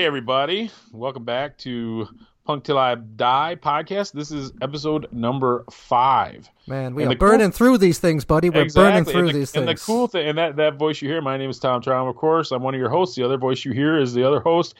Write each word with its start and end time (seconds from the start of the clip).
Hey, 0.00 0.06
everybody. 0.06 0.70
Welcome 0.92 1.26
back 1.26 1.58
to 1.58 2.08
Punk 2.46 2.64
Till 2.64 2.78
I 2.78 2.94
Die 2.94 3.56
podcast. 3.60 4.12
This 4.12 4.30
is 4.30 4.50
episode 4.62 5.06
number 5.12 5.66
five. 5.70 6.48
Man, 6.66 6.94
we 6.94 7.02
And 7.02 7.12
are 7.12 7.14
the 7.14 7.18
cool- 7.18 7.28
burning 7.28 7.52
through 7.52 7.76
these 7.76 7.98
things, 7.98 8.24
buddy. 8.24 8.48
We're 8.48 8.70
burning 8.70 9.04
through 9.04 9.26
the, 9.26 9.32
these 9.34 9.54
and 9.54 9.66
things. 9.66 9.78
the 9.78 9.84
cool 9.84 10.06
thing, 10.06 10.26
and 10.26 10.38
that, 10.38 10.56
that 10.56 10.76
voice 10.76 11.02
you 11.02 11.10
hear, 11.10 11.20
my 11.20 11.36
name 11.36 11.50
is 11.50 11.58
Tom 11.58 11.82
Traum, 11.82 12.08
of 12.08 12.16
course. 12.16 12.50
I'm 12.50 12.62
one 12.62 12.72
of 12.74 12.80
your 12.80 12.88
hosts. 12.88 13.14
The 13.14 13.22
other 13.22 13.36
voice 13.36 13.62
you 13.66 13.72
hear 13.72 13.98
is 14.00 14.14
the 14.14 14.26
other 14.26 14.40
host, 14.40 14.74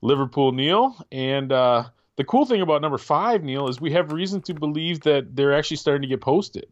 Liverpool 0.00 0.52
Neil. 0.52 0.96
And 1.12 1.52
uh, 1.52 1.84
the 2.16 2.24
cool 2.24 2.46
thing 2.46 2.62
about 2.62 2.80
number 2.80 2.96
five, 2.96 3.44
Neil, 3.44 3.68
is 3.68 3.78
we 3.78 3.92
have 3.92 4.10
reason 4.10 4.40
to 4.40 4.54
believe 4.54 5.00
that 5.00 5.36
they're 5.36 5.52
actually 5.52 5.76
starting 5.76 6.00
to 6.00 6.08
get 6.08 6.22
posted. 6.22 6.64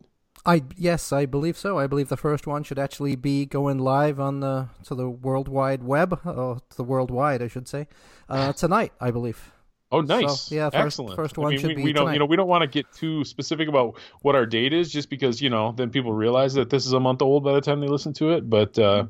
I 0.47 0.62
yes, 0.77 1.12
I 1.12 1.27
believe 1.27 1.57
so. 1.59 1.79
I 1.79 1.87
believe 1.87 2.09
the 2.09 2.17
first 2.17 2.47
one 2.47 2.62
should 2.62 2.79
actually 2.79 3.15
be 3.17 3.45
going 3.47 3.79
live 3.79 4.19
on 4.19 4.41
the 4.41 4.69
to 4.85 4.95
the 4.95 5.09
World 5.09 5.48
Wide 5.48 5.83
Web, 5.83 6.19
or 6.25 6.61
to 6.71 6.77
the 6.77 6.85
worldwide, 6.85 7.43
I 7.43 7.48
should 7.48 7.69
say, 7.69 7.89
uh, 8.29 8.53
tonight. 8.55 8.93
I 9.01 9.11
believe. 9.11 9.53
Oh, 9.93 10.01
nice! 10.01 10.43
So, 10.43 10.55
yeah, 10.55 10.71
first- 10.71 10.87
excellent. 10.87 11.17
first 11.17 11.37
I 11.37 11.41
one 11.43 11.51
mean, 11.51 11.59
should 11.59 11.69
we, 11.69 11.75
be 11.75 11.83
we 11.83 11.93
don't, 11.93 12.05
tonight. 12.05 12.12
you 12.15 12.19
know, 12.21 12.27
we 12.27 12.37
don't 12.37 12.48
want 12.48 12.62
to 12.62 12.69
get 12.69 12.91
too 12.93 13.25
specific 13.25 13.69
about 13.69 13.98
what 14.23 14.37
our 14.37 14.47
date 14.47 14.73
is, 14.73 14.91
just 14.91 15.11
because 15.11 15.43
you 15.43 15.51
know, 15.51 15.73
then 15.73 15.91
people 15.91 16.12
realize 16.12 16.55
that 16.55 16.70
this 16.70 16.87
is 16.87 16.93
a 16.93 17.01
month 17.01 17.23
old 17.23 17.43
by 17.45 17.53
the 17.53 17.61
time 17.61 17.81
they 17.81 17.89
listen 17.89 18.12
to 18.15 18.31
it. 18.31 18.48
But 18.48 18.79
uh, 18.79 19.07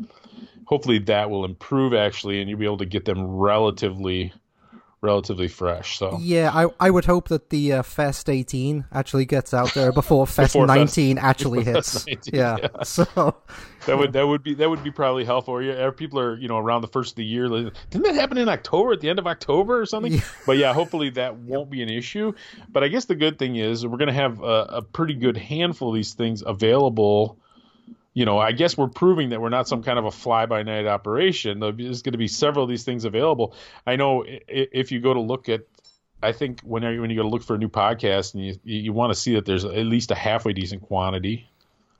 hopefully, 0.64 0.98
that 1.00 1.30
will 1.30 1.44
improve 1.44 1.92
actually, 1.94 2.40
and 2.40 2.48
you'll 2.48 2.58
be 2.58 2.64
able 2.64 2.78
to 2.78 2.86
get 2.86 3.04
them 3.04 3.24
relatively, 3.26 4.32
relatively 5.02 5.48
fresh. 5.48 5.98
So 5.98 6.18
Yeah, 6.20 6.50
I 6.52 6.66
I 6.78 6.90
would 6.90 7.04
hope 7.06 7.28
that 7.28 7.50
the 7.50 7.74
uh, 7.74 7.82
Fest 7.82 8.28
18 8.28 8.84
actually 8.92 9.24
gets 9.24 9.54
out 9.54 9.72
there 9.74 9.92
before 9.92 10.26
Fest 10.26 10.54
Before 10.54 10.66
Fest- 10.66 10.96
19 10.98 11.18
actually 11.18 11.58
before 11.64 11.74
hits. 11.74 12.06
19, 12.06 12.34
yeah. 12.34 12.56
yeah. 12.60 12.68
So 12.84 13.36
that 13.86 13.96
would 13.98 14.12
that 14.12 14.26
would 14.26 14.42
be 14.42 14.54
that 14.54 14.68
would 14.68 14.84
be 14.84 14.90
probably 14.90 15.24
helpful. 15.24 15.62
Yeah, 15.62 15.90
people 15.90 16.20
are 16.20 16.36
you 16.36 16.48
know 16.48 16.58
around 16.58 16.82
the 16.82 16.88
first 16.88 17.12
of 17.12 17.16
the 17.16 17.24
year. 17.24 17.48
Didn't 17.48 18.04
that 18.04 18.14
happen 18.14 18.36
in 18.38 18.48
October 18.48 18.92
at 18.92 19.00
the 19.00 19.08
end 19.08 19.18
of 19.18 19.26
October 19.26 19.80
or 19.80 19.86
something? 19.86 20.12
Yeah. 20.12 20.20
But 20.46 20.58
yeah, 20.58 20.74
hopefully 20.74 21.10
that 21.10 21.36
won't 21.36 21.70
be 21.70 21.82
an 21.82 21.88
issue. 21.88 22.32
But 22.68 22.84
I 22.84 22.88
guess 22.88 23.06
the 23.06 23.14
good 23.14 23.38
thing 23.38 23.56
is 23.56 23.86
we're 23.86 23.96
going 23.98 24.08
to 24.08 24.12
have 24.12 24.40
a, 24.42 24.66
a 24.68 24.82
pretty 24.82 25.14
good 25.14 25.36
handful 25.36 25.88
of 25.88 25.94
these 25.94 26.12
things 26.14 26.42
available. 26.46 27.39
You 28.20 28.26
know, 28.26 28.38
I 28.38 28.52
guess 28.52 28.76
we're 28.76 28.88
proving 28.88 29.30
that 29.30 29.40
we're 29.40 29.48
not 29.48 29.66
some 29.66 29.82
kind 29.82 29.98
of 29.98 30.04
a 30.04 30.10
fly 30.10 30.44
by 30.44 30.62
night 30.62 30.86
operation. 30.86 31.58
There's 31.58 32.02
going 32.02 32.12
to 32.12 32.18
be 32.18 32.28
several 32.28 32.64
of 32.64 32.68
these 32.68 32.84
things 32.84 33.06
available. 33.06 33.54
I 33.86 33.96
know 33.96 34.26
if 34.26 34.92
you 34.92 35.00
go 35.00 35.14
to 35.14 35.20
look 35.20 35.48
at 35.48 35.62
I 36.22 36.32
think 36.32 36.60
when 36.60 36.82
you 36.82 37.00
when 37.00 37.08
you 37.08 37.16
go 37.16 37.22
to 37.22 37.30
look 37.30 37.42
for 37.42 37.54
a 37.54 37.58
new 37.58 37.70
podcast 37.70 38.34
and 38.34 38.44
you 38.44 38.58
you 38.62 38.92
want 38.92 39.10
to 39.10 39.18
see 39.18 39.36
that 39.36 39.46
there's 39.46 39.64
at 39.64 39.86
least 39.86 40.10
a 40.10 40.14
halfway 40.14 40.52
decent 40.52 40.82
quantity, 40.82 41.48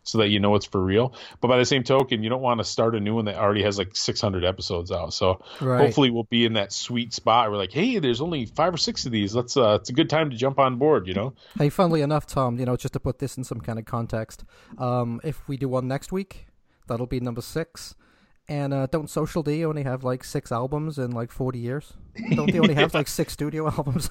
so 0.03 0.19
that 0.19 0.29
you 0.29 0.41
know 0.41 0.55
it's 0.55 0.67
for 0.67 0.83
real. 0.83 1.15
But 1.41 1.49
by 1.49 1.59
the 1.59 1.65
same 1.65 1.83
token, 1.85 2.23
you 2.23 2.31
don't 2.31 2.41
want 2.43 2.59
to 2.59 2.65
start 2.65 2.95
a 2.95 3.01
new 3.01 3.15
one 3.15 3.27
that 3.27 3.37
already 3.37 3.63
has 3.63 3.79
like 3.79 3.95
600 3.95 4.45
episodes 4.45 4.91
out. 4.91 5.13
So 5.13 5.43
Right. 5.61 5.81
hopefully 5.81 6.11
we'll 6.11 6.25
be 6.31 6.45
in 6.45 6.55
that 6.55 6.73
sweet 6.73 7.13
spot. 7.13 7.51
We're 7.51 7.57
like, 7.59 7.73
hey, 7.73 7.99
there's 7.99 8.21
only 8.21 8.47
five 8.47 8.73
or 8.75 8.79
six 8.79 9.05
of 9.07 9.13
these. 9.13 9.35
Let's 9.35 9.57
uh, 9.57 9.79
it's 9.81 9.91
a 9.91 9.93
good 9.93 10.09
time 10.11 10.31
to 10.31 10.37
jump 10.37 10.59
on 10.59 10.77
board. 10.77 11.07
You 11.07 11.15
know? 11.15 11.35
Hey, 11.59 11.69
funnily 11.69 12.03
enough, 12.03 12.27
Tom, 12.27 12.59
you 12.59 12.65
know, 12.67 12.77
just 12.77 12.95
to 12.95 13.01
put 13.01 13.19
this 13.19 13.37
in 13.37 13.45
some 13.45 13.61
kind 13.61 13.79
of 13.79 13.85
context, 13.85 14.45
um, 14.79 15.21
if 15.23 15.47
we 15.49 15.57
do 15.57 15.69
one 15.69 15.87
next 15.87 16.13
week, 16.13 16.47
that'll 16.87 17.07
be 17.07 17.21
number 17.21 17.41
six. 17.43 17.95
And 18.49 18.75
uh, 18.75 18.87
don't 18.87 19.09
Social 19.09 19.45
D 19.45 19.65
only 19.65 19.85
have 19.85 20.03
like 20.03 20.25
six 20.25 20.51
albums 20.51 20.99
in 20.99 21.13
like 21.13 21.31
40 21.31 21.59
years? 21.61 21.93
Don't 22.35 22.51
they 22.51 22.59
only 22.59 22.75
have 22.83 22.95
like 22.95 23.07
six 23.07 23.33
studio 23.35 23.67
albums? 23.79 24.11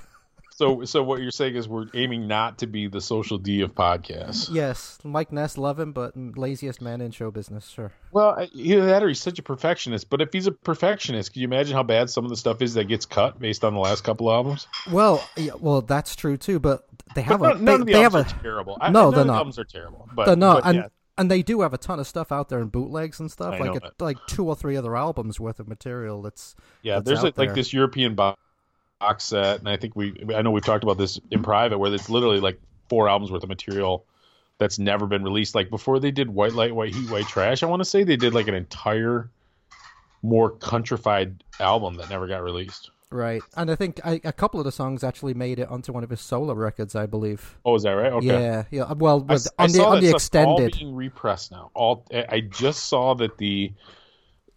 So 0.59 0.83
so 0.83 1.01
what 1.03 1.21
you're 1.21 1.31
saying 1.31 1.55
is 1.55 1.67
we're 1.69 1.87
aiming 1.93 2.27
not 2.27 2.57
to 2.59 2.67
be 2.67 2.87
the 2.87 2.99
social 2.99 3.37
D 3.37 3.61
of 3.61 3.73
podcasts. 3.73 4.49
yes, 4.51 4.97
Mike 5.03 5.31
Ness, 5.31 5.57
love 5.57 5.79
him, 5.79 5.93
but 5.93 6.13
laziest 6.15 6.81
man 6.81 6.99
in 6.99 7.11
show 7.11 7.31
business, 7.31 7.67
sure. 7.69 7.91
Well, 8.11 8.31
I- 8.37 8.49
either 8.53 8.85
that 8.87 9.01
or 9.01 9.07
he's 9.07 9.21
such 9.21 9.39
a 9.39 9.43
perfectionist. 9.43 10.09
But 10.09 10.21
if 10.21 10.33
he's 10.33 10.47
a 10.47 10.51
perfectionist, 10.51 11.31
can 11.33 11.41
you 11.41 11.47
imagine 11.47 11.75
how 11.75 11.83
bad 11.83 12.09
some 12.09 12.25
of 12.25 12.29
the 12.29 12.35
stuff 12.37 12.61
is 12.61 12.73
that 12.73 12.85
gets 12.85 13.05
cut 13.05 13.39
based 13.39 13.63
on 13.63 13.73
the 13.73 13.79
last 13.79 14.03
couple 14.03 14.29
albums? 14.31 14.67
Well, 14.91 15.23
yeah, 15.37 15.53
well, 15.59 15.81
that's 15.81 16.15
true 16.15 16.35
too, 16.35 16.59
but 16.59 16.85
they 17.15 17.21
have 17.21 17.39
But 17.39 17.55
a 17.57 17.59
none, 17.59 17.65
they, 17.65 17.71
none 17.71 17.81
of 17.81 17.87
the 17.87 17.93
they 17.93 18.01
have 18.01 18.15
albums 18.15 18.33
a 18.33 18.35
are 18.35 18.41
terrible. 18.43 18.77
I, 18.81 18.89
No, 18.91 19.03
none 19.03 19.11
they're 19.11 19.19
the 19.23 19.27
not. 19.27 19.37
albums 19.37 19.59
are 19.59 19.63
terrible. 19.63 20.09
But 20.13 20.25
they're 20.25 20.35
not, 20.35 20.63
but 20.63 20.69
and 20.69 20.77
yeah. 20.79 20.87
and 21.17 21.31
they 21.31 21.41
do 21.41 21.61
have 21.61 21.73
a 21.73 21.77
ton 21.77 21.99
of 21.99 22.07
stuff 22.07 22.31
out 22.33 22.49
there 22.49 22.59
in 22.59 22.67
bootlegs 22.67 23.19
and 23.21 23.31
stuff, 23.31 23.53
I 23.55 23.59
like 23.59 23.81
a, 23.83 23.91
like 24.03 24.17
two 24.27 24.45
or 24.47 24.55
three 24.57 24.75
other 24.75 24.97
albums 24.97 25.39
worth 25.39 25.59
of 25.61 25.67
material. 25.69 26.21
That's 26.21 26.55
Yeah, 26.81 26.95
that's 26.95 27.05
there's 27.05 27.23
a, 27.23 27.33
like 27.37 27.53
this 27.53 27.71
European 27.71 28.15
bo- 28.15 28.35
box 28.99 29.23
set, 29.23 29.59
and 29.59 29.69
I 29.69 29.77
think 29.77 29.95
we, 29.95 30.13
I 30.35 30.41
know 30.41 30.51
we've 30.51 30.63
talked 30.63 30.83
about 30.83 30.97
this 30.97 31.19
in 31.31 31.41
private, 31.41 31.77
where 31.77 31.93
it's 31.93 32.09
literally 32.09 32.39
like 32.39 32.59
four 32.89 33.07
albums 33.07 33.31
worth 33.31 33.43
of 33.43 33.49
material 33.49 34.05
that's 34.57 34.77
never 34.77 35.07
been 35.07 35.23
released. 35.23 35.55
Like 35.55 35.69
before 35.69 35.99
they 35.99 36.11
did 36.11 36.29
White 36.29 36.53
Light, 36.53 36.75
White 36.75 36.93
Heat, 36.93 37.09
White 37.09 37.27
Trash, 37.27 37.63
I 37.63 37.65
want 37.67 37.79
to 37.79 37.85
say 37.85 38.03
they 38.03 38.17
did 38.17 38.33
like 38.33 38.47
an 38.47 38.55
entire, 38.55 39.29
more 40.21 40.51
countrified 40.57 41.43
album 41.59 41.95
that 41.95 42.09
never 42.09 42.27
got 42.27 42.43
released. 42.43 42.91
right. 43.09 43.41
And 43.55 43.71
I 43.71 43.75
think 43.75 44.01
I, 44.03 44.19
a 44.25 44.33
couple 44.33 44.59
of 44.59 44.65
the 44.65 44.71
songs 44.71 45.03
actually 45.03 45.33
made 45.33 45.59
it 45.59 45.69
onto 45.69 45.93
one 45.93 46.03
of 46.03 46.09
his 46.09 46.19
solo 46.19 46.53
records, 46.53 46.93
I 46.93 47.05
believe. 47.05 47.57
Oh, 47.63 47.75
is 47.75 47.83
that 47.83 47.91
right? 47.91 48.11
Okay. 48.11 48.27
Yeah, 48.27 48.63
yeah. 48.69 48.93
Well, 48.93 49.21
with, 49.21 49.47
I 49.57 49.63
on 49.63 49.71
the 49.71 49.77
saw 49.77 49.89
on 49.91 50.03
the 50.03 50.19
stuff 50.19 50.45
all 50.45 50.55
extended. 50.55 50.77
being 50.77 50.95
repressed 50.95 51.51
now. 51.51 51.71
All 51.73 52.05
I 52.13 52.25
I 52.29 52.39
just 52.41 52.87
saw 52.87 53.13
that 53.15 53.37
the 53.37 53.71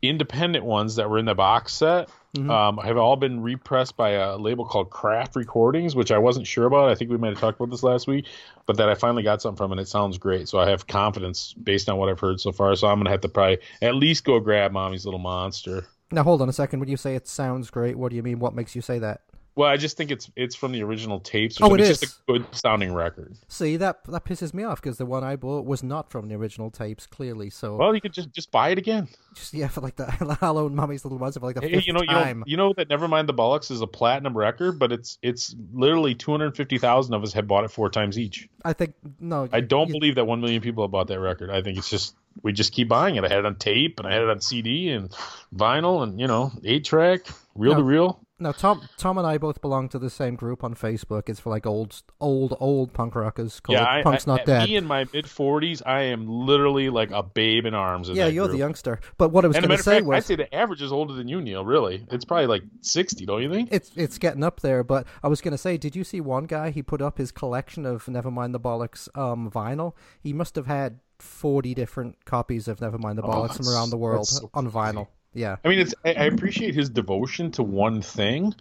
independent 0.02 0.64
ones 0.64 0.96
that 0.96 1.08
were 1.08 1.18
in 1.18 1.26
the 1.26 1.34
box 1.36 1.74
set 1.74 2.10
Mhm. 2.36 2.50
um, 2.50 2.78
have 2.78 2.96
all 2.96 3.16
been 3.16 3.42
repressed 3.42 3.94
by 3.94 4.10
a 4.10 4.38
label 4.38 4.64
called 4.64 4.88
Craft 4.88 5.36
Recordings, 5.36 5.94
which 5.94 6.10
I 6.10 6.16
wasn't 6.16 6.46
sure 6.46 6.64
about. 6.64 6.88
I 6.88 6.94
think 6.94 7.10
we 7.10 7.18
might 7.18 7.28
have 7.28 7.40
talked 7.40 7.60
about 7.60 7.70
this 7.70 7.82
last 7.82 8.06
week, 8.06 8.24
but 8.64 8.78
that 8.78 8.88
I 8.88 8.94
finally 8.94 9.22
got 9.22 9.42
something 9.42 9.58
from, 9.58 9.70
and 9.70 9.80
it 9.80 9.86
sounds 9.86 10.16
great. 10.16 10.48
So 10.48 10.58
I 10.58 10.68
have 10.70 10.86
confidence 10.86 11.52
based 11.52 11.90
on 11.90 11.98
what 11.98 12.08
I've 12.08 12.20
heard 12.20 12.40
so 12.40 12.50
far. 12.50 12.74
So 12.74 12.88
I'm 12.88 12.98
gonna 12.98 13.10
have 13.10 13.20
to 13.20 13.28
probably 13.28 13.58
at 13.82 13.96
least 13.96 14.24
go 14.24 14.40
grab 14.40 14.72
Mommy's 14.72 15.04
Little 15.04 15.20
Monster. 15.20 15.84
Now 16.10 16.22
hold 16.22 16.40
on 16.40 16.48
a 16.48 16.54
second. 16.54 16.80
When 16.80 16.88
you 16.88 16.96
say 16.96 17.16
it 17.16 17.28
sounds 17.28 17.68
great, 17.68 17.98
what 17.98 18.08
do 18.08 18.16
you 18.16 18.22
mean? 18.22 18.38
What 18.38 18.54
makes 18.54 18.74
you 18.74 18.80
say 18.80 18.98
that? 19.00 19.20
Well, 19.54 19.68
I 19.68 19.76
just 19.76 19.98
think 19.98 20.10
it's 20.10 20.30
it's 20.34 20.54
from 20.54 20.72
the 20.72 20.82
original 20.82 21.20
tapes. 21.20 21.58
Oh, 21.60 21.74
it 21.74 21.80
it's 21.82 21.90
is. 21.90 22.00
just 22.00 22.20
a 22.20 22.32
good 22.32 22.46
sounding 22.52 22.94
record. 22.94 23.36
See 23.48 23.76
that 23.76 24.02
that 24.04 24.24
pisses 24.24 24.54
me 24.54 24.64
off 24.64 24.80
because 24.80 24.96
the 24.96 25.04
one 25.04 25.22
I 25.22 25.36
bought 25.36 25.66
was 25.66 25.82
not 25.82 26.10
from 26.10 26.28
the 26.28 26.36
original 26.36 26.70
tapes, 26.70 27.06
clearly. 27.06 27.50
So 27.50 27.76
Well, 27.76 27.94
you 27.94 28.00
could 28.00 28.14
just 28.14 28.32
just 28.32 28.50
buy 28.50 28.70
it 28.70 28.78
again. 28.78 29.08
just 29.34 29.52
yeah, 29.52 29.68
for 29.74 29.82
like 29.82 29.96
the 29.96 30.06
Hello 30.40 30.66
and 30.66 30.74
Mommy's 30.74 31.04
Little 31.04 31.18
Ones 31.18 31.36
for 31.36 31.44
like 31.44 31.56
the 31.56 31.60
Hey, 31.60 31.72
fifth 31.74 31.86
you 31.86 31.92
know, 31.92 32.00
you 32.00 32.06
time. 32.06 32.38
know, 32.40 32.44
you 32.46 32.56
know 32.56 32.72
that 32.78 32.88
Nevermind 32.88 33.26
the 33.26 33.34
Bollocks 33.34 33.70
is 33.70 33.82
a 33.82 33.86
platinum 33.86 34.34
record, 34.36 34.78
but 34.78 34.90
it's 34.90 35.18
it's 35.20 35.54
literally 35.74 36.14
two 36.14 36.30
hundred 36.30 36.56
fifty 36.56 36.78
thousand 36.78 37.12
of 37.12 37.22
us 37.22 37.34
have 37.34 37.46
bought 37.46 37.64
it 37.64 37.70
four 37.70 37.90
times 37.90 38.18
each. 38.18 38.48
I 38.64 38.72
think 38.72 38.94
no. 39.20 39.50
I 39.52 39.60
don't 39.60 39.88
you- 39.88 39.92
believe 40.00 40.14
that 40.14 40.24
one 40.24 40.40
million 40.40 40.62
people 40.62 40.82
have 40.84 40.90
bought 40.92 41.08
that 41.08 41.20
record. 41.20 41.50
I 41.50 41.60
think 41.60 41.76
it's 41.76 41.90
just 41.90 42.14
we 42.42 42.52
just 42.52 42.72
keep 42.72 42.88
buying 42.88 43.16
it. 43.16 43.24
I 43.24 43.28
had 43.28 43.38
it 43.38 43.46
on 43.46 43.56
tape 43.56 43.98
and 43.98 44.06
I 44.06 44.12
had 44.12 44.22
it 44.22 44.28
on 44.28 44.40
CD 44.40 44.90
and 44.90 45.10
vinyl 45.54 46.02
and 46.02 46.20
you 46.20 46.26
know 46.26 46.52
eight 46.64 46.84
track, 46.84 47.20
reel 47.54 47.74
to 47.74 47.82
reel. 47.82 48.20
Now 48.42 48.50
Tom, 48.50 48.82
Tom 48.96 49.18
and 49.18 49.26
I 49.26 49.38
both 49.38 49.60
belong 49.60 49.88
to 49.90 50.00
the 50.00 50.10
same 50.10 50.34
group 50.34 50.64
on 50.64 50.74
Facebook. 50.74 51.28
It's 51.28 51.38
for 51.38 51.50
like 51.50 51.64
old, 51.64 52.02
old, 52.20 52.56
old 52.58 52.92
punk 52.92 53.14
rockers 53.14 53.60
called 53.60 53.78
Yeah, 53.78 53.86
I, 53.88 54.02
Punk's 54.02 54.26
I, 54.26 54.32
Not 54.32 54.44
Dead. 54.44 54.68
Me 54.68 54.74
in 54.74 54.84
my 54.84 55.06
mid 55.12 55.30
forties, 55.30 55.80
I 55.80 56.02
am 56.02 56.28
literally 56.28 56.90
like 56.90 57.12
a 57.12 57.22
babe 57.22 57.66
in 57.66 57.74
arms. 57.74 58.08
In 58.08 58.16
yeah, 58.16 58.26
you're 58.26 58.46
group. 58.46 58.56
the 58.56 58.58
youngster. 58.58 58.98
But 59.16 59.30
what 59.30 59.44
I 59.44 59.48
was 59.48 59.56
going 59.56 59.68
to 59.68 59.78
say 59.78 59.96
fact, 59.96 60.06
was, 60.06 60.16
I'd 60.16 60.24
say 60.24 60.34
the 60.34 60.52
average 60.52 60.82
is 60.82 60.90
older 60.90 61.14
than 61.14 61.28
you, 61.28 61.40
Neil. 61.40 61.64
Really, 61.64 62.04
it's 62.10 62.24
probably 62.24 62.48
like 62.48 62.64
sixty, 62.80 63.26
don't 63.26 63.42
you 63.42 63.50
think? 63.50 63.68
it's 63.70 63.92
it's 63.94 64.18
getting 64.18 64.42
up 64.42 64.60
there. 64.60 64.82
But 64.82 65.06
I 65.22 65.28
was 65.28 65.40
going 65.40 65.52
to 65.52 65.58
say, 65.58 65.76
did 65.76 65.94
you 65.94 66.02
see 66.02 66.20
one 66.20 66.46
guy? 66.46 66.70
He 66.70 66.82
put 66.82 67.00
up 67.00 67.18
his 67.18 67.30
collection 67.30 67.86
of 67.86 68.06
Nevermind 68.06 68.52
the 68.52 68.60
Bollocks 68.60 69.08
um, 69.16 69.52
vinyl. 69.52 69.94
He 70.20 70.32
must 70.32 70.56
have 70.56 70.66
had 70.66 70.98
forty 71.22 71.74
different 71.74 72.24
copies 72.24 72.68
of 72.68 72.80
Nevermind 72.80 73.16
the 73.16 73.22
Oh, 73.22 73.28
Bollocks 73.28 73.56
from 73.56 73.68
around 73.68 73.90
the 73.90 73.96
world 73.96 74.26
so 74.26 74.50
on 74.54 74.70
vinyl. 74.70 75.08
Yeah, 75.34 75.56
I 75.64 75.68
mean, 75.68 75.78
it's 75.78 75.94
I, 76.04 76.10
I 76.10 76.24
appreciate 76.24 76.74
his 76.74 76.90
devotion 76.90 77.50
to 77.52 77.62
one 77.62 78.02
thing, 78.02 78.54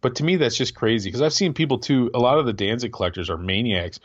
but 0.00 0.16
to 0.16 0.24
me 0.24 0.36
that's 0.36 0.56
just 0.56 0.74
crazy 0.74 1.08
because 1.08 1.22
I've 1.22 1.32
seen 1.32 1.54
people 1.54 1.78
too. 1.78 2.10
A 2.14 2.18
lot 2.18 2.38
of 2.38 2.46
the 2.46 2.52
Danzig 2.52 2.92
collectors 2.92 3.30
are 3.30 3.36
maniacs. 3.36 4.00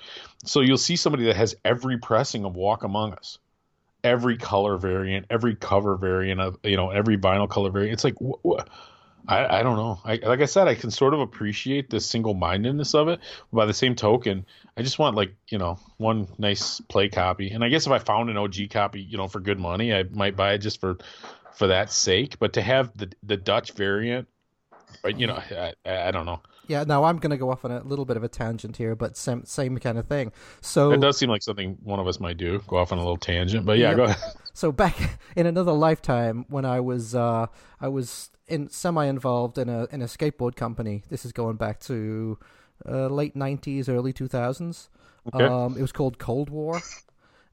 So 0.45 0.59
you'll 0.61 0.77
see 0.77 0.95
somebody 0.95 1.25
that 1.25 1.37
has 1.37 1.55
every 1.65 1.97
pressing 1.97 2.45
of 2.45 2.55
Walk 2.55 2.83
Among 2.83 3.13
Us, 3.13 3.39
every 4.03 4.37
color 4.37 4.77
variant, 4.77 5.25
every 5.29 5.55
cover 5.55 5.95
variant 5.95 6.39
of 6.41 6.59
you 6.63 6.75
know 6.75 6.91
every 6.91 7.17
vinyl 7.17 7.49
color 7.49 7.71
variant. 7.71 7.93
It's 7.93 8.03
like 8.03 8.15
wh- 8.21 8.39
wh- 8.47 8.63
I 9.27 9.59
I 9.59 9.63
don't 9.63 9.77
know. 9.77 9.99
I, 10.03 10.17
like 10.17 10.41
I 10.41 10.45
said, 10.45 10.67
I 10.67 10.75
can 10.75 10.91
sort 10.91 11.13
of 11.13 11.21
appreciate 11.21 11.89
the 11.89 11.99
single 11.99 12.33
mindedness 12.33 12.93
of 12.93 13.07
it. 13.07 13.19
But 13.51 13.57
by 13.57 13.65
the 13.65 13.73
same 13.73 13.95
token, 13.95 14.45
I 14.75 14.81
just 14.81 14.97
want 14.99 15.15
like 15.15 15.35
you 15.49 15.57
know 15.57 15.77
one 15.97 16.27
nice 16.37 16.79
play 16.81 17.09
copy. 17.09 17.49
And 17.51 17.63
I 17.63 17.69
guess 17.69 17.85
if 17.85 17.91
I 17.91 17.99
found 17.99 18.29
an 18.29 18.37
OG 18.37 18.55
copy, 18.71 19.01
you 19.01 19.17
know, 19.17 19.27
for 19.27 19.39
good 19.39 19.59
money, 19.59 19.93
I 19.93 20.03
might 20.03 20.35
buy 20.35 20.53
it 20.53 20.59
just 20.59 20.79
for 20.79 20.97
for 21.53 21.67
that 21.67 21.91
sake. 21.91 22.39
But 22.39 22.53
to 22.53 22.61
have 22.61 22.95
the 22.97 23.11
the 23.23 23.37
Dutch 23.37 23.73
variant, 23.73 24.27
but 25.03 25.19
you 25.19 25.27
know, 25.27 25.35
I, 25.35 25.73
I 25.85 26.11
don't 26.11 26.25
know. 26.25 26.41
yeah. 26.67 26.83
Now 26.85 27.03
I'm 27.03 27.17
going 27.17 27.29
to 27.31 27.37
go 27.37 27.51
off 27.51 27.65
on 27.65 27.71
a 27.71 27.83
little 27.83 28.05
bit 28.05 28.17
of 28.17 28.23
a 28.23 28.27
tangent 28.29 28.77
here, 28.77 28.95
but 28.95 29.15
same 29.17 29.45
same 29.45 29.77
kind 29.77 29.97
of 29.99 30.07
thing. 30.07 30.31
So 30.61 30.91
It 30.91 31.01
does 31.01 31.17
seem 31.17 31.29
like 31.29 31.43
something 31.43 31.77
one 31.83 31.99
of 31.99 32.07
us 32.07 32.19
might 32.19 32.37
do. 32.37 32.59
Go 32.67 32.77
off 32.77 32.91
on 32.91 32.97
a 32.97 33.01
little 33.01 33.17
tangent, 33.17 33.65
but 33.65 33.77
yeah, 33.77 33.89
Yep. 33.89 33.97
go 33.97 34.03
ahead. 34.05 34.17
So 34.55 34.71
back 34.71 35.17
in 35.35 35.47
another 35.47 35.71
lifetime, 35.71 36.45
when 36.47 36.63
I 36.63 36.79
was 36.79 37.15
uh, 37.15 37.47
I 37.81 37.87
was 37.87 38.29
in 38.47 38.69
semi 38.69 39.05
involved 39.05 39.57
in 39.57 39.67
a 39.67 39.87
in 39.91 40.01
a 40.03 40.05
skateboard 40.05 40.55
company. 40.55 41.01
This 41.09 41.25
is 41.25 41.31
going 41.31 41.55
back 41.55 41.79
to 41.81 42.37
uh, 42.87 43.07
late 43.07 43.35
nineties, 43.35 43.87
early 43.89 44.13
two 44.13 44.27
thousands. 44.27 44.89
Okay. 45.33 45.45
Um, 45.45 45.77
it 45.77 45.81
was 45.81 45.91
called 45.91 46.19
Cold 46.19 46.49
War, 46.49 46.81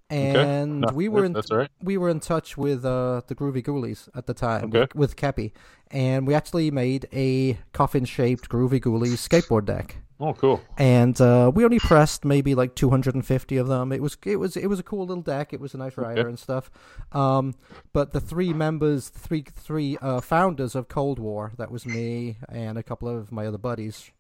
and 0.09 0.81
No, 0.81 0.89
we 0.93 1.09
were 1.09 1.25
in 1.25 1.37
right. 1.51 1.69
we 1.83 1.97
were 1.97 2.09
in 2.09 2.21
touch 2.21 2.57
with 2.57 2.85
uh, 2.85 3.23
the 3.27 3.35
Groovy 3.35 3.63
Ghoulies 3.65 4.09
at 4.15 4.27
the 4.27 4.35
time 4.35 4.65
Okay. 4.65 4.81
with, 4.81 4.95
with 4.95 5.17
Kepi, 5.17 5.53
and 5.91 6.27
we 6.27 6.35
actually 6.35 6.71
made 6.71 7.07
a 7.13 7.59
coffin 7.73 8.05
shaped 8.05 8.49
Groovy 8.49 8.81
Ghoulies 8.81 9.19
skateboard 9.29 9.67
deck. 9.67 9.97
Oh, 10.23 10.35
cool. 10.35 10.61
And 10.77 11.19
uh, 11.19 11.51
we 11.55 11.65
only 11.65 11.79
pressed 11.79 12.27
maybe 12.27 12.55
like 12.55 12.75
250 12.75 13.57
of 13.57 13.69
them. 13.69 13.91
It 13.91 14.03
was 14.03 14.19
it 14.27 14.37
was 14.37 14.55
it 14.57 14.67
was 14.67 14.79
a 14.79 14.83
cool 14.83 15.07
little 15.07 15.23
deck. 15.23 15.53
It 15.55 15.61
was 15.61 15.73
a 15.73 15.79
nice 15.79 15.97
rider 15.97 16.21
Okay. 16.23 16.29
and 16.29 16.39
stuff. 16.39 16.71
Um, 17.13 17.55
but 17.95 18.13
the 18.13 18.21
three 18.21 18.53
members, 18.53 19.09
three 19.09 19.45
three 19.51 19.97
uh, 20.03 20.21
founders 20.21 20.75
of 20.75 20.89
Cold 20.89 21.19
War, 21.19 21.53
that 21.57 21.71
was 21.71 21.87
me 21.87 22.37
and 22.51 22.77
a 22.77 22.83
couple 22.83 23.09
of 23.09 23.33
my 23.33 23.47
other 23.47 23.57
buddies. 23.59 24.11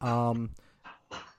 Um, 0.00 0.50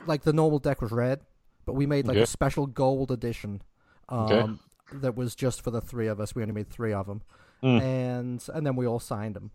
like 0.06 0.24
the 0.24 0.34
normal 0.34 0.60
deck 0.60 0.82
was 0.82 0.92
red, 0.92 1.22
but 1.66 1.74
we 1.74 1.86
made 1.86 2.08
like 2.08 2.16
Okay. 2.18 2.24
a 2.24 2.28
special 2.28 2.68
gold 2.68 3.12
edition. 3.12 3.62
Um, 4.10 4.20
Okay. 4.32 4.54
that 5.02 5.16
was 5.16 5.36
just 5.36 5.62
for 5.62 5.72
the 5.72 5.82
three 5.82 6.08
of 6.08 6.20
us. 6.20 6.34
We 6.36 6.42
only 6.42 6.54
made 6.54 6.70
three 6.70 6.94
of 6.94 7.06
them, 7.08 7.22
Mm. 7.64 7.82
and 7.82 8.50
and 8.54 8.66
then 8.66 8.76
we 8.76 8.86
all 8.88 9.00
signed 9.00 9.36
them. 9.36 9.52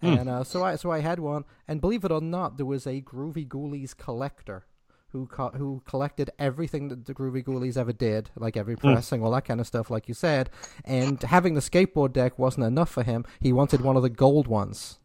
Hmm. 0.00 0.06
And 0.14 0.28
uh, 0.28 0.44
so 0.44 0.62
I 0.64 0.76
so 0.76 0.90
I 0.90 1.00
had 1.00 1.18
one, 1.20 1.44
and 1.68 1.80
believe 1.80 2.04
it 2.04 2.12
or 2.12 2.20
not, 2.20 2.56
there 2.56 2.66
was 2.66 2.86
a 2.86 3.00
Groovy 3.02 3.46
Ghoulies 3.46 3.96
collector 3.96 4.64
who 5.12 5.26
co- 5.26 5.50
who 5.50 5.82
collected 5.86 6.30
everything 6.38 6.88
that 6.88 7.06
the 7.06 7.14
Groovy 7.14 7.42
Ghoulies 7.44 7.76
ever 7.76 7.92
did, 7.92 8.30
like 8.36 8.56
every 8.56 8.74
Hmm. 8.74 8.92
pressing, 8.92 9.22
all 9.24 9.32
that 9.32 9.44
kind 9.44 9.60
of 9.60 9.66
stuff, 9.66 9.90
like 9.90 10.06
you 10.08 10.14
said. 10.14 10.50
And 10.84 11.20
having 11.22 11.54
the 11.54 11.60
skateboard 11.60 12.12
deck 12.12 12.38
wasn't 12.38 12.66
enough 12.66 12.90
for 12.90 13.02
him. 13.02 13.24
He 13.40 13.52
wanted 13.52 13.80
one 13.80 13.96
of 13.96 14.02
the 14.02 14.08
gold 14.10 14.46
ones. 14.46 14.99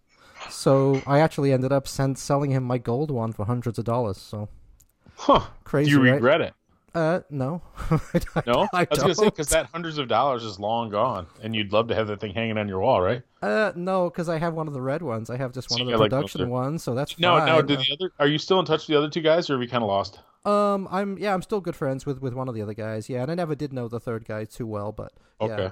So 0.50 1.04
I 1.06 1.20
actually 1.20 1.52
ended 1.52 1.72
up 1.72 1.88
send- 1.88 2.18
selling 2.18 2.52
him 2.52 2.64
my 2.64 2.78
gold 2.78 3.12
one 3.12 3.34
for 3.34 3.46
hundreds 3.46 3.78
of 3.80 3.86
dollars. 3.86 4.18
So 4.18 4.50
Huh. 5.18 5.42
crazy, 5.64 5.92
Do 5.92 5.98
you 5.98 6.04
right? 6.04 6.14
regret 6.16 6.42
it? 6.42 6.54
Uh, 6.94 7.20
no. 7.30 7.62
I, 7.92 8.00
No, 8.46 8.68
I, 8.74 8.88
was 8.90 9.00
gonna 9.00 9.16
say 9.16 9.26
because 9.26 9.50
that 9.50 9.66
hundreds 9.74 9.98
of 9.98 10.08
dollars 10.08 10.44
is 10.46 10.60
long 10.60 10.90
gone, 10.90 11.28
and 11.42 11.54
you'd 11.54 11.74
love 11.74 11.90
to 11.90 11.96
have 11.96 12.08
that 12.08 12.22
thing 12.22 12.34
hanging 12.34 12.58
on 12.58 12.70
your 12.70 12.80
wall, 12.80 13.02
right? 13.02 13.22
Uh, 13.42 13.74
no, 13.76 14.10
because 14.10 14.30
I 14.30 14.38
have 14.38 14.54
one 14.54 14.68
of 14.70 14.74
the 14.74 14.82
red 14.82 15.02
ones. 15.02 15.30
I 15.30 15.36
have 15.36 15.52
just 15.52 15.70
one 15.70 15.80
So 15.80 15.84
of 15.84 15.88
the 15.88 15.92
got, 15.94 16.00
like, 16.00 16.10
production 16.12 16.50
ones, 16.50 16.84
so 16.84 16.96
that's 16.96 17.20
No, 17.20 17.38
fine. 17.38 17.48
no. 17.48 17.62
Do 17.62 17.76
the 17.76 17.86
other? 18.00 18.12
Are 18.20 18.28
you 18.28 18.38
still 18.38 18.60
in 18.60 18.66
touch 18.66 18.82
with 18.82 18.88
the 18.88 18.98
other 18.98 19.10
two 19.10 19.20
guys, 19.22 19.50
or 19.50 19.54
have 19.56 19.62
you 19.62 19.68
kind 19.68 19.84
of 19.84 19.90
lost? 19.90 20.20
Um, 20.46 20.88
I'm 20.90 21.18
yeah, 21.18 21.34
I'm 21.34 21.42
still 21.42 21.60
good 21.60 21.76
friends 21.76 22.06
with 22.06 22.22
with 22.22 22.34
one 22.34 22.48
of 22.48 22.56
the 22.56 22.62
other 22.62 22.74
guys. 22.74 23.10
Yeah, 23.10 23.24
and 23.24 23.32
I 23.32 23.36
never 23.36 23.56
did 23.56 23.74
know 23.74 23.90
the 23.90 24.00
third 24.00 24.24
guy 24.26 24.46
too 24.46 24.66
well, 24.68 24.94
but 24.94 25.12
Okay. 25.42 25.64
yeah. 25.64 25.70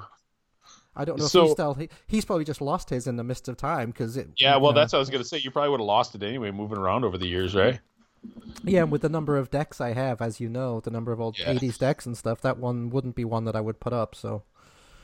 I 0.95 1.06
don't 1.06 1.18
know 1.18 1.25
if 1.25 1.31
he's 1.31 1.51
still 1.51 1.74
he, 1.74 1.90
he's 2.07 2.25
probably 2.25 2.45
just 2.45 2.62
lost 2.62 2.90
his 2.90 3.07
in 3.07 3.16
the 3.18 3.24
midst 3.24 3.48
of 3.48 3.57
time 3.57 3.90
because 3.92 4.16
it. 4.18 4.30
Yeah, 4.38 4.57
well, 4.57 4.72
know, 4.74 4.80
that's 4.80 4.94
what 4.94 4.98
I 4.98 5.01
was 5.01 5.10
gonna 5.10 5.24
say. 5.24 5.38
You 5.40 5.51
probably 5.51 5.69
would 5.72 5.80
have 5.80 5.88
lost 5.88 6.13
it 6.16 6.24
anyway, 6.24 6.51
moving 6.51 6.78
around 6.78 7.04
over 7.04 7.18
the 7.18 7.28
years, 7.28 7.56
right? 7.56 7.80
yeah. 8.63 8.84
And 8.84 8.92
with 8.92 9.01
the 9.01 9.10
number 9.10 9.36
of 9.38 9.50
decks 9.51 9.81
I 9.81 9.94
have, 9.94 10.22
as 10.22 10.40
you 10.40 10.50
know, 10.50 10.80
the 10.80 10.92
number 10.92 11.12
of 11.12 11.19
old 11.19 11.38
Yeah. 11.40 11.54
'80s 11.54 11.78
decks 11.78 12.06
and 12.06 12.18
stuff, 12.18 12.42
that 12.42 12.57
one 12.57 12.90
wouldn't 12.90 13.16
be 13.16 13.25
one 13.25 13.45
that 13.45 13.56
I 13.56 13.62
would 13.62 13.80
put 13.80 13.92
up. 13.94 14.16
So, 14.16 14.44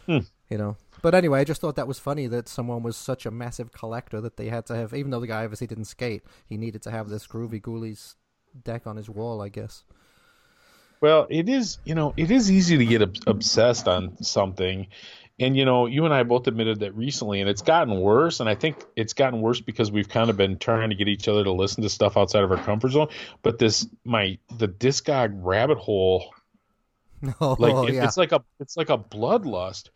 Hmm. 0.06 0.19
you 0.50 0.57
know. 0.57 0.77
But 1.01 1.15
anyway, 1.15 1.39
I 1.39 1.44
just 1.44 1.62
thought 1.62 1.75
that 1.75 1.88
was 1.88 1.97
funny 2.00 2.27
that 2.27 2.47
someone 2.47 2.83
was 2.83 2.95
such 2.97 3.25
a 3.25 3.31
massive 3.31 3.71
collector 3.71 4.19
that 4.21 4.38
they 4.38 4.50
had 4.50 4.65
to 4.68 4.75
have, 4.75 4.94
even 4.94 5.12
though 5.12 5.19
the 5.19 5.27
guy 5.27 5.44
obviously 5.44 5.68
didn't 5.68 5.85
skate, 5.85 6.24
he 6.45 6.57
needed 6.57 6.81
to 6.83 6.92
have 6.92 7.09
this 7.09 7.25
Groovy 7.27 7.62
Ghoulies 7.62 8.15
deck 8.63 8.85
on 8.88 8.97
his 8.97 9.09
wall, 9.09 9.42
I 9.42 9.50
guess. 9.50 9.83
Well, 11.01 11.27
it 11.30 11.47
is, 11.47 11.77
you 11.85 11.95
know, 11.95 12.13
it 12.18 12.30
is 12.31 12.51
easy 12.51 12.77
to 12.77 12.85
get 12.85 13.01
ob- 13.01 13.15
obsessed 13.27 13.88
on 13.88 14.21
something. 14.21 14.88
And, 15.39 15.56
you 15.56 15.63
know, 15.65 15.86
you 15.86 16.06
and 16.06 16.13
I 16.13 16.24
both 16.24 16.47
admitted 16.47 16.81
that 16.81 16.95
recently, 16.95 17.39
and 17.41 17.50
it's 17.50 17.62
gotten 17.62 18.00
worse. 18.00 18.39
And 18.41 18.50
I 18.50 18.56
think 18.56 18.83
it's 18.95 19.13
gotten 19.13 19.41
worse 19.41 19.62
because 19.62 19.91
we've 19.91 20.09
kind 20.09 20.30
of 20.30 20.36
been 20.38 20.57
trying 20.57 20.89
to 20.89 20.95
get 20.95 21.07
each 21.07 21.27
other 21.27 21.44
to 21.44 21.51
listen 21.51 21.81
to 21.83 21.89
stuff 21.89 22.18
outside 22.18 22.44
of 22.44 22.51
our 22.51 22.57
comfort 22.57 22.89
zone. 22.91 23.07
But 23.41 23.57
this, 23.57 23.88
my, 24.03 24.38
the 24.57 24.68
Discog 24.68 25.31
rabbit 25.36 25.77
hole, 25.77 26.33
Oh, 27.41 27.56
like 27.59 27.89
it- 27.89 27.95
yeah. 27.95 28.06
it's 28.06 28.18
like 28.18 28.31
a, 28.31 28.41
it's 28.59 28.75
like 28.77 28.89
a 28.89 28.97
bloodlust. 28.97 29.89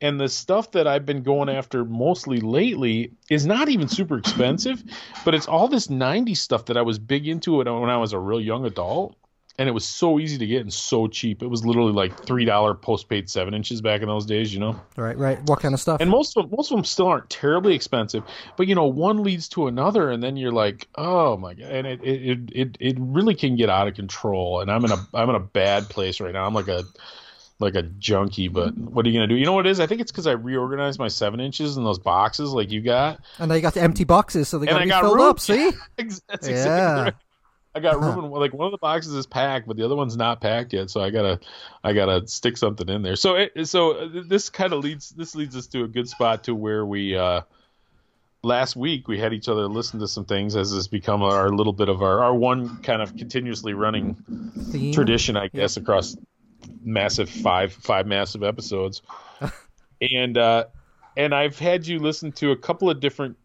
And 0.00 0.20
the 0.20 0.28
stuff 0.28 0.70
that 0.72 0.86
I've 0.86 1.04
been 1.04 1.22
going 1.24 1.48
after 1.48 1.84
mostly 1.84 2.40
lately 2.40 3.12
is 3.28 3.44
not 3.44 3.68
even 3.68 3.88
super 3.88 4.16
expensive, 4.16 4.82
but 5.24 5.34
it's 5.34 5.48
all 5.48 5.66
this 5.66 5.88
90s 5.88 6.36
stuff 6.36 6.66
that 6.66 6.76
I 6.76 6.82
was 6.82 6.98
big 7.00 7.26
into 7.26 7.56
when 7.56 7.66
I 7.66 7.72
when 7.72 7.90
I 7.90 7.96
was 7.96 8.12
a 8.12 8.18
real 8.20 8.40
young 8.40 8.64
adult. 8.66 9.16
And 9.60 9.68
it 9.68 9.72
was 9.72 9.84
so 9.84 10.20
easy 10.20 10.38
to 10.38 10.46
get 10.46 10.60
and 10.60 10.72
so 10.72 11.08
cheap. 11.08 11.42
It 11.42 11.48
was 11.48 11.66
literally 11.66 11.92
like 11.92 12.24
three 12.24 12.44
dollar 12.44 12.74
postpaid 12.74 13.28
seven 13.28 13.54
inches 13.54 13.80
back 13.80 14.02
in 14.02 14.06
those 14.06 14.24
days, 14.24 14.54
you 14.54 14.60
know. 14.60 14.80
Right, 14.96 15.18
right. 15.18 15.42
What 15.48 15.58
kind 15.58 15.74
of 15.74 15.80
stuff? 15.80 16.00
And 16.00 16.08
most 16.08 16.36
of 16.36 16.44
them, 16.48 16.56
most 16.56 16.70
of 16.70 16.76
them 16.76 16.84
still 16.84 17.08
aren't 17.08 17.28
terribly 17.28 17.74
expensive, 17.74 18.22
but 18.56 18.68
you 18.68 18.76
know, 18.76 18.86
one 18.86 19.24
leads 19.24 19.48
to 19.50 19.66
another, 19.66 20.10
and 20.10 20.22
then 20.22 20.36
you're 20.36 20.52
like, 20.52 20.86
oh 20.94 21.36
my 21.38 21.54
god, 21.54 21.70
and 21.72 21.86
it 21.88 22.00
it 22.04 22.38
it 22.52 22.76
it, 22.78 22.96
really 23.00 23.34
can 23.34 23.56
get 23.56 23.68
out 23.68 23.88
of 23.88 23.94
control. 23.94 24.60
And 24.60 24.70
I'm 24.70 24.84
in 24.84 24.92
a 24.92 25.06
I'm 25.12 25.28
in 25.28 25.34
a 25.34 25.40
bad 25.40 25.88
place 25.88 26.20
right 26.20 26.32
now. 26.32 26.46
I'm 26.46 26.54
like 26.54 26.68
a 26.68 26.84
like 27.58 27.74
a 27.74 27.82
junkie, 27.82 28.46
but 28.46 28.78
what 28.78 29.04
are 29.04 29.08
you 29.08 29.16
gonna 29.18 29.26
do? 29.26 29.34
You 29.34 29.44
know 29.44 29.54
what 29.54 29.66
it 29.66 29.70
is? 29.70 29.80
I 29.80 29.88
think 29.88 30.00
it's 30.00 30.12
because 30.12 30.28
I 30.28 30.32
reorganized 30.32 31.00
my 31.00 31.08
seven 31.08 31.40
inches 31.40 31.76
in 31.76 31.82
those 31.82 31.98
boxes 31.98 32.50
like 32.52 32.70
you 32.70 32.80
got. 32.80 33.18
And 33.40 33.50
they 33.50 33.60
got 33.60 33.74
the 33.74 33.82
empty 33.82 34.04
boxes, 34.04 34.48
so 34.48 34.58
they 34.60 34.66
got 34.66 34.76
I 34.76 34.78
to 34.78 34.84
be 34.84 34.88
got 34.90 35.00
filled 35.02 35.16
room. 35.16 35.28
up. 35.30 35.40
See? 35.40 35.72
That's 35.96 36.20
exactly 36.28 36.52
Yeah. 36.52 37.02
right. 37.02 37.14
I 37.78 37.80
got 37.80 38.00
room 38.00 38.24
in 38.24 38.30
like 38.30 38.52
one 38.52 38.66
of 38.66 38.72
the 38.72 38.78
boxes 38.78 39.14
is 39.14 39.26
packed, 39.26 39.68
but 39.68 39.76
the 39.76 39.84
other 39.84 39.94
one's 39.94 40.16
not 40.16 40.40
packed 40.40 40.72
yet. 40.72 40.90
So 40.90 41.00
I 41.00 41.10
gotta, 41.10 41.38
I 41.84 41.92
gotta 41.92 42.26
stick 42.26 42.56
something 42.56 42.88
in 42.88 43.02
there. 43.02 43.14
So 43.14 43.36
it, 43.36 43.68
so 43.68 43.92
uh, 43.92 44.08
this 44.26 44.50
kind 44.50 44.72
of 44.72 44.82
leads 44.82 45.10
this 45.10 45.36
leads 45.36 45.56
us 45.56 45.68
to 45.68 45.84
a 45.84 45.88
good 45.88 46.08
spot 46.08 46.44
to 46.44 46.54
where 46.54 46.84
we 46.84 47.16
uh, 47.16 47.42
last 48.42 48.74
week 48.74 49.06
we 49.06 49.18
had 49.18 49.32
each 49.32 49.48
other 49.48 49.68
listen 49.68 50.00
to 50.00 50.08
some 50.08 50.24
things 50.24 50.56
as 50.56 50.72
has 50.72 50.88
become 50.88 51.22
our 51.22 51.50
little 51.50 51.72
bit 51.72 51.88
of 51.88 52.02
our 52.02 52.24
our 52.24 52.34
one 52.34 52.82
kind 52.82 53.00
of 53.00 53.16
continuously 53.16 53.74
running 53.74 54.16
Theme. 54.70 54.92
tradition, 54.92 55.36
I 55.36 55.46
guess, 55.46 55.76
across 55.76 56.16
massive 56.82 57.30
five 57.30 57.72
five 57.72 58.08
massive 58.08 58.42
episodes. 58.42 59.02
and 60.00 60.36
uh, 60.36 60.64
and 61.16 61.32
I've 61.32 61.58
had 61.58 61.86
you 61.86 62.00
listen 62.00 62.32
to 62.32 62.50
a 62.50 62.56
couple 62.56 62.90
of 62.90 62.98
different 62.98 63.36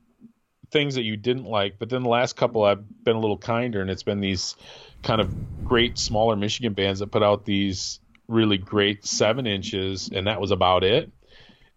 things 0.74 0.96
that 0.96 1.04
you 1.04 1.16
didn't 1.16 1.46
like, 1.46 1.80
but 1.80 1.90
then 1.90 2.04
the 2.04 2.10
last 2.10 2.36
couple 2.36 2.64
I've 2.64 2.84
been 3.06 3.16
a 3.16 3.20
little 3.20 3.38
kinder, 3.38 3.80
and 3.80 3.90
it's 3.90 4.04
been 4.04 4.20
these 4.20 4.56
kind 5.04 5.22
of 5.22 5.64
great 5.64 5.98
smaller 5.98 6.36
Michigan 6.36 6.74
bands 6.74 7.00
that 7.00 7.08
put 7.08 7.24
out 7.24 7.46
these 7.46 8.00
really 8.28 8.58
great 8.58 9.06
seven 9.06 9.48
inches, 9.48 10.10
and 10.14 10.28
that 10.28 10.42
was 10.42 10.52
about 10.52 10.84
it. 10.84 11.12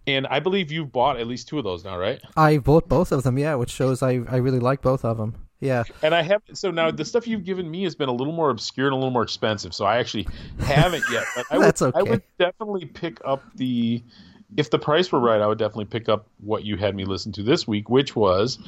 And 0.08 0.26
I 0.28 0.40
believe 0.40 0.72
you've 0.72 0.92
bought 0.92 1.18
at 1.18 1.26
least 1.26 1.48
two 1.48 1.58
of 1.58 1.64
those 1.64 1.84
now, 1.84 1.98
right? 1.98 2.20
I 2.36 2.58
bought 2.58 2.88
both 2.88 3.12
of 3.12 3.22
them, 3.22 3.38
yeah, 3.38 3.54
which 3.56 3.70
shows 3.70 4.02
I 4.02 4.20
I 4.28 4.36
really 4.36 4.60
like 4.60 4.82
both 4.82 5.04
of 5.04 5.18
them. 5.18 5.46
Yeah, 5.58 5.84
And 6.02 6.14
I 6.14 6.22
have 6.22 6.42
so 6.52 6.70
now 6.70 6.90
the 6.90 7.04
stuff 7.04 7.26
you've 7.26 7.44
given 7.44 7.70
me 7.70 7.84
has 7.84 7.94
been 7.94 8.10
a 8.10 8.12
little 8.12 8.32
more 8.32 8.50
obscure 8.50 8.88
and 8.88 8.92
a 8.92 8.96
little 8.96 9.10
more 9.10 9.22
expensive, 9.22 9.74
so 9.74 9.86
I 9.86 9.96
actually 9.98 10.28
haven't 10.60 11.04
yet. 11.10 11.24
But 11.34 11.46
I 11.50 11.58
would, 11.58 11.66
That's 11.66 11.82
I 11.82 12.02
would 12.02 12.22
definitely 12.38 12.86
pick 12.86 13.20
up 13.24 13.42
the. 13.56 14.02
If 14.56 14.70
the 14.70 14.78
price 14.78 15.10
were 15.10 15.18
right, 15.20 15.40
I 15.40 15.46
would 15.46 15.58
definitely 15.58 15.86
pick 15.86 16.08
up 16.08 16.26
what 16.38 16.64
you 16.64 16.76
had 16.76 16.94
me 16.94 17.04
listen 17.04 17.32
to 17.32 17.42
this 17.42 17.66
week, 17.66 17.90
which 17.90 18.14
was 18.14 18.58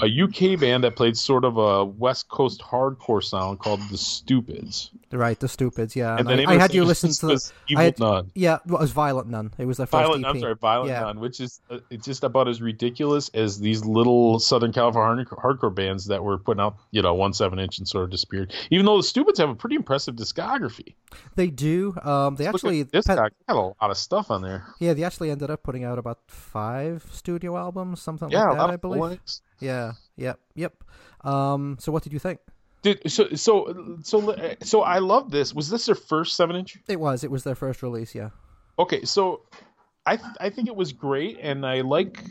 a 0.00 0.06
UK 0.06 0.58
band 0.60 0.84
that 0.84 0.94
played 0.96 1.16
sort 1.16 1.44
of 1.44 1.56
a 1.56 1.84
West 1.84 2.28
Coast 2.28 2.60
hardcore 2.62 3.22
sound 3.22 3.58
called 3.58 3.80
the 3.90 3.98
Stupids. 3.98 4.90
right. 5.10 5.38
The 5.38 5.48
Stupids, 5.48 5.96
yeah. 5.96 6.16
And 6.18 6.30
And 6.30 6.40
I, 6.48 6.52
I 6.54 6.56
had 6.58 6.72
you 6.72 6.84
listen 6.92 7.10
to 7.10 7.26
the 7.34 7.52
Evil 7.68 7.80
I 7.80 7.84
had- 7.84 7.98
Nun. 7.98 8.30
yeah. 8.34 8.58
Well, 8.66 8.78
it 8.78 8.82
was 8.82 8.92
Violent 8.92 9.28
Nun. 9.28 9.52
It 9.58 9.66
was 9.66 9.76
their 9.78 9.86
first 9.86 10.02
Violent, 10.06 10.24
EP. 10.24 10.30
I'm 10.30 10.40
sorry, 10.40 10.54
Violent 10.54 10.90
Yeah. 10.90 11.00
Nun, 11.00 11.20
which 11.20 11.40
is 11.40 11.60
uh, 11.70 11.78
it's 11.90 12.04
just 12.06 12.22
about 12.24 12.46
as 12.48 12.62
ridiculous 12.62 13.28
as 13.34 13.58
these 13.58 13.84
little 13.84 14.38
Southern 14.38 14.72
California 14.72 15.24
hardcore 15.26 15.74
bands 15.74 16.06
that 16.06 16.22
were 16.22 16.38
putting 16.38 16.60
out, 16.60 16.76
you 16.92 17.02
know, 17.02 17.14
one 17.14 17.32
seven 17.32 17.58
inch 17.58 17.78
and 17.78 17.88
sort 17.88 18.04
of 18.04 18.10
disappeared. 18.10 18.52
Even 18.70 18.86
though 18.86 18.96
the 18.98 19.02
Stupids 19.02 19.38
have 19.40 19.50
a 19.50 19.54
pretty 19.54 19.76
impressive 19.76 20.14
discography. 20.14 20.94
They 21.36 21.48
do. 21.48 21.94
Um, 22.02 22.36
they 22.36 22.44
Look 22.46 22.54
actually 22.56 22.82
this 22.84 23.06
pe- 23.06 23.16
guy 23.16 23.28
got 23.48 23.56
a 23.56 23.60
lot 23.60 23.90
of 23.90 23.96
stuff 23.96 24.30
on 24.30 24.42
there. 24.42 24.64
yeah, 24.80 24.94
they 24.94 25.04
actually 25.04 25.23
ended 25.30 25.50
up 25.50 25.62
putting 25.62 25.84
out 25.84 25.98
about 25.98 26.20
five 26.28 27.04
studio 27.12 27.56
albums, 27.56 28.00
something 28.02 28.30
Yeah, 28.30 28.44
like 28.48 28.58
that, 28.58 28.70
I 28.70 28.76
believe. 28.76 28.98
full-lengths. 29.00 29.42
Yeah, 29.60 29.92
yep, 30.16 30.38
yep. 30.54 30.74
Um, 31.22 31.76
so 31.80 31.92
what 31.92 32.02
did 32.02 32.12
you 32.12 32.18
think? 32.18 32.40
Dude, 32.82 33.10
so 33.10 33.28
so 33.34 33.96
so 34.02 34.36
so 34.62 34.82
I 34.82 34.98
love 34.98 35.30
this. 35.30 35.54
Was 35.54 35.70
this 35.70 35.86
their 35.86 35.94
first 35.94 36.36
seven 36.36 36.54
inch? 36.56 36.76
It 36.86 37.00
was. 37.00 37.24
It 37.24 37.30
was 37.30 37.42
their 37.44 37.54
first 37.54 37.82
release. 37.82 38.14
Yeah. 38.14 38.28
Okay, 38.78 39.04
so 39.04 39.42
I 40.04 40.16
th- 40.16 40.36
I 40.38 40.50
think 40.50 40.68
it 40.68 40.76
was 40.76 40.92
great, 40.92 41.38
and 41.40 41.64
I 41.64 41.80
like 41.80 42.22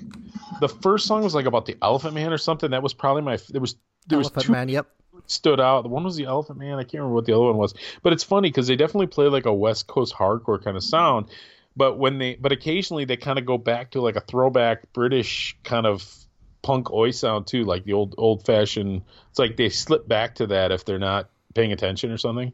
the 0.60 0.70
first 0.70 1.08
song 1.08 1.24
was 1.24 1.34
like 1.34 1.48
about 1.48 1.66
the 1.66 1.76
Elephant 1.82 2.14
Man 2.14 2.32
or 2.32 2.38
something. 2.38 2.70
That 2.72 2.84
was 2.84 2.94
probably 2.94 3.24
my. 3.24 3.38
There 3.50 3.62
was 3.62 3.76
there 4.08 4.20
was 4.20 4.30
two 4.30 4.52
Man. 4.52 4.70
Yep. 4.70 4.86
stood 5.26 5.60
out. 5.60 5.82
The 5.82 5.90
one 5.90 6.04
was 6.04 6.18
the 6.18 6.26
Elephant 6.26 6.60
Man. 6.60 6.74
I 6.78 6.84
can't 6.84 6.96
remember 7.02 7.16
what 7.16 7.26
the 7.26 7.34
other 7.34 7.46
one 7.46 7.58
was, 7.58 7.74
but 8.04 8.14
it's 8.14 8.24
funny 8.24 8.50
because 8.50 8.68
they 8.68 8.76
definitely 8.76 9.08
play 9.08 9.26
like 9.30 9.48
a 9.48 9.54
West 9.54 9.88
Coast 9.88 10.14
hardcore 10.14 10.64
kind 10.64 10.78
of 10.78 10.84
sound. 10.84 11.32
But 11.76 11.98
when 11.98 12.18
they, 12.20 12.36
but 12.36 12.52
occasionally 12.52 13.06
they 13.06 13.18
kind 13.18 13.40
of 13.40 13.46
go 13.46 13.58
back 13.58 13.92
to 13.92 14.02
like 14.02 14.16
a 14.16 14.22
throwback 14.22 14.94
British 14.94 15.58
kind 15.64 15.86
of 15.86 16.08
punk 16.62 16.92
oi 16.92 17.12
sound 17.12 17.48
too, 17.48 17.64
like 17.66 17.84
the 17.84 17.94
old 17.94 18.16
old 18.18 18.46
fashioned. 18.46 19.02
It's 19.30 19.40
like 19.40 19.58
they 19.58 19.70
slip 19.70 20.08
back 20.08 20.36
to 20.36 20.48
that 20.48 20.72
if 20.72 20.86
they're 20.86 21.00
not 21.00 21.30
paying 21.56 21.72
attention 21.72 22.12
or 22.12 22.18
something. 22.18 22.54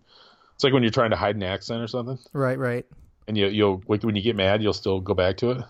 It's 0.56 0.64
like 0.64 0.74
when 0.74 0.84
you're 0.84 0.92
trying 0.92 1.12
to 1.12 1.16
hide 1.16 1.36
an 1.36 1.44
accent 1.44 1.82
or 1.82 1.88
something, 1.88 2.20
Right. 2.34 2.58
Right. 2.58 2.86
and 3.28 3.38
you 3.38 3.48
you'll 3.48 3.84
like 3.88 4.04
when 4.04 4.16
you 4.16 4.22
get 4.22 4.36
mad, 4.36 4.62
you'll 4.64 4.74
still 4.74 5.00
go 5.00 5.14
back 5.14 5.38
to 5.38 5.52
it. 5.52 5.64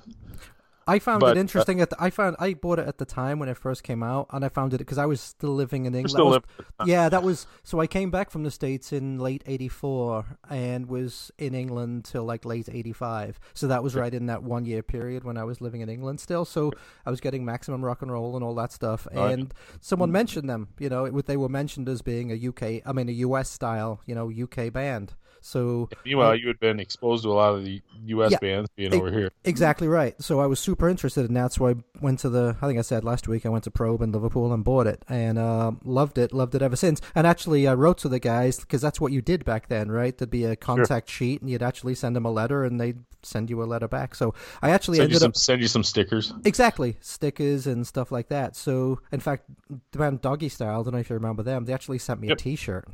I 0.90 1.00
found 1.00 1.20
But, 1.22 1.38
it 1.38 1.40
uh, 1.40 1.42
interesting. 1.42 1.82
at 1.82 1.90
the, 1.92 1.98
I 2.00 2.10
found 2.10 2.36
I 2.40 2.54
bought 2.54 2.80
it 2.80 2.88
at 2.88 2.98
the 2.98 3.06
time 3.06 3.40
when 3.40 3.50
it 3.50 3.58
first 3.58 3.84
came 3.84 4.02
out, 4.04 4.28
and 4.32 4.44
I 4.44 4.50
found 4.50 4.74
it 4.74 4.80
because 4.80 4.98
I 4.98 5.06
was 5.06 5.22
still 5.22 5.54
living 5.54 5.86
in 5.86 5.94
England. 5.94 6.10
still 6.12 6.26
was- 6.26 6.34
living- 6.36 6.66
yeah, 6.86 7.10
that 7.10 7.24
was 7.24 7.46
so. 7.64 7.80
I 7.80 7.88
came 7.88 8.10
back 8.12 8.32
from 8.32 8.44
the 8.44 8.52
states 8.52 8.92
in 8.92 9.20
late 9.20 9.44
'84 9.46 10.26
and 10.50 10.88
was 10.88 11.32
in 11.38 11.54
England 11.54 12.06
till 12.06 12.24
like 12.26 12.46
late 12.46 12.68
'85. 12.72 13.40
So 13.54 13.68
that 13.68 13.84
was 13.84 13.96
right 13.96 14.14
in 14.14 14.26
that 14.28 14.44
one 14.44 14.66
year 14.66 14.82
period 14.84 15.24
when 15.24 15.38
I 15.38 15.44
was 15.44 15.62
living 15.62 15.82
in 15.82 15.90
England 15.90 16.20
still. 16.20 16.46
So 16.46 16.72
I 17.06 17.10
was 17.10 17.22
getting 17.22 17.46
maximum 17.46 17.84
rock 17.86 18.02
and 18.02 18.12
roll 18.12 18.36
and 18.36 18.44
all 18.44 18.56
that 18.56 18.72
stuff. 18.72 19.08
Right. 19.14 19.34
And 19.40 19.54
someone 19.82 20.12
mentioned 20.12 20.50
them. 20.50 20.70
You 20.80 20.90
know, 20.90 21.06
it, 21.06 21.26
they 21.26 21.38
were 21.38 21.50
mentioned 21.50 21.88
as 21.90 22.02
being 22.02 22.32
a 22.32 22.48
UK, 22.50 22.82
I 22.86 22.92
mean, 22.94 23.10
a 23.10 23.14
US 23.28 23.50
style, 23.50 24.02
you 24.06 24.16
know, 24.16 24.32
UK 24.32 24.72
band. 24.72 25.14
So 25.42 25.90
Meanwhile, 26.06 26.36
you 26.36 26.48
had 26.48 26.60
been 26.60 26.80
exposed 26.80 27.24
to 27.24 27.32
a 27.32 27.34
lot 27.34 27.56
of 27.56 27.64
the 27.64 27.82
U.S. 28.06 28.32
Yeah. 28.32 28.38
bands 28.42 28.70
being 28.76 28.94
over 28.94 29.12
here. 29.12 29.32
Exactly 29.44 29.88
right. 29.88 30.20
So 30.22 30.40
I 30.40 30.46
was 30.46 30.60
super 30.60 30.90
interested 30.90 31.26
and 31.26 31.36
that's 31.36 31.60
why 31.60 31.72
I 31.72 31.76
went 32.02 32.20
to 32.20 32.30
the, 32.30 32.56
I 32.62 32.68
think 32.68 32.80
I 32.80 32.82
said 32.84 33.04
last 33.04 33.28
week, 33.28 33.46
I 33.46 33.50
went 33.50 33.64
to 33.66 33.72
Probe 33.72 34.02
in 34.02 34.12
Liverpool 34.12 34.52
and 34.54 34.64
bought 34.64 34.88
it 34.88 35.04
and 35.08 35.38
um, 35.40 35.80
loved 35.84 36.18
it, 36.18 36.34
loved 36.34 36.56
it 36.56 36.62
ever 36.62 36.76
since. 36.76 37.02
And 37.16 37.26
actually, 37.28 37.68
I 37.68 37.74
wrote 37.74 37.98
to 38.00 38.10
the 38.10 38.20
guys 38.20 38.60
because 38.60 38.82
that's 38.82 39.00
what 39.02 39.12
you 39.12 39.22
did 39.22 39.46
back 39.46 39.68
then, 39.68 39.92
right? 39.92 40.18
There'd 40.18 40.30
be 40.30 40.46
a 40.46 40.56
contact 40.56 41.10
sheet 41.10 41.42
and 41.42 41.50
you'd 41.50 41.64
actually 41.64 41.96
send 41.96 42.16
them 42.16 42.26
a 42.26 42.32
letter 42.32 42.64
and 42.64 42.80
they'd 42.80 43.00
send 43.22 43.50
you 43.50 43.62
a 43.62 43.66
letter 43.66 43.88
back. 43.88 44.16
So 44.16 44.34
I 44.62 44.70
actually 44.72 44.98
Send 45.00 45.12
you 45.12 45.20
some 45.20 45.30
up. 45.30 45.36
send 45.38 45.62
you 45.62 45.68
some 45.68 45.84
stickers. 45.84 46.32
Exactly, 46.46 46.98
stickers 47.02 47.68
and 47.68 47.86
stuff 47.86 48.12
like 48.12 48.30
that. 48.30 48.56
So, 48.56 49.00
in 49.12 49.20
fact, 49.20 49.44
the 49.92 49.98
band 49.98 50.22
Doggy 50.22 50.48
Style, 50.50 50.80
I 50.80 50.84
don't 50.84 50.94
know 50.94 51.00
if 51.00 51.10
you 51.10 51.16
remember 51.16 51.44
them, 51.44 51.66
they 51.66 51.74
actually 51.74 52.00
sent 52.00 52.22
me 52.22 52.30
Yep. 52.30 52.38
a 52.38 52.42
t 52.42 52.56
shirt. 52.56 52.88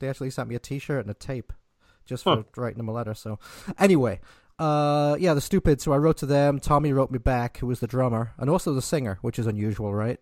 They 0.00 0.08
actually 0.08 0.30
sent 0.30 0.48
me 0.48 0.54
a 0.56 0.58
t 0.58 0.78
shirt 0.78 1.00
and 1.00 1.10
a 1.10 1.14
tape 1.14 1.52
just 2.08 2.24
Huh. 2.24 2.42
for 2.52 2.60
writing 2.62 2.78
them 2.78 2.88
a 2.88 2.92
letter. 2.92 3.14
So, 3.14 3.38
anyway, 3.78 4.20
uh, 4.58 5.16
yeah, 5.20 5.34
the 5.34 5.40
stupid. 5.40 5.80
So 5.80 5.92
I 5.92 5.98
wrote 5.98 6.16
to 6.18 6.26
them. 6.26 6.58
Tommy 6.58 6.92
wrote 6.92 7.10
me 7.12 7.18
back, 7.18 7.58
who 7.58 7.66
was 7.68 7.78
the 7.80 7.86
drummer 7.86 8.32
and 8.38 8.50
also 8.50 8.74
the 8.74 8.82
singer, 8.82 9.18
which 9.22 9.38
is 9.38 9.46
unusual, 9.46 9.94
right? 9.94 10.18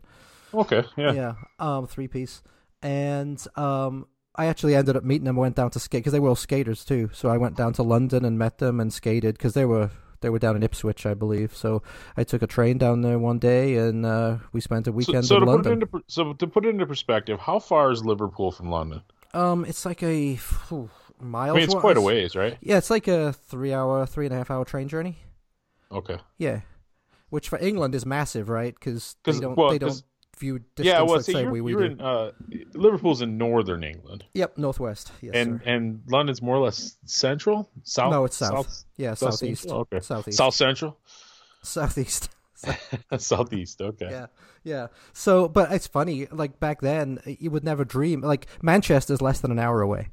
Okay, 0.52 0.84
yeah. 0.96 1.12
Yeah, 1.12 1.34
um, 1.58 1.86
three 1.86 2.08
piece. 2.08 2.42
And 2.82 3.42
um, 3.56 4.06
I 4.34 4.46
actually 4.46 4.74
ended 4.74 4.96
up 4.96 5.04
meeting 5.04 5.24
them. 5.24 5.38
I 5.38 5.40
went 5.42 5.56
down 5.56 5.70
to 5.70 5.80
skate 5.80 6.00
because 6.00 6.12
they 6.12 6.20
were 6.20 6.28
all 6.28 6.36
skaters 6.36 6.84
too. 6.84 7.10
So 7.12 7.28
I 7.30 7.36
went 7.38 7.56
down 7.56 7.72
to 7.74 7.82
London 7.82 8.24
and 8.24 8.38
met 8.38 8.58
them 8.58 8.78
and 8.80 8.92
skated 8.92 9.36
because 9.38 9.54
they 9.54 9.64
were 9.64 9.90
they 10.20 10.30
were 10.30 10.38
down 10.38 10.56
in 10.56 10.62
Ipswich, 10.62 11.04
I 11.06 11.14
believe. 11.14 11.54
So 11.54 11.82
I 12.16 12.24
took 12.24 12.42
a 12.42 12.46
train 12.46 12.78
down 12.78 13.02
there 13.02 13.18
one 13.18 13.38
day 13.38 13.76
and 13.76 14.04
uh, 14.06 14.38
we 14.52 14.60
spent 14.60 14.86
a 14.86 14.92
weekend 14.92 15.24
so 15.26 15.36
in 15.36 15.40
to 15.40 15.46
put 15.46 15.52
it 15.52 15.54
London. 15.56 15.72
into 15.82 16.02
so 16.06 16.32
to 16.34 16.46
put 16.46 16.64
it 16.66 16.70
into 16.70 16.86
perspective, 16.86 17.38
how 17.40 17.58
far 17.58 17.90
is 17.90 18.04
Liverpool 18.04 18.52
from 18.52 18.70
London? 18.70 19.02
Um, 19.34 19.64
it's 19.64 19.84
like 19.84 20.02
a 20.02 20.38
phew, 21.18 21.26
I 21.26 21.30
miles. 21.30 21.54
mean, 21.54 21.64
it's 21.64 21.74
quite 21.74 21.96
a 21.96 22.00
ways, 22.00 22.34
right? 22.36 22.56
Yeah, 22.60 22.78
it's 22.78 22.90
like 22.90 23.08
a 23.08 23.32
three 23.32 23.72
hour, 23.72 24.06
three 24.06 24.26
and 24.26 24.34
a 24.34 24.38
half 24.38 24.50
hour 24.50 24.64
train 24.64 24.88
journey. 24.88 25.18
Okay. 25.90 26.18
Yeah, 26.38 26.60
which 27.30 27.48
for 27.48 27.58
England 27.58 27.94
is 27.94 28.04
massive, 28.06 28.48
right? 28.48 28.74
Because 28.74 29.16
they 29.24 29.38
don't 29.38 29.56
well, 29.56 29.70
they 29.70 29.78
don't 29.78 30.02
view 30.38 30.58
distance 30.74 30.86
yeah, 30.86 31.00
well, 31.02 31.20
see, 31.20 31.32
say 31.32 31.42
you're, 31.42 31.50
we, 31.50 31.60
we 31.60 31.72
you're 31.72 31.88
do. 31.88 31.94
in 31.94 32.00
uh, 32.00 32.30
Liverpool's 32.74 33.22
in 33.22 33.38
northern 33.38 33.82
England, 33.82 34.24
Yep, 34.34 34.58
northwest. 34.58 35.12
Yes, 35.22 35.34
and 35.34 35.60
sir. 35.60 35.70
and 35.70 36.02
London's 36.08 36.42
more 36.42 36.56
or 36.56 36.60
less 36.60 36.96
central, 37.06 37.70
south. 37.84 38.10
no, 38.10 38.24
it's 38.24 38.36
south. 38.36 38.84
yeah, 38.96 39.14
south 39.14 39.34
southeast. 39.34 39.62
central? 39.62 39.80
Okay. 39.80 40.00
Southeast. 40.00 40.36
South 40.38 40.54
central, 40.54 40.98
Southeast. 41.62 42.30
southeast. 43.18 43.80
Okay. 43.80 44.08
Yeah, 44.10 44.26
yeah. 44.64 44.86
So, 45.12 45.48
but 45.48 45.72
it's 45.72 45.86
funny. 45.86 46.26
Like 46.30 46.58
back 46.58 46.80
then, 46.80 47.20
you 47.24 47.50
would 47.50 47.64
never 47.64 47.84
dream. 47.84 48.20
Like 48.20 48.46
Manchester's 48.62 49.20
less 49.22 49.40
than 49.40 49.50
an 49.50 49.58
hour 49.58 49.80
away, 49.82 50.08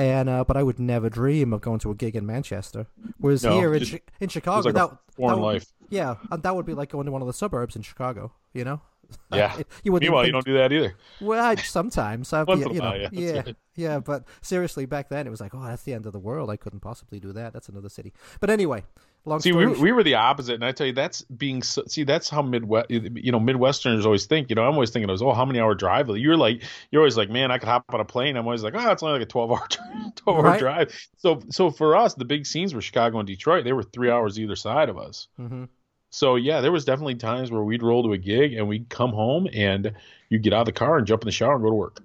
and 0.00 0.28
uh, 0.28 0.44
but 0.44 0.56
I 0.56 0.62
would 0.62 0.78
never 0.78 1.08
dream 1.10 1.52
of 1.52 1.60
going 1.60 1.78
to 1.80 1.90
a 1.90 1.94
gig 1.94 2.16
in 2.16 2.26
Manchester. 2.26 2.86
Whereas 3.18 3.44
No, 3.44 3.58
here 3.58 3.74
in 3.74 3.80
just- 3.84 4.02
in 4.20 4.28
Chicago, 4.28 4.68
like 4.68 4.74
that, 4.74 4.90
foreign 5.16 5.36
that 5.36 5.40
would- 5.40 5.46
life. 5.54 5.66
yeah, 5.88 6.16
and 6.30 6.42
that 6.42 6.54
would 6.56 6.66
be 6.66 6.74
like 6.74 6.90
going 6.90 7.06
to 7.06 7.12
one 7.12 7.22
of 7.22 7.26
the 7.26 7.32
suburbs 7.34 7.76
in 7.76 7.82
Chicago. 7.82 8.32
You 8.54 8.64
know. 8.64 8.80
Yeah. 9.32 9.56
you 9.82 9.90
wouldn't 9.90 10.08
Meanwhile, 10.08 10.26
you 10.26 10.32
don't 10.32 10.44
do 10.44 10.54
that 10.54 10.72
either. 10.72 10.94
Well, 11.20 11.44
I, 11.44 11.54
sometimes 11.78 12.32
I've, 12.32 12.46
Once 12.46 12.60
you 12.60 12.70
a 12.70 12.74
know, 12.74 12.94
yeah, 12.94 13.08
yeah, 13.10 13.32
right. 13.32 13.56
yeah. 13.74 13.98
But 13.98 14.22
seriously, 14.40 14.86
back 14.86 15.08
then 15.08 15.26
it 15.26 15.30
was 15.30 15.40
like, 15.40 15.52
oh, 15.52 15.64
that's 15.64 15.82
the 15.82 15.94
end 15.94 16.06
of 16.06 16.12
the 16.12 16.20
world. 16.20 16.48
I 16.48 16.56
couldn't 16.56 16.78
possibly 16.78 17.18
do 17.18 17.32
that. 17.32 17.52
That's 17.52 17.68
another 17.68 17.88
city. 17.88 18.12
But 18.38 18.50
anyway, 18.50 18.84
long 19.24 19.40
See, 19.40 19.52
we, 19.52 19.66
we 19.66 19.92
were 19.92 20.02
the 20.02 20.14
opposite, 20.14 20.54
and 20.54 20.64
I 20.64 20.72
tell 20.72 20.86
you, 20.86 20.92
that's 20.92 21.22
being 21.22 21.62
so, 21.62 21.82
see, 21.86 22.04
that's 22.04 22.28
how 22.28 22.42
Midwest, 22.42 22.90
you 22.90 23.30
know, 23.32 23.40
Midwesterners 23.40 24.04
always 24.04 24.26
think. 24.26 24.48
You 24.50 24.56
know, 24.56 24.62
I'm 24.64 24.74
always 24.74 24.90
thinking, 24.90 25.10
oh, 25.10 25.32
how 25.34 25.44
many 25.44 25.60
hour 25.60 25.74
drive? 25.74 26.08
You're 26.08 26.36
like, 26.36 26.62
you're 26.90 27.00
always 27.02 27.16
like, 27.16 27.30
man, 27.30 27.50
I 27.50 27.58
could 27.58 27.68
hop 27.68 27.84
on 27.92 28.00
a 28.00 28.04
plane. 28.04 28.36
I'm 28.36 28.46
always 28.46 28.62
like, 28.62 28.74
oh, 28.76 28.90
it's 28.90 29.02
only 29.02 29.18
like 29.18 29.26
a 29.26 29.30
12 29.30 29.50
hour, 29.52 29.68
12 30.16 30.38
hour 30.38 30.42
Right. 30.42 30.58
drive. 30.58 31.08
So, 31.18 31.40
so 31.50 31.70
for 31.70 31.96
us, 31.96 32.14
the 32.14 32.24
big 32.24 32.46
scenes 32.46 32.74
were 32.74 32.80
Chicago 32.80 33.18
and 33.18 33.26
Detroit. 33.26 33.64
They 33.64 33.72
were 33.72 33.82
three 33.82 34.10
hours 34.10 34.38
either 34.38 34.56
side 34.56 34.88
of 34.88 34.98
us. 34.98 35.28
hmm 35.36 35.64
So 36.10 36.36
yeah, 36.36 36.60
there 36.60 36.72
was 36.72 36.84
definitely 36.84 37.16
times 37.16 37.50
where 37.50 37.62
we'd 37.62 37.82
roll 37.82 38.02
to 38.04 38.12
a 38.12 38.18
gig 38.18 38.54
and 38.54 38.68
we'd 38.68 38.88
come 38.88 39.10
home 39.10 39.48
and 39.52 39.92
you'd 40.28 40.42
get 40.42 40.52
out 40.52 40.60
of 40.60 40.66
the 40.66 40.72
car 40.72 40.98
and 40.98 41.06
jump 41.06 41.22
in 41.22 41.26
the 41.26 41.32
shower 41.32 41.54
and 41.54 41.62
go 41.62 41.70
to 41.70 41.74
work. 41.74 42.00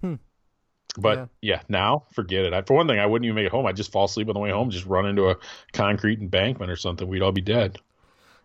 Hmm. 0.00 0.14
But 0.98 1.18
Yeah. 1.18 1.26
yeah. 1.56 1.62
now 1.68 2.04
forget 2.12 2.44
it. 2.44 2.52
I, 2.52 2.62
for 2.62 2.74
one 2.74 2.86
thing, 2.88 2.98
I 2.98 3.06
wouldn't 3.06 3.24
even 3.26 3.36
make 3.36 3.46
it 3.46 3.52
home. 3.52 3.66
I'd 3.66 3.76
just 3.76 3.92
fall 3.92 4.04
asleep 4.06 4.28
on 4.28 4.34
the 4.34 4.40
way 4.40 4.50
home, 4.50 4.70
just 4.70 4.86
run 4.86 5.06
into 5.06 5.28
a 5.28 5.36
concrete 5.72 6.20
embankment 6.20 6.70
or 6.70 6.76
something. 6.76 7.06
We'd 7.08 7.22
all 7.22 7.32
be 7.32 7.40
dead. 7.40 7.78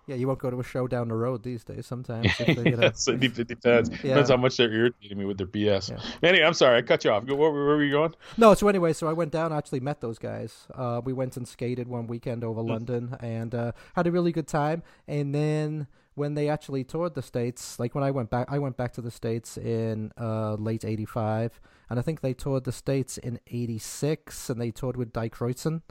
Yeah, 0.07 0.15
you 0.15 0.27
won't 0.27 0.39
go 0.39 0.49
to 0.49 0.59
a 0.59 0.63
show 0.63 0.87
down 0.87 1.09
the 1.09 1.13
road 1.15 1.43
these 1.43 1.63
days. 1.63 1.85
Sometimes, 1.85 2.27
if 2.39 2.57
they, 2.57 2.71
you 2.71 2.75
know, 2.77 2.83
Yes, 2.83 3.07
it 3.07 3.47
depends. 3.47 3.89
Yeah. 3.91 3.97
Depends 4.01 4.29
how 4.31 4.37
much 4.37 4.57
they're 4.57 4.71
irritating 4.73 5.17
me 5.19 5.25
with 5.25 5.37
their 5.37 5.45
BS. 5.47 5.91
Yeah. 5.91 5.99
Anyway, 6.27 6.43
I'm 6.43 6.55
sorry, 6.55 6.79
I 6.79 6.81
cut 6.81 7.05
you 7.05 7.11
off. 7.11 7.23
Where, 7.25 7.37
where 7.37 7.51
were 7.51 7.83
you 7.83 7.91
going? 7.91 8.15
No, 8.35 8.53
so 8.55 8.67
anyway, 8.67 8.93
so 8.93 9.07
I 9.07 9.13
went 9.13 9.31
down. 9.31 9.53
Actually, 9.53 9.79
met 9.79 10.01
those 10.01 10.17
guys. 10.17 10.67
Uh, 10.73 11.01
we 11.05 11.13
went 11.13 11.37
and 11.37 11.47
skated 11.47 11.87
one 11.87 12.07
weekend 12.07 12.43
over 12.43 12.61
London, 12.61 13.15
and 13.21 13.53
uh, 13.53 13.71
had 13.95 14.07
a 14.07 14.11
really 14.11 14.31
good 14.31 14.47
time. 14.47 14.81
And 15.07 15.35
then 15.35 15.87
when 16.15 16.33
they 16.33 16.49
actually 16.49 16.83
toured 16.83 17.13
the 17.13 17.21
states, 17.21 17.79
like 17.79 17.93
when 17.93 18.03
I 18.03 18.09
went 18.11 18.31
back, 18.31 18.47
I 18.49 18.57
went 18.57 18.75
back 18.77 18.93
to 18.93 19.01
the 19.01 19.11
states 19.11 19.55
in 19.55 20.11
uh, 20.19 20.55
late 20.55 20.83
'85, 20.83 21.61
and 21.91 21.99
I 21.99 22.01
think 22.01 22.21
they 22.21 22.33
toured 22.33 22.63
the 22.63 22.71
states 22.71 23.19
in 23.19 23.39
'86, 23.47 24.49
and 24.49 24.59
they 24.59 24.71
toured 24.71 24.97
with 24.97 25.13
Die 25.13 25.29
Kreutzen. 25.29 25.81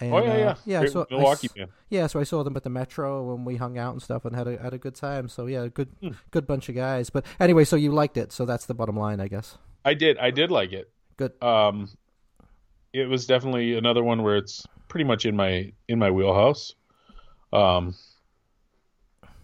And, 0.00 0.12
oh 0.14 0.24
yeah, 0.24 0.32
uh, 0.32 0.36
yeah, 0.38 0.54
yeah. 0.64 0.80
Great 0.80 0.92
So 0.92 1.02
I 1.02 1.14
Milwaukee 1.14 1.48
man. 1.56 1.68
yeah, 1.90 2.06
so 2.08 2.18
I 2.18 2.24
saw 2.24 2.42
them 2.42 2.56
at 2.56 2.64
the 2.64 2.70
Metro 2.70 3.34
and 3.34 3.46
we 3.46 3.56
hung 3.56 3.78
out 3.78 3.92
and 3.92 4.02
stuff 4.02 4.24
and 4.24 4.34
had 4.34 4.48
a 4.48 4.56
had 4.60 4.72
a 4.74 4.78
good 4.78 4.96
time. 4.96 5.28
So 5.28 5.46
yeah, 5.46 5.68
good 5.68 5.90
Hmm. 6.00 6.12
good 6.32 6.46
bunch 6.46 6.68
of 6.68 6.74
guys. 6.74 7.10
But 7.10 7.24
anyway, 7.38 7.64
so 7.64 7.76
you 7.76 7.92
liked 7.92 8.16
it. 8.16 8.32
So 8.32 8.44
that's 8.44 8.66
the 8.66 8.74
bottom 8.74 8.96
line, 8.96 9.20
I 9.20 9.28
guess. 9.28 9.58
I 9.84 9.94
did, 9.94 10.16
I 10.18 10.30
did 10.30 10.50
like 10.50 10.72
it. 10.72 10.90
Good. 11.18 11.40
Um, 11.42 11.90
it 12.92 13.08
was 13.08 13.26
definitely 13.26 13.76
another 13.76 14.02
one 14.02 14.22
where 14.22 14.36
it's 14.36 14.66
pretty 14.88 15.04
much 15.04 15.24
in 15.26 15.36
my 15.36 15.72
in 15.88 15.98
my 15.98 16.10
wheelhouse. 16.10 16.74
Um, 17.52 17.94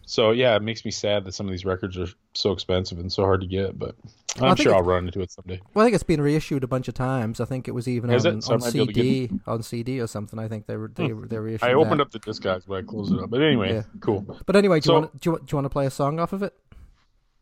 so 0.09 0.31
yeah, 0.31 0.57
it 0.57 0.63
makes 0.63 0.85
me 0.87 0.91
sad 0.91 1.25
that 1.25 1.33
some 1.35 1.47
of 1.47 1.51
these 1.51 1.67
records 1.67 1.99
are 1.99 2.07
so 2.33 2.53
expensive 2.53 2.99
and 2.99 3.13
so 3.13 3.25
hard 3.25 3.43
to 3.43 3.47
get, 3.47 3.79
but 3.79 3.95
I'm 4.41 4.57
sure 4.57 4.75
I'll 4.75 4.83
run 4.83 5.05
into 5.07 5.21
it 5.21 5.31
someday. 5.31 5.61
Well, 5.75 5.83
I 5.83 5.87
think 5.87 5.95
it's 5.95 6.03
been 6.03 6.23
reissued 6.23 6.65
a 6.65 6.67
bunch 6.67 6.89
of 6.89 6.95
times. 6.95 7.41
I 7.41 7.45
think 7.45 7.69
it 7.69 7.73
was 7.73 7.87
even 7.87 8.09
Is 8.11 8.25
on? 8.25 8.41
So 8.41 8.55
on 8.55 8.61
might 8.61 8.73
be 8.73 8.79
able 8.79 8.87
to 8.87 8.93
get 8.95 9.03
CD, 9.03 9.31
on 9.47 9.63
CD 9.63 10.01
or 10.01 10.07
something. 10.07 10.39
I 10.39 10.49
think 10.49 10.67
they 10.67 10.77
were 10.77 10.89
they, 10.89 11.09
they 11.09 11.37
reissued. 11.39 11.69
It. 11.69 11.71
I 11.71 11.75
opened 11.75 12.01
that. 12.01 12.05
up 12.07 12.11
the 12.11 12.21
disc 12.21 12.43
discogs, 12.43 12.63
but 12.67 12.77
I 12.77 12.83
closed 12.83 13.13
it 13.13 13.21
up. 13.21 13.29
But 13.29 13.43
anyway, 13.43 13.75
Yeah. 13.75 13.83
cool. 14.01 14.25
But 14.47 14.57
anyway, 14.57 14.81
do 14.81 14.87
So- 14.87 14.93
you 14.95 15.01
want 15.01 15.21
do 15.21 15.31
you, 15.31 15.37
do 15.39 15.45
you 15.53 15.57
want 15.57 15.65
to 15.67 15.71
play 15.71 15.85
a 15.85 15.91
song 15.91 16.19
off 16.19 16.33
of 16.33 16.43
it? 16.43 16.55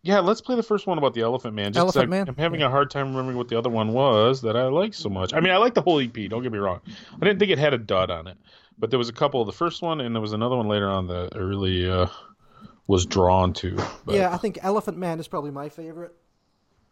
Yeah, 0.02 0.20
let's 0.20 0.40
play 0.40 0.54
the 0.54 0.62
first 0.62 0.86
one 0.86 0.98
about 0.98 1.14
the 1.14 1.22
Elephant 1.22 1.54
Man. 1.54 1.72
Just 1.72 1.78
Elephant 1.78 2.04
I, 2.04 2.06
Man? 2.06 2.28
I'm 2.28 2.36
having 2.36 2.62
a 2.62 2.70
hard 2.70 2.90
time 2.90 3.08
remembering 3.08 3.36
what 3.36 3.48
the 3.48 3.58
other 3.58 3.70
one 3.70 3.92
was 3.92 4.42
that 4.42 4.56
I 4.56 4.64
like 4.68 4.94
so 4.94 5.08
much. 5.08 5.34
I 5.34 5.40
mean, 5.40 5.52
I 5.52 5.56
like 5.56 5.74
the 5.74 5.82
whole 5.82 6.00
EP. 6.00 6.14
Don't 6.28 6.44
get 6.44 6.52
me 6.52 6.58
wrong. 6.58 6.80
I 7.20 7.24
didn't 7.24 7.40
think 7.40 7.50
it 7.50 7.58
had 7.58 7.74
a 7.74 7.78
dud 7.78 8.10
on 8.10 8.28
it, 8.28 8.36
but 8.78 8.90
there 8.90 8.98
was 9.00 9.08
a 9.08 9.12
couple. 9.12 9.40
Of 9.40 9.46
the 9.46 9.52
first 9.52 9.82
one, 9.82 10.00
and 10.00 10.14
there 10.14 10.20
was 10.22 10.32
another 10.32 10.56
one 10.56 10.68
later 10.68 10.88
on 10.88 11.08
that 11.08 11.34
I 11.34 11.38
really 11.38 11.90
uh, 11.90 12.06
was 12.86 13.06
drawn 13.06 13.52
to. 13.54 13.76
But, 14.04 14.14
Yeah, 14.14 14.32
I 14.32 14.36
think 14.36 14.58
Elephant 14.62 14.98
Man 14.98 15.18
is 15.20 15.28
probably 15.28 15.50
my 15.50 15.68
favorite. 15.68 16.14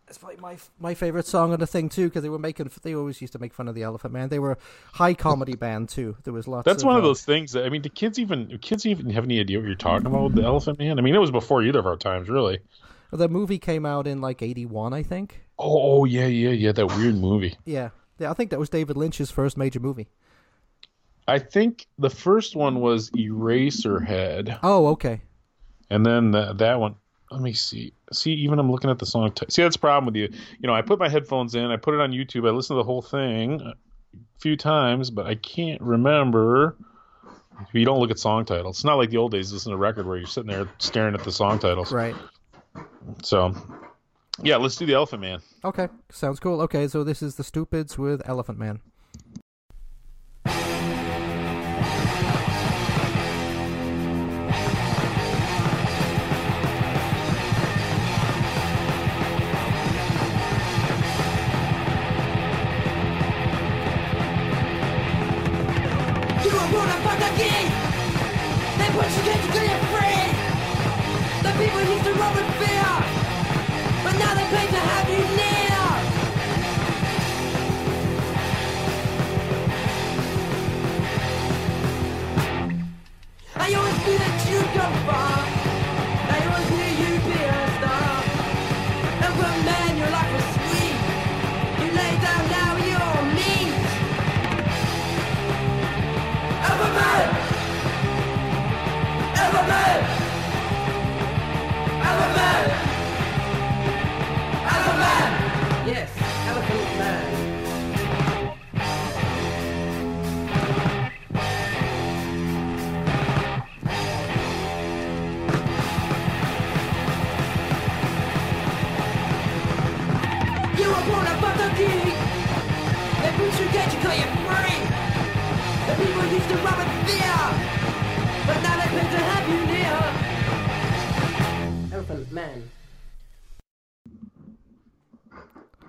It's 0.07 0.19
probably 0.19 0.37
my 0.37 0.59
my 0.79 0.93
favorite 0.93 1.27
song 1.27 1.55
on 1.55 1.61
the 1.61 1.67
thing 1.67 1.89
too 1.89 2.09
because 2.09 2.23
they 2.23 2.29
were 2.29 2.39
making 2.39 2.71
they 2.83 2.95
always 2.95 3.23
used 3.23 3.33
to 3.33 3.39
make 3.39 3.55
fun 3.55 3.69
of 3.69 3.75
the 3.75 3.83
Elephant 3.83 4.13
Man. 4.13 4.29
They 4.29 4.39
were 4.39 4.53
a 4.53 4.59
high 4.93 5.15
comedy 5.15 5.57
band 5.57 5.89
too. 5.89 6.17
There 6.25 6.33
was 6.33 6.47
lots. 6.47 6.67
That's 6.67 6.83
of, 6.83 6.89
one 6.89 6.97
of 6.97 7.05
uh, 7.05 7.07
those 7.07 7.25
things 7.25 7.53
that 7.53 7.65
I 7.65 7.71
mean, 7.71 7.81
do 7.81 7.89
kids 7.89 8.19
even 8.19 8.59
kids 8.59 8.85
even 8.85 9.09
have 9.11 9.25
any 9.25 9.41
idea 9.41 9.59
what 9.59 9.67
you're 9.67 9.77
talking 9.77 10.07
about 10.07 10.25
with 10.25 10.35
the 10.35 10.43
Elephant 10.43 10.79
Man? 10.79 10.99
I 10.99 11.03
mean, 11.03 11.15
it 11.15 11.21
was 11.21 11.31
before 11.31 11.63
either 11.63 11.79
of 11.79 11.87
our 11.87 11.97
times, 11.97 12.29
really. 12.29 12.59
The 13.13 13.29
movie 13.29 13.59
came 13.59 13.87
out 13.87 14.07
in 14.07 14.21
like 14.21 14.43
'81, 14.43 14.93
I 14.93 15.03
think. 15.03 15.43
Oh, 15.59 16.01
oh 16.01 16.05
yeah, 16.05 16.27
yeah, 16.27 16.51
yeah. 16.51 16.73
That 16.73 16.89
weird 16.89 17.15
movie. 17.15 17.57
Yeah, 17.65 17.91
yeah. 18.19 18.31
I 18.31 18.35
think 18.35 18.51
that 18.51 18.59
was 18.59 18.69
David 18.69 18.99
Lynch's 18.99 19.31
first 19.31 19.57
major 19.57 19.81
movie. 19.81 20.09
I 21.27 21.39
think 21.39 21.87
the 21.99 22.11
first 22.11 22.55
one 22.55 22.81
was 22.81 23.11
Eraserhead. 23.13 24.59
Oh, 24.63 24.89
okay. 24.89 25.23
And 25.95 26.05
then 26.05 26.33
the, 26.33 26.53
that 26.55 26.81
one, 26.81 26.97
let 27.31 27.41
me 27.41 27.53
see. 27.53 27.93
See, 28.13 28.33
even 28.33 28.59
I'm 28.59 28.71
looking 28.71 28.91
at 28.91 28.99
the 28.99 29.07
song. 29.07 29.31
T- 29.33 29.47
see, 29.49 29.63
that's 29.63 29.77
the 29.77 29.81
problem 29.81 30.07
with 30.07 30.17
you. 30.17 30.29
You 30.59 30.67
know, 30.67 30.75
I 30.75 30.83
put 30.83 30.99
my 30.99 31.09
headphones 31.09 31.55
in, 31.55 31.71
I 31.71 31.77
put 31.77 31.95
it 31.95 32.01
on 32.01 32.11
YouTube, 32.11 32.49
I 32.49 32.51
listen 32.51 32.75
to 32.75 32.81
the 32.81 32.85
whole 32.85 33.01
thing 33.03 33.61
a 33.61 33.75
few 34.41 34.57
times, 34.57 35.11
but 35.11 35.27
I 35.27 35.37
can't 35.37 35.81
remember. 35.81 36.77
If 37.61 37.73
you 37.73 37.85
don't 37.85 38.01
look 38.01 38.11
at 38.11 38.19
song 38.19 38.45
titles, 38.45 38.79
it's 38.79 38.85
not 38.85 38.97
like 38.97 39.11
the 39.11 39.17
old 39.19 39.31
days. 39.31 39.53
Listen 39.53 39.71
to 39.71 39.77
a 39.77 39.79
record 39.79 40.07
where 40.07 40.17
you're 40.17 40.27
sitting 40.27 40.51
there 40.51 40.69
staring 40.79 41.15
at 41.15 41.23
the 41.23 41.31
song 41.31 41.61
titles. 41.61 41.93
Right. 41.93 42.17
So, 43.23 43.55
yeah, 44.43 44.57
let's 44.57 44.75
do 44.75 44.87
the 44.87 44.95
Elephant 44.95 45.23
Man. 45.23 45.39
Okay. 45.65 45.87
Sounds 46.11 46.41
cool. 46.41 46.61
Okay, 46.63 46.89
so 46.89 47.05
this 47.05 47.23
is 47.23 47.37
the 47.37 47.45
Stupids 47.45 47.97
with 47.97 48.29
Elephant 48.29 48.59
Man. 48.59 48.81
That 84.85 85.35
you'd 85.39 85.44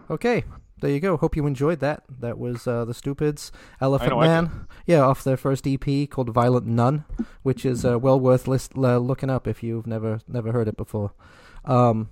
Okay, 0.09 0.43
there 0.81 0.91
you 0.91 0.99
go. 0.99 1.17
Hope 1.17 1.35
you 1.35 1.45
enjoyed 1.47 1.79
that. 1.79 2.03
That 2.19 2.37
was 2.37 2.67
uh, 2.67 2.85
the 2.85 2.93
Stupids, 2.93 3.51
Elephant 3.81 4.11
know, 4.11 4.19
Man. 4.19 4.67
Yeah, 4.85 5.01
off 5.01 5.23
their 5.23 5.37
first 5.37 5.65
EP 5.67 6.09
called 6.09 6.29
Violent 6.29 6.67
Nun, 6.67 7.05
which 7.43 7.65
is 7.65 7.83
uh, 7.85 7.97
well 7.97 8.19
worth 8.19 8.47
list, 8.47 8.73
uh, 8.77 8.97
looking 8.97 9.29
up 9.29 9.47
if 9.47 9.63
you've 9.63 9.87
never 9.87 10.19
never 10.27 10.51
heard 10.51 10.67
it 10.67 10.77
before. 10.77 11.11
Um, 11.63 12.09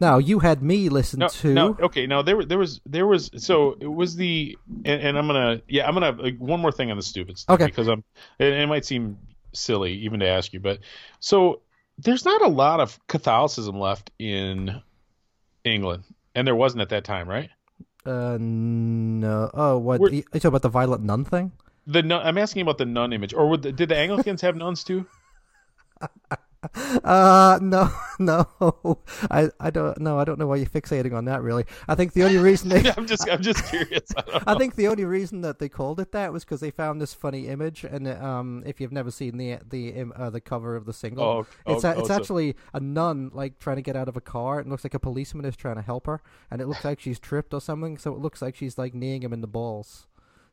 now 0.00 0.18
you 0.18 0.40
had 0.40 0.62
me 0.62 0.88
listen 0.88 1.20
No, 1.20 1.28
to. 1.28 1.54
no, 1.54 1.76
okay. 1.80 2.06
Now 2.06 2.22
there, 2.22 2.44
there 2.44 2.58
was, 2.58 2.80
there 2.86 3.06
was. 3.06 3.30
So 3.36 3.76
it 3.80 3.86
was 3.86 4.16
the, 4.16 4.56
and, 4.84 5.00
and 5.00 5.18
I'm 5.18 5.26
gonna, 5.26 5.62
yeah, 5.68 5.86
I'm 5.86 5.94
gonna 5.94 6.12
like, 6.12 6.38
one 6.38 6.60
more 6.60 6.72
thing 6.72 6.90
on 6.90 6.96
the 6.96 7.02
Stupids. 7.02 7.44
Okay. 7.48 7.66
because 7.66 7.88
I'm, 7.88 8.02
it, 8.38 8.52
it 8.52 8.66
might 8.66 8.84
seem 8.84 9.18
silly 9.52 9.94
even 9.94 10.20
to 10.20 10.26
ask 10.28 10.52
you, 10.52 10.60
but 10.60 10.80
so 11.20 11.60
there's 11.98 12.24
not 12.24 12.42
a 12.42 12.48
lot 12.48 12.80
of 12.80 12.98
Catholicism 13.06 13.78
left 13.78 14.10
in 14.18 14.80
England, 15.64 16.04
and 16.34 16.46
there 16.46 16.54
wasn't 16.56 16.82
at 16.82 16.88
that 16.90 17.04
time, 17.04 17.28
right? 17.28 17.50
Uh, 18.04 18.36
no. 18.40 19.50
Oh, 19.54 19.78
what? 19.78 20.00
We're- 20.00 20.16
You 20.16 20.22
talking 20.34 20.48
about 20.48 20.62
the 20.62 20.68
Violent 20.68 21.02
Nun 21.04 21.24
thing? 21.24 21.52
The 21.86 22.02
nun, 22.02 22.24
I'm 22.24 22.38
asking 22.38 22.62
about 22.62 22.78
the 22.78 22.84
nun 22.86 23.12
image, 23.12 23.34
or 23.34 23.48
would 23.48 23.62
the, 23.62 23.72
did 23.72 23.88
the 23.88 23.96
Anglicans 23.96 24.40
have 24.42 24.54
nuns 24.56 24.84
too? 24.84 25.04
Uh, 27.04 27.58
no, 27.60 27.90
no. 28.18 28.46
I, 29.30 29.50
I 29.58 29.70
don't 29.70 29.98
know. 29.98 30.18
I 30.18 30.24
don't 30.24 30.38
know 30.38 30.46
why 30.46 30.56
you're 30.56 30.66
fixating 30.66 31.12
on 31.14 31.24
that. 31.24 31.42
Really, 31.42 31.64
I 31.88 31.94
think 31.94 32.12
the 32.12 32.22
only 32.22 32.36
reason 32.38 32.68
they, 32.68 32.88
I'm 32.96 33.06
just, 33.06 33.28
I'm 33.28 33.42
just 33.42 33.64
curious. 33.66 34.08
I 34.16 34.42
I 34.46 34.58
think 34.58 34.76
the 34.76 34.86
only 34.88 35.04
reason 35.04 35.40
that 35.40 35.58
they 35.58 35.68
called 35.68 35.98
it 36.00 36.12
that 36.12 36.32
was 36.32 36.44
because 36.44 36.60
they 36.60 36.70
found 36.70 37.00
this 37.00 37.14
funny 37.14 37.48
image, 37.48 37.82
and 37.84 38.06
um, 38.06 38.62
if 38.64 38.80
you've 38.80 38.92
never 38.92 39.10
seen 39.10 39.38
the 39.38 39.58
the 39.68 40.04
uh, 40.14 40.30
the 40.30 40.40
cover 40.40 40.76
of 40.76 40.84
the 40.84 40.92
single, 40.92 41.24
Oh, 41.24 41.46
oh, 41.66 41.74
it's 41.74 41.84
a, 41.84 41.94
oh, 41.94 41.98
it's 42.00 42.08
so- 42.08 42.14
actually 42.14 42.54
a 42.72 42.80
nun 42.80 43.30
like 43.34 43.58
trying 43.58 43.76
to 43.76 43.82
get 43.82 43.96
out 43.96 44.08
of 44.08 44.16
a 44.16 44.20
car. 44.20 44.60
It 44.60 44.68
looks 44.68 44.84
like 44.84 44.94
a 44.94 45.00
policeman 45.00 45.44
is 45.44 45.56
trying 45.56 45.76
to 45.76 45.82
help 45.82 46.06
her, 46.06 46.22
and 46.50 46.60
it 46.60 46.68
looks 46.68 46.84
like 46.84 47.00
she's 47.00 47.18
tripped 47.18 47.52
or 47.52 47.60
something. 47.60 47.98
So 47.98 48.12
it 48.12 48.18
looks 48.20 48.40
like 48.40 48.54
she's 48.54 48.78
like 48.78 48.94
kneeing 48.94 49.22
him 49.22 49.32
in 49.32 49.40
the 49.40 49.48
balls. 49.48 50.06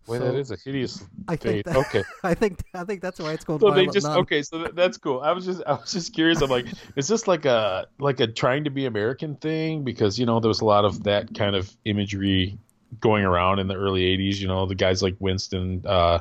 Boy, 0.08 0.18
So 0.18 0.26
that 0.32 0.36
is 0.36 0.52
a 0.52 0.56
hideous 0.56 1.04
I 1.28 1.36
fate. 1.36 1.66
that- 1.66 1.76
Okay. 1.76 2.04
I 2.24 2.34
think 2.34 2.64
I 2.74 2.84
think 2.84 3.02
that's 3.02 3.20
why 3.20 3.34
it's 3.34 3.44
called. 3.44 3.62
So 3.62 3.72
they 3.72 3.86
just 3.88 4.08
Nun. 4.08 4.18
okay. 4.20 4.42
So 4.42 4.60
that, 4.60 4.76
that's 4.76 4.98
cool. 4.98 5.22
I 5.22 5.32
was 5.32 5.46
just 5.46 5.62
I 5.68 5.74
was 5.74 5.92
just 5.92 6.14
curious. 6.14 6.42
I'm 6.42 6.50
like, 6.50 6.66
is 6.96 7.08
this 7.08 7.28
like 7.28 7.46
a 7.46 7.88
like 8.00 8.20
a 8.20 8.28
trying 8.28 8.64
to 8.64 8.70
be 8.70 8.86
American 8.86 9.36
thing? 9.36 9.84
Because 9.84 10.18
you 10.18 10.26
know 10.26 10.40
there 10.40 10.48
was 10.50 10.62
a 10.62 10.66
lot 10.66 10.86
of 10.86 11.04
that 11.04 11.36
kind 11.36 11.56
of 11.56 11.76
imagery 11.86 12.58
going 13.00 13.24
around 13.24 13.60
in 13.60 13.68
the 13.68 13.76
early 13.76 14.02
'80s. 14.18 14.38
You 14.38 14.48
know, 14.48 14.66
the 14.66 14.76
guys 14.76 15.04
like 15.04 15.16
Winston, 15.20 15.84
uh, 15.86 16.20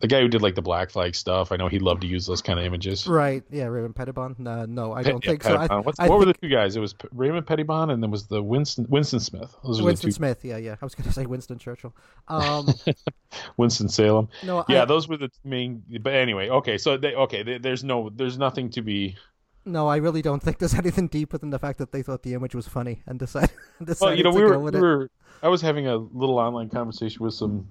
the 0.00 0.06
guy 0.06 0.20
who 0.20 0.28
did 0.28 0.42
like 0.42 0.54
the 0.54 0.62
Black 0.62 0.90
Flag 0.90 1.14
stuff. 1.14 1.52
I 1.52 1.56
know 1.56 1.68
he 1.68 1.78
loved 1.78 2.02
to 2.02 2.06
use 2.06 2.26
those 2.26 2.42
kind 2.42 2.58
of 2.58 2.64
images. 2.66 3.06
Right? 3.06 3.42
Yeah, 3.50 3.64
Raymond 3.64 3.96
Pettibon. 3.96 4.36
No, 4.38 4.66
no, 4.66 4.92
I 4.92 5.02
don't 5.02 5.24
yeah, 5.24 5.30
think 5.30 5.42
so. 5.42 5.56
I. 5.56 5.66
What's- 5.80 5.98
I 5.98 6.08
what 6.08 6.18
were 6.18 6.24
the 6.26 6.34
two 6.34 6.48
guys? 6.48 6.76
It 6.76 6.80
was 6.80 6.92
P- 6.92 7.08
Raymond 7.12 7.46
Pettibon, 7.46 7.90
and 7.90 8.02
then 8.02 8.10
was 8.10 8.26
the 8.26 8.42
Winston 8.42 8.86
Winston 8.88 9.20
Smith. 9.20 9.54
Those 9.64 9.80
Winston 9.80 10.08
two. 10.08 10.12
Smith. 10.12 10.44
Yeah, 10.44 10.58
yeah. 10.58 10.76
I 10.80 10.84
was 10.84 10.94
going 10.94 11.04
to 11.08 11.12
say 11.14 11.24
Winston 11.26 11.58
Churchill. 11.58 11.94
Um, 12.28 12.68
Winston 13.56 13.88
Salem. 13.88 14.28
no, 14.44 14.64
Yeah, 14.68 14.82
I, 14.82 14.84
those 14.84 15.08
were 15.08 15.16
the 15.16 15.30
main. 15.44 15.82
But 16.00 16.14
anyway, 16.14 16.48
okay. 16.48 16.78
So 16.78 16.96
they 16.96 17.14
okay. 17.14 17.42
They, 17.42 17.58
there's 17.58 17.84
no 17.84 18.10
there's 18.14 18.38
nothing 18.38 18.70
to 18.70 18.82
be. 18.82 19.16
No, 19.64 19.88
I 19.88 19.96
really 19.96 20.22
don't 20.22 20.42
think 20.42 20.58
there's 20.58 20.74
anything 20.78 21.08
deeper 21.08 21.38
than 21.38 21.50
the 21.50 21.58
fact 21.58 21.78
that 21.78 21.90
they 21.92 22.02
thought 22.02 22.22
the 22.22 22.34
image 22.34 22.54
was 22.54 22.68
funny 22.68 23.02
and 23.06 23.18
decided, 23.18 23.50
decided 23.84 24.00
Well, 24.00 24.14
you 24.14 24.22
know, 24.24 24.30
to 24.30 24.36
we 24.36 24.44
were, 24.44 24.58
we 24.60 24.68
it. 24.68 24.74
were. 24.80 25.10
I 25.42 25.48
was 25.48 25.60
having 25.60 25.86
a 25.88 25.96
little 25.96 26.38
online 26.38 26.68
conversation 26.68 27.24
with 27.24 27.34
some 27.34 27.66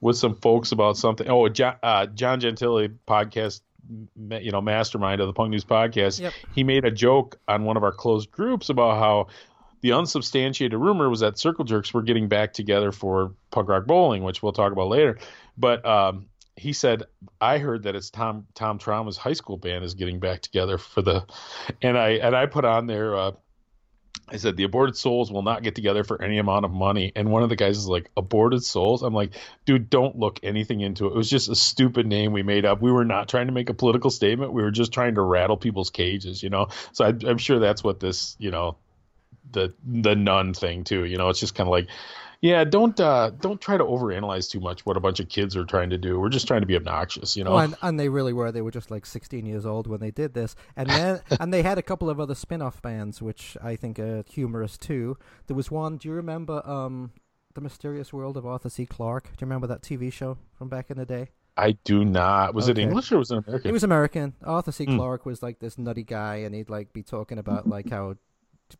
with 0.00 0.16
some 0.16 0.34
folks 0.34 0.72
about 0.72 0.96
something. 0.96 1.28
Oh, 1.28 1.48
John, 1.48 1.76
uh, 1.82 2.06
John 2.06 2.40
Gentile 2.40 2.88
podcast, 3.06 3.60
you 4.28 4.50
know, 4.50 4.60
mastermind 4.60 5.20
of 5.20 5.26
the 5.26 5.32
Punk 5.32 5.50
News 5.50 5.64
podcast. 5.64 6.20
Yep. 6.20 6.32
He 6.54 6.64
made 6.64 6.84
a 6.84 6.90
joke 6.90 7.38
on 7.48 7.64
one 7.64 7.76
of 7.76 7.84
our 7.84 7.92
closed 7.92 8.30
groups 8.30 8.68
about 8.68 8.98
how 8.98 9.28
the 9.82 9.92
unsubstantiated 9.92 10.78
rumor 10.78 11.08
was 11.08 11.20
that 11.20 11.38
Circle 11.38 11.64
Jerks 11.64 11.92
were 11.92 12.02
getting 12.02 12.28
back 12.28 12.52
together 12.52 12.92
for 12.92 13.32
Punk 13.50 13.68
Rock 13.68 13.86
Bowling, 13.86 14.22
which 14.22 14.42
we'll 14.42 14.52
talk 14.52 14.72
about 14.72 14.88
later. 14.88 15.18
But 15.56 15.84
um, 15.84 16.26
he 16.56 16.72
said, 16.72 17.04
I 17.40 17.58
heard 17.58 17.84
that 17.84 17.96
it's 17.96 18.10
Tom 18.10 18.46
Tom 18.54 18.78
Trauma's 18.78 19.16
high 19.16 19.32
school 19.32 19.56
band 19.56 19.84
is 19.84 19.94
getting 19.94 20.20
back 20.20 20.42
together 20.42 20.78
for 20.78 21.02
the, 21.02 21.24
and 21.82 21.96
I 21.96 22.10
and 22.10 22.36
I 22.36 22.46
put 22.46 22.64
on 22.64 22.86
there. 22.86 23.16
Uh, 23.16 23.32
I 24.32 24.36
said 24.36 24.56
the 24.56 24.64
aborted 24.64 24.96
souls 24.96 25.32
will 25.32 25.42
not 25.42 25.62
get 25.62 25.74
together 25.74 26.04
for 26.04 26.22
any 26.22 26.38
amount 26.38 26.64
of 26.64 26.70
money. 26.70 27.12
And 27.16 27.30
one 27.30 27.42
of 27.42 27.48
the 27.48 27.56
guys 27.56 27.76
is 27.78 27.88
like, 27.88 28.10
aborted 28.16 28.62
souls? 28.62 29.02
I'm 29.02 29.14
like, 29.14 29.32
dude, 29.64 29.90
don't 29.90 30.18
look 30.18 30.40
anything 30.42 30.80
into 30.80 31.06
it. 31.06 31.10
It 31.10 31.16
was 31.16 31.28
just 31.28 31.48
a 31.48 31.54
stupid 31.54 32.06
name 32.06 32.32
we 32.32 32.42
made 32.42 32.64
up. 32.64 32.80
We 32.80 32.92
were 32.92 33.04
not 33.04 33.28
trying 33.28 33.46
to 33.46 33.52
make 33.52 33.70
a 33.70 33.74
political 33.74 34.10
statement. 34.10 34.52
We 34.52 34.62
were 34.62 34.70
just 34.70 34.92
trying 34.92 35.16
to 35.16 35.22
rattle 35.22 35.56
people's 35.56 35.90
cages, 35.90 36.42
you 36.42 36.50
know? 36.50 36.68
So 36.92 37.04
I, 37.04 37.08
I'm 37.26 37.38
sure 37.38 37.58
that's 37.58 37.82
what 37.82 38.00
this, 38.00 38.36
you 38.38 38.50
know, 38.50 38.76
the 39.52 39.74
the 39.84 40.14
nun 40.14 40.54
thing 40.54 40.84
too. 40.84 41.04
You 41.04 41.18
know, 41.18 41.28
it's 41.28 41.40
just 41.40 41.54
kind 41.56 41.66
of 41.66 41.72
like, 41.72 41.88
yeah, 42.40 42.64
don't 42.64 42.98
uh, 42.98 43.30
don't 43.30 43.60
try 43.60 43.76
to 43.76 43.84
overanalyze 43.84 44.50
too 44.50 44.60
much 44.60 44.86
what 44.86 44.96
a 44.96 45.00
bunch 45.00 45.20
of 45.20 45.28
kids 45.28 45.56
are 45.56 45.64
trying 45.64 45.90
to 45.90 45.98
do. 45.98 46.18
We're 46.18 46.30
just 46.30 46.46
trying 46.46 46.62
to 46.62 46.66
be 46.66 46.74
obnoxious, 46.74 47.36
you 47.36 47.44
know. 47.44 47.52
Oh, 47.52 47.58
and, 47.58 47.74
and 47.82 48.00
they 48.00 48.08
really 48.08 48.32
were. 48.32 48.50
They 48.50 48.62
were 48.62 48.70
just 48.70 48.90
like 48.90 49.04
16 49.04 49.44
years 49.44 49.66
old 49.66 49.86
when 49.86 50.00
they 50.00 50.10
did 50.10 50.32
this, 50.32 50.56
and 50.74 50.88
then 50.90 51.20
and 51.38 51.52
they 51.52 51.62
had 51.62 51.76
a 51.76 51.82
couple 51.82 52.08
of 52.08 52.18
other 52.18 52.34
spin-off 52.34 52.80
bands, 52.80 53.20
which 53.20 53.58
I 53.62 53.76
think 53.76 53.98
are 53.98 54.24
humorous 54.30 54.78
too. 54.78 55.18
There 55.48 55.56
was 55.56 55.70
one. 55.70 55.98
Do 55.98 56.08
you 56.08 56.14
remember 56.14 56.66
um, 56.66 57.12
the 57.54 57.60
Mysterious 57.60 58.10
World 58.12 58.38
of 58.38 58.46
Arthur 58.46 58.70
C. 58.70 58.86
Clarke? 58.86 59.24
Do 59.24 59.30
you 59.40 59.46
remember 59.46 59.66
that 59.66 59.82
TV 59.82 60.10
show 60.10 60.38
from 60.56 60.70
back 60.70 60.90
in 60.90 60.96
the 60.96 61.06
day? 61.06 61.28
I 61.58 61.72
do 61.84 62.06
not. 62.06 62.54
Was 62.54 62.68
it 62.68 62.78
English 62.78 63.12
or 63.12 63.18
was 63.18 63.30
it 63.30 63.44
American? 63.46 63.68
He 63.68 63.72
was 63.72 63.84
American. 63.84 64.34
Arthur 64.42 64.72
C. 64.72 64.86
Hmm. 64.86 64.96
Clarke 64.96 65.26
was 65.26 65.42
like 65.42 65.58
this 65.58 65.76
nutty 65.76 66.04
guy, 66.04 66.36
and 66.36 66.54
he'd 66.54 66.70
like 66.70 66.94
be 66.94 67.02
talking 67.02 67.38
about 67.38 67.68
like 67.68 67.90
how 67.90 68.14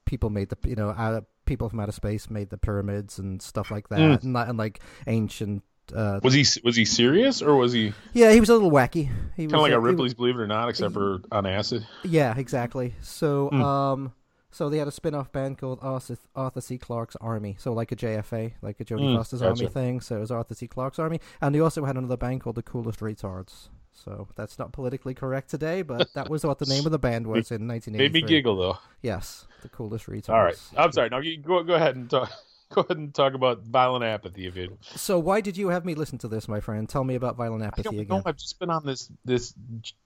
people 0.06 0.30
made 0.30 0.48
the 0.50 0.56
you 0.68 0.76
know 0.76 0.90
out 0.90 1.24
people 1.46 1.68
from 1.68 1.80
outer 1.80 1.92
space 1.92 2.30
made 2.30 2.50
the 2.50 2.58
pyramids 2.58 3.18
and 3.18 3.40
stuff 3.42 3.70
like 3.70 3.88
that, 3.88 3.98
Mm. 3.98 4.22
and, 4.22 4.36
and 4.36 4.58
like 4.58 4.80
ancient. 5.06 5.62
Uh, 5.94 6.20
was 6.22 6.32
he 6.34 6.44
was 6.62 6.76
he 6.76 6.84
serious 6.84 7.42
or 7.42 7.56
was 7.56 7.72
he 7.72 7.92
yeah, 8.12 8.30
he 8.30 8.38
was 8.38 8.48
a 8.48 8.54
little 8.54 8.70
wacky. 8.70 9.10
He 9.36 9.46
kind 9.46 9.54
of 9.54 9.60
like 9.62 9.72
a 9.72 9.74
he 9.74 9.78
was- 9.78 9.84
Ripley's 9.90 10.14
Believe 10.14 10.36
It 10.36 10.40
or 10.42 10.46
Not, 10.46 10.68
except 10.68 10.94
for 10.94 11.18
on 11.32 11.46
acid? 11.46 11.84
Yeah, 12.04 12.36
exactly. 12.38 12.94
So, 13.00 13.48
Hmm. 13.48 13.62
um, 13.62 14.12
so 14.52 14.68
they 14.70 14.78
had 14.78 14.86
a 14.86 14.92
spin-off 14.92 15.32
band 15.32 15.58
called 15.58 15.80
Arthur, 15.82 16.16
Arthur 16.36 16.60
C. 16.60 16.78
Clarke's 16.78 17.16
Army. 17.20 17.56
So 17.58 17.72
like 17.72 17.90
a 17.90 17.96
JFA, 17.96 18.52
like 18.62 18.78
a 18.80 18.84
Jodie 18.84 19.10
Hmm, 19.10 19.16
Foster's 19.16 19.40
gotcha. 19.40 19.64
Army 19.64 19.72
thing. 19.72 20.00
So 20.00 20.16
it 20.18 20.20
was 20.20 20.30
Arthur 20.30 20.54
C. 20.54 20.68
Clarke's 20.68 21.00
Army, 21.00 21.18
and 21.40 21.52
they 21.54 21.60
also 21.60 21.84
had 21.84 21.96
another 21.96 22.16
band 22.16 22.40
called 22.42 22.54
the 22.56 22.62
Coolest 22.62 23.00
Retards. 23.00 23.68
So 23.92 24.28
that's 24.34 24.58
not 24.58 24.72
politically 24.72 25.14
correct 25.14 25.50
today, 25.50 25.82
but 25.82 26.12
that 26.14 26.30
was 26.30 26.44
what 26.44 26.58
the 26.58 26.66
name 26.66 26.86
of 26.86 26.92
the 26.92 26.98
band 26.98 27.26
was 27.26 27.50
in 27.50 27.68
1983. 27.68 27.98
Made 27.98 28.12
me 28.12 28.22
giggle 28.22 28.56
though. 28.56 28.78
Yes, 29.02 29.46
the 29.62 29.68
Coolest 29.68 30.06
Retards. 30.06 30.30
All 30.30 30.42
right, 30.42 30.58
I'm 30.76 30.92
sorry. 30.92 31.10
Now 31.10 31.20
go 31.20 31.62
go 31.62 31.74
ahead 31.74 31.96
and 31.96 32.08
talk. 32.08 32.30
Go 32.72 32.82
ahead 32.82 32.98
and 32.98 33.12
talk 33.12 33.34
about 33.34 33.64
violent 33.64 34.04
apathy, 34.04 34.46
if 34.46 34.54
you. 34.54 34.78
So 34.94 35.18
why 35.18 35.40
did 35.40 35.56
you 35.56 35.70
have 35.70 35.84
me 35.84 35.96
listen 35.96 36.18
to 36.18 36.28
this, 36.28 36.46
my 36.46 36.60
friend? 36.60 36.88
Tell 36.88 37.02
me 37.02 37.16
about 37.16 37.34
Violent 37.36 37.64
apathy 37.64 37.80
I 37.80 37.82
don't 37.90 37.98
again. 37.98 38.16
know. 38.18 38.22
I've 38.24 38.36
just 38.36 38.60
been 38.60 38.70
on 38.70 38.86
this 38.86 39.10
this 39.24 39.52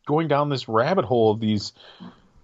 going 0.06 0.28
down 0.28 0.48
this 0.48 0.66
rabbit 0.66 1.04
hole 1.04 1.30
of 1.30 1.40
these 1.40 1.74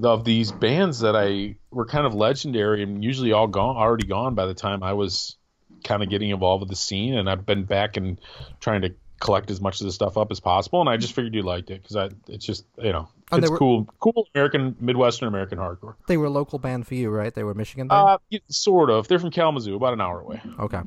of 0.02 0.26
these 0.26 0.52
bands 0.52 1.00
that 1.00 1.16
I 1.16 1.56
were 1.70 1.86
kind 1.86 2.04
of 2.04 2.14
legendary 2.14 2.82
and 2.82 3.02
usually 3.02 3.32
all 3.32 3.46
gone 3.46 3.78
already 3.78 4.06
gone 4.06 4.34
by 4.34 4.44
the 4.44 4.52
time 4.52 4.82
I 4.82 4.92
was 4.92 5.36
kind 5.84 6.02
of 6.02 6.10
getting 6.10 6.28
involved 6.28 6.60
with 6.60 6.68
the 6.68 6.76
scene 6.76 7.14
and 7.14 7.28
I've 7.28 7.46
been 7.46 7.64
back 7.64 7.96
and 7.96 8.20
trying 8.60 8.82
to 8.82 8.94
collect 9.20 9.50
as 9.50 9.60
much 9.60 9.80
of 9.80 9.86
the 9.86 9.92
stuff 9.92 10.16
up 10.16 10.30
as 10.30 10.40
possible, 10.40 10.80
and 10.80 10.88
I 10.88 10.96
just 10.96 11.12
figured 11.12 11.34
you 11.34 11.42
liked 11.42 11.70
it 11.70 11.82
because 11.82 11.96
I 11.96 12.10
it's 12.28 12.44
just 12.44 12.64
you 12.82 12.92
know 12.92 13.08
and 13.30 13.42
it's 13.42 13.50
were- 13.50 13.58
cool, 13.58 13.88
cool 14.00 14.26
American 14.34 14.76
Midwestern 14.80 15.28
American 15.28 15.58
hardcore. 15.58 15.94
They 16.08 16.16
were 16.16 16.26
a 16.26 16.30
local 16.30 16.58
band 16.58 16.86
for 16.86 16.94
you, 16.94 17.10
right? 17.10 17.32
They 17.32 17.44
were 17.44 17.54
Michigan 17.54 17.88
band. 17.88 18.20
Uh, 18.32 18.38
sort 18.48 18.90
of. 18.90 19.08
They're 19.08 19.18
from 19.18 19.30
Kalamazoo, 19.30 19.76
about 19.76 19.92
an 19.92 20.00
hour 20.00 20.20
away. 20.20 20.40
Okay. 20.58 20.80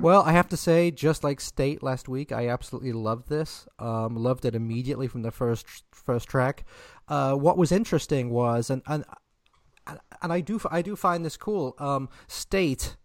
Well, 0.00 0.22
I 0.22 0.32
have 0.32 0.48
to 0.48 0.56
say, 0.56 0.90
just 0.90 1.22
like 1.22 1.40
State 1.40 1.82
last 1.82 2.08
week, 2.08 2.32
I 2.32 2.48
absolutely 2.48 2.92
loved 2.92 3.28
this. 3.28 3.68
Um, 3.78 4.16
loved 4.16 4.44
it 4.44 4.54
immediately 4.54 5.08
from 5.08 5.22
the 5.22 5.30
first 5.30 5.66
first 5.92 6.28
track. 6.28 6.64
Uh, 7.08 7.34
what 7.34 7.58
was 7.58 7.72
interesting 7.72 8.30
was, 8.30 8.70
and 8.70 8.82
and 8.86 9.04
and 10.22 10.32
I 10.32 10.40
do 10.40 10.60
I 10.70 10.82
do 10.82 10.96
find 10.96 11.24
this 11.24 11.36
cool. 11.36 11.74
Um, 11.78 12.08
State, 12.28 12.96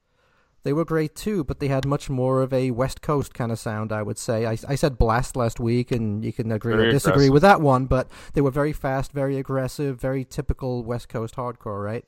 they 0.66 0.74
were 0.74 0.84
great 0.84 1.16
too, 1.16 1.44
but 1.44 1.60
they 1.60 1.68
had 1.70 1.86
much 1.86 2.10
more 2.10 2.42
of 2.42 2.52
a 2.52 2.72
West 2.72 3.02
Coast 3.02 3.34
kind 3.34 3.52
of 3.52 3.60
sound. 3.60 3.92
I 3.94 4.02
would 4.02 4.18
say. 4.18 4.46
I, 4.46 4.58
I 4.68 4.76
said 4.76 4.98
Blast 4.98 5.38
last 5.38 5.60
week, 5.60 5.92
and 5.92 6.26
you 6.26 6.34
can 6.34 6.52
agree 6.52 6.74
Very 6.76 6.90
or 6.90 6.92
disagree 6.92 7.28
aggressive. 7.28 7.34
with 7.34 7.42
that 7.44 7.62
one, 7.62 7.86
but 7.86 8.10
they 8.34 8.42
were 8.42 8.52
very 8.52 8.74
fast, 8.74 9.12
very 9.14 9.38
aggressive, 9.38 10.02
very 10.02 10.26
typical 10.26 10.84
West 10.84 11.08
Coast 11.08 11.36
hardcore, 11.36 11.84
right? 11.84 12.04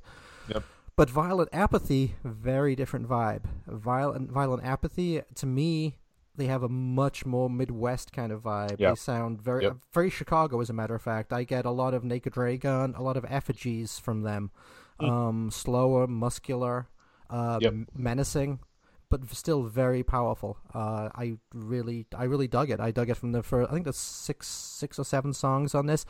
Yep. 0.50 0.63
But 0.96 1.10
Violent 1.12 1.50
Apathy, 1.54 2.15
very 2.24 2.76
different 2.76 3.08
vibe. 3.08 3.43
Violent 3.67 4.32
Violent 4.32 4.65
Apathy, 4.65 5.22
to 5.36 5.46
me, 5.46 6.00
they 6.36 6.48
have 6.48 6.63
a 6.63 6.70
much 6.70 7.26
more 7.26 7.50
Midwest 7.52 8.12
kind 8.12 8.32
of 8.32 8.41
vibe. 8.41 8.78
They 8.80 8.96
sound 8.96 9.39
very 9.41 9.63
Yep. 9.65 9.78
very 9.93 10.10
Chicago, 10.10 10.60
as 10.62 10.70
a 10.72 10.74
matter 10.74 10.96
of 10.96 11.02
fact. 11.04 11.32
I 11.32 11.43
get 11.43 11.65
a 11.65 11.72
lot 11.72 11.93
of 11.93 12.04
Naked 12.04 12.36
Raygun, 12.36 12.96
a 12.96 13.04
lot 13.04 13.17
of 13.17 13.26
effigies 13.30 14.00
from 14.00 14.22
them. 14.24 14.50
Um, 15.00 15.52
slower, 15.52 16.08
muscular, 16.08 16.88
uh, 17.29 17.57
Hmm. 17.57 17.63
Yep. 17.63 17.73
menacing, 17.95 18.59
but 19.09 19.21
still 19.31 19.63
very 19.63 20.03
powerful. 20.03 20.57
Uh, 20.73 21.09
I 21.15 21.37
really, 21.53 22.05
I 22.15 22.25
really 22.25 22.47
dug 22.47 22.69
it. 22.69 22.79
I 22.79 22.91
dug 22.91 23.09
it 23.09 23.15
from 23.15 23.31
the 23.31 23.41
first. 23.43 23.69
I 23.69 23.73
think 23.73 23.85
there's 23.85 23.95
six, 23.97 24.47
six 24.47 24.99
or 24.99 25.05
seven 25.05 25.33
songs 25.33 25.73
on 25.73 25.85
this, 25.85 26.05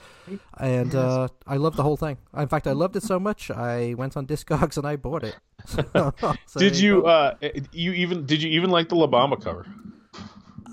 and 0.58 0.96
uh, 0.96 1.28
I 1.46 1.58
loved 1.58 1.78
the 1.78 1.84
whole 1.84 1.98
thing. 1.98 2.18
In 2.36 2.48
fact, 2.48 2.66
I 2.68 2.72
loved 2.74 2.96
it 2.96 3.04
so 3.04 3.20
much 3.20 3.52
I 3.52 3.94
went 3.96 4.18
on 4.18 4.26
Discogs 4.26 4.78
and 4.78 4.88
I 4.88 4.96
bought 4.96 5.24
it. 5.24 5.36
So 6.46 6.60
did 6.60 6.78
you 6.78 7.06
uh 7.06 7.36
you 7.72 7.92
even 7.94 8.26
did 8.26 8.42
you 8.42 8.50
even 8.52 8.70
like 8.70 8.90
the 8.90 8.96
La 8.96 9.08
Bamba 9.08 9.42
cover? 9.42 9.66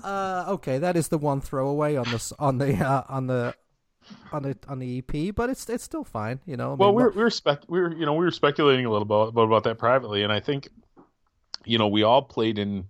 Uh, 0.03 0.45
okay, 0.49 0.77
that 0.77 0.95
is 0.95 1.07
the 1.07 1.17
one 1.17 1.41
throwaway 1.41 1.95
on 1.95 2.05
the 2.05 2.35
on 2.37 2.57
the 2.59 2.75
uh, 2.77 3.03
on 3.09 3.27
the 3.27 3.55
on 4.31 4.43
the 4.43 4.57
on 4.67 4.79
the 4.79 4.99
EP, 4.99 5.33
but 5.35 5.49
it's 5.49 5.69
it's 5.69 5.83
still 5.83 6.03
fine. 6.03 6.39
You 6.45 6.57
know. 6.57 6.71
I 6.71 6.75
Well, 6.75 6.89
mean, 6.89 6.95
we 6.95 7.03
were 7.03 7.09
we 7.11 7.23
were 7.23 7.29
spec 7.29 7.61
we 7.67 7.79
were 7.79 7.93
you 7.95 8.05
know 8.05 8.13
we 8.13 8.25
were 8.25 8.31
speculating 8.31 8.85
a 8.85 8.89
little 8.89 9.03
about 9.03 9.29
about, 9.29 9.43
about 9.43 9.63
that 9.63 9.77
privately, 9.77 10.23
and 10.23 10.31
I 10.31 10.39
think 10.39 10.69
you 11.63 11.77
know 11.77 11.87
we 11.87 12.03
all 12.03 12.21
played 12.21 12.59
in 12.59 12.85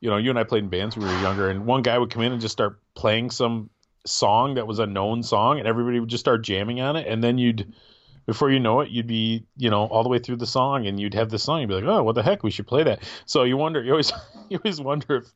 you 0.00 0.10
know 0.10 0.16
you 0.16 0.30
and 0.30 0.38
I 0.38 0.44
played 0.44 0.64
in 0.64 0.70
bands 0.70 0.96
when 0.96 1.06
we 1.08 1.14
were 1.14 1.20
younger, 1.20 1.50
and 1.50 1.66
one 1.66 1.82
guy 1.82 1.98
would 1.98 2.10
come 2.10 2.22
in 2.22 2.32
and 2.32 2.40
just 2.40 2.52
start 2.52 2.80
playing 2.94 3.30
some 3.30 3.70
song 4.06 4.54
that 4.54 4.66
was 4.66 4.78
a 4.78 4.86
known 4.86 5.22
song, 5.22 5.58
and 5.58 5.68
everybody 5.68 6.00
would 6.00 6.08
just 6.08 6.22
start 6.22 6.42
jamming 6.44 6.80
on 6.80 6.96
it, 6.96 7.06
and 7.06 7.22
then 7.22 7.38
you'd 7.38 7.72
before 8.26 8.50
you 8.50 8.60
know 8.60 8.80
it, 8.80 8.90
you'd 8.90 9.06
be 9.06 9.44
you 9.56 9.70
know 9.70 9.84
all 9.86 10.02
the 10.02 10.08
way 10.08 10.18
through 10.18 10.36
the 10.36 10.46
song, 10.46 10.86
and 10.86 11.00
you'd 11.00 11.14
have 11.14 11.30
the 11.30 11.38
song, 11.38 11.60
you'd 11.60 11.68
be 11.68 11.74
like, 11.74 11.84
oh, 11.84 12.02
what 12.02 12.14
the 12.14 12.22
heck, 12.22 12.42
we 12.42 12.50
should 12.50 12.66
play 12.66 12.82
that. 12.84 13.02
So 13.26 13.42
you 13.42 13.56
wonder, 13.56 13.82
you 13.82 13.90
always 13.92 14.12
you 14.48 14.58
always 14.58 14.80
wonder 14.80 15.16
if 15.16 15.32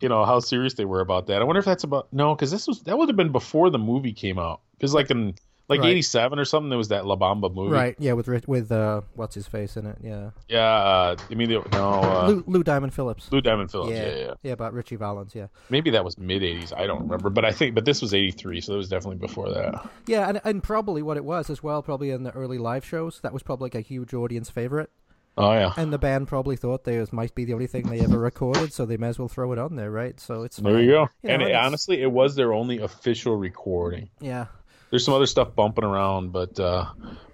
you 0.00 0.08
know 0.08 0.24
how 0.24 0.40
serious 0.40 0.74
they 0.74 0.84
were 0.84 1.00
about 1.00 1.26
that. 1.28 1.40
I 1.40 1.44
wonder 1.44 1.58
if 1.60 1.64
that's 1.64 1.84
about 1.84 2.12
no, 2.12 2.34
because 2.34 2.50
this 2.50 2.66
was 2.66 2.80
that 2.82 2.98
would 2.98 3.08
have 3.08 3.16
been 3.16 3.32
before 3.32 3.70
the 3.70 3.78
movie 3.78 4.12
came 4.12 4.38
out, 4.38 4.60
because 4.76 4.92
like 4.94 5.10
in 5.10 5.34
like 5.66 5.80
Right. 5.80 5.92
'87 5.92 6.38
or 6.38 6.44
something, 6.44 6.68
there 6.68 6.76
was 6.76 6.88
that 6.88 7.06
La 7.06 7.16
Bamba 7.16 7.52
movie. 7.54 7.70
right. 7.72 7.96
Yeah, 7.98 8.12
with 8.12 8.28
with 8.46 8.70
uh, 8.70 9.00
what's 9.14 9.34
his 9.34 9.46
face 9.46 9.78
in 9.78 9.86
it? 9.86 9.96
Yeah, 10.02 10.30
Yeah, 10.46 10.60
uh, 10.60 11.16
I 11.30 11.34
mean, 11.34 11.48
the- 11.48 11.66
no, 11.72 11.90
uh, 12.02 12.26
Lou, 12.28 12.44
Lou, 12.46 12.62
Diamond 12.62 12.92
Phillips. 12.92 13.32
Lou 13.32 13.40
Diamond 13.40 13.70
Phillips. 13.70 13.92
yeah, 13.96 14.06
Yeah, 14.08 14.16
yeah, 14.26 14.34
yeah. 14.42 14.52
about 14.52 14.74
Ritchie 14.74 14.96
Valens. 14.96 15.34
Yeah, 15.34 15.46
Maybe 15.70 15.88
that 15.90 16.04
was 16.04 16.18
mid 16.18 16.42
'80s. 16.42 16.72
I 16.76 16.86
don't 16.86 17.00
remember, 17.04 17.30
but 17.30 17.46
I 17.46 17.52
think, 17.52 17.74
but 17.74 17.86
this 17.86 18.02
was 18.02 18.12
'83, 18.12 18.60
so 18.60 18.74
it 18.74 18.76
was 18.76 18.88
definitely 18.90 19.16
before 19.26 19.48
that. 19.54 19.88
yeah, 20.06 20.28
and 20.28 20.40
and 20.44 20.62
probably 20.62 21.00
what 21.00 21.16
it 21.16 21.24
was 21.24 21.48
as 21.48 21.62
well. 21.62 21.82
Probably 21.82 22.10
in 22.10 22.24
the 22.24 22.32
early 22.32 22.58
live 22.58 22.84
shows, 22.84 23.20
that 23.22 23.32
was 23.32 23.42
probably 23.42 23.66
like 23.66 23.74
a 23.74 23.80
huge 23.80 24.12
audience 24.12 24.50
favorite, 24.50 24.90
Oh 25.36 25.52
yeah, 25.52 25.72
and 25.76 25.92
the 25.92 25.98
band 25.98 26.28
probably 26.28 26.56
thought 26.56 26.84
they 26.84 26.98
was 26.98 27.12
might 27.12 27.34
be 27.34 27.44
the 27.44 27.54
only 27.54 27.66
thing 27.66 27.88
they 27.88 28.00
ever 28.00 28.18
recorded, 28.18 28.72
so 28.72 28.86
they 28.86 28.96
may 28.96 29.08
as 29.08 29.18
well 29.18 29.28
throw 29.28 29.52
it 29.52 29.58
on 29.58 29.74
there, 29.76 29.90
right? 29.90 30.18
So 30.20 30.42
it's 30.44 30.58
there 30.58 30.80
you 30.80 30.90
go. 30.92 31.08
You 31.22 31.28
know, 31.28 31.34
and 31.34 31.42
it, 31.42 31.54
honestly, 31.54 32.00
it 32.02 32.10
was 32.12 32.34
their 32.36 32.52
only 32.52 32.78
official 32.80 33.34
recording. 33.36 34.10
Yeah, 34.20 34.46
There's 34.90 35.04
some 35.04 35.14
other 35.14 35.26
stuff 35.26 35.54
bumping 35.56 35.84
around, 35.84 36.30
but 36.32 36.58
uh, 36.60 36.86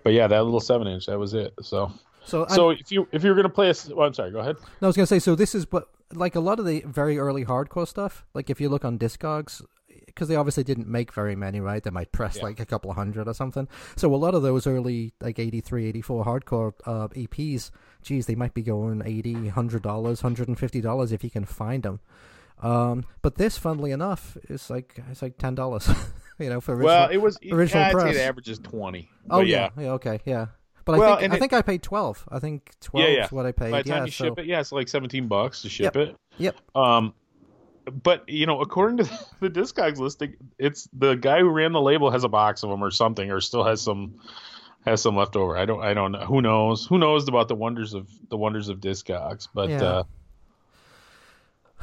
but 0.02 0.14
yeah, 0.14 0.26
that 0.28 0.42
little 0.44 0.60
seven 0.60 0.86
inch, 0.86 1.06
that 1.06 1.18
was 1.18 1.34
it. 1.34 1.52
So 1.62 1.92
so 2.24 2.44
and- 2.44 2.52
so 2.52 2.70
if 2.70 2.90
you 2.90 3.06
if 3.12 3.22
you're 3.22 3.34
gonna 3.34 3.48
play 3.50 3.66
a, 3.66 3.70
s- 3.70 3.88
well, 3.90 4.06
I'm 4.06 4.14
sorry, 4.14 4.30
go 4.30 4.38
ahead. 4.40 4.56
No, 4.80 4.86
I 4.86 4.88
was 4.88 4.96
gonna 4.96 5.06
say. 5.06 5.18
So 5.18 5.34
this 5.34 5.54
is 5.54 5.70
what 5.70 5.88
like 6.14 6.34
a 6.34 6.40
lot 6.40 6.58
of 6.58 6.64
the 6.64 6.82
very 6.86 7.18
early 7.18 7.44
hardcore 7.44 7.86
stuff. 7.86 8.24
Like 8.32 8.48
if 8.48 8.60
you 8.62 8.68
look 8.70 8.84
on 8.84 8.98
Discogs, 8.98 9.62
because 10.14 10.28
they 10.28 10.36
obviously 10.36 10.64
didn't 10.64 10.88
make 10.88 11.12
very 11.12 11.34
many, 11.36 11.60
right? 11.60 11.82
They 11.82 11.90
might 11.90 12.12
press 12.12 12.36
Yeah. 12.36 12.44
like 12.44 12.60
a 12.60 12.66
couple 12.66 12.90
of 12.90 12.96
hundred 12.96 13.26
or 13.28 13.34
something. 13.34 13.68
So 13.96 14.14
a 14.14 14.16
lot 14.16 14.34
of 14.34 14.42
those 14.42 14.66
early 14.66 15.12
like 15.20 15.38
83, 15.38 15.86
84 15.88 16.24
hardcore 16.24 16.72
uh, 16.86 17.08
EPs, 17.08 17.70
geez, 18.02 18.26
they 18.26 18.34
might 18.34 18.54
be 18.54 18.62
going 18.62 19.02
80 19.04 19.48
hundred 19.48 19.82
dollars, 19.82 20.20
hundred 20.20 20.48
and 20.48 20.58
fifty 20.58 20.80
dollars 20.80 21.12
if 21.12 21.22
you 21.24 21.30
can 21.30 21.44
find 21.44 21.82
them. 21.82 22.00
Um, 22.62 23.04
but 23.22 23.36
this, 23.36 23.56
funnily 23.56 23.90
enough, 23.90 24.36
is 24.48 24.68
like 24.68 25.00
it's 25.10 25.22
like 25.22 25.38
ten 25.38 25.54
dollars. 25.54 25.88
you 26.38 26.50
know, 26.50 26.60
for 26.60 26.72
original. 26.72 26.86
Well, 26.94 27.08
it 27.10 27.16
was 27.16 27.38
original 27.50 27.82
yeah, 27.82 27.88
I'd 27.88 27.92
press. 27.92 28.04
say 28.08 28.14
the 28.14 28.22
average 28.24 28.48
is 28.50 28.58
twenty. 28.58 29.08
oh 29.30 29.38
But 29.38 29.46
yeah. 29.46 29.70
yeah, 29.78 29.90
okay, 29.92 30.20
yeah. 30.26 30.46
But 30.84 30.98
Well, 30.98 31.14
I 31.14 31.20
think 31.20 31.32
I 31.32 31.36
it- 31.36 31.38
think 31.38 31.52
I 31.54 31.62
paid 31.62 31.82
twelve. 31.82 32.26
I 32.30 32.38
think 32.38 32.70
twelve 32.80 33.08
Yeah, 33.08 33.14
yeah. 33.16 33.24
is 33.26 33.32
what 33.32 33.46
I 33.46 33.52
paid. 33.52 33.70
By 33.70 33.82
the 33.82 33.88
time 33.88 33.98
yeah, 34.00 34.04
you 34.06 34.10
so, 34.10 34.24
ship 34.24 34.38
it, 34.40 34.46
yeah, 34.46 34.60
it's 34.60 34.72
like 34.72 34.88
seventeen 34.88 35.26
bucks 35.26 35.62
to 35.62 35.68
ship 35.70 35.94
Yep. 35.94 36.08
it. 36.08 36.16
Yep. 36.38 36.56
Um, 36.74 37.14
but 37.90 38.28
you 38.28 38.46
know, 38.46 38.60
according 38.60 38.98
to 38.98 39.04
the 39.40 39.50
Discogs 39.50 39.98
listing, 39.98 40.34
it's 40.58 40.88
the 40.92 41.14
guy 41.14 41.40
who 41.40 41.48
ran 41.48 41.72
the 41.72 41.80
label 41.80 42.10
has 42.10 42.24
a 42.24 42.28
box 42.28 42.62
of 42.62 42.70
them 42.70 42.82
or 42.82 42.90
something, 42.90 43.30
or 43.30 43.40
still 43.40 43.64
has 43.64 43.80
some 43.80 44.20
has 44.84 45.02
some 45.02 45.16
left 45.16 45.36
over. 45.36 45.56
I 45.56 45.66
don't, 45.66 45.82
I 45.82 45.92
don't 45.92 46.12
know. 46.12 46.20
Who 46.20 46.40
knows? 46.40 46.86
Who 46.86 46.98
knows 46.98 47.28
about 47.28 47.48
the 47.48 47.54
wonders 47.54 47.94
of 47.94 48.08
the 48.28 48.36
wonders 48.36 48.68
of 48.68 48.80
Discogs? 48.80 49.48
But 49.52 49.70
Yeah. 49.70 49.84
uh, 49.84 50.02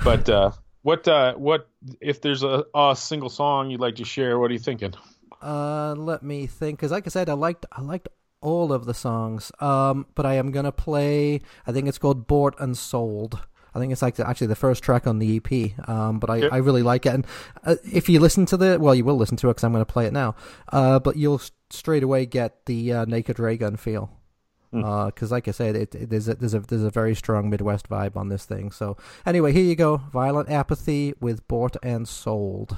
but 0.03 0.29
uh, 0.29 0.51
what 0.83 1.07
uh, 1.07 1.33
what 1.35 1.67
if 2.01 2.21
there's 2.21 2.43
a, 2.43 2.65
a 2.73 2.95
single 2.95 3.29
song 3.29 3.69
you'd 3.69 3.81
like 3.81 3.95
to 3.95 4.05
share? 4.05 4.39
What 4.39 4.51
are 4.51 4.53
you 4.53 4.59
thinking? 4.59 4.93
Uh, 5.41 5.93
let 5.97 6.23
me 6.23 6.47
think. 6.47 6.79
Because, 6.79 6.91
like 6.91 7.05
I 7.05 7.09
said, 7.09 7.29
I 7.29 7.33
liked 7.33 7.65
I 7.71 7.81
liked 7.81 8.07
all 8.41 8.71
of 8.71 8.85
the 8.85 8.93
songs. 8.93 9.51
Um, 9.59 10.05
but 10.15 10.25
I 10.25 10.35
am 10.35 10.51
gonna 10.51 10.71
play. 10.71 11.41
I 11.65 11.71
think 11.71 11.87
it's 11.87 11.97
called 11.97 12.27
"Bought 12.27 12.55
and 12.59 12.77
Sold." 12.77 13.39
I 13.77 13.79
think 13.79 13.93
it's 13.93 14.01
like 14.01 14.19
actually 14.19 14.47
the 14.47 14.55
first 14.55 14.83
track 14.83 15.07
on 15.07 15.19
the 15.19 15.37
EP. 15.37 15.87
Um, 15.87 16.19
but 16.19 16.29
I. 16.29 16.47
I 16.51 16.57
really 16.57 16.83
like 16.83 17.05
it. 17.05 17.13
And 17.13 17.27
uh, 17.63 17.75
if 17.83 18.09
you 18.09 18.19
listen 18.19 18.45
to 18.47 18.57
the, 18.57 18.77
well, 18.79 18.95
you 18.95 19.05
will 19.05 19.15
listen 19.15 19.37
to 19.37 19.47
it 19.47 19.51
because 19.51 19.63
I'm 19.63 19.71
going 19.71 19.85
to 19.85 19.91
play 19.91 20.05
it 20.05 20.13
now. 20.13 20.35
Uh, 20.71 20.99
but 20.99 21.15
you'll 21.15 21.41
straight 21.69 22.03
away 22.03 22.25
get 22.25 22.65
the 22.65 22.93
uh, 22.93 23.05
Naked 23.05 23.39
Raygun 23.39 23.77
feel. 23.77 24.11
Hmm. 24.71 25.05
Because, 25.05 25.31
like 25.31 25.47
I 25.47 25.51
said, 25.51 25.75
it, 25.75 25.95
it, 25.95 26.09
there's 26.09 26.27
a, 26.27 26.35
there's 26.35 26.53
a 26.53 26.59
there's 26.59 26.83
a 26.83 26.89
very 26.89 27.15
strong 27.15 27.49
Midwest 27.49 27.87
vibe 27.87 28.17
on 28.17 28.27
this 28.27 28.43
thing. 28.43 28.71
So, 28.71 28.97
anyway, 29.25 29.53
here 29.53 29.63
you 29.63 29.75
go. 29.75 29.97
Violent 30.11 30.49
Apathy 30.49 31.13
with 31.21 31.47
Bought 31.47 31.77
and 31.81 32.07
Sold. 32.07 32.75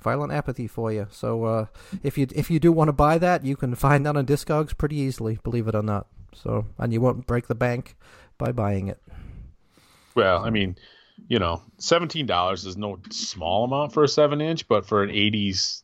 Violent 0.00 0.32
apathy 0.32 0.66
for 0.66 0.92
you. 0.92 1.06
So 1.10 1.44
uh, 1.44 1.66
if 2.02 2.16
you 2.18 2.26
if 2.34 2.50
you 2.50 2.58
do 2.58 2.72
want 2.72 2.88
to 2.88 2.92
buy 2.92 3.18
that, 3.18 3.44
you 3.44 3.56
can 3.56 3.74
find 3.74 4.04
that 4.06 4.16
on 4.16 4.26
Discogs 4.26 4.76
pretty 4.76 4.96
easily, 4.96 5.38
believe 5.42 5.68
it 5.68 5.74
or 5.74 5.82
not. 5.82 6.06
So 6.34 6.66
and 6.78 6.92
you 6.92 7.00
won't 7.00 7.26
break 7.26 7.48
the 7.48 7.54
bank 7.54 7.96
by 8.38 8.52
buying 8.52 8.88
it. 8.88 9.00
Well, 10.14 10.44
I 10.44 10.50
mean, 10.50 10.76
you 11.28 11.38
know, 11.38 11.62
seventeen 11.78 12.26
dollars 12.26 12.64
is 12.64 12.76
no 12.76 12.98
small 13.10 13.64
amount 13.64 13.92
for 13.92 14.02
a 14.02 14.08
seven 14.08 14.40
inch, 14.40 14.66
but 14.68 14.86
for 14.86 15.02
an 15.02 15.10
'80s 15.10 15.82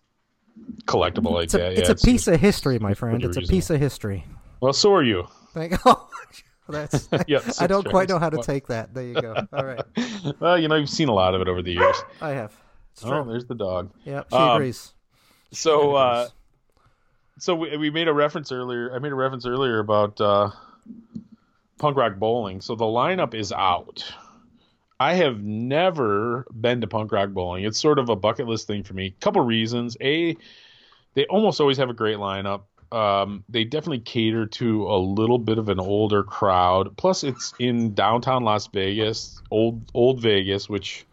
collectible 0.85 1.33
like 1.33 1.45
It's 1.45 1.55
a, 1.55 1.59
that, 1.59 1.73
it's 1.73 1.89
yeah, 1.89 1.93
a 1.93 2.13
piece 2.13 2.27
of 2.27 2.41
history, 2.41 2.79
my 2.79 2.95
friend. 2.95 3.23
It's 3.23 3.37
a 3.37 3.41
reasonable. 3.41 3.49
piece 3.49 3.71
of 3.71 3.81
history. 3.81 4.25
Well, 4.61 4.73
so 4.73 4.95
are 4.95 5.03
you. 5.03 5.27
Thank 5.53 5.75
oh, 5.87 6.09
that's 6.69 7.09
Yep, 7.27 7.45
I 7.61 7.67
don't 7.67 7.89
quite 7.89 8.09
know 8.09 8.19
how 8.19 8.31
to 8.31 8.43
take 8.43 8.67
that. 8.69 8.95
There 8.95 9.05
you 9.05 9.15
go. 9.15 9.47
All 9.53 9.65
right, 9.65 9.83
Well, 10.41 10.59
you 10.59 10.69
know, 10.69 10.77
you've 10.77 10.91
seen 10.91 11.09
a 11.09 11.15
lot 11.15 11.35
of 11.35 11.41
it 11.41 11.49
over 11.49 11.63
the 11.63 11.73
years. 11.73 11.97
I 12.21 12.31
have. 12.31 12.57
Oh, 13.05 13.25
there's 13.25 13.47
the 13.47 13.55
dog. 13.55 13.91
yeah, 14.05 14.23
she 14.31 14.37
um, 14.37 14.57
agrees. 14.57 14.93
So, 15.53 15.95
uh, 15.95 16.29
so 17.39 17.55
we, 17.55 17.77
we 17.77 17.91
made 17.91 18.09
a 18.09 18.13
reference 18.13 18.53
earlier. 18.53 18.95
I 18.95 18.99
made 18.99 19.13
a 19.13 19.17
reference 19.17 19.47
earlier 19.47 19.79
about 19.79 20.21
uh, 20.21 20.51
punk 21.79 21.97
rock 21.97 22.17
bowling. 22.17 22.61
So 22.61 22.75
the 22.75 22.85
lineup 22.85 23.35
is 23.35 23.53
out. 23.53 24.05
I 24.99 25.15
have 25.15 25.43
never 25.43 26.47
been 26.59 26.81
to 26.81 26.87
punk 26.87 27.13
rock 27.13 27.31
bowling. 27.31 27.65
It's 27.65 27.79
sort 27.79 27.99
of 27.99 28.09
a 28.09 28.17
bucket 28.17 28.47
list 28.47 28.67
thing 28.67 28.83
for 28.83 28.95
me. 28.95 29.15
Couple 29.21 29.43
reasons. 29.43 29.97
A, 30.01 30.37
they 31.15 31.27
almost 31.27 31.61
always 31.61 31.77
have 31.77 31.91
a 31.91 31.95
great 31.95 32.17
lineup. 32.17 32.63
Um, 32.93 33.45
they 33.49 33.65
definitely 33.65 33.99
cater 33.99 34.47
to 34.47 34.87
a 34.87 34.97
little 34.97 35.39
bit 35.39 35.59
of 35.59 35.69
an 35.69 35.81
older 35.81 36.23
crowd. 36.23 36.97
Plus, 36.97 37.25
it's 37.25 37.53
in 37.59 37.95
downtown 37.95 38.45
Las 38.45 38.69
Vegas, 38.69 39.43
old 39.51 39.91
old 39.93 40.21
Vegas, 40.21 40.69
which 40.69 41.05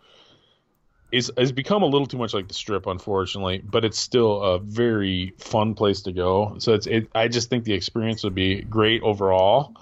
is 1.13 1.32
has 1.38 1.52
become 1.52 1.84
a 1.84 1.86
little 1.86 2.08
too 2.08 2.17
much 2.17 2.34
like 2.34 2.47
the 2.47 2.54
strip, 2.56 2.88
unfortunately. 2.88 3.62
But 3.63 3.86
it's 3.86 3.99
still 3.99 4.41
a 4.41 4.60
very 4.60 5.34
fun 5.38 5.76
place 5.76 6.02
to 6.02 6.12
go. 6.12 6.56
So 6.58 6.73
it's 6.73 6.88
it. 6.88 7.08
I 7.13 7.28
just 7.28 7.49
think 7.49 7.63
the 7.63 7.73
experience 7.73 8.23
would 8.23 8.36
be 8.36 8.63
great 8.63 9.04
overall. 9.04 9.76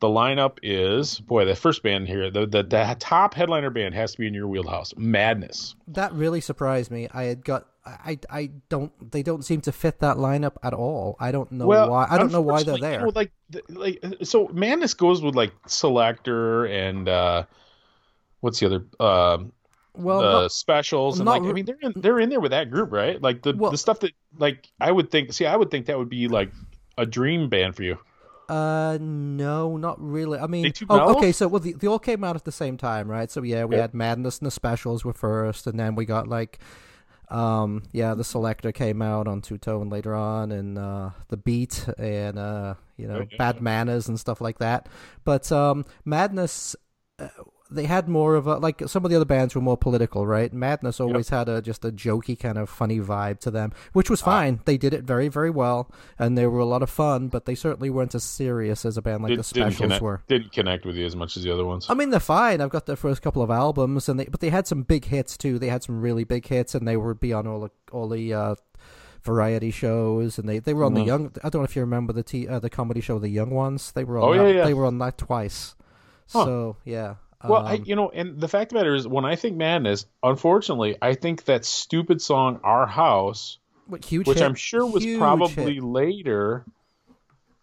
The 0.00 0.06
lineup 0.06 0.58
is 0.62 1.18
boy, 1.18 1.44
the 1.44 1.56
first 1.56 1.82
band 1.82 2.06
here, 2.06 2.30
the, 2.30 2.46
the 2.46 2.62
the 2.62 2.96
top 3.00 3.34
headliner 3.34 3.70
band 3.70 3.96
has 3.96 4.12
to 4.12 4.18
be 4.18 4.28
in 4.28 4.34
your 4.34 4.46
wheelhouse. 4.46 4.94
Madness. 4.96 5.74
That 5.88 6.12
really 6.12 6.40
surprised 6.40 6.90
me. 6.90 7.08
I 7.12 7.24
had 7.24 7.44
got. 7.44 7.66
I, 7.84 8.18
I 8.30 8.50
don't. 8.68 8.92
They 9.10 9.22
don't 9.22 9.44
seem 9.44 9.62
to 9.62 9.72
fit 9.72 10.00
that 10.00 10.18
lineup 10.18 10.56
at 10.62 10.74
all. 10.74 11.16
I 11.18 11.32
don't 11.32 11.50
know 11.50 11.66
why. 11.66 12.06
I 12.08 12.18
don't 12.18 12.30
know 12.30 12.42
why 12.42 12.62
they're 12.62 12.78
there. 12.78 13.00
you 13.00 13.06
know, 13.06 13.12
like, 13.14 13.32
like, 13.68 14.04
so 14.22 14.46
Madness 14.48 14.94
goes 14.94 15.22
with 15.22 15.34
like 15.34 15.52
Selecter 15.66 16.70
and 16.70 17.08
uh, 17.08 17.44
what's 18.40 18.60
the 18.60 18.66
other? 18.66 18.84
Um, 19.00 19.52
well, 19.98 20.20
uh, 20.20 20.40
no- 20.42 20.48
specials 20.48 21.18
and 21.18 21.26
not 21.26 21.42
like 21.42 21.50
I 21.50 21.52
mean 21.52 21.64
they're 21.66 21.78
in, 21.82 21.92
they're 21.96 22.20
in 22.20 22.28
there 22.30 22.40
with 22.40 22.52
that 22.52 22.70
group, 22.70 22.92
right? 22.92 23.20
Like 23.20 23.42
the 23.42 23.54
Well- 23.56 23.70
the 23.70 23.78
stuff 23.78 24.00
that 24.00 24.12
like 24.38 24.68
I 24.80 24.90
would 24.92 25.10
think. 25.10 25.32
See, 25.32 25.46
I 25.46 25.56
would 25.56 25.70
think 25.70 25.86
that 25.86 25.98
would 25.98 26.08
be 26.08 26.28
like 26.28 26.50
a 26.96 27.04
dream 27.06 27.48
band 27.48 27.76
for 27.76 27.82
you. 27.82 27.98
Uh, 28.48 28.96
no, 29.00 29.76
not 29.76 30.00
really. 30.00 30.38
I 30.38 30.46
mean, 30.46 30.62
They 30.62 30.86
oh, 30.88 31.16
okay. 31.16 31.32
So 31.32 31.48
well, 31.48 31.60
the, 31.60 31.74
they 31.74 31.86
all 31.86 31.98
came 31.98 32.24
out 32.24 32.34
at 32.34 32.44
the 32.44 32.52
same 32.52 32.78
time, 32.78 33.06
right? 33.10 33.30
So 33.30 33.42
yeah, 33.42 33.64
we 33.66 33.76
Yeah. 33.76 33.82
had 33.82 33.92
Madness 33.94 34.38
and 34.38 34.46
the 34.46 34.50
specials 34.50 35.04
were 35.04 35.12
first, 35.12 35.66
and 35.66 35.78
then 35.78 35.94
we 35.94 36.06
got 36.06 36.26
like, 36.28 36.58
um, 37.28 37.82
yeah, 37.92 38.14
the 38.14 38.22
Selecter 38.22 38.72
came 38.72 39.02
out 39.02 39.28
on 39.28 39.42
Two 39.42 39.58
Tone 39.58 39.90
later 39.90 40.14
on, 40.14 40.50
and 40.50 40.78
uh, 40.78 41.10
the 41.28 41.36
Beat, 41.36 41.86
and 41.98 42.38
uh, 42.38 42.74
you 42.96 43.06
know, 43.06 43.16
Oh, 43.16 43.26
yeah. 43.30 43.36
Bad 43.36 43.60
Manners 43.60 44.08
and 44.08 44.18
stuff 44.18 44.40
like 44.40 44.58
that. 44.60 44.88
But 45.24 45.52
um, 45.52 45.84
Madness. 46.06 46.74
Uh, 47.18 47.28
they 47.70 47.84
had 47.84 48.08
more 48.08 48.34
of 48.34 48.46
a 48.46 48.56
like 48.56 48.82
some 48.88 49.04
of 49.04 49.10
the 49.10 49.16
other 49.16 49.24
bands 49.26 49.54
were 49.54 49.60
more 49.60 49.76
political, 49.76 50.26
right? 50.26 50.52
Madness 50.52 51.00
always 51.00 51.28
had 51.28 51.48
a 51.48 51.60
just 51.60 51.84
a 51.84 51.90
jokey 51.92 52.38
kind 52.38 52.56
of 52.56 52.70
funny 52.70 52.98
vibe 52.98 53.40
to 53.40 53.50
them, 53.50 53.72
which 53.92 54.08
was 54.08 54.20
fine. 54.22 54.60
They 54.64 54.76
did 54.78 54.94
it 54.94 55.04
very 55.04 55.28
very 55.28 55.50
well, 55.50 55.90
and 56.18 56.36
they 56.38 56.46
were 56.46 56.60
a 56.60 56.64
lot 56.64 56.82
of 56.82 56.90
fun. 56.90 57.28
But 57.28 57.44
they 57.44 57.54
certainly 57.54 57.90
weren't 57.90 58.14
as 58.14 58.24
serious 58.24 58.84
as 58.84 58.96
a 58.96 59.02
band 59.02 59.22
like 59.22 59.30
Did, 59.30 59.38
the 59.40 59.42
didn't 59.54 59.72
Specials 59.72 59.78
connect 59.80 60.02
were. 60.02 60.22
didn't 60.28 60.52
connect 60.52 60.86
with 60.86 60.96
you 60.96 61.04
as 61.06 61.14
much 61.14 61.36
as 61.36 61.42
the 61.42 61.52
other 61.52 61.64
ones. 61.66 61.86
I 61.90 61.94
mean, 61.94 62.10
they're 62.10 62.20
fine. 62.20 62.60
I've 62.60 62.70
got 62.70 62.86
their 62.86 62.96
first 62.96 63.20
couple 63.22 63.42
of 63.42 63.50
albums, 63.50 64.08
and 64.08 64.18
they 64.18 64.24
but 64.24 64.40
they 64.40 64.50
had 64.50 64.66
some 64.66 64.82
big 64.82 65.04
hits 65.06 65.36
too. 65.36 65.58
They 65.58 65.68
had 65.68 65.82
some 65.82 66.00
really 66.00 66.24
big 66.24 66.46
hits, 66.46 66.74
and 66.74 66.88
they 66.88 66.96
would 66.96 67.20
be 67.20 67.32
on 67.32 67.46
all 67.46 67.60
the 67.60 67.70
all 67.92 68.08
the 68.08 68.32
uh, 68.32 68.54
variety 69.22 69.70
shows, 69.70 70.38
and 70.38 70.48
they, 70.48 70.58
they 70.58 70.72
were 70.72 70.84
on 70.84 70.94
the 70.94 71.02
Mhm. 71.02 71.06
young. 71.06 71.32
I 71.44 71.48
don't 71.50 71.60
know 71.60 71.64
if 71.64 71.76
you 71.76 71.82
remember 71.82 72.12
the 72.12 72.22
t, 72.22 72.48
uh, 72.48 72.60
the 72.60 72.70
comedy 72.70 73.00
show, 73.00 73.18
The 73.18 73.28
Young 73.28 73.50
Ones. 73.50 73.92
They 73.92 74.04
were 74.04 74.18
on. 74.18 74.28
Oh, 74.28 74.32
that, 74.42 74.48
yeah, 74.50 74.56
yeah. 74.60 74.64
They 74.64 74.74
were 74.74 74.86
on 74.86 74.98
that 74.98 75.18
twice. 75.18 75.74
Huh. 76.32 76.44
So 76.44 76.76
yeah. 76.84 77.16
Well, 77.44 77.64
I, 77.64 77.74
Um, 77.74 77.84
you 77.86 77.94
know, 77.96 78.10
and 78.10 78.40
the 78.40 78.48
fact 78.48 78.72
of 78.72 78.76
the 78.76 78.80
matter 78.80 78.94
is, 78.94 79.06
when 79.06 79.24
I 79.24 79.36
think 79.36 79.56
Madness, 79.56 80.06
unfortunately, 80.22 80.96
I 81.00 81.14
think 81.14 81.44
that 81.44 81.64
stupid 81.64 82.20
song 82.20 82.60
"Our 82.64 82.86
House," 82.86 83.58
which 83.86 84.06
hit. 84.08 84.42
I'm 84.42 84.54
sure 84.54 84.84
was 84.84 85.06
probably 85.18 85.74
hit. 85.74 85.84
later. 85.84 86.64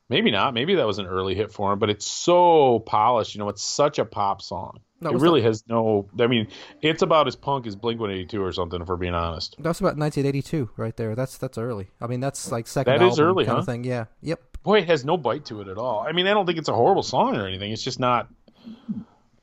Maybe 0.07 0.29
not. 0.29 0.53
Maybe 0.53 0.75
that 0.75 0.85
was 0.85 0.99
an 0.99 1.07
early 1.07 1.33
hit 1.33 1.51
for 1.51 1.73
him, 1.73 1.79
but 1.79 1.89
it's 1.89 2.05
so 2.05 2.79
polished. 2.85 3.33
You 3.33 3.39
know, 3.39 3.49
it's 3.49 3.63
such 3.63 3.97
a 3.97 4.05
pop 4.05 4.41
song. 4.41 4.79
That 5.01 5.13
it 5.13 5.19
really 5.19 5.41
has 5.41 5.63
no. 5.67 6.07
I 6.19 6.27
mean, 6.27 6.47
it's 6.81 7.01
about 7.01 7.27
as 7.27 7.35
punk 7.35 7.67
as 7.67 7.75
Blink 7.75 7.99
One 7.99 8.11
Eighty 8.11 8.25
Two 8.25 8.41
or 8.43 8.51
something. 8.53 8.81
If 8.81 8.87
we're 8.87 8.95
being 8.97 9.13
honest. 9.15 9.55
That's 9.59 9.79
about 9.79 9.97
1982, 9.97 10.69
right 10.77 10.95
there. 10.95 11.15
That's 11.15 11.37
that's 11.37 11.57
early. 11.57 11.87
I 11.99 12.07
mean, 12.07 12.19
that's 12.21 12.51
like 12.51 12.67
second 12.67 12.99
That 12.99 13.05
is 13.05 13.19
early, 13.19 13.45
kind 13.45 13.55
huh? 13.55 13.59
of 13.59 13.65
thing. 13.65 13.83
Yeah. 13.83 14.05
Yep. 14.21 14.41
Boy, 14.63 14.79
it 14.79 14.87
has 14.87 15.03
no 15.03 15.17
bite 15.17 15.45
to 15.45 15.59
it 15.61 15.67
at 15.67 15.77
all. 15.77 16.05
I 16.07 16.11
mean, 16.11 16.27
I 16.27 16.33
don't 16.33 16.45
think 16.45 16.59
it's 16.59 16.69
a 16.69 16.73
horrible 16.73 17.03
song 17.03 17.35
or 17.35 17.45
anything. 17.47 17.71
It's 17.71 17.83
just 17.83 17.99
not. 17.99 18.29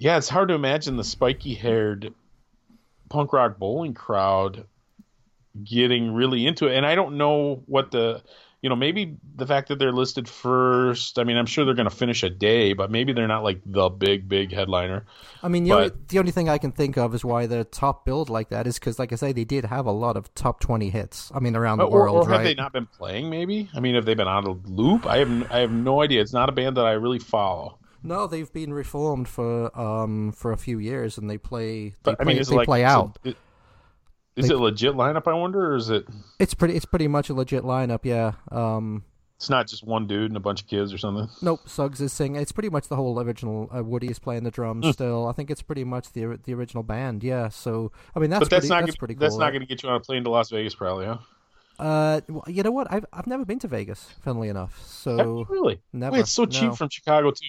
Yeah, 0.03 0.17
it's 0.17 0.29
hard 0.29 0.49
to 0.49 0.55
imagine 0.55 0.97
the 0.97 1.05
spiky-haired 1.05 2.13
punk 3.09 3.33
rock 3.33 3.57
bowling 3.57 3.95
crowd 3.95 4.67
getting 5.63 6.13
really 6.13 6.45
into 6.45 6.67
it. 6.67 6.77
And 6.77 6.85
I 6.85 6.97
don't 6.97 7.19
know 7.19 7.63
what 7.67 7.93
the, 7.93 8.21
you 8.63 8.69
know, 8.69 8.75
maybe 8.75 9.17
the 9.37 9.47
fact 9.47 9.69
that 9.69 9.79
they're 9.79 9.93
listed 9.93 10.29
first. 10.29 11.21
I 11.21 11.23
mean, 11.23 11.37
I'm 11.37 11.47
sure 11.47 11.65
they're 11.65 11.77
going 11.77 11.89
to 11.89 11.95
finish 11.95 12.25
a 12.25 12.31
day, 12.31 12.73
but 12.73 12.91
maybe 12.91 13.13
they're 13.13 13.29
not 13.29 13.45
like 13.45 13.61
the 13.65 13.91
big, 13.91 14.29
big 14.29 14.53
headliner. 14.53 15.07
I 15.41 15.47
mean, 15.47 15.63
the, 15.63 15.73
only, 15.73 15.93
the 16.09 16.19
only 16.19 16.33
thing 16.33 16.49
I 16.49 16.59
can 16.59 16.73
think 16.73 16.99
of 16.99 17.15
is 17.15 17.25
why 17.25 17.47
they're 17.47 17.63
top 17.63 18.05
billed 18.05 18.29
like 18.29 18.49
that 18.49 18.67
is 18.67 18.81
because, 18.81 18.99
like 18.99 19.13
I 19.13 19.17
say, 19.17 19.31
they 19.31 19.45
did 19.45 19.67
have 19.67 19.87
a 19.87 19.93
lot 19.93 20.17
of 20.17 20.35
top 20.35 20.59
20 20.59 20.91
hits. 20.91 21.31
I 21.33 21.39
mean, 21.39 21.55
around 21.55 21.79
the 21.79 21.85
or, 21.85 22.01
world, 22.01 22.27
or 22.27 22.29
have 22.29 22.39
right? 22.39 22.43
they 22.43 22.55
not 22.55 22.73
been 22.73 22.87
playing? 22.87 23.31
Maybe. 23.31 23.71
I 23.73 23.79
mean, 23.79 23.95
have 23.95 24.05
they 24.05 24.15
been 24.15 24.27
out 24.27 24.49
of 24.49 24.69
loop? 24.69 25.07
I 25.07 25.19
have, 25.19 25.53
I 25.53 25.61
have 25.61 25.71
no 25.71 26.03
idea. 26.03 26.23
It's 26.23 26.33
not 26.33 26.49
a 26.49 26.53
band 26.53 26.77
that 26.77 26.87
I 26.87 26.93
really 26.95 27.21
follow. 27.21 27.79
No, 28.03 28.27
they've 28.27 28.53
been 28.53 28.73
reformed 28.75 29.29
for 29.29 29.77
um 29.79 30.33
for 30.33 30.53
a 30.53 30.57
few 30.57 30.79
years, 30.79 31.19
and 31.19 31.29
they 31.31 31.39
play. 31.39 31.91
They 31.91 31.95
But 32.03 32.17
I 32.21 32.25
mean, 32.25 32.37
is 32.39 32.49
they 32.49 32.55
it 32.55 32.59
like 32.59 32.67
play 32.67 32.85
out. 32.85 33.19
it- 33.25 33.37
Is 34.35 34.49
They- 34.49 34.55
it 34.55 34.59
legit 34.59 34.95
lineup? 34.95 35.29
I 35.29 35.35
wonder, 35.35 35.73
or 35.73 35.77
is 35.77 35.91
it? 35.91 36.07
It's 36.39 36.55
pretty. 36.55 36.75
It's 36.75 36.87
pretty 36.87 37.07
much 37.09 37.29
a 37.29 37.35
legit 37.35 37.65
lineup. 37.65 38.01
Yeah. 38.05 38.33
Um. 38.51 39.05
It's 39.37 39.51
not 39.51 39.67
just 39.67 39.85
one 39.85 40.07
dude 40.07 40.31
and 40.31 40.37
a 40.37 40.41
bunch 40.41 40.63
of 40.63 40.69
kids 40.69 40.93
or 40.95 40.99
something. 40.99 41.29
Nope. 41.43 41.69
Suggs 41.69 42.01
is 42.01 42.13
singing. 42.13 42.41
It's 42.41 42.53
pretty 42.53 42.71
much 42.71 42.87
the 42.87 42.95
whole 42.95 43.21
original. 43.21 43.69
Uh, 43.77 43.83
Woody 43.83 44.07
is 44.07 44.21
playing 44.21 44.45
the 44.45 44.53
drums 44.53 44.87
Hmm. 44.87 44.93
still. 44.93 45.27
I 45.27 45.33
think 45.33 45.51
it's 45.51 45.63
pretty 45.63 45.83
much 45.85 46.13
the 46.13 46.39
the 46.45 46.55
original 46.55 46.83
band. 46.85 47.23
Yeah. 47.25 47.49
So 47.49 47.91
I 48.15 48.21
mean, 48.21 48.31
that's 48.31 48.39
but 48.41 48.51
that's 48.51 48.67
pretty, 48.67 48.69
not 48.69 48.81
that's 48.87 48.91
gonna, 48.93 48.99
pretty 48.99 49.15
cool. 49.15 49.21
that's 49.21 49.37
not 49.37 49.47
right? 49.47 49.51
going 49.51 49.61
to 49.63 49.67
get 49.67 49.83
you 49.83 49.89
on 49.89 49.97
a 49.97 50.01
plane 50.01 50.23
to 50.25 50.31
Las 50.31 50.49
Vegas, 50.51 50.75
probably, 50.77 51.07
huh? 51.07 51.19
Uh, 51.79 52.21
well, 52.29 52.45
you 52.47 52.63
know 52.63 52.71
what? 52.71 52.87
I've 52.93 53.05
I've 53.13 53.27
never 53.27 53.45
been 53.45 53.59
to 53.61 53.69
Vegas. 53.69 54.09
Funnily 54.23 54.49
enough, 54.49 54.81
so 54.87 55.45
really? 55.49 55.81
never. 55.93 56.13
Wait, 56.15 56.21
it's 56.21 56.31
so 56.31 56.47
cheap 56.47 56.75
from 56.75 56.89
Chicago 56.89 57.33
too. 57.33 57.47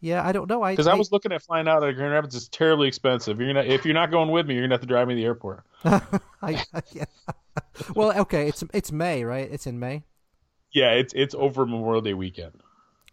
Yeah, 0.00 0.26
I 0.26 0.32
don't 0.32 0.48
know. 0.48 0.62
I 0.62 0.72
Because 0.72 0.86
I 0.86 0.94
was 0.94 1.10
looking 1.10 1.32
at 1.32 1.42
flying 1.42 1.68
out 1.68 1.82
of 1.82 1.94
Grand 1.96 2.12
Rapids. 2.12 2.34
It's 2.34 2.48
terribly 2.48 2.88
expensive. 2.88 3.40
You're 3.40 3.52
gonna 3.52 3.66
if 3.66 3.84
you're 3.84 3.94
not 3.94 4.10
going 4.10 4.30
with 4.30 4.46
me, 4.46 4.54
you're 4.54 4.64
gonna 4.64 4.74
have 4.74 4.82
to 4.82 4.86
drive 4.86 5.08
me 5.08 5.14
to 5.14 5.20
the 5.20 5.24
airport. 5.24 5.64
I, 5.84 6.64
yeah. 6.92 7.04
well, 7.94 8.18
okay, 8.20 8.48
it's 8.48 8.62
it's 8.74 8.92
May, 8.92 9.24
right? 9.24 9.48
It's 9.50 9.66
in 9.66 9.78
May. 9.78 10.02
Yeah, 10.72 10.90
it's 10.90 11.14
it's 11.14 11.34
over 11.34 11.64
Memorial 11.64 12.02
Day 12.02 12.14
weekend. 12.14 12.62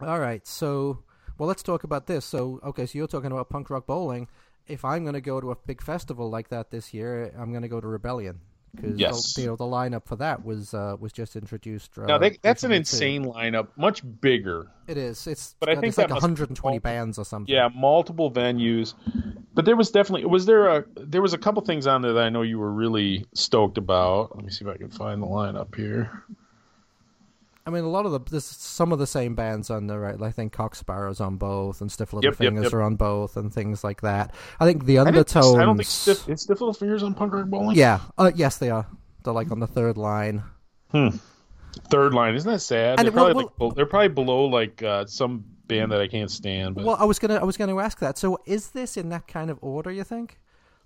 All 0.01 0.19
right, 0.19 0.45
so 0.45 1.03
well, 1.37 1.47
let's 1.47 1.63
talk 1.63 1.83
about 1.83 2.07
this. 2.07 2.25
So, 2.25 2.59
okay, 2.63 2.85
so 2.85 2.97
you're 2.97 3.07
talking 3.07 3.31
about 3.31 3.49
punk 3.49 3.69
rock 3.69 3.87
bowling. 3.87 4.27
If 4.67 4.85
I'm 4.85 5.03
going 5.03 5.15
to 5.15 5.21
go 5.21 5.41
to 5.41 5.51
a 5.51 5.55
big 5.55 5.81
festival 5.81 6.29
like 6.29 6.49
that 6.49 6.71
this 6.71 6.93
year, 6.93 7.33
I'm 7.37 7.51
going 7.51 7.63
to 7.63 7.67
go 7.67 7.81
to 7.81 7.87
Rebellion 7.87 8.39
because 8.75 8.97
Yes. 8.99 9.37
you 9.37 9.45
know 9.45 9.55
the 9.55 9.63
lineup 9.65 10.05
for 10.05 10.15
that 10.17 10.43
was 10.43 10.73
uh, 10.73 10.95
was 10.99 11.11
just 11.13 11.35
introduced. 11.35 11.97
Uh, 11.97 12.05
Now 12.05 12.17
they, 12.17 12.37
that's 12.41 12.63
an 12.63 12.71
recently, 12.71 13.09
too. 13.11 13.15
insane 13.23 13.25
lineup, 13.25 13.67
much 13.77 14.01
bigger. 14.21 14.67
It 14.87 14.97
is. 14.97 15.25
It's 15.27 15.55
But 15.59 15.69
I 15.69 15.75
think 15.75 15.85
it's 15.87 15.97
like 15.97 16.07
that 16.07 16.15
must- 16.15 16.23
120 16.23 16.79
bands 16.79 17.17
or 17.17 17.25
something. 17.25 17.53
Yeah, 17.53 17.69
multiple 17.73 18.31
venues. 18.31 18.93
But 19.53 19.65
there 19.65 19.75
was 19.75 19.91
definitely 19.91 20.25
was 20.25 20.45
there 20.45 20.67
a 20.67 20.85
there 20.95 21.21
was 21.21 21.33
a 21.33 21.37
couple 21.37 21.61
things 21.63 21.85
on 21.87 22.01
there 22.01 22.13
that 22.13 22.23
I 22.23 22.29
know 22.29 22.41
you 22.41 22.57
were 22.59 22.71
really 22.71 23.25
stoked 23.33 23.77
about. 23.77 24.35
Let 24.35 24.43
me 24.45 24.51
see 24.51 24.65
if 24.65 24.71
I 24.71 24.77
can 24.77 24.89
find 24.89 25.21
the 25.21 25.27
lineup 25.27 25.75
here. 25.75 26.23
I 27.65 27.69
mean, 27.69 27.83
a 27.85 27.89
lot 27.89 28.05
of 28.05 28.25
the 28.25 28.41
some 28.41 28.91
of 28.91 28.99
the 28.99 29.07
same 29.07 29.35
bands 29.35 29.69
on 29.69 29.87
there, 29.87 29.99
right? 29.99 30.21
I 30.21 30.31
think 30.31 30.51
Cock 30.51 30.75
Sparrer's 30.75 31.21
on 31.21 31.37
both, 31.37 31.79
and 31.79 31.89
Stiff 31.91 32.11
Little 32.11 32.25
Yep, 32.25 32.33
yep, 32.33 32.37
Fingers 32.37 32.63
yep. 32.65 32.73
are 32.73 32.81
on 32.81 32.95
both, 32.95 33.37
and 33.37 33.53
things 33.53 33.83
like 33.83 34.01
that. 34.01 34.35
I 34.59 34.65
think 34.65 34.85
the 34.85 34.99
I, 34.99 35.05
undertones. 35.05 35.55
I 35.55 35.63
don't 35.63 35.77
think 35.77 35.87
Stiff, 35.87 36.27
is 36.27 36.41
Stiff 36.41 36.59
Little 36.59 36.73
Fingers 36.73 37.03
on 37.03 37.13
Punk 37.13 37.33
Rock 37.33 37.45
Bowling. 37.45 37.77
Yeah. 37.77 38.01
Uh, 38.17 38.31
yes, 38.35 38.57
they 38.57 38.69
are. 38.69 38.85
They're 39.23 39.33
like 39.33 39.49
on 39.51 39.59
the 39.61 39.67
third 39.67 39.97
line. 39.97 40.43
Hmm. 40.91 41.09
Third 41.89 42.13
line, 42.13 42.35
isn't 42.35 42.51
that 42.51 42.59
sad? 42.59 42.99
And 42.99 43.07
they're, 43.07 43.07
it- 43.07 43.15
well, 43.15 43.33
probably 43.33 43.67
like, 43.67 43.75
they're 43.75 43.85
probably 43.85 44.09
below 44.09 44.45
like 44.45 44.83
uh, 44.83 45.05
some 45.05 45.45
band 45.67 45.91
that 45.93 46.01
I 46.01 46.07
can't 46.07 46.29
stand. 46.29 46.75
But 46.75 46.83
Well, 46.83 46.97
I 46.99 47.05
was 47.05 47.17
gonna 47.17 47.35
I 47.35 47.43
was 47.43 47.57
gonna 47.57 47.77
ask 47.79 47.99
that. 47.99 48.17
So, 48.17 48.39
is 48.45 48.71
this 48.71 48.97
in 48.97 49.09
that 49.09 49.27
kind 49.27 49.49
of 49.49 49.57
order? 49.61 49.89
You 49.91 50.03
think? 50.03 50.39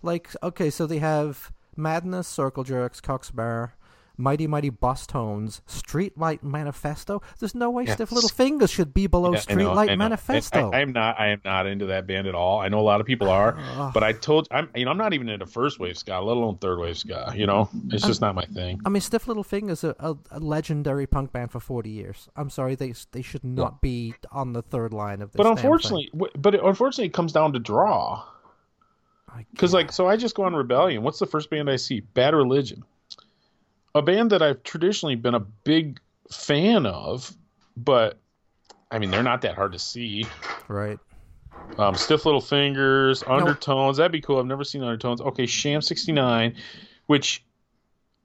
Like, 0.03 0.29
okay, 0.43 0.69
so 0.69 0.85
they 0.85 0.99
have 0.99 1.51
Madness, 1.75 2.27
Circle 2.27 2.63
Jerks, 2.63 3.01
Cock 3.01 3.23
Sparrer, 3.25 3.73
Mighty 4.17 4.47
Mighty 4.47 4.71
Bosstones, 4.71 5.61
Streetlight 5.67 6.43
Manifesto. 6.43 7.21
There's 7.39 7.53
no 7.55 7.69
way 7.69 7.83
Yes. 7.85 7.93
Stiff 7.95 8.11
Little 8.11 8.29
Fingers 8.29 8.71
should 8.71 8.93
be 8.93 9.07
below 9.07 9.33
Yeah, 9.33 9.41
I 9.47 9.53
know, 9.53 9.71
I 9.71 9.75
Streetlight 9.75 9.87
know. 9.89 9.95
Manifesto. 9.97 10.71
I, 10.71 10.77
I, 10.77 10.81
am 10.81 10.91
not. 10.91 11.19
I 11.19 11.27
am 11.29 11.41
not 11.45 11.67
into 11.67 11.85
that 11.87 12.07
band 12.07 12.27
at 12.27 12.35
all. 12.35 12.59
I 12.59 12.69
know 12.69 12.79
a 12.79 12.81
lot 12.81 12.99
of 12.99 13.07
people 13.07 13.29
are, 13.29 13.57
but 13.93 14.03
I 14.03 14.13
told 14.13 14.47
I'm. 14.51 14.69
You 14.75 14.85
know, 14.85 14.91
I'm 14.91 14.97
not 14.97 15.13
even 15.13 15.29
into 15.29 15.45
first 15.45 15.79
wave 15.79 15.97
ska, 15.97 16.19
let 16.19 16.35
alone 16.35 16.57
third 16.57 16.79
wave 16.79 16.97
ska. 16.97 17.31
You 17.35 17.45
know, 17.45 17.69
it's 17.89 18.05
just 18.05 18.21
not 18.21 18.35
my 18.35 18.45
thing. 18.45 18.81
I 18.85 18.89
mean, 18.89 19.01
Stiff 19.01 19.27
Little 19.27 19.43
Fingers 19.43 19.83
are 19.83 19.95
a, 19.99 20.15
a 20.31 20.39
legendary 20.39 21.07
punk 21.07 21.31
band 21.31 21.51
for 21.51 21.59
40 21.59 21.89
years. 21.89 22.27
I'm 22.35 22.49
sorry, 22.49 22.75
they 22.75 22.93
they 23.11 23.21
should 23.21 23.43
not 23.43 23.81
be 23.81 24.15
on 24.31 24.53
the 24.53 24.61
third 24.61 24.93
line 24.93 25.21
of 25.21 25.31
this. 25.31 25.37
But 25.37 25.45
unfortunately, 25.47 26.09
w- 26.13 26.31
but 26.37 26.55
it, 26.55 26.61
unfortunately, 26.63 27.05
it 27.05 27.13
comes 27.13 27.31
down 27.33 27.53
to 27.53 27.59
draw. 27.59 28.23
Because 29.51 29.73
like, 29.73 29.91
so 29.91 30.07
I 30.07 30.17
just 30.17 30.35
go 30.35 30.43
on 30.43 30.55
Rebellion. 30.55 31.03
What's 31.03 31.19
the 31.19 31.27
first 31.27 31.49
band 31.49 31.69
I 31.69 31.75
see? 31.75 31.99
Bad 31.99 32.33
Religion, 32.33 32.83
a 33.97 34.01
band 34.01 34.31
that 34.31 34.41
I've 34.41 34.63
traditionally 34.63 35.15
been 35.15 35.33
a 35.35 35.39
big 35.39 35.99
fan 36.31 36.85
of, 36.85 37.33
but 37.75 38.19
I 38.91 38.99
mean, 38.99 39.11
they're 39.11 39.23
not 39.23 39.41
that 39.41 39.55
hard 39.55 39.73
to 39.73 39.79
see. 39.79 40.25
right. 40.67 40.99
Um, 41.77 41.95
Stiff 41.95 42.25
Little 42.25 42.41
Fingers, 42.41 43.23
Undertones. 43.27 43.97
That'd 43.97 44.11
be 44.11 44.21
cool. 44.21 44.39
I've 44.39 44.45
never 44.45 44.63
seen 44.63 44.83
Undertones. 44.83 45.19
Okay, 45.19 45.45
Sham 45.45 45.81
sixty 45.81 46.11
nine, 46.11 46.55
which 47.07 47.43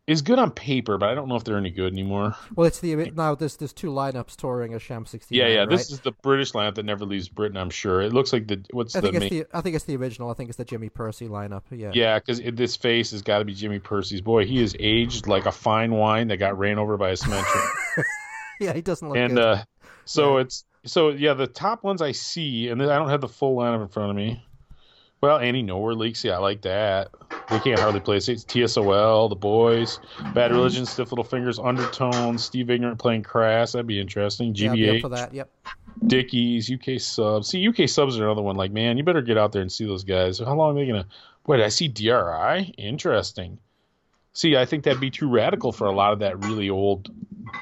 is 0.07 0.23
good 0.23 0.39
on 0.39 0.51
paper, 0.51 0.99
but 0.99 1.09
I 1.09 1.15
don't 1.15 1.29
know 1.29 1.37
if 1.37 1.45
they're 1.45 1.57
any 1.57 1.71
good 1.71 1.93
anymore. 1.93 2.35
Well, 2.57 2.67
it's 2.67 2.81
the 2.81 2.95
now 3.15 3.35
there's 3.37 3.57
there's 3.57 3.73
two 3.73 3.89
lineups 3.91 4.35
touring 4.37 4.75
a 4.75 4.79
Sham 4.79 5.07
69. 5.07 5.39
Yeah, 5.39 5.53
yeah. 5.53 5.61
right? 5.61 5.69
This 5.69 5.91
is 5.93 6.01
the 6.01 6.11
British 6.11 6.53
lineup 6.53 6.75
that 6.75 6.85
never 6.85 7.05
leaves 7.05 7.29
Britain. 7.29 7.57
I'm 7.57 7.71
sure. 7.71 8.01
It 8.01 8.13
looks 8.13 8.33
like 8.33 8.49
the 8.49 8.65
what's 8.73 8.97
I 8.97 9.01
the 9.01 9.13
think 9.13 9.21
main. 9.21 9.33
it's 9.33 9.51
the 9.51 9.57
I 9.57 9.61
think 9.61 9.77
it's 9.77 9.85
the 9.85 9.97
original. 9.97 10.31
I 10.31 10.35
think 10.35 10.49
it's 10.49 10.59
the 10.59 10.65
Jimmy 10.65 10.89
Pursey 10.89 11.29
lineup. 11.29 11.63
Yeah. 11.71 11.93
Yeah, 11.95 12.19
because 12.19 12.41
this 12.41 12.75
face 12.77 13.13
has 13.13 13.23
got 13.23 13.39
to 13.39 13.45
be 13.45 13.55
Jimmy 13.55 13.79
Pursey's. 13.79 14.21
Boy, 14.21 14.45
he 14.47 14.61
is 14.63 14.75
aged 14.81 15.27
like 15.29 15.47
a 15.47 15.53
fine 15.53 15.93
wine 15.93 16.29
that 16.29 16.39
got 16.39 16.59
ran 16.59 16.79
over 16.79 16.97
by 16.97 17.11
a 17.11 17.17
cement 17.17 17.47
train. 17.47 18.05
Yeah, 18.61 18.75
he 18.75 18.81
doesn't 18.83 19.09
look 19.09 19.17
and 19.17 19.35
good. 19.35 19.43
uh, 19.45 19.65
so 20.05 20.37
Yeah. 20.37 20.43
it's 20.45 20.65
so 20.85 21.09
yeah. 21.09 21.35
The 21.35 21.47
top 21.49 21.83
ones 21.83 22.01
I 22.01 22.13
see, 22.13 22.69
and 22.69 22.81
I 22.81 22.97
don't 22.99 23.09
have 23.09 23.21
the 23.21 23.29
full 23.29 23.57
lineup 23.57 23.83
in 23.83 23.89
front 23.89 24.11
of 24.11 24.17
me. 24.17 24.45
Well, 25.23 25.39
Anti-Nowhere 25.39 25.95
League, 25.95 26.17
yeah, 26.25 26.33
I 26.33 26.39
like 26.39 26.63
that. 26.63 27.13
We 27.53 27.61
can't 27.61 27.79
hardly 27.79 28.01
play 28.01 28.17
it. 28.17 28.29
It's 28.29 28.45
TSOL, 28.45 29.29
The 29.29 29.37
Boys, 29.37 30.01
Bad. 30.35 30.51
Religion, 30.51 30.85
Stiff 30.85 31.13
Little 31.13 31.25
Fingers, 31.25 31.61
Undertones, 31.61 32.43
Steve 32.43 32.71
Ignorant 32.71 32.99
playing 32.99 33.23
Crass. 33.23 33.71
That'd 33.71 33.87
be 33.87 34.01
interesting. 34.01 34.53
yeah, 34.57 34.73
be 34.73 34.91
up 34.91 35.01
for 35.01 35.11
that. 35.11 35.33
Yep. 35.33 35.49
Dickies, 36.09 36.73
UK 36.73 37.01
Subs. 37.01 37.47
See, 37.49 37.69
UK 37.69 37.89
Subs 37.89 38.19
are 38.19 38.25
another 38.25 38.43
one. 38.43 38.57
Like, 38.57 38.73
man, 38.73 38.99
you 38.99 39.05
better 39.05 39.23
get 39.23 39.39
out 39.39 39.53
there 39.53 39.63
and 39.63 39.71
see 39.71 39.87
those 39.87 40.03
guys. 40.03 40.41
How 40.41 40.57
long 40.57 40.77
are 40.77 40.81
they 40.81 40.89
gonna? 40.89 41.07
Wait, 41.47 41.61
I 41.61 41.69
see 41.69 41.87
DRI. 41.87 42.75
Interesting. 42.77 43.59
See, 44.33 44.57
I 44.57 44.65
think 44.65 44.83
that'd 44.83 45.01
be 45.01 45.11
too 45.11 45.29
radical 45.29 45.71
for 45.71 45.87
a 45.87 45.93
lot 45.93 46.13
of 46.13 46.19
that 46.19 46.45
really 46.45 46.69
old 46.69 47.11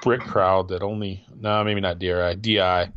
brick 0.00 0.22
crowd 0.22 0.68
that 0.68 0.82
only. 0.82 1.26
No, 1.38 1.62
maybe 1.62 1.82
not 1.82 1.98
DRI. 1.98 2.36
DI. 2.36 2.90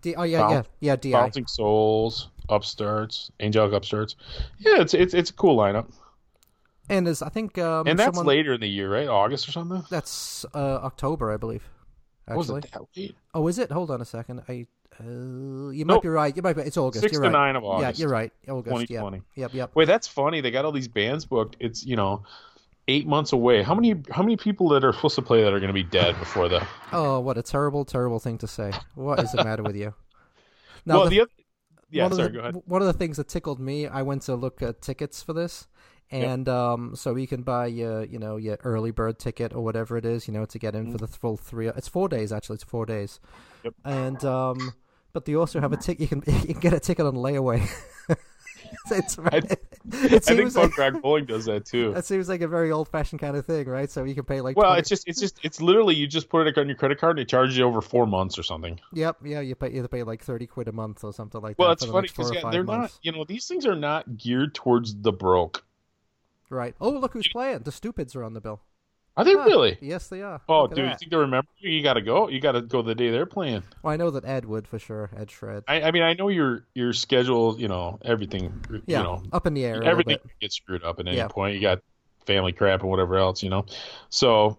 D- 0.00 0.14
oh 0.14 0.22
yeah, 0.22 0.50
yeah, 0.50 0.62
yeah. 0.78 0.96
Di. 0.96 1.10
Bouncing 1.10 1.48
Souls, 1.48 2.28
Upstarts, 2.48 3.30
Angelic 3.40 3.72
Upstarts. 3.72 4.16
Yeah, 4.58 4.80
it's 4.80 4.94
it's 4.94 5.14
it's 5.14 5.30
a 5.30 5.32
cool 5.34 5.56
lineup. 5.56 5.90
And 6.88 7.06
there's 7.06 7.22
I 7.22 7.28
think 7.28 7.58
um, 7.58 7.86
And 7.86 7.98
that's 7.98 8.16
someone, 8.16 8.26
later 8.26 8.54
in 8.54 8.60
the 8.60 8.68
year, 8.68 8.92
right? 8.92 9.08
August 9.08 9.48
or 9.48 9.52
something. 9.52 9.82
That's 9.90 10.44
uh, 10.54 10.58
October, 10.84 11.32
I 11.32 11.36
believe. 11.36 11.64
Actually. 12.28 12.58
it 12.58 12.72
that 12.72 12.82
late? 12.96 13.14
Oh, 13.34 13.46
is 13.48 13.58
it? 13.58 13.70
Hold 13.70 13.90
on 13.90 14.00
a 14.00 14.04
second. 14.04 14.42
I. 14.48 14.66
Uh, 14.98 15.68
you 15.70 15.84
might 15.84 15.94
Nope. 15.94 16.02
be 16.04 16.08
right. 16.08 16.34
You 16.34 16.42
might 16.42 16.54
be. 16.54 16.62
It's 16.62 16.76
August. 16.78 17.02
Six 17.02 17.12
you're 17.12 17.22
to 17.22 17.28
right. 17.28 17.32
nine 17.32 17.56
of 17.56 17.64
August. 17.64 17.98
Yeah, 17.98 18.02
you're 18.02 18.10
right. 18.10 18.32
August. 18.48 18.66
2020. 18.66 19.16
Yep. 19.18 19.24
Yep. 19.34 19.54
Yep. 19.54 19.70
Wait, 19.74 19.84
that's 19.84 20.08
funny. 20.08 20.40
They 20.40 20.50
got 20.50 20.64
all 20.64 20.72
these 20.72 20.88
bands 20.88 21.26
booked. 21.26 21.56
It's 21.60 21.84
you 21.84 21.96
know, 21.96 22.22
eight 22.88 23.06
months 23.06 23.32
away. 23.32 23.62
How 23.62 23.74
many 23.74 23.94
how 24.10 24.22
many 24.22 24.36
people 24.36 24.68
that 24.70 24.84
are 24.84 24.92
supposed 24.94 25.16
to 25.16 25.22
play 25.22 25.42
that 25.42 25.52
are 25.52 25.60
going 25.60 25.68
to 25.68 25.74
be 25.74 25.82
dead 25.82 26.18
before 26.18 26.48
the? 26.48 26.66
Oh, 26.92 27.20
what 27.20 27.36
a 27.36 27.42
terrible, 27.42 27.84
terrible 27.84 28.18
thing 28.18 28.38
to 28.38 28.46
say. 28.46 28.72
What 28.94 29.20
is 29.20 29.32
the 29.32 29.44
matter 29.44 29.62
with 29.62 29.76
you? 29.76 29.92
Now, 30.88 30.98
well, 30.98 31.04
the- 31.06 31.10
the, 31.10 31.20
other. 31.22 31.30
Yeah, 31.90 32.04
one 32.04 32.12
of 32.12 32.18
the, 32.18 32.28
go 32.28 32.38
ahead. 32.40 32.62
One 32.66 32.82
of 32.82 32.86
the 32.86 32.92
things 32.92 33.16
that 33.18 33.28
tickled 33.28 33.60
me, 33.60 33.86
I 33.86 34.02
went 34.02 34.22
to 34.22 34.34
look 34.34 34.60
at 34.62 34.82
tickets 34.82 35.22
for 35.22 35.32
this, 35.32 35.66
and 36.10 36.48
um, 36.48 36.96
so 36.96 37.14
you 37.16 37.26
can 37.26 37.42
buy 37.42 37.66
your, 37.66 38.04
you 38.04 38.18
know, 38.18 38.36
your 38.36 38.58
early 38.64 38.90
bird 38.90 39.18
ticket 39.18 39.54
or 39.54 39.62
whatever 39.62 39.96
it 39.96 40.04
is, 40.04 40.26
you 40.26 40.34
know, 40.34 40.44
to 40.46 40.58
get 40.58 40.74
in 40.74 40.90
for 40.92 40.98
the 40.98 41.06
full 41.06 41.36
three. 41.36 41.68
It's 41.68 41.88
four 41.88 42.08
days 42.08 42.32
actually. 42.32 42.54
It's 42.54 42.64
four 42.64 42.86
days, 42.86 43.20
Yep. 43.64 43.74
and 43.84 44.24
um, 44.24 44.72
but 45.12 45.24
they 45.24 45.34
also 45.34 45.60
have 45.60 45.72
a 45.72 45.76
ticket. 45.76 46.00
You 46.00 46.08
can 46.08 46.22
you 46.48 46.54
can 46.54 46.60
get 46.60 46.72
a 46.72 46.80
ticket 46.80 47.06
on 47.06 47.14
layaway. 47.14 47.66
it's, 48.90 49.18
I- 49.18 49.36
it 49.36 49.60
I 49.92 50.18
think 50.18 50.22
seems 50.24 50.56
like, 50.56 50.72
punk 50.74 50.94
rock 50.94 51.02
bowling 51.02 51.26
does 51.26 51.44
that 51.44 51.64
too. 51.72 51.92
that 51.94 52.04
seems 52.04 52.28
like 52.28 52.40
a 52.40 52.48
very 52.48 52.72
old 52.72 52.88
fashioned 52.88 53.20
kind 53.20 53.36
of 53.36 53.46
thing, 53.46 53.66
right? 53.68 53.90
So 53.90 54.04
you 54.04 54.14
can 54.14 54.24
pay 54.24 54.40
like 54.40 54.56
Well, 54.56 54.66
20 54.70 54.80
it's 54.80 54.88
just 54.88 55.06
it's 55.08 55.20
just 55.20 55.38
it's 55.42 55.60
literally 55.60 55.94
you 55.94 56.06
just 56.06 56.28
put 56.28 56.46
it 56.46 56.58
on 56.58 56.66
your 56.68 56.76
credit 56.76 56.98
card 56.98 57.18
and 57.18 57.22
it 57.24 57.28
charges 57.28 57.56
you 57.56 57.64
over 57.64 57.80
four 57.80 58.06
months 58.06 58.38
or 58.38 58.42
something. 58.42 58.80
Yep, 58.92 59.18
yeah, 59.24 59.40
you 59.40 59.54
pay 59.54 59.70
you 59.70 59.76
have 59.76 59.84
to 59.84 59.88
pay 59.88 60.02
like 60.02 60.22
thirty 60.22 60.46
quid 60.46 60.68
a 60.68 60.72
month 60.72 61.04
or 61.04 61.12
something 61.12 61.40
like 61.40 61.58
Well, 61.58 61.68
that. 61.74 61.86
Well, 61.88 61.98
it's 62.02 62.12
funny 62.12 62.28
because 62.28 62.32
yeah, 62.44 62.50
they're 62.50 62.64
months. 62.64 62.94
not. 62.94 62.98
You 63.02 63.12
know, 63.12 63.24
these 63.24 63.46
things 63.46 63.64
are 63.66 63.76
not 63.76 64.16
geared 64.16 64.54
towards 64.54 64.94
the 65.00 65.12
broke. 65.12 65.64
Right. 66.50 66.74
Oh, 66.80 66.90
look 66.90 67.12
who's 67.12 67.28
playing. 67.28 67.60
The 67.60 67.72
Stupids 67.72 68.14
are 68.16 68.22
on 68.24 68.34
the 68.34 68.40
bill. 68.40 68.60
Are 69.16 69.24
they 69.24 69.32
Huh. 69.32 69.44
really? 69.46 69.78
Yes, 69.80 70.08
they 70.08 70.20
are. 70.22 70.40
Oh, 70.48 70.66
dude, 70.66 70.78
you 70.78 70.94
think 70.98 71.10
they 71.10 71.16
remember 71.16 71.48
you? 71.58 71.70
You 71.70 71.82
got 71.82 71.94
to 71.94 72.02
go. 72.02 72.28
You 72.28 72.38
got 72.40 72.52
to 72.52 72.60
go 72.60 72.82
the 72.82 72.94
day 72.94 73.10
they're 73.10 73.24
playing. 73.26 73.62
Well, 73.82 73.92
I 73.92 73.96
know 73.96 74.10
that 74.10 74.24
Ed 74.26 74.44
would 74.44 74.68
for 74.68 74.78
sure. 74.78 75.10
Ed 75.16 75.30
Shred. 75.30 75.64
I, 75.66 75.82
I 75.82 75.90
mean, 75.90 76.02
I 76.02 76.12
know 76.14 76.28
your 76.28 76.66
your 76.74 76.92
schedule. 76.92 77.58
You 77.58 77.68
know 77.68 77.98
everything. 78.04 78.52
yeah, 78.86 78.98
You 78.98 79.04
know 79.04 79.22
up 79.32 79.46
in 79.46 79.54
the 79.54 79.64
air. 79.64 79.82
everything 79.82 80.18
gets 80.40 80.56
screwed 80.56 80.84
up 80.84 81.00
at 81.00 81.06
any 81.08 81.16
Yeah. 81.16 81.28
point. 81.28 81.54
You 81.54 81.60
got 81.62 81.80
family 82.26 82.52
crap 82.52 82.80
and 82.82 82.90
whatever 82.90 83.16
else. 83.16 83.42
You 83.42 83.48
know. 83.50 83.64
So, 84.10 84.58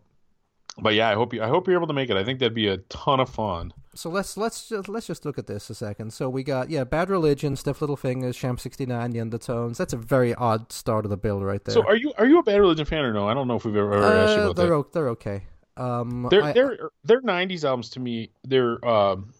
but 0.79 0.95
yeah, 0.95 1.09
I 1.09 1.13
hope 1.13 1.33
you. 1.35 1.43
I 1.43 1.47
hope 1.47 1.67
you're 1.67 1.77
able 1.77 1.87
to 1.87 1.93
make 1.93 2.09
it. 2.09 2.17
I 2.17 2.23
think 2.23 2.39
that'd 2.39 2.55
be 2.55 2.67
a 2.69 2.77
ton 2.77 3.19
of 3.19 3.29
fun. 3.29 3.73
So 3.97 4.09
let's 4.09 4.37
let's 4.37 4.69
just, 4.69 4.87
let's 4.87 5.07
just 5.07 5.25
look 5.25 5.37
at 5.39 5.47
this 5.47 5.69
a 5.69 5.75
second. 5.75 6.13
So 6.13 6.29
we 6.29 6.43
got 6.43 6.69
yeah, 6.69 6.83
Bad 6.83 7.09
Religion, 7.09 7.55
Stiff 7.55 7.81
Little 7.81 7.97
Fingers, 7.97 8.35
Sham 8.35 8.57
sixty 8.57 8.85
nine, 8.85 9.11
The 9.11 9.19
Undertones. 9.19 9.77
That's 9.77 9.93
a 9.93 9.97
very 9.97 10.35
odd 10.35 10.71
start 10.71 11.05
of 11.05 11.09
the 11.09 11.17
bill 11.17 11.41
right 11.43 11.63
there. 11.63 11.73
So, 11.73 11.83
are 11.85 11.95
you 11.95 12.13
are 12.17 12.27
you 12.27 12.39
a 12.39 12.43
Bad 12.43 12.59
Religion 12.59 12.85
fan 12.85 13.03
or 13.03 13.13
no? 13.13 13.27
I 13.27 13.33
don't 13.33 13.47
know 13.47 13.55
if 13.55 13.65
we've 13.65 13.75
ever, 13.75 13.93
ever 13.93 14.05
asked 14.05 14.35
you 14.35 14.41
uh, 14.41 14.45
about 14.45 14.55
they're 14.55 14.67
that. 14.67 14.73
o- 14.73 14.87
they're 14.93 15.09
okay. 15.09 15.43
Um, 15.75 16.27
They're 16.29 16.43
I- 16.43 16.53
they're 16.53 16.89
they're 17.03 17.21
'90s 17.21 17.63
albums 17.63 17.89
to 17.91 17.99
me. 17.99 18.31
They're 18.43 18.83
um, 18.87 19.33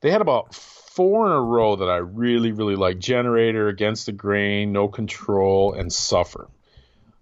they 0.00 0.10
had 0.10 0.20
about 0.20 0.54
four 0.54 1.26
in 1.26 1.32
a 1.32 1.40
row 1.40 1.76
that 1.76 1.88
I 1.88 1.96
really 1.98 2.52
really 2.52 2.76
like: 2.76 2.98
Generator, 2.98 3.68
Against 3.68 4.06
the 4.06 4.12
Grain, 4.12 4.72
No 4.72 4.88
Control, 4.88 5.74
and 5.74 5.92
Suffer. 5.92 6.48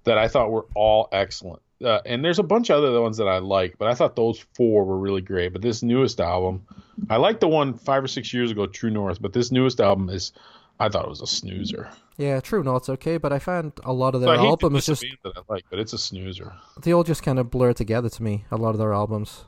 That 0.04 0.18
I 0.18 0.28
thought 0.28 0.50
were 0.50 0.66
all 0.74 1.08
excellent. 1.10 1.62
Uh, 1.84 2.00
and 2.06 2.24
there's 2.24 2.38
a 2.38 2.42
bunch 2.42 2.70
of 2.70 2.82
other 2.82 3.00
ones 3.02 3.18
that 3.18 3.28
I 3.28 3.38
like, 3.38 3.76
but 3.78 3.88
I 3.88 3.94
thought 3.94 4.16
those 4.16 4.38
four 4.54 4.84
were 4.84 4.98
really 4.98 5.20
great. 5.20 5.52
But 5.52 5.60
this 5.62 5.82
newest 5.82 6.20
album, 6.20 6.66
I 7.10 7.16
liked 7.16 7.40
the 7.40 7.48
one 7.48 7.74
five 7.74 8.02
or 8.02 8.08
six 8.08 8.32
years 8.32 8.50
ago, 8.50 8.66
True 8.66 8.90
North. 8.90 9.20
But 9.20 9.32
this 9.34 9.52
newest 9.52 9.78
album 9.80 10.08
is, 10.08 10.32
I 10.80 10.88
thought 10.88 11.04
it 11.04 11.10
was 11.10 11.20
a 11.20 11.26
snoozer. 11.26 11.90
yeah, 12.16 12.40
True 12.40 12.62
North's 12.62 12.88
okay, 12.88 13.18
but 13.18 13.30
I 13.32 13.38
found 13.38 13.72
a 13.84 13.92
lot 13.92 14.14
of 14.14 14.22
So 14.22 14.26
their 14.26 14.36
I 14.40 14.44
albums 14.44 14.86
just 14.86 15.04
that 15.22 15.36
I 15.36 15.40
like, 15.52 15.64
but 15.68 15.78
it's 15.78 15.92
a 15.92 15.98
snoozer. 15.98 16.54
they 16.82 16.92
all 16.92 17.04
just 17.04 17.22
kind 17.22 17.38
of 17.38 17.50
blur 17.50 17.74
together 17.74 18.08
to 18.08 18.22
me. 18.22 18.46
A 18.50 18.56
lot 18.56 18.70
of 18.70 18.78
their 18.78 18.94
albums. 18.94 19.44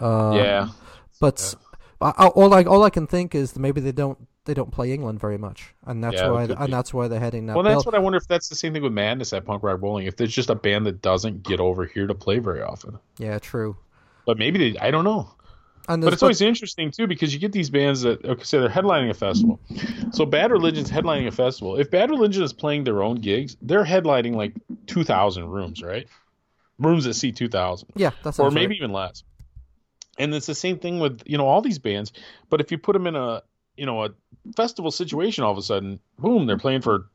Uh, 0.00 0.32
yeah, 0.34 0.68
But 1.20 1.54
I, 2.00 2.12
I- 2.16 2.26
all 2.28 2.52
I 2.54 2.64
all 2.64 2.82
I 2.82 2.90
can 2.90 3.06
think 3.06 3.34
is 3.36 3.56
maybe 3.56 3.80
they 3.80 3.92
don't 3.92 4.18
they 4.48 4.54
don't 4.54 4.72
play 4.72 4.92
England 4.92 5.20
very 5.20 5.36
much, 5.36 5.74
and 5.86 6.02
that's 6.02 6.16
Yeah, 6.16 6.30
why 6.30 6.44
and 6.44 6.58
be. 6.58 6.70
that's 6.70 6.92
why 6.94 7.06
they're 7.06 7.20
heading 7.20 7.44
now. 7.44 7.54
Well, 7.54 7.62
that's 7.62 7.84
what 7.84 7.94
I 7.94 7.98
wonder 7.98 8.16
if 8.16 8.26
that's 8.26 8.48
the 8.48 8.54
same 8.54 8.72
thing 8.72 8.82
with 8.82 8.94
Madness 8.94 9.34
at 9.34 9.44
Punk 9.44 9.62
Rock 9.62 9.78
Bowling. 9.78 10.06
If 10.06 10.16
there's 10.16 10.34
just 10.34 10.48
a 10.48 10.54
band 10.54 10.86
that 10.86 11.02
doesn't 11.02 11.42
get 11.42 11.60
over 11.60 11.84
here 11.84 12.06
to 12.06 12.14
play 12.14 12.38
very 12.38 12.62
often, 12.62 12.98
yeah, 13.18 13.38
true. 13.38 13.76
but 14.24 14.38
maybe 14.38 14.70
they, 14.72 14.78
I 14.78 14.90
don't 14.90 15.04
know. 15.04 15.30
And 15.86 16.02
But 16.02 16.14
it's 16.14 16.22
always 16.22 16.40
interesting 16.40 16.90
too 16.90 17.06
because 17.06 17.32
you 17.34 17.38
get 17.40 17.52
these 17.52 17.68
bands 17.68 18.02
that 18.02 18.24
okay, 18.24 18.42
say 18.42 18.58
they're 18.58 18.68
headlining 18.70 19.10
a 19.10 19.14
festival. 19.14 19.60
So 20.12 20.24
Bad 20.24 20.50
Religion's 20.50 20.90
headlining 20.90 21.26
a 21.26 21.30
festival. 21.30 21.76
If 21.78 21.90
Bad 21.90 22.08
Religion 22.08 22.42
is 22.42 22.54
playing 22.54 22.84
their 22.84 23.02
own 23.02 23.16
gigs, 23.16 23.56
they're 23.60 23.84
headlining 23.84 24.34
like 24.34 24.54
two 24.86 25.04
thousand 25.04 25.48
rooms, 25.50 25.82
right? 25.82 26.08
Rooms 26.78 27.04
that 27.04 27.14
seat 27.14 27.36
two 27.36 27.48
thousand, 27.48 27.90
yeah, 27.96 28.12
that's 28.22 28.38
or 28.38 28.50
maybe 28.50 28.76
even 28.76 28.92
less. 28.92 29.24
And 30.18 30.34
it's 30.34 30.46
the 30.46 30.54
same 30.54 30.78
thing 30.78 31.00
with 31.00 31.22
you 31.26 31.36
know 31.36 31.46
all 31.46 31.60
these 31.60 31.78
bands. 31.78 32.12
But 32.48 32.60
if 32.62 32.70
you 32.72 32.78
put 32.78 32.94
them 32.94 33.06
in 33.06 33.14
a 33.14 33.42
you 33.78 33.86
know 33.86 34.04
a 34.04 34.10
festival 34.56 34.90
situation, 34.90 35.44
all 35.44 35.52
of 35.52 35.58
a 35.58 35.62
sudden, 35.62 36.00
boom, 36.18 36.46
they're 36.46 36.58
playing 36.58 36.82
for 36.82 37.08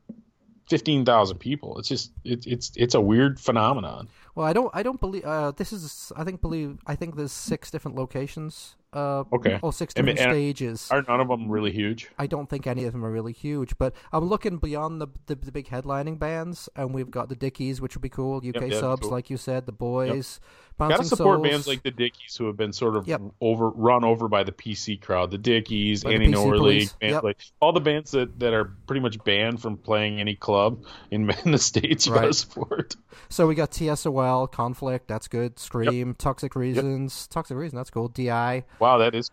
fifteen 0.68 1.04
thousand 1.04 1.38
people. 1.38 1.78
It's 1.78 1.88
just 1.88 2.12
it's 2.24 2.46
it's 2.46 2.72
it's 2.76 2.94
a 2.94 3.00
weird 3.00 3.38
phenomenon. 3.38 4.08
Well, 4.34 4.46
I 4.46 4.52
don't. 4.52 4.70
I 4.74 4.82
don't 4.82 5.00
believe. 5.00 5.24
Uh, 5.24 5.52
this 5.52 5.72
is. 5.72 6.12
I 6.16 6.24
think. 6.24 6.40
Believe. 6.40 6.78
I 6.86 6.96
think 6.96 7.16
there's 7.16 7.32
six 7.32 7.70
different 7.70 7.96
locations. 7.96 8.74
Uh, 8.92 9.24
Okay. 9.32 9.58
Or 9.62 9.72
six 9.72 9.92
different 9.94 10.18
and- 10.18 10.32
stages. 10.32 10.88
Are 10.90 11.02
none 11.06 11.20
of 11.20 11.28
them 11.28 11.48
really 11.50 11.72
huge? 11.72 12.10
I 12.18 12.26
don't 12.26 12.48
think 12.48 12.66
any 12.66 12.84
of 12.84 12.92
them 12.92 13.04
are 13.04 13.10
really 13.10 13.32
huge, 13.32 13.76
but 13.78 13.94
I'm 14.12 14.24
looking 14.24 14.58
beyond 14.58 15.00
the 15.00 15.08
the, 15.26 15.36
the 15.36 15.52
big 15.52 15.68
headlining 15.68 16.18
bands, 16.18 16.68
and 16.74 16.92
we've 16.94 17.10
got 17.10 17.28
the 17.28 17.36
Dickies, 17.36 17.80
which 17.80 17.94
would 17.94 18.02
be 18.02 18.08
cool. 18.08 18.38
UK 18.38 18.70
yeah, 18.70 18.80
subs, 18.80 19.02
cool. 19.02 19.10
like 19.10 19.30
you 19.30 19.36
said, 19.36 19.66
the 19.66 19.72
Boys, 19.72 20.40
Bouncing 20.76 20.96
Gotta 20.96 21.08
support 21.08 21.36
Souls. 21.38 21.48
bands 21.48 21.66
like 21.68 21.82
the 21.84 21.90
Dickies 21.92 22.36
who 22.36 22.46
have 22.46 22.56
been 22.56 22.72
sort 22.72 22.96
of 22.96 23.06
Yep. 23.06 23.22
over 23.40 23.68
run 23.70 24.02
over 24.04 24.26
by 24.28 24.42
the 24.42 24.50
PC 24.50 25.00
crowd. 25.00 25.30
The 25.30 25.38
Dickies, 25.38 26.02
By 26.02 26.12
Annie 26.14 26.28
Norley, 26.32 26.92
Yep. 27.00 27.22
like 27.22 27.38
all 27.60 27.72
the 27.72 27.80
bands 27.80 28.10
that, 28.10 28.40
that 28.40 28.52
are 28.52 28.72
pretty 28.88 29.00
much 29.00 29.22
banned 29.22 29.62
from 29.62 29.76
playing 29.76 30.18
any 30.20 30.34
club 30.34 30.82
in, 31.12 31.30
in 31.44 31.52
the 31.52 31.58
states. 31.58 32.06
You 32.06 32.12
Right. 32.14 32.22
gotta 32.22 32.34
support. 32.34 32.96
So 33.28 33.46
we 33.46 33.54
got 33.54 33.70
TSOL, 33.70 34.50
Conflict, 34.50 35.06
that's 35.06 35.28
good. 35.28 35.58
Scream, 35.60 36.14
Toxic 36.16 36.56
Reasons, 36.56 37.28
Toxic 37.28 37.56
Reason, 37.56 37.76
that's 37.76 37.90
cool. 37.90 38.08
DI, 38.08 38.64
Wow, 38.80 38.98
that 38.98 39.14
is. 39.14 39.30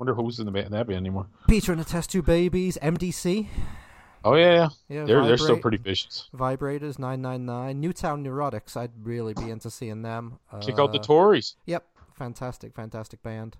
Wonder 0.00 0.14
who's 0.14 0.38
in 0.40 0.46
the 0.46 0.50
band, 0.52 0.72
that 0.72 0.86
band 0.86 0.98
anymore. 0.98 1.26
Peter 1.46 1.72
and 1.72 1.80
the 1.80 1.84
Test 1.84 2.10
Tube 2.10 2.24
Babies, 2.26 2.78
MDC, 2.82 3.46
Oh 4.24 4.34
yeah, 4.34 4.52
yeah. 4.54 4.68
yeah, 4.88 5.04
they're 5.04 5.24
they're 5.26 5.36
still 5.38 5.58
pretty 5.58 5.78
vicious. 5.78 6.28
Vibrators, 6.36 6.98
999, 6.98 7.80
Newtown 7.80 8.24
Neurotics. 8.24 8.76
I'd 8.76 8.90
really 9.02 9.32
be 9.34 9.50
into 9.50 9.70
seeing 9.70 10.02
them. 10.02 10.38
Check 10.60 10.78
out 10.78 10.92
the 10.92 10.98
Uh, 10.98 11.02
Tories. 11.02 11.56
Yep, 11.66 11.86
fantastic, 12.14 12.74
fantastic 12.74 13.22
band. 13.22 13.56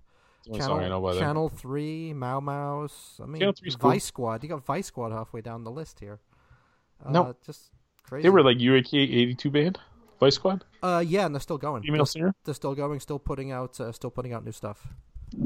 That's 0.46 0.66
the 0.66 0.72
only 0.72 0.84
I 0.86 0.88
know 0.88 1.00
by 1.00 1.14
them. 1.14 1.22
Channel 1.22 1.48
Three, 1.48 2.12
Mau 2.12 2.40
Mau's. 2.40 3.18
I 3.22 3.26
mean, 3.26 3.40
Channel 3.40 3.54
3's 3.54 3.76
cool. 3.76 3.90
Vice 3.90 4.04
Squad. 4.04 4.42
You 4.42 4.48
got 4.50 4.64
Vice 4.64 4.86
Squad 4.86 5.12
halfway 5.12 5.40
down 5.40 5.64
the 5.64 5.70
list 5.70 6.00
here. 6.00 6.18
Uh, 7.04 7.10
No. 7.10 7.36
just 7.44 7.70
crazy. 8.02 8.22
They 8.24 8.30
were 8.30 8.42
like 8.42 8.58
UAK 8.58 8.92
eighty 9.02 9.34
two 9.34 9.50
band, 9.50 9.78
Vice 10.18 10.34
Squad, 10.34 10.64
uh, 10.82 11.02
yeah, 11.06 11.24
and 11.26 11.34
they're 11.34 11.40
still 11.40 11.58
going. 11.58 11.82
female 11.82 12.00
They're, 12.00 12.06
singer, 12.06 12.34
they're 12.44 12.54
still 12.54 12.74
going, 12.74 13.00
still 13.00 13.18
putting 13.18 13.50
out, 13.52 13.80
uh, 13.80 13.92
still 13.92 14.10
putting 14.10 14.32
out 14.34 14.44
new 14.44 14.52
stuff. 14.52 14.88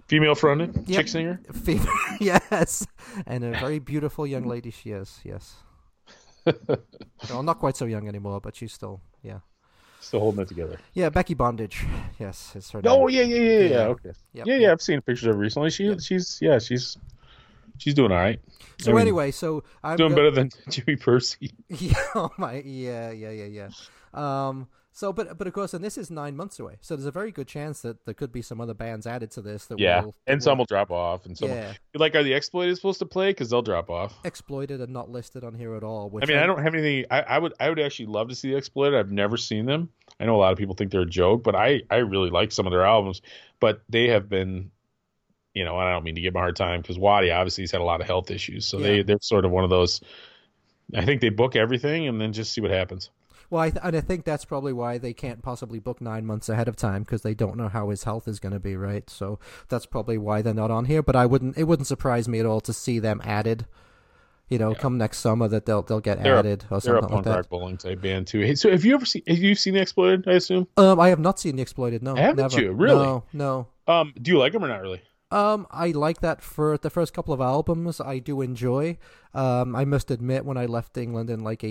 Female 0.07 0.35
fronted, 0.35 0.75
Yep. 0.87 0.87
chick 0.87 1.09
singer. 1.09 1.41
Female, 1.53 1.87
yes, 2.21 2.87
and 3.27 3.45
a 3.45 3.51
very 3.53 3.79
beautiful 3.79 4.27
young 4.27 4.45
lady 4.47 4.71
she 4.71 4.91
is. 4.91 5.21
Yes. 5.25 5.57
well, 7.31 7.43
not 7.43 7.59
quite 7.59 7.77
so 7.77 7.85
young 7.87 8.07
anymore, 8.09 8.41
but 8.41 8.55
she's 8.57 8.73
still, 8.73 9.01
yeah, 9.23 9.39
Still 10.01 10.21
holding 10.21 10.43
it 10.43 10.49
together. 10.49 10.79
yeah. 10.93 11.09
Becky 11.09 11.33
Bondage, 11.35 11.85
yes, 12.19 12.55
is 12.57 12.71
her 12.73 12.81
Oh 12.85 13.07
name. 13.07 13.17
yeah, 13.17 13.23
yeah, 13.23 13.37
yeah, 13.37 13.59
yeah. 13.59 13.69
Yeah. 13.69 13.87
Okay. 13.89 14.11
Yep, 14.35 14.47
yeah, 14.47 14.57
yeah. 14.57 14.73
I've 14.73 14.83
seen 14.83 15.01
pictures 15.01 15.27
of 15.29 15.35
her 15.35 15.41
recently. 15.41 15.71
She 15.71 15.97
she's 15.99 16.39
yeah 16.43 16.59
she's 16.59 16.99
she's 17.79 17.95
doing 17.95 18.13
all 18.13 18.19
right. 18.19 18.39
So 18.81 18.91
I 18.91 18.95
mean, 18.95 19.03
anyway, 19.03 19.31
so 19.31 19.65
I'm 19.83 19.97
doing 19.97 20.11
go- 20.11 20.17
better 20.17 20.31
than 20.31 20.51
Jimmy 20.69 20.97
Pursey. 20.97 21.53
Yeah, 21.69 21.95
oh 22.15 22.31
my, 22.37 22.61
yeah, 22.65 23.11
yeah, 23.13 23.31
yeah, 23.31 23.45
yeah. 23.47 23.69
Um, 24.13 24.69
so, 24.97 25.13
but 25.13 25.37
but 25.37 25.47
of 25.49 25.53
course, 25.53 25.75
and 25.75 25.85
this 25.85 25.99
is 25.99 26.11
nine 26.11 26.37
months 26.37 26.59
away, 26.61 26.77
so 26.81 26.95
there's 26.95 27.05
a 27.05 27.11
very 27.11 27.33
good 27.33 27.49
chance 27.49 27.83
that 27.83 28.05
there 28.07 28.15
could 28.15 28.31
be 28.33 28.41
some 28.43 28.61
other 28.61 28.75
bands 28.75 29.07
added 29.07 29.31
to 29.33 29.43
this 29.43 29.67
that 29.67 29.79
Yeah, 29.81 30.03
will, 30.05 30.15
that 30.27 30.33
and 30.33 30.43
some 30.43 30.57
will 30.59 30.65
drop 30.67 30.91
off, 30.91 31.27
and 31.27 31.37
some 31.37 31.49
yeah 31.51 31.73
like 31.97 32.15
are 32.15 32.23
the 32.23 32.33
exploited 32.33 32.77
supposed 32.77 33.01
to 33.01 33.07
play 33.07 33.31
because 33.31 33.51
they'll 33.51 33.61
drop 33.61 33.91
off. 33.91 34.15
exploited 34.25 34.81
and 34.81 34.93
not 34.93 35.11
listed 35.11 35.43
on 35.45 35.53
here 35.55 35.75
at 35.75 35.83
all. 35.83 36.09
Which 36.11 36.23
I 36.25 36.27
mean, 36.27 36.39
I 36.39 36.47
don't 36.47 36.63
have 36.63 36.75
anything. 36.75 37.05
I, 37.11 37.21
I 37.23 37.39
would 37.39 37.53
I 37.61 37.69
would 37.69 37.81
actually 37.81 38.07
love 38.07 38.29
to 38.29 38.35
see 38.37 38.51
the 38.51 38.57
exploited. 38.57 38.99
I've 38.99 39.11
never 39.11 39.37
seen 39.37 39.67
them. 39.67 39.89
I 40.21 40.27
know 40.27 40.37
a 40.37 40.39
lot 40.39 40.53
of 40.53 40.59
people 40.59 40.77
think 40.77 40.93
they're 40.93 41.01
a 41.03 41.07
joke, 41.07 41.43
but 41.43 41.57
I 41.57 41.83
I 41.91 41.97
really 41.97 42.31
like 42.31 42.53
some 42.53 42.67
of 42.67 42.71
their 42.73 42.85
albums. 42.85 43.21
But 43.61 43.83
they 43.89 44.09
have 44.09 44.29
been, 44.29 44.71
you 45.55 45.65
know, 45.65 45.79
and 45.79 45.89
I 45.89 45.93
don't 45.93 46.05
mean 46.05 46.15
to 46.15 46.21
give 46.21 46.33
them 46.35 46.39
a 46.41 46.45
hard 46.45 46.55
time 46.57 46.83
because 46.83 46.99
Wattie 46.99 47.31
obviously 47.33 47.63
has 47.65 47.71
had 47.73 47.81
a 47.81 47.85
lot 47.85 48.01
of 48.01 48.07
health 48.07 48.31
issues, 48.31 48.65
so 48.67 48.79
Yeah. 48.79 48.83
they 48.87 49.03
they're 49.03 49.19
sort 49.21 49.45
of 49.45 49.51
one 49.51 49.65
of 49.65 49.71
those. 49.71 50.01
I 50.95 51.05
think 51.05 51.21
they 51.21 51.31
book 51.31 51.57
everything 51.57 52.07
and 52.07 52.21
then 52.21 52.33
just 52.33 52.53
see 52.53 52.61
what 52.61 52.71
happens. 52.71 53.11
Well, 53.51 53.63
I 53.63 53.71
th- 53.71 53.81
and 53.85 53.97
I 53.97 54.01
think 54.01 54.25
that's 54.25 54.45
probably 54.45 54.73
why 54.73 54.99
they 54.99 55.13
can't 55.13 55.43
possibly 55.43 55.79
book 55.79 56.01
nine 56.01 56.25
months 56.27 56.49
ahead 56.49 56.69
of 56.69 56.77
time 56.77 57.03
because 57.03 57.23
they 57.23 57.35
don't 57.35 57.57
know 57.57 57.69
how 57.69 57.91
his 57.91 58.05
health 58.05 58.27
is 58.29 58.41
going 58.41 58.53
to 58.53 58.61
be, 58.61 58.77
right? 58.77 59.09
So 59.11 59.39
that's 59.69 59.87
probably 59.87 60.19
why 60.19 60.43
they're 60.43 60.55
not 60.55 60.71
on 60.71 60.87
here. 60.87 61.03
But 61.03 61.17
I 61.17 61.27
wouldn't. 61.27 61.57
It 61.59 61.65
wouldn't 61.65 61.87
surprise 61.87 62.29
me 62.29 62.41
at 62.41 62.47
all 62.47 62.61
to 62.63 62.73
see 62.73 62.99
them 62.99 63.21
added. 63.25 63.67
You 64.49 64.59
know, 64.59 64.75
come 64.75 64.99
next 64.99 65.19
summer 65.19 65.49
that 65.49 65.65
they'll 65.65 65.83
they'll 65.83 66.01
get 66.01 66.23
They're 66.23 66.37
a- 66.37 66.39
added 66.41 66.65
or 66.71 66.79
They're 66.79 66.97
a 66.97 67.01
something 67.01 67.17
like 67.17 67.25
punk 67.25 67.37
that. 67.37 67.49
bowling 67.49 67.77
type 67.79 68.03
band 68.03 68.27
too. 68.27 68.41
Hey, 68.41 68.55
so 68.55 68.71
have 68.71 68.85
you 68.85 68.95
ever 68.95 69.07
seen? 69.07 69.23
Have 69.27 69.39
you 69.39 69.55
seen 69.55 69.73
the 69.75 69.81
exploited? 69.81 70.29
I 70.29 70.33
assume. 70.35 70.69
Um, 70.77 71.01
I 71.01 71.09
have 71.09 71.19
not 71.19 71.39
seen 71.41 71.57
the 71.57 71.63
exploited. 71.63 72.03
No, 72.03 72.15
Haven't 72.15 72.37
never. 72.37 72.61
you? 72.61 72.73
Really? 72.73 73.03
No, 73.05 73.25
no. 73.33 73.69
Um, 73.87 74.13
do 74.21 74.31
you 74.31 74.39
like 74.39 74.53
them 74.53 74.63
or 74.65 74.69
not 74.69 74.83
really? 74.83 75.01
Um, 75.31 75.67
I 75.71 75.89
like 75.89 76.21
that 76.21 76.43
for 76.43 76.77
the 76.79 76.91
first 76.91 77.13
couple 77.15 77.33
of 77.35 77.41
albums. 77.41 78.01
I 78.01 78.19
do 78.19 78.41
enjoy. 78.43 78.99
Um, 79.33 79.75
I 79.75 79.85
must 79.85 80.11
admit, 80.11 80.45
when 80.45 80.57
I 80.59 80.67
left 80.67 80.97
England 80.97 81.29
in 81.31 81.41
like 81.41 81.65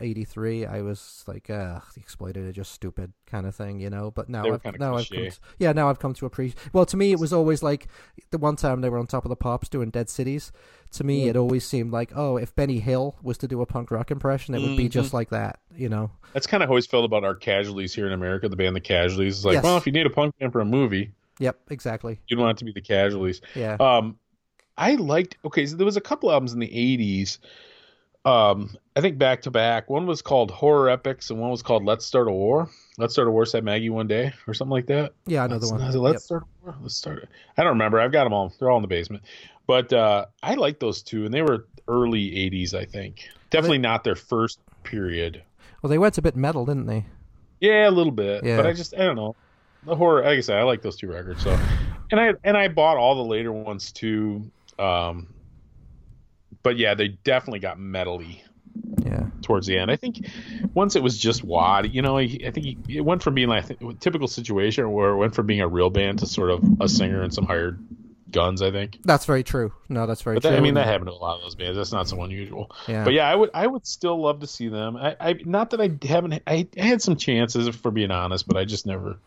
80, 0.00 0.20
83, 0.22 0.66
I 0.66 0.82
was 0.82 1.24
like, 1.26 1.50
uh, 1.50 1.80
the 1.94 2.00
exploited 2.00 2.44
are 2.46 2.52
just 2.52 2.72
stupid 2.72 3.12
kind 3.26 3.46
of 3.46 3.54
thing, 3.54 3.80
you 3.80 3.90
know. 3.90 4.10
But 4.10 4.28
now 4.28 4.44
I've 4.52 4.64
now 4.78 4.96
I've 4.96 5.08
come 5.08 5.24
to, 5.24 5.30
yeah 5.58 5.72
now 5.72 5.88
I've 5.90 5.98
come 5.98 6.14
to 6.14 6.26
appreciate. 6.26 6.58
Well, 6.72 6.86
to 6.86 6.96
me, 6.96 7.12
it 7.12 7.18
was 7.18 7.32
always 7.32 7.62
like 7.62 7.86
the 8.30 8.38
one 8.38 8.56
time 8.56 8.80
they 8.80 8.88
were 8.88 8.98
on 8.98 9.06
top 9.06 9.24
of 9.24 9.28
the 9.28 9.36
pops 9.36 9.68
doing 9.68 9.90
Dead 9.90 10.08
Cities. 10.08 10.52
To 10.92 11.04
me, 11.04 11.28
it 11.28 11.36
always 11.36 11.64
seemed 11.66 11.92
like, 11.92 12.12
oh, 12.14 12.36
if 12.36 12.54
Benny 12.54 12.78
Hill 12.80 13.16
was 13.22 13.36
to 13.38 13.48
do 13.48 13.60
a 13.60 13.66
punk 13.66 13.90
rock 13.90 14.10
impression, 14.10 14.54
it 14.54 14.60
would 14.60 14.76
be 14.76 14.84
Mm-hmm. 14.84 14.90
just 14.90 15.12
like 15.14 15.30
that, 15.30 15.58
you 15.74 15.88
know. 15.88 16.10
That's 16.32 16.46
kind 16.46 16.62
of 16.62 16.68
how 16.68 16.76
I 16.76 16.80
felt 16.82 17.04
about 17.04 17.24
our 17.24 17.34
Casualties 17.34 17.94
here 17.94 18.06
in 18.06 18.12
America. 18.12 18.48
The 18.48 18.56
band 18.56 18.76
The 18.76 18.80
Casualties. 18.80 19.36
It's 19.38 19.44
like, 19.44 19.54
Yes. 19.54 19.64
well, 19.64 19.76
if 19.76 19.86
you 19.86 19.92
need 19.92 20.06
a 20.06 20.10
punk 20.10 20.38
band 20.38 20.52
for 20.52 20.60
a 20.60 20.64
movie, 20.64 21.12
Yep, 21.40 21.58
exactly. 21.70 22.20
you'd 22.28 22.38
want 22.38 22.56
it 22.56 22.58
to 22.58 22.64
be 22.64 22.72
The 22.72 22.80
Casualties. 22.80 23.40
Yeah. 23.56 23.76
Um, 23.80 24.18
I 24.76 24.94
liked. 24.96 25.36
Okay, 25.44 25.66
so 25.66 25.76
there 25.76 25.86
was 25.86 25.96
a 25.96 26.00
couple 26.00 26.30
albums 26.32 26.52
in 26.52 26.58
the 26.58 26.66
'80s. 26.68 27.38
Um, 28.24 28.74
I 28.96 29.00
think 29.00 29.18
back 29.18 29.42
to 29.42 29.50
back. 29.50 29.90
One 29.90 30.06
was 30.06 30.22
called 30.22 30.50
Horror 30.50 30.88
Epics, 30.88 31.30
and 31.30 31.38
one 31.38 31.50
was 31.50 31.62
called 31.62 31.84
Let's 31.84 32.06
Start 32.06 32.26
a 32.28 32.30
War. 32.32 32.70
Let's 32.96 33.12
Start 33.12 33.28
a 33.28 33.30
War 33.30 33.44
said 33.44 33.64
Maggie 33.64 33.90
one 33.90 34.06
day, 34.06 34.32
or 34.46 34.54
something 34.54 34.72
like 34.72 34.86
that. 34.86 35.12
yeah, 35.26 35.44
I 35.44 35.46
know 35.46 35.58
the 35.58 35.66
Let's, 35.66 35.94
one. 35.94 36.02
Let's 36.02 36.14
Yep. 36.14 36.20
start 36.22 36.42
a 36.42 36.64
war. 36.64 36.74
Let's 36.80 36.96
start. 36.96 37.18
it. 37.24 37.28
I 37.58 37.62
don't 37.62 37.72
remember. 37.72 38.00
I've 38.00 38.12
got 38.12 38.24
them 38.24 38.32
all. 38.32 38.52
They're 38.58 38.70
all 38.70 38.78
in 38.78 38.82
the 38.82 38.88
basement. 38.88 39.24
But 39.66 39.92
uh, 39.92 40.26
I 40.42 40.54
like 40.54 40.78
those 40.78 41.02
two, 41.02 41.24
and 41.24 41.34
they 41.34 41.42
were 41.42 41.66
early 41.88 42.30
'80s. 42.30 42.72
I 42.74 42.84
think 42.86 43.28
definitely 43.50 43.78
not 43.78 44.04
their 44.04 44.14
first 44.14 44.58
period. 44.84 45.42
Well, 45.82 45.90
they 45.90 45.98
went 45.98 46.16
a 46.16 46.22
bit 46.22 46.36
metal, 46.36 46.64
didn't 46.64 46.86
they? 46.86 47.04
Yeah, 47.60 47.88
a 47.88 47.90
little 47.90 48.12
bit. 48.12 48.44
Yeah. 48.44 48.56
But 48.56 48.66
I 48.66 48.72
just 48.72 48.94
I 48.94 48.98
don't 49.04 49.16
know. 49.16 49.36
The 49.84 49.96
horror 49.96 50.22
like 50.22 50.38
I 50.38 50.40
said, 50.40 50.56
I 50.56 50.62
like 50.62 50.80
those 50.80 50.96
two 50.96 51.08
records. 51.08 51.42
So 51.42 51.58
and 52.10 52.18
I 52.20 52.32
and 52.42 52.56
I 52.56 52.68
bought 52.68 52.96
all 52.96 53.16
the 53.16 53.24
later 53.24 53.52
ones 53.52 53.92
too. 53.92 54.50
Um 54.78 55.28
but 56.64 56.76
yeah, 56.76 56.94
they 56.94 57.08
definitely 57.08 57.60
got 57.60 57.78
metally 57.78 58.40
Yeah. 59.04 59.26
towards 59.42 59.68
the 59.68 59.78
end. 59.78 59.90
I 59.92 59.96
think 59.96 60.26
once 60.74 60.96
it 60.96 61.02
was 61.02 61.16
just 61.16 61.44
Wad, 61.44 61.94
you 61.94 62.02
know, 62.02 62.18
I, 62.18 62.22
I 62.44 62.50
think 62.50 62.66
he, 62.66 62.96
it 62.96 63.02
went 63.02 63.22
from 63.22 63.34
being 63.34 63.48
like 63.48 63.70
a 63.70 63.94
typical 64.00 64.26
situation 64.26 64.90
where 64.90 65.10
it 65.10 65.16
went 65.16 65.34
from 65.36 65.46
being 65.46 65.60
a 65.60 65.68
real 65.68 65.90
band 65.90 66.18
to 66.18 66.26
sort 66.26 66.50
of 66.50 66.64
a 66.80 66.88
singer 66.88 67.22
and 67.22 67.32
some 67.32 67.46
hired 67.46 67.78
guns, 68.32 68.62
I 68.62 68.72
think. 68.72 68.98
That's 69.04 69.26
very 69.26 69.44
true. 69.44 69.72
No, 69.88 70.06
that's 70.06 70.22
very 70.22 70.40
But 70.40 70.48
true. 70.48 70.56
I 70.56 70.60
mean, 70.60 70.74
that 70.74 70.86
happened 70.86 71.06
to 71.06 71.12
a 71.12 71.14
lot 71.14 71.36
of 71.36 71.42
those 71.42 71.54
bands. 71.54 71.76
That's 71.76 71.92
not 71.92 72.08
so 72.08 72.20
unusual. 72.22 72.72
Yeah. 72.88 73.04
But 73.04 73.12
yeah, 73.12 73.28
I 73.30 73.34
would 73.36 73.50
I 73.54 73.64
would 73.64 73.86
still 73.86 74.20
love 74.20 74.40
to 74.40 74.48
see 74.48 74.68
them. 74.68 74.96
I, 74.96 75.16
I 75.20 75.34
not 75.44 75.70
that 75.70 75.80
I 75.80 75.90
haven't 76.04 76.42
I, 76.46 76.66
I 76.76 76.82
had 76.82 77.00
some 77.00 77.14
chances 77.14 77.68
for 77.76 77.92
being 77.92 78.10
honest, 78.10 78.48
but 78.48 78.56
I 78.56 78.64
just 78.64 78.86
never. 78.86 79.18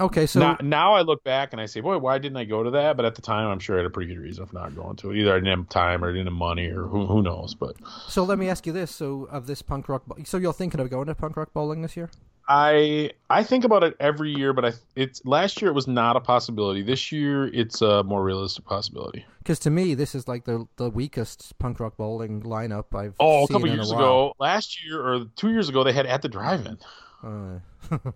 Okay, 0.00 0.26
so 0.26 0.40
now, 0.40 0.56
now 0.62 0.94
I 0.94 1.02
look 1.02 1.22
back 1.22 1.52
and 1.52 1.60
I 1.60 1.66
say, 1.66 1.80
boy, 1.80 1.98
why 1.98 2.16
didn't 2.18 2.38
I 2.38 2.44
go 2.44 2.62
to 2.62 2.70
that? 2.70 2.96
But 2.96 3.04
at 3.04 3.14
the 3.14 3.22
time, 3.22 3.48
I'm 3.48 3.58
sure 3.58 3.76
I 3.76 3.80
had 3.80 3.86
a 3.86 3.90
pretty 3.90 4.14
good 4.14 4.20
reason 4.20 4.46
for 4.46 4.54
not 4.54 4.74
going 4.74 4.96
to 4.96 5.10
it. 5.10 5.18
Either 5.18 5.32
I 5.32 5.40
didn't 5.40 5.58
have 5.58 5.68
time 5.68 6.02
or 6.02 6.08
I 6.08 6.12
didn't 6.12 6.26
have 6.28 6.32
money 6.32 6.68
or 6.68 6.86
who 6.86 7.06
who 7.06 7.22
knows. 7.22 7.54
But 7.54 7.76
so 8.08 8.24
let 8.24 8.38
me 8.38 8.48
ask 8.48 8.66
you 8.66 8.72
this: 8.72 8.90
so 8.90 9.28
of 9.30 9.46
this 9.46 9.60
punk 9.62 9.88
rock, 9.88 10.04
so 10.24 10.38
you're 10.38 10.54
thinking 10.54 10.80
of 10.80 10.88
going 10.88 11.06
to 11.06 11.14
punk 11.14 11.36
rock 11.36 11.52
bowling 11.52 11.82
this 11.82 11.96
year? 11.96 12.10
I 12.48 13.12
I 13.28 13.44
think 13.44 13.64
about 13.64 13.84
it 13.84 13.94
every 14.00 14.32
year, 14.34 14.52
but 14.52 14.64
I 14.64 14.72
it's 14.96 15.24
last 15.24 15.60
year 15.62 15.70
it 15.70 15.74
was 15.74 15.86
not 15.86 16.16
a 16.16 16.20
possibility. 16.20 16.82
This 16.82 17.12
year 17.12 17.46
it's 17.46 17.80
a 17.82 18.02
more 18.02 18.24
realistic 18.24 18.64
possibility. 18.64 19.24
Because 19.38 19.58
to 19.60 19.70
me, 19.70 19.94
this 19.94 20.14
is 20.14 20.26
like 20.26 20.46
the 20.46 20.66
the 20.76 20.90
weakest 20.90 21.56
punk 21.58 21.78
rock 21.78 21.96
bowling 21.96 22.42
lineup 22.42 22.92
I've 22.98 23.14
Oh, 23.20 23.44
a 23.44 23.48
couple 23.48 23.68
in 23.68 23.74
years 23.74 23.90
a 23.90 23.94
while. 23.94 24.02
ago, 24.02 24.32
last 24.40 24.84
year 24.84 25.00
or 25.00 25.26
two 25.36 25.50
years 25.50 25.68
ago, 25.68 25.84
they 25.84 25.92
had 25.92 26.06
at 26.06 26.22
the 26.22 26.28
drive-in. 26.28 26.78
Uh, 27.22 27.58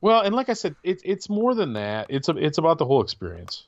Well, 0.00 0.20
and 0.20 0.34
like 0.34 0.48
I 0.48 0.54
said, 0.54 0.76
it's 0.82 1.02
it's 1.04 1.28
more 1.28 1.54
than 1.54 1.72
that. 1.74 2.06
It's 2.08 2.28
a, 2.28 2.36
it's 2.36 2.58
about 2.58 2.78
the 2.78 2.86
whole 2.86 3.02
experience. 3.02 3.66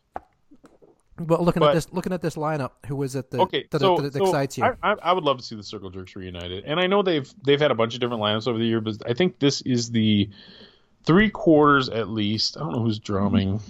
But 1.17 1.43
looking 1.43 1.61
But- 1.61 1.71
at 1.71 1.75
this, 1.75 1.93
looking 1.93 2.13
at 2.13 2.23
this 2.23 2.37
lineup, 2.37 2.71
who 2.87 3.03
is 3.03 3.15
it 3.15 3.31
that 3.31 3.41
okay, 3.41 3.67
that, 3.71 3.81
so, 3.81 3.97
that, 3.97 4.13
that 4.13 4.19
so 4.19 4.25
excites 4.25 4.59
you? 4.59 4.65
I, 4.65 4.95
I, 5.03 5.13
would 5.13 5.25
love 5.25 5.39
to 5.39 5.45
see 5.45 5.55
the 5.55 5.63
Circle 5.63 5.91
Jerks 5.91 6.17
reunited, 6.17 6.65
and 6.65 6.81
I 6.81 6.87
know 6.87 7.03
they've 7.03 7.31
they've 7.45 7.61
had 7.61 7.71
a 7.71 7.75
bunch 7.75 7.95
of 7.95 8.01
different 8.01 8.23
lineups 8.23 8.49
over 8.49 8.59
the 8.59 8.65
year, 8.65 8.81
but 8.81 8.97
I 9.07 9.13
think 9.13 9.39
this 9.39 9.61
is 9.63 9.91
the 9.91 10.29
three 11.05 11.29
quarters 11.29 11.89
at 11.89 12.09
least. 12.09 12.57
I 12.57 12.61
don't 12.61 12.73
know 12.73 12.83
who's 12.83 12.99
drumming, 12.99 13.61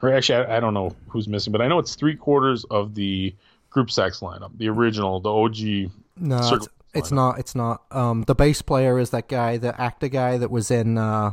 or 0.00 0.12
actually, 0.12 0.44
I, 0.44 0.58
I 0.58 0.60
don't 0.60 0.74
know 0.74 0.94
who's 1.08 1.28
missing, 1.28 1.50
but 1.50 1.60
I 1.60 1.68
know 1.68 1.78
it's 1.78 1.96
three 1.96 2.14
quarters 2.14 2.64
of 2.70 2.94
the 2.94 3.34
group 3.70 3.90
sex 3.90 4.20
lineup, 4.20 4.56
the 4.56 4.68
original, 4.68 5.18
the 5.20 5.30
OG. 5.30 5.90
no, 6.16 6.54
it's, 6.54 6.68
it's 6.94 7.10
not. 7.10 7.38
It's 7.38 7.54
not. 7.54 7.82
Um, 7.90 8.22
the 8.22 8.34
bass 8.34 8.62
player 8.62 8.98
is 8.98 9.10
that 9.10 9.28
guy, 9.28 9.56
the 9.56 9.78
actor 9.80 10.08
guy 10.08 10.38
that 10.38 10.50
was 10.50 10.70
in 10.70 10.98
uh, 10.98 11.32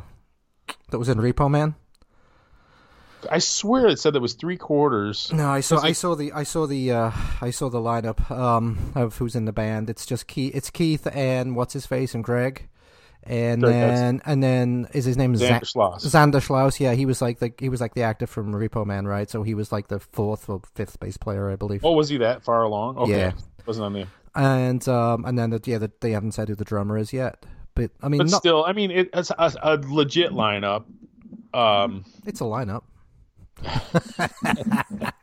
that 0.92 1.00
was 1.00 1.10
in 1.10 1.18
Repo 1.18 1.50
Man. 1.50 1.76
I 3.30 3.40
swear 3.40 3.88
it 3.88 4.00
said 4.00 4.14
that 4.14 4.22
was 4.22 4.34
three 4.34 4.56
quarters. 4.56 5.30
No, 5.34 5.50
I 5.50 5.60
saw. 5.60 5.76
Was 5.76 5.84
I 5.84 5.92
saw 5.92 6.16
the. 6.16 6.32
I 6.32 6.44
saw 6.44 6.66
the. 6.66 6.92
Uh, 6.92 7.12
I 7.42 7.50
saw 7.52 7.70
the 7.70 7.80
lineup 7.80 8.32
um, 8.32 8.94
of 8.96 9.18
who's 9.18 9.36
in 9.36 9.44
the 9.46 9.52
band. 9.52 9.90
It's 9.90 10.06
just 10.06 10.28
Keith. 10.28 10.56
It's 10.56 10.70
Keith 10.70 11.06
and 11.14 11.56
what's 11.56 11.74
his 11.74 11.86
face 11.86 12.16
and 12.16 12.24
Greg, 12.24 12.70
and 13.24 13.62
Greg 13.62 13.74
then 13.74 14.22
and 14.26 14.42
then 14.42 14.88
is 14.94 15.04
his 15.04 15.18
name 15.18 15.34
Zander 15.34 15.66
Schloss. 15.66 16.06
Zander 16.06 16.42
Schloss. 16.42 16.80
Yeah, 16.80 16.94
he 16.94 17.06
was 17.06 17.22
like 17.22 17.40
the 17.40 17.52
he 17.60 17.68
was 17.68 17.82
like 17.82 17.94
the 17.94 18.04
actor 18.04 18.26
from 18.26 18.54
Repo 18.54 18.86
Man, 18.86 19.06
right? 19.06 19.30
So 19.30 19.44
he 19.44 19.54
was 19.54 19.74
like 19.74 19.90
the 19.90 20.00
fourth 20.00 20.50
or 20.50 20.62
fifth 20.74 20.98
bass 21.02 21.18
player, 21.18 21.50
I 21.52 21.58
believe. 21.58 21.84
Oh, 21.84 21.92
was 21.92 22.08
he 22.08 22.18
that 22.20 22.44
far 22.46 22.64
along? 22.64 23.00
Okay, 23.00 23.20
Yeah. 23.20 23.32
wasn't 23.66 23.86
on 23.86 23.94
the. 23.94 24.08
And 24.34 24.88
um, 24.88 25.26
and 25.26 25.38
then 25.38 25.50
the, 25.50 25.60
yeah, 25.66 25.80
the, 25.80 25.92
they 26.00 26.12
haven't 26.12 26.32
said 26.32 26.48
who 26.48 26.56
the 26.56 26.64
drummer 26.64 26.98
is 26.98 27.12
yet. 27.12 27.46
But 27.80 27.92
I 28.02 28.10
mean, 28.10 28.18
But 28.18 28.30
not, 28.30 28.40
still, 28.40 28.66
I 28.66 28.74
mean, 28.74 28.92
it, 28.92 29.10
it's 29.14 29.32
a, 29.32 29.54
a 29.62 29.78
legit 29.78 30.32
lineup. 30.32 30.86
Um, 31.54 32.04
it's 32.26 32.42
a 32.42 32.44
lineup. 32.44 32.84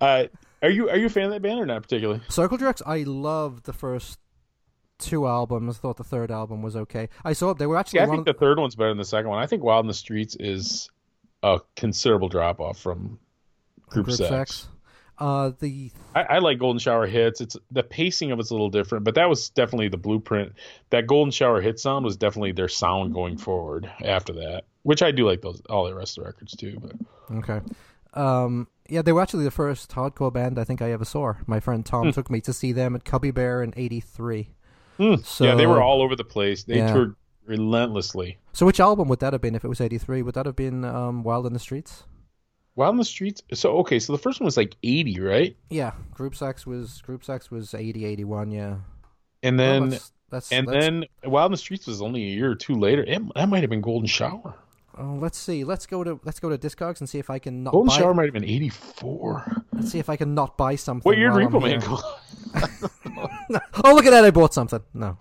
uh, 0.00 0.24
are 0.62 0.70
you 0.70 0.88
are 0.88 0.96
you 0.96 1.06
a 1.06 1.10
fan 1.10 1.24
of 1.24 1.30
that 1.32 1.42
band 1.42 1.60
or 1.60 1.66
not 1.66 1.82
particularly? 1.82 2.20
Circle 2.28 2.58
Jerks, 2.58 2.82
I 2.86 3.04
love 3.04 3.64
the 3.64 3.72
first 3.72 4.18
two 4.98 5.26
albums. 5.26 5.78
Thought 5.78 5.96
the 5.96 6.04
third 6.04 6.30
album 6.30 6.62
was 6.62 6.76
okay. 6.76 7.08
I 7.24 7.32
saw 7.32 7.54
they 7.54 7.66
were 7.66 7.76
actually 7.76 8.00
Yeah, 8.00 8.06
I 8.06 8.10
think 8.10 8.26
the 8.26 8.34
third 8.34 8.58
one's 8.58 8.74
better 8.74 8.90
than 8.90 8.98
the 8.98 9.04
second 9.04 9.30
one. 9.30 9.42
I 9.42 9.46
think 9.46 9.62
Wild 9.62 9.84
in 9.84 9.88
the 9.88 9.94
Streets 9.94 10.36
is 10.38 10.90
a 11.42 11.60
considerable 11.76 12.28
drop 12.28 12.60
off 12.60 12.78
from 12.78 13.18
Group, 13.88 14.06
Group 14.06 14.16
Sex. 14.16 14.28
Sex. 14.28 14.68
Uh, 15.22 15.52
the 15.60 15.92
I, 16.16 16.22
I 16.22 16.38
like 16.40 16.58
Golden 16.58 16.80
Shower 16.80 17.06
Hits. 17.06 17.40
It's 17.40 17.56
the 17.70 17.84
pacing 17.84 18.32
of 18.32 18.40
it's 18.40 18.50
a 18.50 18.54
little 18.54 18.70
different, 18.70 19.04
but 19.04 19.14
that 19.14 19.28
was 19.28 19.50
definitely 19.50 19.86
the 19.86 19.96
blueprint. 19.96 20.52
That 20.90 21.06
Golden 21.06 21.30
Shower 21.30 21.60
Hit 21.60 21.78
sound 21.78 22.04
was 22.04 22.16
definitely 22.16 22.50
their 22.50 22.66
sound 22.68 23.14
going 23.14 23.36
forward 23.38 23.88
after 24.04 24.32
that, 24.32 24.64
which 24.82 25.00
I 25.00 25.12
do 25.12 25.24
like 25.24 25.40
those 25.40 25.62
all 25.70 25.84
the 25.84 25.94
rest 25.94 26.18
of 26.18 26.24
the 26.24 26.26
records 26.28 26.56
too. 26.56 26.76
But 26.82 27.36
okay. 27.36 27.60
Um, 28.14 28.66
yeah, 28.88 29.02
they 29.02 29.12
were 29.12 29.22
actually 29.22 29.44
the 29.44 29.52
first 29.52 29.92
hardcore 29.92 30.32
band 30.32 30.58
I 30.58 30.64
think 30.64 30.82
I 30.82 30.90
ever 30.90 31.04
saw. 31.04 31.34
My 31.46 31.60
friend 31.60 31.86
Tom 31.86 32.10
took 32.12 32.28
me 32.28 32.40
to 32.40 32.52
see 32.52 32.72
them 32.72 32.96
at 32.96 33.04
Cubby 33.04 33.30
Bear 33.30 33.62
in 33.62 33.72
'83. 33.76 34.50
So, 35.22 35.44
yeah, 35.44 35.54
they 35.54 35.66
were 35.68 35.80
all 35.80 36.02
over 36.02 36.16
the 36.16 36.24
place. 36.24 36.64
They 36.64 36.78
Yeah. 36.78 36.92
toured 36.92 37.14
relentlessly. 37.46 38.38
So, 38.52 38.66
which 38.66 38.80
album 38.80 39.06
would 39.06 39.20
that 39.20 39.32
have 39.32 39.40
been 39.42 39.54
if 39.54 39.64
it 39.64 39.68
was 39.68 39.80
'83? 39.80 40.22
Would 40.22 40.34
that 40.34 40.46
have 40.46 40.56
been 40.56 40.84
um, 40.84 41.22
Wild 41.22 41.46
in 41.46 41.52
the 41.52 41.60
Streets? 41.60 42.04
Wild 42.74 42.94
in 42.94 42.98
the 42.98 43.04
Streets. 43.04 43.42
So 43.54 43.78
okay, 43.78 43.98
so 43.98 44.12
the 44.12 44.18
first 44.18 44.40
one 44.40 44.46
was 44.46 44.56
like 44.56 44.76
eighty, 44.82 45.20
right? 45.20 45.56
Yeah, 45.70 45.92
Group 46.12 46.34
Sex 46.34 46.66
was 46.66 47.02
Group 47.02 47.24
Sex 47.24 47.50
was 47.50 47.74
80, 47.74 48.04
81, 48.04 48.50
Yeah, 48.50 48.76
And 49.42 49.58
Well, 49.58 49.66
then 49.80 49.88
that's, 49.90 50.12
that's 50.30 50.52
and 50.52 50.66
that's- 50.68 50.84
then 50.84 51.04
Wild 51.24 51.50
in 51.50 51.52
the 51.52 51.58
Streets 51.58 51.86
was 51.86 52.00
only 52.00 52.22
a 52.22 52.28
year 52.28 52.50
or 52.50 52.54
two 52.54 52.74
later. 52.74 53.02
It, 53.04 53.20
that 53.34 53.48
might 53.48 53.62
have 53.62 53.70
been 53.70 53.80
Golden 53.82 54.06
Shower. 54.06 54.54
Oh, 54.98 55.14
let's 55.20 55.38
see. 55.38 55.64
Let's 55.64 55.86
go 55.86 56.04
to 56.04 56.20
let's 56.24 56.38
go 56.38 56.50
to 56.50 56.58
Discogs 56.58 57.00
and 57.00 57.08
see 57.08 57.18
if 57.18 57.30
I 57.30 57.38
can 57.38 57.62
not 57.62 57.72
Golden 57.72 57.88
buy. 57.88 57.98
Shower 57.98 58.12
might 58.14 58.24
have 58.24 58.34
been 58.34 58.44
eighty 58.44 58.68
four. 58.68 59.64
Let's 59.72 59.90
see 59.90 59.98
if 59.98 60.10
I 60.10 60.16
can 60.16 60.34
not 60.34 60.58
buy 60.58 60.76
something. 60.76 61.08
What 61.08 61.16
year 61.16 61.30
did 61.30 61.38
Repo 61.48 61.62
Man 61.62 61.80
go? 61.80 61.98
oh, 63.84 63.94
look 63.94 64.04
at 64.06 64.10
that! 64.10 64.24
I 64.24 64.30
bought 64.30 64.52
something. 64.54 64.80
No, 64.94 65.16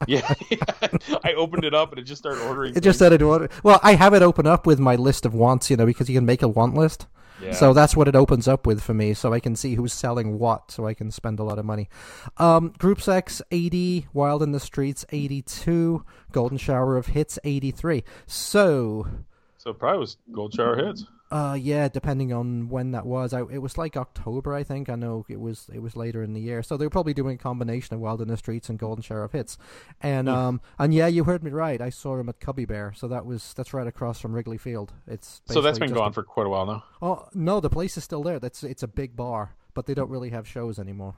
yeah, 0.06 0.34
I 1.24 1.34
opened 1.34 1.64
it 1.64 1.74
up 1.74 1.90
and 1.90 1.98
it 1.98 2.04
just 2.04 2.20
started 2.20 2.42
ordering. 2.46 2.74
it 2.76 2.80
just 2.82 2.98
said 2.98 3.12
it 3.12 3.22
order. 3.22 3.48
Well, 3.62 3.80
I 3.82 3.94
have 3.94 4.14
it 4.14 4.22
open 4.22 4.46
up 4.46 4.66
with 4.66 4.78
my 4.78 4.96
list 4.96 5.24
of 5.24 5.34
wants. 5.34 5.70
You 5.70 5.76
know, 5.76 5.86
because 5.86 6.08
you 6.08 6.14
can 6.14 6.26
make 6.26 6.42
a 6.42 6.48
want 6.48 6.74
list. 6.74 7.06
Yeah. 7.42 7.52
So 7.52 7.72
that's 7.72 7.96
what 7.96 8.06
it 8.06 8.14
opens 8.14 8.46
up 8.46 8.66
with 8.66 8.82
for 8.82 8.94
me, 8.94 9.12
so 9.12 9.32
I 9.32 9.40
can 9.40 9.56
see 9.56 9.74
who's 9.74 9.92
selling 9.92 10.38
what, 10.38 10.70
so 10.70 10.86
I 10.86 10.94
can 10.94 11.10
spend 11.10 11.40
a 11.40 11.42
lot 11.42 11.58
of 11.58 11.64
money. 11.64 11.88
Um, 12.36 12.72
Group 12.78 13.00
Sex 13.00 13.42
eighty, 13.50 14.06
Wild 14.12 14.42
in 14.42 14.52
the 14.52 14.60
Streets 14.60 15.04
eighty 15.10 15.42
two, 15.42 16.04
Golden 16.32 16.58
Shower 16.58 16.96
of 16.96 17.08
Hits 17.08 17.38
eighty 17.44 17.70
three. 17.70 18.04
So 18.26 19.06
So 19.58 19.70
it 19.70 19.78
probably 19.78 19.98
was 19.98 20.16
Gold 20.32 20.54
Shower 20.54 20.76
Hits. 20.76 21.06
Uh, 21.34 21.54
yeah, 21.54 21.88
depending 21.88 22.32
on 22.32 22.68
when 22.68 22.92
that 22.92 23.04
was. 23.04 23.32
I, 23.34 23.40
it 23.40 23.58
was 23.58 23.76
like 23.76 23.96
October, 23.96 24.54
I 24.54 24.62
think. 24.62 24.88
I 24.88 24.94
know 24.94 25.26
it 25.28 25.40
was 25.40 25.68
it 25.74 25.80
was 25.80 25.96
later 25.96 26.22
in 26.22 26.32
the 26.32 26.40
year, 26.40 26.62
so 26.62 26.76
they 26.76 26.86
were 26.86 26.90
probably 26.90 27.12
doing 27.12 27.34
a 27.34 27.38
combination 27.38 27.92
of 27.92 28.00
Wild 28.00 28.22
in 28.22 28.28
the 28.28 28.36
Streets 28.36 28.68
and 28.68 28.78
Golden 28.78 29.02
Sheriff 29.02 29.32
hits. 29.32 29.58
And 30.00 30.28
um, 30.28 30.60
and 30.78 30.94
yeah, 30.94 31.08
you 31.08 31.24
heard 31.24 31.42
me 31.42 31.50
right. 31.50 31.80
I 31.80 31.90
saw 31.90 32.16
him 32.20 32.28
at 32.28 32.38
Cubby 32.38 32.66
Bear, 32.66 32.92
so 32.94 33.08
that 33.08 33.26
was 33.26 33.52
that's 33.54 33.74
right 33.74 33.88
across 33.88 34.20
from 34.20 34.32
Wrigley 34.32 34.58
Field. 34.58 34.92
It's 35.08 35.42
So 35.46 35.60
that's 35.60 35.80
been 35.80 35.92
gone 35.92 36.10
a- 36.10 36.12
for 36.12 36.22
quite 36.22 36.46
a 36.46 36.50
while 36.50 36.66
now. 36.66 36.84
Oh 37.02 37.26
no, 37.34 37.58
the 37.58 37.68
place 37.68 37.96
is 37.96 38.04
still 38.04 38.22
there. 38.22 38.38
That's 38.38 38.62
it's 38.62 38.84
a 38.84 38.88
big 38.88 39.16
bar, 39.16 39.56
but 39.74 39.86
they 39.86 39.94
don't 39.94 40.10
really 40.10 40.30
have 40.30 40.46
shows 40.46 40.78
anymore. 40.78 41.16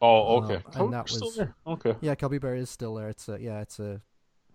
Oh, 0.00 0.38
okay. 0.42 0.56
Uh, 0.56 0.70
and 0.72 0.82
oh, 0.82 0.90
that 0.90 1.08
still 1.08 1.28
was- 1.28 1.36
there. 1.36 1.54
Okay. 1.68 1.94
Yeah, 2.00 2.16
Cubby 2.16 2.38
Bear 2.38 2.56
is 2.56 2.68
still 2.68 2.96
there. 2.96 3.10
It's 3.10 3.28
a 3.28 3.40
yeah, 3.40 3.60
it's 3.60 3.78
a 3.78 4.00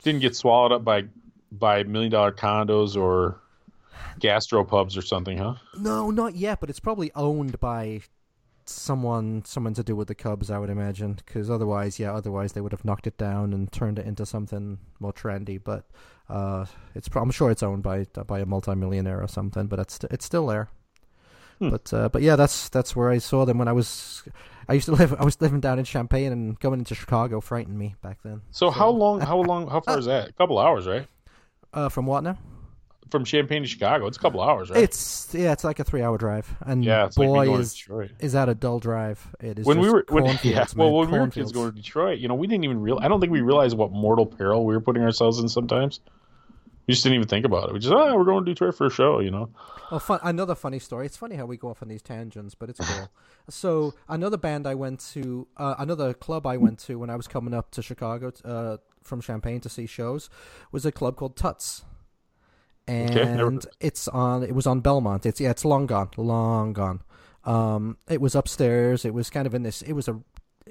Didn't 0.04 0.20
get 0.20 0.36
swallowed 0.36 0.74
up 0.74 0.84
by 0.84 1.06
by 1.50 1.84
million 1.84 2.12
dollar 2.12 2.34
condos 2.34 2.98
or 3.02 3.40
gastropubs 4.20 4.98
or 4.98 5.02
something, 5.02 5.38
huh? 5.38 5.56
No, 5.78 6.12
not 6.12 6.36
yet, 6.36 6.60
but 6.60 6.70
it's 6.70 6.80
probably 6.80 7.12
owned 7.16 7.60
by 7.60 8.02
someone 8.70 9.44
someone 9.46 9.74
to 9.74 9.84
do 9.84 9.96
with 9.96 10.08
the 10.08 10.16
Cubs, 10.16 10.52
I 10.52 10.60
would 10.60 10.70
imagine. 10.70 11.14
Because 11.14 11.50
otherwise, 11.50 12.00
yeah, 12.00 12.14
otherwise 12.14 12.54
they 12.54 12.62
would 12.62 12.72
have 12.72 12.86
knocked 12.86 13.08
it 13.08 13.18
down 13.18 13.54
and 13.54 13.72
turned 13.72 14.00
it 14.00 14.06
into 14.06 14.26
something 14.26 14.80
more 15.00 15.14
trendy. 15.14 15.62
But 15.64 15.86
uh, 16.30 16.66
it's 16.96 17.10
I'm 17.16 17.32
sure 17.32 17.52
it's 17.52 17.64
owned 17.64 17.84
by 17.84 18.06
by 18.06 18.40
a 18.40 18.46
multimillionaire 18.46 19.22
or 19.22 19.28
something. 19.28 19.68
But 19.68 19.80
it's 19.80 20.00
it's 20.12 20.26
still 20.26 20.48
there. 20.48 20.70
Hmm. 21.60 21.70
But 21.70 21.94
uh, 21.94 22.10
but 22.10 22.22
yeah, 22.22 22.36
that's 22.36 22.70
that's 22.70 22.96
where 22.96 23.10
I 23.10 23.18
saw 23.18 23.46
them 23.46 23.58
when 23.58 23.68
I 23.68 23.74
was 23.74 24.24
I 24.70 24.74
used 24.74 24.86
to 24.86 24.92
live 24.92 25.14
I 25.20 25.24
was 25.24 25.40
living 25.42 25.60
down 25.60 25.80
in 25.80 25.86
Champaign 25.86 26.32
and 26.32 26.60
going 26.60 26.80
into 26.80 26.96
Chicago 26.96 27.42
frightened 27.42 27.78
me 27.78 27.96
back 28.02 28.20
then. 28.24 28.42
So 28.52 28.70
how 28.70 28.90
long? 28.90 29.22
How 29.28 29.38
long? 29.38 29.68
How 29.68 29.82
far 29.82 30.00
is 30.00 30.06
that? 30.06 30.30
A 30.30 30.34
couple 30.34 30.60
hours, 30.60 30.88
right? 30.88 31.08
Uh, 31.74 31.90
from 31.90 32.06
what 32.06 32.24
now? 32.24 32.38
From 33.10 33.26
Champaign 33.26 33.62
to 33.62 33.68
Chicago, 33.68 34.08
it's 34.08 34.18
a 34.18 34.20
couple 34.20 34.42
hours, 34.42 34.70
right? 34.70 34.84
It's 34.84 35.34
yeah, 35.34 35.52
it's 35.52 35.64
like 35.64 35.80
a 35.80 35.84
three 35.84 36.02
hour 36.02 36.18
drive, 36.18 36.54
and 36.62 36.84
yeah, 36.84 37.04
like 37.04 37.16
boy 37.16 37.46
going 37.46 37.62
is 37.62 37.88
is 38.20 38.34
that 38.34 38.50
a 38.50 38.56
dull 38.56 38.80
drive. 38.80 39.36
It 39.40 39.60
is 39.60 39.66
When 39.66 39.80
we 39.80 39.90
were, 39.90 40.06
when, 40.10 40.26
yeah, 40.44 40.66
well, 40.76 40.92
when 40.92 41.12
we 41.12 41.20
were 41.20 41.28
kids 41.28 41.52
going 41.52 41.72
to 41.72 41.76
Detroit, 41.76 42.20
you 42.20 42.28
know, 42.28 42.36
we 42.36 42.48
didn't 42.48 42.64
even 42.64 42.82
real. 42.82 43.00
I 43.02 43.08
don't 43.08 43.20
think 43.20 43.32
we 43.32 43.42
realized 43.42 43.78
what 43.78 43.92
mortal 43.92 44.26
peril 44.26 44.66
we 44.66 44.74
were 44.74 44.82
putting 44.82 45.04
ourselves 45.04 45.40
in. 45.40 45.48
Sometimes 45.50 46.00
we 46.88 46.94
just 46.94 47.04
didn't 47.04 47.16
even 47.16 47.28
think 47.28 47.46
about 47.46 47.70
it. 47.70 47.74
We 47.74 47.80
just, 47.80 47.94
oh, 47.94 48.16
we're 48.16 48.24
going 48.24 48.46
to 48.46 48.52
Detroit 48.52 48.76
for 48.76 48.88
a 48.88 48.90
show, 48.90 49.20
you 49.20 49.30
know. 49.30 49.50
Oh, 49.92 50.00
fun, 50.00 50.20
another 50.24 50.56
funny 50.56 50.80
story. 50.80 51.06
It's 51.06 51.18
funny 51.18 51.36
how 51.36 51.46
we 51.46 51.58
go 51.58 51.70
off 51.70 51.82
on 51.82 51.90
these 51.90 52.02
tangents, 52.02 52.56
but 52.56 52.70
it's 52.70 52.80
cool. 52.80 53.10
so 53.50 53.94
another 54.08 54.38
band 54.38 54.66
I 54.66 54.76
went 54.76 55.02
to, 55.12 55.48
uh, 55.58 55.76
another 55.78 56.14
club 56.14 56.48
I 56.48 56.56
went 56.56 56.80
to 56.80 56.98
when 56.98 57.10
I 57.10 57.18
was 57.18 57.28
coming 57.28 57.54
up 57.54 57.72
to 57.72 57.82
Chicago 57.82 58.32
uh, 58.46 58.78
from 59.04 59.22
Champaign 59.22 59.60
to 59.62 59.70
see 59.70 59.86
shows, 59.86 60.30
was 60.72 60.86
a 60.86 60.92
club 60.92 61.18
called 61.18 61.36
Tuts, 61.36 61.84
and 62.88 63.10
Okay, 63.12 63.36
never 63.36 63.60
it's 63.80 64.08
on. 64.08 64.44
It 64.44 64.56
was 64.56 64.66
on 64.68 64.80
Belmont. 64.82 65.26
It's 65.26 65.40
yeah, 65.40 65.52
it's 65.52 65.66
long 65.66 65.86
gone, 65.88 66.10
long 66.18 66.74
gone. 66.74 67.02
Um, 67.44 67.98
it 68.10 68.20
was 68.22 68.36
upstairs. 68.36 69.06
It 69.06 69.14
was 69.14 69.30
kind 69.30 69.48
of 69.48 69.54
in 69.56 69.64
this. 69.64 69.82
It 69.82 69.94
was 69.94 70.08
a 70.08 70.20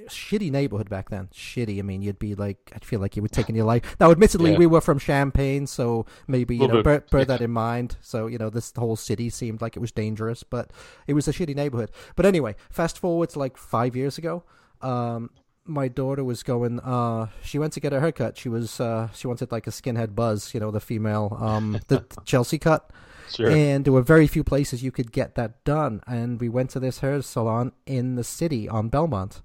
shitty 0.09 0.51
neighborhood 0.51 0.89
back 0.91 1.09
then. 1.09 1.29
Shitty. 1.35 1.79
I 1.79 1.83
mean, 1.83 2.03
you'd 2.03 2.19
be 2.19 2.35
like, 2.35 2.71
I'd 2.75 2.85
feel 2.85 3.01
like 3.01 3.17
you 3.17 3.23
were 3.23 3.29
taking 3.29 3.57
your 3.57 3.65
life. 3.65 3.97
Now, 3.99 4.11
admittedly, 4.11 4.53
Yeah. 4.53 4.59
we 4.59 4.67
were 4.67 4.81
from 4.81 4.99
Champaign, 4.99 5.67
so 5.67 6.07
maybe 6.29 6.57
you 6.57 6.69
know, 6.69 6.83
bear, 6.83 7.01
bear 7.11 7.25
that 7.25 7.41
in 7.41 7.51
mind. 7.51 7.97
So 8.03 8.27
you 8.27 8.39
know, 8.39 8.51
this 8.51 8.73
whole 8.77 8.97
city 8.97 9.31
seemed 9.31 9.61
like 9.63 9.77
it 9.77 9.81
was 9.81 9.91
dangerous, 9.93 10.43
but 10.43 10.71
it 11.07 11.15
was 11.15 11.27
a 11.29 11.33
shitty 11.33 11.57
neighborhood. 11.57 11.91
But 12.15 12.27
anyway, 12.27 12.57
fast 12.71 12.99
forward 12.99 13.31
to 13.31 13.39
like 13.39 13.57
five 13.57 13.97
years 13.97 14.19
ago. 14.19 14.45
Um, 14.83 15.31
my 15.67 15.89
daughter 15.89 16.25
was 16.25 16.43
going. 16.43 16.81
Uh, 16.81 17.29
she 17.43 17.59
went 17.59 17.73
to 17.75 17.81
get 17.81 17.93
a 17.93 18.01
haircut. 18.01 18.37
She 18.39 18.49
was. 18.49 18.81
Uh, 18.81 19.09
she 19.15 19.27
wanted 19.27 19.53
like 19.53 19.67
a 19.67 19.71
skinhead 19.71 20.15
buzz. 20.15 20.55
You 20.55 20.61
know, 20.61 20.71
the 20.71 20.81
female, 20.81 21.37
um, 21.41 21.81
the 21.89 22.05
Chelsea 22.25 22.59
cut. 22.59 22.91
Sure. 23.29 23.51
And 23.51 23.85
there 23.85 23.93
were 23.93 24.03
very 24.03 24.27
few 24.29 24.45
places 24.45 24.83
you 24.85 24.93
could 24.93 25.11
get 25.11 25.35
that 25.35 25.65
done. 25.65 26.01
And 26.07 26.41
we 26.41 26.49
went 26.49 26.71
to 26.71 26.81
this 26.81 27.01
hair 27.01 27.21
salon 27.23 27.73
in 27.85 28.15
the 28.15 28.23
city 28.25 28.69
on 28.69 28.89
Belmont. 28.89 29.43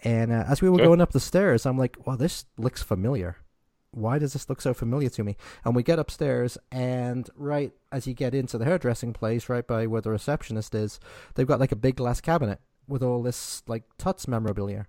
And 0.00 0.32
uh, 0.32 0.44
as 0.48 0.60
we 0.60 0.68
were 0.68 0.76
Okay. 0.76 0.84
going 0.86 1.00
up 1.00 1.12
the 1.12 1.20
stairs, 1.20 1.64
I'm 1.64 1.78
like, 1.78 1.96
well, 2.04 2.16
this 2.16 2.46
looks 2.58 2.82
familiar. 2.82 3.36
Why 3.92 4.18
does 4.18 4.32
this 4.32 4.48
look 4.48 4.60
so 4.60 4.74
familiar 4.74 5.10
to 5.10 5.22
me? 5.22 5.36
And 5.64 5.76
we 5.76 5.82
get 5.84 5.98
upstairs, 5.98 6.56
and 6.72 7.28
right 7.36 7.72
as 7.92 8.06
you 8.06 8.14
get 8.14 8.34
into 8.34 8.56
the 8.58 8.64
hairdressing 8.64 9.12
place, 9.12 9.48
right 9.50 9.66
by 9.66 9.86
where 9.86 10.00
the 10.00 10.10
receptionist 10.10 10.74
is, 10.74 10.98
they've 11.34 11.46
got 11.46 11.60
like 11.60 11.72
a 11.72 11.76
big 11.76 11.96
glass 11.96 12.20
cabinet 12.20 12.58
with 12.88 13.02
all 13.02 13.22
this 13.22 13.62
like 13.68 13.84
Tuts 13.98 14.26
memorabilia. 14.26 14.86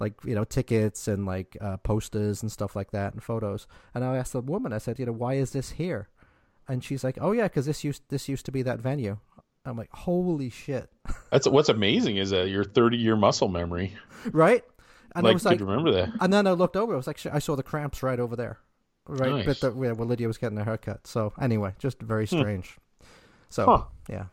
Like, 0.00 0.14
you 0.24 0.34
know, 0.34 0.44
tickets 0.44 1.06
and 1.08 1.24
like 1.24 1.56
uh, 1.60 1.76
posters 1.78 2.42
and 2.42 2.50
stuff 2.50 2.74
like 2.74 2.90
that 2.90 3.12
and 3.12 3.22
photos. 3.22 3.66
And 3.94 4.04
I 4.04 4.16
asked 4.16 4.32
the 4.32 4.40
woman, 4.40 4.72
I 4.72 4.78
said, 4.78 4.98
you 4.98 5.06
know, 5.06 5.12
why 5.12 5.34
is 5.34 5.52
this 5.52 5.70
here? 5.72 6.08
and 6.68 6.82
she's 6.82 7.04
like, 7.04 7.18
"Oh 7.20 7.32
yeah, 7.32 7.42
because 7.44 7.66
this 7.66 7.84
used 7.84 8.02
this 8.08 8.28
used 8.28 8.46
to 8.46 8.52
be 8.52 8.62
that 8.62 8.80
venue." 8.80 9.18
I'm 9.66 9.76
like, 9.78 9.90
holy 9.92 10.50
shit, 10.50 10.90
That's 11.30 11.48
what's 11.48 11.68
amazing 11.70 12.18
is 12.18 12.30
that 12.30 12.48
your 12.48 12.64
30 12.64 12.98
year 12.98 13.16
muscle 13.16 13.48
memory. 13.48 13.94
right? 14.32 14.62
And 15.14 15.26
I 15.26 15.30
like, 15.30 15.34
was 15.34 15.42
could 15.42 15.52
like, 15.52 15.60
remember 15.60 15.92
that. 15.92 16.10
and 16.20 16.32
then 16.32 16.46
I 16.46 16.52
looked 16.52 16.76
over. 16.76 16.92
I 16.92 16.96
was 16.96 17.06
like, 17.06 17.18
I 17.26 17.38
saw 17.38 17.56
the 17.56 17.62
cramps 17.62 18.02
right 18.02 18.18
over 18.20 18.36
there, 18.36 18.58
right? 19.06 19.30
Nice. 19.30 19.46
But 19.46 19.60
the, 19.60 19.70
where, 19.72 19.94
Lydia 19.94 20.26
was 20.26 20.38
getting 20.38 20.58
her 20.58 20.64
haircut. 20.64 21.06
So 21.06 21.32
anyway, 21.40 21.72
just 21.78 22.00
very 22.00 22.26
strange. 22.26 22.76
So 23.48 23.64
Hmm. 23.64 23.70
Huh. 23.70 23.82
yeah. 24.10 24.24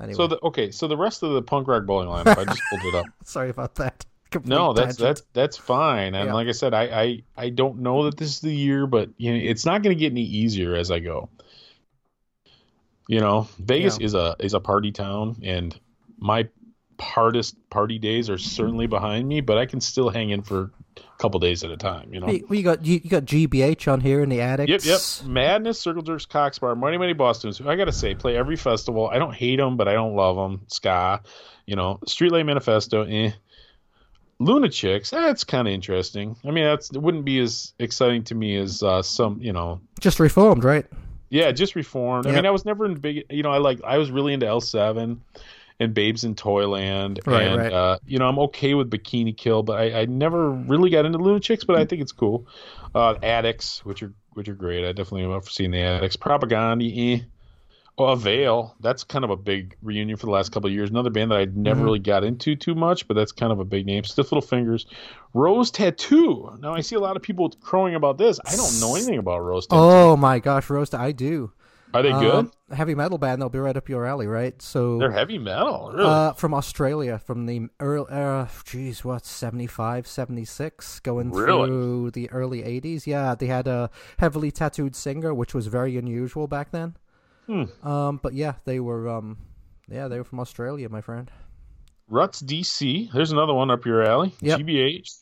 Anyway, 0.00 0.14
So 0.16 0.26
the 0.26 0.38
okay, 0.42 0.70
so 0.70 0.88
the 0.88 0.96
rest 0.96 1.22
of 1.22 1.32
the 1.32 1.42
punk 1.42 1.68
rock 1.68 1.84
bowling 1.84 2.08
lineup, 2.08 2.36
I 2.38 2.44
just 2.44 2.62
pulled 2.70 2.94
it 2.94 2.94
up. 2.94 3.06
sorry 3.24 3.50
about 3.50 3.74
that. 3.76 4.04
No, 4.44 4.72
that's 4.72 4.96
tangent. 4.96 4.98
that's 4.98 5.22
that's 5.32 5.56
fine. 5.56 6.14
And 6.14 6.26
Yeah. 6.28 6.34
like 6.34 6.48
I 6.48 6.52
said, 6.52 6.74
I, 6.74 6.82
I 6.84 7.22
I 7.36 7.48
don't 7.50 7.78
know 7.80 8.04
that 8.04 8.16
this 8.16 8.28
is 8.28 8.40
the 8.40 8.54
year, 8.54 8.86
but 8.86 9.10
you 9.16 9.32
know, 9.32 9.38
it's 9.42 9.64
not 9.66 9.82
going 9.82 9.96
to 9.96 10.00
get 10.00 10.12
any 10.12 10.22
easier 10.24 10.74
as 10.74 10.90
I 10.90 11.00
go. 11.00 11.28
You 13.08 13.20
know, 13.20 13.48
Vegas 13.58 13.98
Yeah. 13.98 14.06
is 14.06 14.14
a 14.14 14.36
is 14.38 14.54
a 14.54 14.60
party 14.60 14.92
town, 14.92 15.36
and 15.42 15.78
my 16.18 16.48
hardest 17.00 17.56
party 17.68 17.98
days 17.98 18.30
are 18.30 18.38
certainly 18.38 18.86
behind 18.86 19.26
me, 19.28 19.40
but 19.40 19.58
I 19.58 19.66
can 19.66 19.80
still 19.80 20.08
hang 20.08 20.30
in 20.30 20.42
for 20.42 20.70
a 20.96 21.00
couple 21.18 21.40
days 21.40 21.64
at 21.64 21.70
a 21.72 21.76
time. 21.76 22.14
You 22.14 22.20
know. 22.20 22.26
We, 22.28 22.44
we 22.48 22.62
got 22.62 22.86
you, 22.86 23.00
you 23.02 23.10
got 23.10 23.24
GBH 23.24 23.92
on 23.92 24.00
here 24.00 24.22
in 24.22 24.28
the 24.28 24.40
attic. 24.40 24.68
Yep, 24.68 24.82
yep. 24.84 25.00
Madness, 25.26 25.80
Circle 25.80 26.02
Jerks, 26.02 26.26
Cock 26.26 26.54
Sparrer, 26.54 26.76
Money 26.76 26.96
Mighty 26.96 27.14
Bosstones. 27.14 27.64
I 27.66 27.74
gotta 27.74 27.92
say, 27.92 28.14
play 28.14 28.36
every 28.36 28.56
festival. 28.56 29.08
I 29.08 29.18
don't 29.18 29.34
hate 29.34 29.56
them, 29.56 29.76
but 29.76 29.88
I 29.88 29.94
don't 29.94 30.14
love 30.14 30.36
them. 30.36 30.62
Ska, 30.68 31.22
you 31.66 31.74
know, 31.74 31.98
Streetlight 32.06 32.46
Manifesto, 32.46 33.02
eh. 33.04 33.32
Lunachicks, 34.46 35.10
that's 35.10 35.44
kind 35.44 35.68
of 35.68 35.74
interesting. 35.74 36.36
I 36.44 36.50
mean, 36.50 36.64
that's 36.64 36.90
it 36.90 37.00
wouldn't 37.00 37.24
be 37.24 37.38
as 37.40 37.72
exciting 37.78 38.24
to 38.24 38.34
me 38.34 38.56
as 38.56 38.82
uh, 38.82 39.02
some, 39.02 39.40
you 39.40 39.52
know, 39.52 39.80
Just 40.00 40.20
reformed, 40.20 40.64
right? 40.64 40.86
yeah, 41.30 41.50
just 41.52 41.74
reformed. 41.76 42.26
I 42.26 42.32
mean, 42.32 42.44
I 42.44 42.50
was 42.50 42.64
never 42.64 42.84
in 42.84 42.94
big, 42.94 43.24
you 43.30 43.42
know, 43.42 43.50
I 43.50 43.58
like, 43.58 43.80
I 43.84 43.96
was 43.98 44.10
really 44.10 44.34
into 44.34 44.44
L7 44.46 45.18
and 45.80 45.94
Babes 45.94 46.24
in 46.24 46.34
Toyland, 46.34 47.20
Right, 47.24 47.44
and 47.44 47.56
right. 47.56 47.72
Uh, 47.72 47.98
you 48.04 48.18
know, 48.18 48.28
I'm 48.28 48.38
okay 48.40 48.74
with 48.74 48.90
Bikini 48.90 49.34
Kill, 49.36 49.62
but 49.62 49.78
I, 49.78 50.02
I 50.02 50.04
never 50.04 50.50
really 50.50 50.90
got 50.90 51.06
into 51.06 51.18
Lunachicks, 51.18 51.66
but 51.66 51.76
I 51.76 51.86
think 51.86 52.02
it's 52.02 52.12
cool. 52.12 52.46
Uh, 52.94 53.14
Addicts, 53.22 53.84
which 53.84 54.02
are 54.02 54.12
which 54.34 54.48
are 54.48 54.54
great. 54.54 54.84
I 54.84 54.92
definitely 54.92 55.24
am 55.24 55.32
up 55.32 55.44
for 55.44 55.50
seeing 55.50 55.70
the 55.70 55.80
Addicts. 55.80 56.16
Propaganda, 56.16 56.84
eh. 56.84 57.20
Oh, 58.02 58.12
Avail, 58.12 58.74
that's 58.80 59.04
kind 59.04 59.24
of 59.24 59.30
a 59.30 59.36
big 59.36 59.76
reunion 59.82 60.16
for 60.16 60.26
the 60.26 60.32
last 60.32 60.52
couple 60.52 60.68
of 60.68 60.74
years. 60.74 60.90
Another 60.90 61.10
band 61.10 61.30
that 61.30 61.38
I 61.38 61.44
never 61.54 61.80
Mhm. 61.80 61.84
really 61.84 61.98
got 61.98 62.24
into 62.24 62.56
too 62.56 62.74
much, 62.74 63.06
but 63.08 63.14
that's 63.14 63.32
kind 63.32 63.52
of 63.52 63.58
a 63.60 63.64
big 63.64 63.86
name. 63.86 64.04
Stiff 64.04 64.32
Little 64.32 64.46
Fingers, 64.46 64.86
Rose 65.34 65.70
Tattoo. 65.70 66.50
Now 66.60 66.74
I 66.74 66.80
see 66.80 66.96
a 66.96 67.00
lot 67.00 67.16
of 67.16 67.22
people 67.22 67.50
crowing 67.60 67.94
about 67.94 68.18
this. 68.18 68.38
I 68.46 68.56
don't 68.56 68.80
know 68.80 68.94
anything 68.96 69.18
about 69.18 69.38
Rose 69.40 69.66
Tattoo. 69.66 69.80
Oh 69.82 70.16
my 70.16 70.38
gosh, 70.38 70.68
Roast, 70.70 70.94
I 70.94 71.12
do. 71.12 71.52
Are 71.94 72.02
they 72.02 72.10
good? 72.12 72.34
Um, 72.34 72.52
heavy 72.72 72.94
metal 72.94 73.18
band. 73.18 73.42
They'll 73.42 73.50
be 73.50 73.58
right 73.58 73.76
up 73.76 73.86
your 73.86 74.06
alley, 74.06 74.26
right? 74.26 74.60
So 74.62 74.96
They're 74.98 75.10
heavy 75.10 75.36
metal, 75.36 75.90
really. 75.92 76.08
Uh, 76.08 76.32
from 76.32 76.54
Australia, 76.54 77.18
from 77.18 77.44
the 77.44 77.68
early, 77.80 78.06
uh, 78.10 78.46
geez, 78.64 79.04
what, 79.04 79.26
75, 79.26 80.06
76, 80.06 81.00
going 81.00 81.32
Really? 81.32 81.66
through 81.68 82.10
the 82.12 82.30
early 82.30 82.62
80s. 82.64 83.06
Yeah, 83.06 83.34
they 83.34 83.46
had 83.46 83.66
a 83.68 83.90
heavily 84.18 84.50
tattooed 84.50 84.96
singer, 84.96 85.34
which 85.34 85.52
was 85.52 85.66
very 85.66 85.98
unusual 85.98 86.46
back 86.46 86.70
then. 86.70 86.96
Hmm. 87.52 87.88
Um, 87.88 88.20
but 88.22 88.32
yeah, 88.34 88.54
they 88.64 88.80
were, 88.80 89.08
um, 89.08 89.36
yeah, 89.88 90.08
they 90.08 90.18
were 90.18 90.24
from 90.24 90.40
Australia, 90.40 90.88
my 90.88 91.00
friend. 91.00 91.30
Ruts 92.08 92.40
DC. 92.42 93.10
There's 93.12 93.32
another 93.32 93.54
one 93.54 93.70
up 93.70 93.84
your 93.84 94.02
alley. 94.02 94.32
Yep. 94.40 94.60
GBH. 94.60 95.18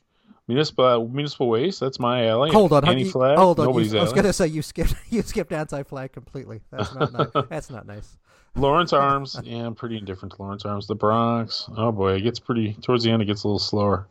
Municipal 0.49 1.09
Municipal 1.09 1.49
Waste. 1.49 1.79
That's 1.79 2.01
my 2.01 2.27
alley. 2.27 2.51
Hold 2.51 2.73
on, 2.73 2.85
Anti 2.89 3.05
flag. 3.05 3.39
hold 3.39 3.61
on. 3.61 3.67
Nobody's 3.67 3.93
You, 3.93 4.01
I 4.01 4.03
was 4.03 4.11
alley. 4.13 4.23
gonna 4.23 4.33
say 4.33 4.47
you 4.49 4.63
skipped, 4.63 4.95
you 5.11 5.23
skipped 5.23 5.53
anti-flag 5.53 6.13
completely. 6.13 6.61
That's 6.73 6.93
not 6.95 7.13
nice. 7.13 7.29
That's 7.49 7.71
not 7.71 7.87
nice. 7.87 8.17
Lawrence 8.57 8.93
Arms. 9.07 9.39
Yeah, 9.45 9.65
I'm 9.67 9.77
pretty 9.77 9.97
indifferent 9.97 10.35
to 10.35 10.43
Lawrence 10.43 10.65
Arms. 10.65 10.89
The 10.89 10.97
Bronx. 10.97 11.69
Oh 11.77 11.93
boy, 11.93 12.15
it 12.15 12.23
gets 12.23 12.41
pretty 12.41 12.75
towards 12.83 13.05
the 13.05 13.13
end. 13.13 13.23
It 13.23 13.27
gets 13.27 13.45
a 13.45 13.47
little 13.49 13.61
slower. 13.61 14.09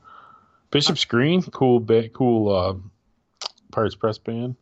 Bishop's 0.72 1.04
Green. 1.04 1.42
Cool. 1.42 1.82
Ba- 1.82 2.08
cool. 2.10 2.56
Uh, 2.56 2.76
Pirates 3.74 3.96
Press 3.96 4.18
Band. 4.18 4.56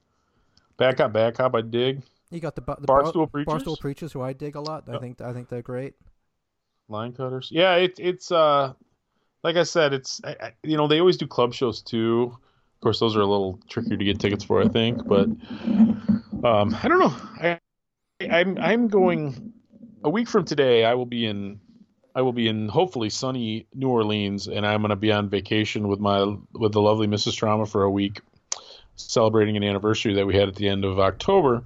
Back 0.78 1.00
up, 1.00 1.14
back 1.14 1.40
up. 1.40 1.54
I 1.54 1.62
dig. 1.62 2.02
You 2.30 2.40
got 2.40 2.56
the, 2.56 2.62
the 2.62 2.88
Barstool 2.88 3.14
Bar- 3.14 3.28
Preachers? 3.28 3.64
Barstool 3.64 3.80
preachers, 3.80 4.14
who 4.14 4.22
I 4.22 4.34
dig 4.34 4.56
a 4.56 4.62
lot. 4.62 4.90
I 4.90 4.98
think 5.00 5.22
I 5.22 5.34
think 5.34 5.50
they're 5.50 5.62
great. 5.62 5.94
Line 6.90 7.14
cutters. 7.14 7.50
Yeah, 7.52 7.76
it, 7.76 7.96
it's 8.00 8.32
uh, 8.32 8.74
like 9.44 9.56
I 9.56 9.64
said, 9.64 9.94
it's 9.94 10.22
I, 10.24 10.36
I, 10.42 10.54
you 10.64 10.78
know 10.78 10.88
they 10.88 11.00
always 11.00 11.18
do 11.18 11.28
club 11.28 11.54
shows 11.54 11.82
too. 11.82 12.36
Of 12.76 12.82
course, 12.82 13.00
those 13.00 13.16
are 13.16 13.22
a 13.22 13.26
little 13.26 13.60
trickier 13.70 13.98
to 13.98 14.04
get 14.04 14.20
tickets 14.20 14.44
for, 14.44 14.62
I 14.62 14.68
think. 14.68 15.06
But 15.08 15.30
um, 16.44 16.78
I 16.82 16.88
don't 16.88 17.00
know. 17.00 17.16
I 17.42 17.60
I'm 18.30 18.58
I'm 18.58 18.88
going 18.88 19.54
a 20.04 20.10
week 20.10 20.28
from 20.28 20.46
today. 20.46 20.86
I 20.86 20.94
will 20.94 21.06
be 21.06 21.26
in 21.26 21.60
I 22.16 22.22
will 22.22 22.34
be 22.34 22.48
in 22.48 22.68
hopefully 22.68 23.10
sunny 23.10 23.68
New 23.74 23.90
Orleans, 23.90 24.48
and 24.48 24.66
I'm 24.66 24.82
going 24.82 24.90
to 24.90 24.96
be 24.96 25.12
on 25.12 25.30
vacation 25.30 25.88
with 25.88 26.00
my 26.00 26.36
with 26.54 26.74
the 26.74 26.82
lovely 26.82 27.08
Mrs. 27.08 27.36
Trauma 27.36 27.66
for 27.66 27.84
a 27.84 27.92
week, 27.92 28.22
celebrating 28.96 29.56
an 29.56 29.64
anniversary 29.64 30.16
that 30.16 30.26
we 30.26 30.36
had 30.36 30.48
at 30.48 30.56
the 30.56 30.68
end 30.68 30.84
of 30.84 31.00
October. 31.00 31.64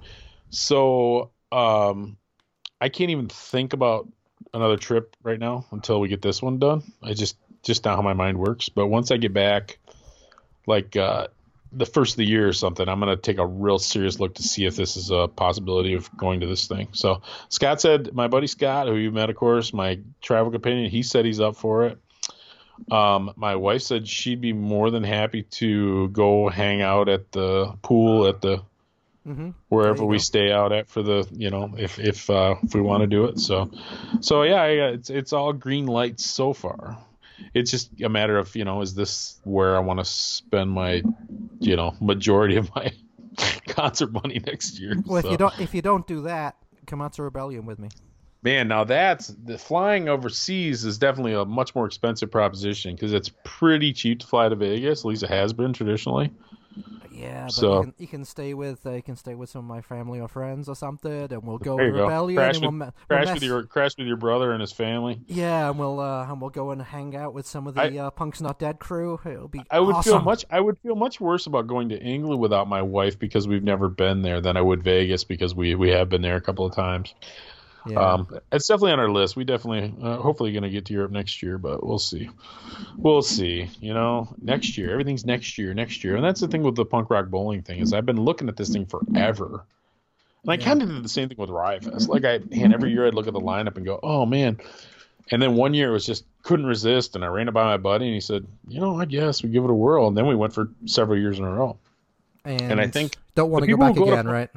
So 0.52 1.30
um, 1.50 2.18
I 2.80 2.90
can't 2.90 3.10
even 3.10 3.28
think 3.28 3.72
about 3.72 4.06
another 4.54 4.76
trip 4.76 5.16
right 5.22 5.38
now 5.38 5.66
until 5.72 5.98
we 5.98 6.08
get 6.08 6.22
this 6.22 6.42
one 6.42 6.58
done. 6.58 6.82
I 7.02 7.14
just 7.14 7.36
just 7.62 7.84
not 7.84 7.96
how 7.96 8.02
my 8.02 8.12
mind 8.12 8.38
works. 8.38 8.68
But 8.68 8.88
once 8.88 9.10
I 9.10 9.16
get 9.16 9.32
back, 9.32 9.78
like 10.66 10.94
uh, 10.94 11.28
the 11.72 11.86
first 11.86 12.14
of 12.14 12.16
the 12.18 12.26
year 12.26 12.46
or 12.46 12.52
something, 12.52 12.86
I'm 12.86 13.00
gonna 13.00 13.16
take 13.16 13.38
a 13.38 13.46
real 13.46 13.78
serious 13.78 14.20
look 14.20 14.34
to 14.34 14.42
see 14.42 14.66
if 14.66 14.76
this 14.76 14.96
is 14.96 15.10
a 15.10 15.26
possibility 15.26 15.94
of 15.94 16.14
going 16.16 16.40
to 16.40 16.46
this 16.46 16.66
thing. 16.66 16.88
So 16.92 17.22
Scott 17.48 17.80
said, 17.80 18.12
my 18.12 18.28
buddy 18.28 18.46
Scott, 18.46 18.88
who 18.88 18.96
you 18.96 19.10
met, 19.10 19.30
of 19.30 19.36
course, 19.36 19.72
my 19.72 20.00
travel 20.20 20.52
companion, 20.52 20.90
he 20.90 21.02
said 21.02 21.24
he's 21.24 21.40
up 21.40 21.56
for 21.56 21.86
it. 21.86 21.98
Um, 22.90 23.32
my 23.36 23.56
wife 23.56 23.82
said 23.82 24.08
she'd 24.08 24.40
be 24.40 24.52
more 24.52 24.90
than 24.90 25.04
happy 25.04 25.44
to 25.44 26.08
go 26.08 26.48
hang 26.48 26.82
out 26.82 27.08
at 27.08 27.30
the 27.32 27.74
pool 27.80 28.26
at 28.26 28.40
the 28.40 28.62
Mm-hmm. 29.26 29.50
wherever 29.68 30.04
we 30.04 30.18
stay 30.18 30.50
out 30.50 30.72
at 30.72 30.88
for 30.88 31.00
the 31.00 31.24
you 31.30 31.48
know 31.48 31.74
if 31.78 32.00
if 32.00 32.28
uh, 32.28 32.56
if 32.60 32.74
we 32.74 32.80
want 32.80 33.02
to 33.02 33.06
do 33.06 33.26
it. 33.26 33.38
So 33.38 33.70
so 34.20 34.42
yeah, 34.42 34.66
yeah, 34.66 34.88
it's 34.88 35.10
it's 35.10 35.32
all 35.32 35.52
green 35.52 35.86
lights 35.86 36.24
so 36.24 36.52
far. 36.52 36.98
It's 37.54 37.70
just 37.70 37.90
a 38.00 38.08
matter 38.08 38.36
of 38.36 38.54
you 38.56 38.64
know 38.64 38.80
is 38.80 38.94
this 38.94 39.40
where 39.44 39.76
I 39.76 39.80
want 39.80 40.00
to 40.00 40.04
spend 40.04 40.70
my 40.70 41.02
you 41.60 41.76
know 41.76 41.94
majority 42.00 42.56
of 42.56 42.74
my 42.74 42.92
concert 43.68 44.12
money 44.12 44.40
next 44.44 44.80
year. 44.80 44.96
Well, 45.06 45.18
if 45.18 45.30
you 45.30 45.36
don't 45.36 45.58
if 45.60 45.72
you 45.72 45.82
don't 45.82 46.06
do 46.06 46.22
that, 46.22 46.56
come 46.86 47.00
out 47.00 47.12
to 47.14 47.22
Rebellion 47.22 47.64
with 47.64 47.78
me. 47.78 47.90
man, 48.42 48.66
now 48.66 48.82
that's 48.82 49.28
the 49.28 49.56
flying 49.56 50.08
overseas 50.08 50.84
is 50.84 50.98
definitely 50.98 51.34
a 51.34 51.44
much 51.44 51.76
more 51.76 51.86
expensive 51.86 52.30
proposition 52.30 52.96
because 52.96 53.12
it's 53.12 53.30
pretty 53.44 53.92
cheap 53.92 54.18
to 54.18 54.26
fly 54.26 54.48
to 54.48 54.56
Vegas. 54.56 55.00
At 55.02 55.04
least 55.04 55.22
it 55.22 55.30
has 55.30 55.52
been 55.52 55.72
traditionally. 55.72 56.32
Yeah, 57.10 57.44
but 57.44 57.52
So- 57.52 57.76
you, 57.76 57.82
can, 57.82 57.94
you 57.98 58.06
can 58.06 58.24
stay 58.24 58.54
with 58.54 58.86
uh, 58.86 58.92
you 58.92 59.02
can 59.02 59.16
stay 59.16 59.34
with 59.34 59.50
some 59.50 59.60
of 59.60 59.64
my 59.68 59.82
family 59.82 60.18
or 60.20 60.28
friends 60.28 60.68
or 60.68 60.74
something, 60.74 61.12
and 61.30 61.42
we'll 61.42 61.58
go 61.58 61.76
to 61.78 61.90
go. 61.90 62.02
Rebellion. 62.04 62.36
Crash 62.38 62.56
and 62.56 62.64
with, 62.64 62.70
we'll, 62.72 62.78
we'll 62.80 62.92
crash 63.08 63.26
mess- 63.26 63.34
with 63.34 63.42
your 63.42 63.62
crash 63.64 63.96
with 63.98 64.06
your 64.06 64.16
brother 64.16 64.52
and 64.52 64.60
his 64.60 64.72
family. 64.72 65.20
yeah, 65.26 65.68
and 65.68 65.78
we'll 65.78 66.00
uh, 66.00 66.24
and 66.26 66.40
we'll 66.40 66.50
go 66.50 66.70
and 66.70 66.80
hang 66.80 67.14
out 67.14 67.34
with 67.34 67.46
some 67.46 67.66
of 67.66 67.74
the 67.74 67.82
I- 67.82 67.98
uh, 67.98 68.10
Punks 68.10 68.40
Not 68.40 68.58
Dead 68.58 68.78
crew. 68.78 69.20
It'll 69.26 69.48
be 69.48 69.62
I 69.70 69.80
would 69.80 69.96
feel 70.04 70.20
much. 70.20 70.44
I 70.50 70.60
would 70.60 70.78
feel 70.78 70.96
much 70.96 71.20
worse 71.20 71.46
about 71.46 71.66
going 71.66 71.90
to 71.90 72.00
England 72.00 72.40
without 72.40 72.66
my 72.68 72.80
wife 72.82 73.18
because 73.18 73.46
we've 73.46 73.62
never 73.64 73.88
been 73.88 74.22
there 74.22 74.40
than 74.40 74.56
I 74.56 74.62
would 74.62 74.82
Vegas 74.82 75.24
because 75.24 75.54
we 75.54 75.74
we 75.74 75.90
have 75.90 76.08
been 76.08 76.22
there 76.22 76.36
a 76.36 76.40
couple 76.40 76.64
of 76.64 76.74
times. 76.74 77.14
Yeah. 77.86 77.98
Um, 77.98 78.28
it's 78.52 78.68
definitely 78.68 78.92
on 78.92 79.00
our 79.00 79.10
list. 79.10 79.34
We 79.34 79.44
definitely, 79.44 79.94
uh, 80.02 80.16
hopefully, 80.18 80.52
going 80.52 80.62
to 80.62 80.70
get 80.70 80.84
to 80.86 80.92
Europe 80.92 81.10
next 81.10 81.42
year, 81.42 81.58
but 81.58 81.84
we'll 81.84 81.98
see. 81.98 82.30
We'll 82.96 83.22
see. 83.22 83.68
You 83.80 83.92
know, 83.94 84.28
next 84.40 84.78
year, 84.78 84.92
everything's 84.92 85.26
next 85.26 85.58
year, 85.58 85.74
next 85.74 86.04
year, 86.04 86.14
and 86.16 86.24
that's 86.24 86.40
the 86.40 86.48
thing 86.48 86.62
with 86.62 86.76
the 86.76 86.84
punk 86.84 87.10
rock 87.10 87.28
bowling 87.28 87.62
thing 87.62 87.80
is 87.80 87.92
I've 87.92 88.06
been 88.06 88.20
looking 88.20 88.48
at 88.48 88.56
this 88.56 88.70
thing 88.72 88.86
forever. 88.86 89.64
And 90.44 90.52
I 90.52 90.54
Yeah. 90.54 90.64
kind 90.64 90.82
of 90.82 90.88
did 90.88 91.02
the 91.04 91.08
same 91.08 91.28
thing 91.28 91.38
with 91.38 91.50
Riot 91.50 91.84
Fest. 91.84 92.08
Like 92.08 92.24
I, 92.24 92.34
and 92.52 92.72
every 92.72 92.92
year 92.92 93.06
I'd 93.06 93.14
look 93.14 93.26
at 93.26 93.32
the 93.32 93.40
lineup 93.40 93.76
and 93.76 93.84
go, 93.84 93.98
"Oh 94.02 94.26
man," 94.26 94.58
and 95.30 95.40
then 95.42 95.54
one 95.56 95.72
year 95.74 95.88
it 95.90 95.92
was 95.92 96.04
just 96.06 96.24
couldn't 96.42 96.66
resist, 96.66 97.14
and 97.16 97.24
I 97.24 97.28
ran 97.28 97.48
it 97.48 97.52
by 97.52 97.64
my 97.64 97.76
buddy, 97.76 98.06
and 98.06 98.14
he 98.14 98.20
said, 98.20 98.46
"You 98.68 98.80
know, 98.80 98.96
I 99.00 99.04
guess 99.04 99.42
we 99.42 99.50
give 99.50 99.64
it 99.64 99.70
a 99.70 99.74
whirl." 99.74 100.06
And 100.08 100.16
then 100.16 100.26
we 100.26 100.34
went 100.36 100.52
for 100.52 100.68
several 100.86 101.18
years 101.18 101.38
in 101.38 101.44
a 101.44 101.50
row. 101.50 101.78
and, 102.44 102.80
I 102.80 102.88
think 102.88 103.16
don't 103.36 103.50
want 103.50 103.64
to 103.64 103.70
go 103.70 103.76
back 103.76 103.94
go 103.94 104.04
to 104.04 104.12
again, 104.12 104.24
Punk- 104.24 104.32
right? 104.34 104.50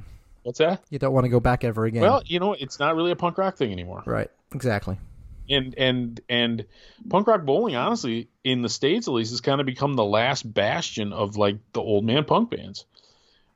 What's 0.46 0.60
that? 0.60 0.84
You 0.91 1.00
don't 1.00 1.12
want 1.12 1.26
to 1.26 1.30
go 1.30 1.39
back 1.39 1.64
ever 1.64 1.86
again. 1.86 2.04
Well, 2.04 2.22
you 2.24 2.39
know, 2.39 2.54
it's 2.54 2.80
not 2.80 2.96
really 2.96 3.10
a 3.10 3.16
punk 3.16 3.39
rock 3.39 3.58
thing 3.58 3.72
anymore. 3.72 4.04
right, 4.06 4.30
exactly. 4.54 5.00
and 5.50 5.74
and 5.76 6.22
and 6.30 6.66
punk 7.10 7.26
rock 7.26 7.43
bowling 7.46 7.76
honestly 7.76 8.30
in 8.43 8.62
the 8.62 8.70
states 8.70 9.08
at 9.08 9.14
least 9.16 9.32
has 9.32 9.41
kind 9.41 9.60
of 9.60 9.66
become 9.66 9.96
the 9.96 10.06
last 10.06 10.43
bastion 10.43 11.14
of 11.14 11.36
like 11.36 11.58
the 11.74 11.82
old 11.82 12.06
man 12.06 12.26
punk 12.26 12.52
bands 12.52 12.86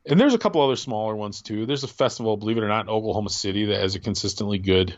and 0.04 0.18
there's 0.18 0.34
a 0.34 0.38
couple 0.38 0.60
other 0.62 0.76
smaller 0.76 1.14
ones 1.16 1.42
too 1.42 1.66
there's 1.66 1.82
a 1.84 1.88
festival 1.88 2.36
believe 2.36 2.58
it 2.58 2.62
or 2.62 2.68
not 2.68 2.84
in 2.84 2.88
oklahoma 2.88 3.30
city 3.30 3.66
that 3.66 3.80
has 3.80 3.96
a 3.96 3.98
consistently 3.98 4.58
good 4.58 4.96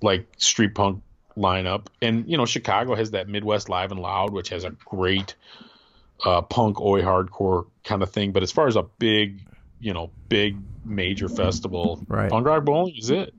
like 0.00 0.26
street 0.38 0.74
punk 0.74 1.02
lineup 1.36 1.86
and 2.00 2.30
you 2.30 2.38
know 2.38 2.46
chicago 2.46 2.94
has 2.94 3.10
that 3.10 3.28
midwest 3.28 3.68
live 3.68 3.90
and 3.90 4.00
loud 4.00 4.32
which 4.32 4.48
has 4.48 4.64
a 4.64 4.70
great 4.86 5.34
uh, 6.24 6.40
punk 6.40 6.80
oi 6.80 7.02
hardcore 7.02 7.66
kind 7.84 8.02
of 8.02 8.10
thing 8.10 8.32
but 8.32 8.42
as 8.42 8.50
far 8.50 8.68
as 8.68 8.76
a 8.76 8.84
big 8.98 9.42
you 9.80 9.92
know 9.92 10.10
big 10.28 10.56
major 10.84 11.28
festival 11.28 12.04
Right. 12.08 12.30
punk 12.30 12.46
rock 12.46 12.64
bowling 12.64 12.94
is 12.96 13.10
it 13.10 13.34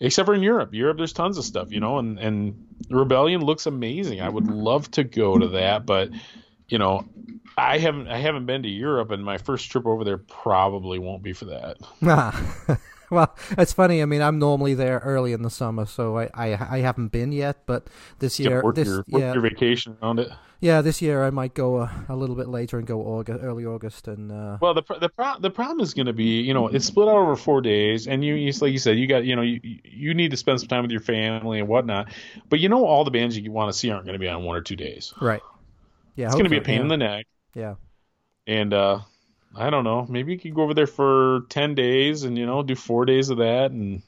except 0.00 0.26
for 0.26 0.34
in 0.34 0.42
Europe. 0.42 0.74
Europe, 0.74 0.98
there's 0.98 1.12
tons 1.12 1.38
of 1.38 1.44
stuff, 1.44 1.72
you 1.72 1.80
know, 1.80 1.98
and 1.98 2.18
and 2.18 2.66
Rebellion 2.90 3.40
looks 3.42 3.66
amazing. 3.66 4.20
I 4.20 4.28
would 4.28 4.46
love 4.46 4.90
to 4.92 5.04
go 5.04 5.38
to 5.38 5.48
that, 5.48 5.86
but 5.86 6.10
you 6.68 6.78
know, 6.78 7.06
I 7.56 7.78
haven't 7.78 8.08
I 8.08 8.18
haven't 8.18 8.46
been 8.46 8.62
to 8.64 8.68
Europe, 8.68 9.10
and 9.10 9.24
my 9.24 9.38
first 9.38 9.70
trip 9.70 9.86
over 9.86 10.04
there 10.04 10.18
probably 10.18 10.98
won't 10.98 11.22
be 11.22 11.32
for 11.32 11.46
that. 11.46 11.78
Well, 13.10 13.34
it's 13.58 13.72
funny. 13.72 14.02
I 14.02 14.04
mean, 14.04 14.22
I'm 14.22 14.38
normally 14.38 14.74
there 14.74 14.98
early 15.04 15.32
in 15.32 15.42
the 15.42 15.50
summer, 15.50 15.86
so 15.86 16.18
I 16.18 16.30
I, 16.34 16.76
I 16.76 16.78
haven't 16.80 17.08
been 17.08 17.32
yet. 17.32 17.64
But 17.66 17.88
this 18.18 18.38
Yeah, 18.38 18.50
year, 18.50 18.62
work 18.62 18.74
this 18.74 18.86
your 18.86 19.04
yeah 19.06 19.32
your 19.34 19.42
vacation 19.42 19.96
around 20.02 20.20
it. 20.20 20.28
yeah 20.60 20.80
this 20.82 21.02
year 21.02 21.22
I 21.24 21.30
might 21.30 21.54
go 21.54 21.78
a, 21.82 21.90
a 22.08 22.16
little 22.16 22.36
bit 22.36 22.48
later 22.48 22.78
and 22.78 22.86
go 22.86 23.00
August, 23.02 23.40
early 23.42 23.64
August, 23.66 24.08
and 24.08 24.32
uh, 24.32 24.58
Well, 24.60 24.74
the 24.74 24.82
pr- 24.82 24.98
the 25.00 25.08
pro- 25.10 25.38
the 25.38 25.50
problem 25.50 25.80
is 25.80 25.92
going 25.94 26.06
to 26.06 26.12
be, 26.14 26.40
you 26.40 26.54
know, 26.54 26.68
it's 26.68 26.86
split 26.86 27.08
out 27.08 27.16
over 27.16 27.36
four 27.36 27.60
days, 27.60 28.06
and 28.08 28.24
you, 28.24 28.34
you 28.34 28.52
like 28.60 28.72
you 28.72 28.78
said, 28.78 28.98
you 28.98 29.06
got, 29.06 29.24
you 29.24 29.36
know, 29.36 29.42
you 29.42 29.60
you 29.84 30.14
need 30.14 30.30
to 30.30 30.36
spend 30.36 30.60
some 30.60 30.68
time 30.68 30.82
with 30.82 30.90
your 30.90 31.00
family 31.00 31.58
and 31.58 31.68
whatnot. 31.68 32.08
But 32.48 32.60
you 32.60 32.68
know, 32.68 32.84
all 32.86 33.04
the 33.04 33.10
bands 33.10 33.36
you 33.38 33.52
want 33.52 33.72
to 33.72 33.78
see 33.78 33.90
aren't 33.90 34.04
going 34.06 34.14
to 34.14 34.18
be 34.18 34.28
on 34.28 34.44
one 34.44 34.56
or 34.56 34.62
two 34.62 34.76
days. 34.76 35.12
right. 35.20 35.42
Yeah, 36.16 36.26
It's 36.26 36.34
going 36.34 36.44
to 36.44 36.50
be 36.50 36.56
a 36.56 36.62
pain 36.62 36.80
in 36.80 36.88
the 36.88 36.96
neck, 36.96 37.26
Yeah. 37.54 37.74
and 38.46 38.72
uh, 38.72 39.00
I 39.54 39.70
don't 39.70 39.84
know. 39.84 40.06
Maybe 40.08 40.32
you 40.32 40.38
could 40.38 40.54
go 40.54 40.62
over 40.62 40.74
there 40.74 40.86
for 40.86 41.42
ten 41.48 41.74
days, 41.74 42.24
and 42.24 42.36
you 42.36 42.46
know, 42.46 42.62
do 42.62 42.74
four 42.74 43.04
days 43.04 43.30
of 43.30 43.38
that, 43.38 43.70
and 43.70 44.02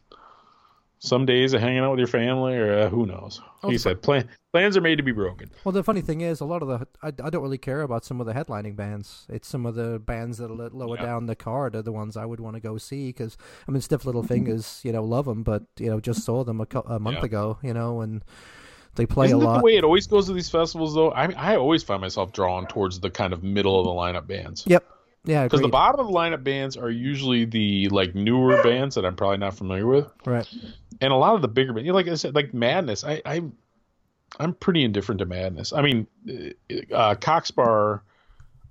some 1.01 1.25
days 1.27 1.53
of 1.55 1.61
hanging 1.61 1.79
out 1.79 1.91
with 1.93 2.01
your 2.01 2.09
family, 2.09 2.55
or 2.57 2.81
uh, 2.81 2.89
who 2.89 3.07
knows. 3.07 3.41
Like 3.63 3.73
you 3.73 3.79
said, 3.79 4.03
plan- 4.03 4.29
plans 4.53 4.77
are 4.77 4.81
made 4.81 4.97
to 4.97 5.03
be 5.03 5.13
broken. 5.13 5.51
Well, 5.65 5.73
the 5.73 5.83
funny 5.85 6.01
thing 6.01 6.21
is, 6.23 6.41
a 6.41 6.45
lot 6.45 6.61
of 6.61 6.69
the 6.69 6.87
I, 7.03 7.09
I 7.09 7.31
don't 7.31 7.43
really 7.43 7.57
care 7.59 7.83
about 7.83 8.05
some 8.05 8.21
of 8.21 8.27
the 8.27 8.33
headlining 8.35 8.77
bands. 8.77 9.25
It's 9.29 9.47
some 9.49 9.65
of 9.65 9.75
the 9.75 9.99
bands 9.99 10.39
that 10.39 10.51
are 10.51 10.55
lower 10.71 10.97
Yeah. 10.97 11.03
down 11.07 11.27
the 11.27 11.37
card 11.37 11.75
are 11.77 11.83
the 11.83 11.93
ones 11.93 12.17
I 12.17 12.25
would 12.25 12.41
want 12.41 12.57
to 12.57 12.61
go 12.61 12.77
see 12.79 13.09
because 13.09 13.37
I 13.67 13.71
mean, 13.71 13.81
Stiff 13.81 14.05
Little 14.05 14.23
Fingers, 14.25 14.81
you 14.85 14.93
know, 14.93 15.05
love 15.05 15.25
them, 15.27 15.43
but 15.45 15.63
you 15.79 15.89
know, 15.89 16.01
just 16.01 16.25
saw 16.25 16.45
them 16.45 16.61
a, 16.61 16.67
cou- 16.67 16.83
a 16.87 16.99
month 16.99 17.19
Yeah. 17.19 17.25
ago, 17.27 17.59
you 17.63 17.73
know, 17.75 18.01
and 18.01 18.23
they 18.97 19.07
play 19.07 19.27
Isn't 19.27 19.41
a 19.41 19.45
lot. 19.45 19.59
the 19.59 19.65
way 19.65 19.77
it 19.77 19.85
always 19.85 20.07
goes 20.09 20.27
to 20.27 20.33
these 20.33 20.51
festivals, 20.51 20.95
though? 20.95 21.13
I 21.13 21.29
mean, 21.29 21.37
I 21.37 21.55
always 21.57 21.83
find 21.85 22.01
myself 22.01 22.33
drawn 22.33 22.67
towards 22.67 22.99
the 23.01 23.11
kind 23.11 23.33
of 23.33 23.43
middle 23.45 23.79
of 23.79 23.85
the 23.87 23.93
lineup 23.93 24.27
bands. 24.27 24.65
Yep. 24.67 24.85
Yeah, 25.25 25.45
Because 25.45 25.61
the 25.61 25.69
bottom 25.69 26.01
of 26.01 26.07
the 26.07 26.13
lineup 26.13 26.43
bands 26.45 26.77
are 26.77 26.91
usually 26.91 27.45
the 27.45 27.89
like 27.89 28.15
newer 28.15 28.63
bands 28.65 28.95
that 28.95 29.05
I'm 29.05 29.17
probably 29.17 29.39
not 29.39 29.55
familiar 29.55 29.87
with, 29.87 30.07
right. 30.25 30.47
and 31.01 31.13
a 31.13 31.17
lot 31.17 31.35
of 31.35 31.43
the 31.43 31.49
bigger 31.49 31.73
bands, 31.73 31.87
you 31.87 31.93
know, 31.93 31.97
like 31.97 32.09
I 32.09 32.15
said, 32.15 32.35
like 32.35 32.55
Madness. 32.55 33.05
I, 33.05 33.21
I 33.27 33.43
I'm 34.39 34.55
pretty 34.55 34.85
indifferent 34.85 35.19
to 35.21 35.27
Madness. 35.27 35.73
I 35.73 35.83
mean, 35.83 36.07
uh, 36.95 37.15
Cock 37.17 37.47
Sparrer, 37.47 38.03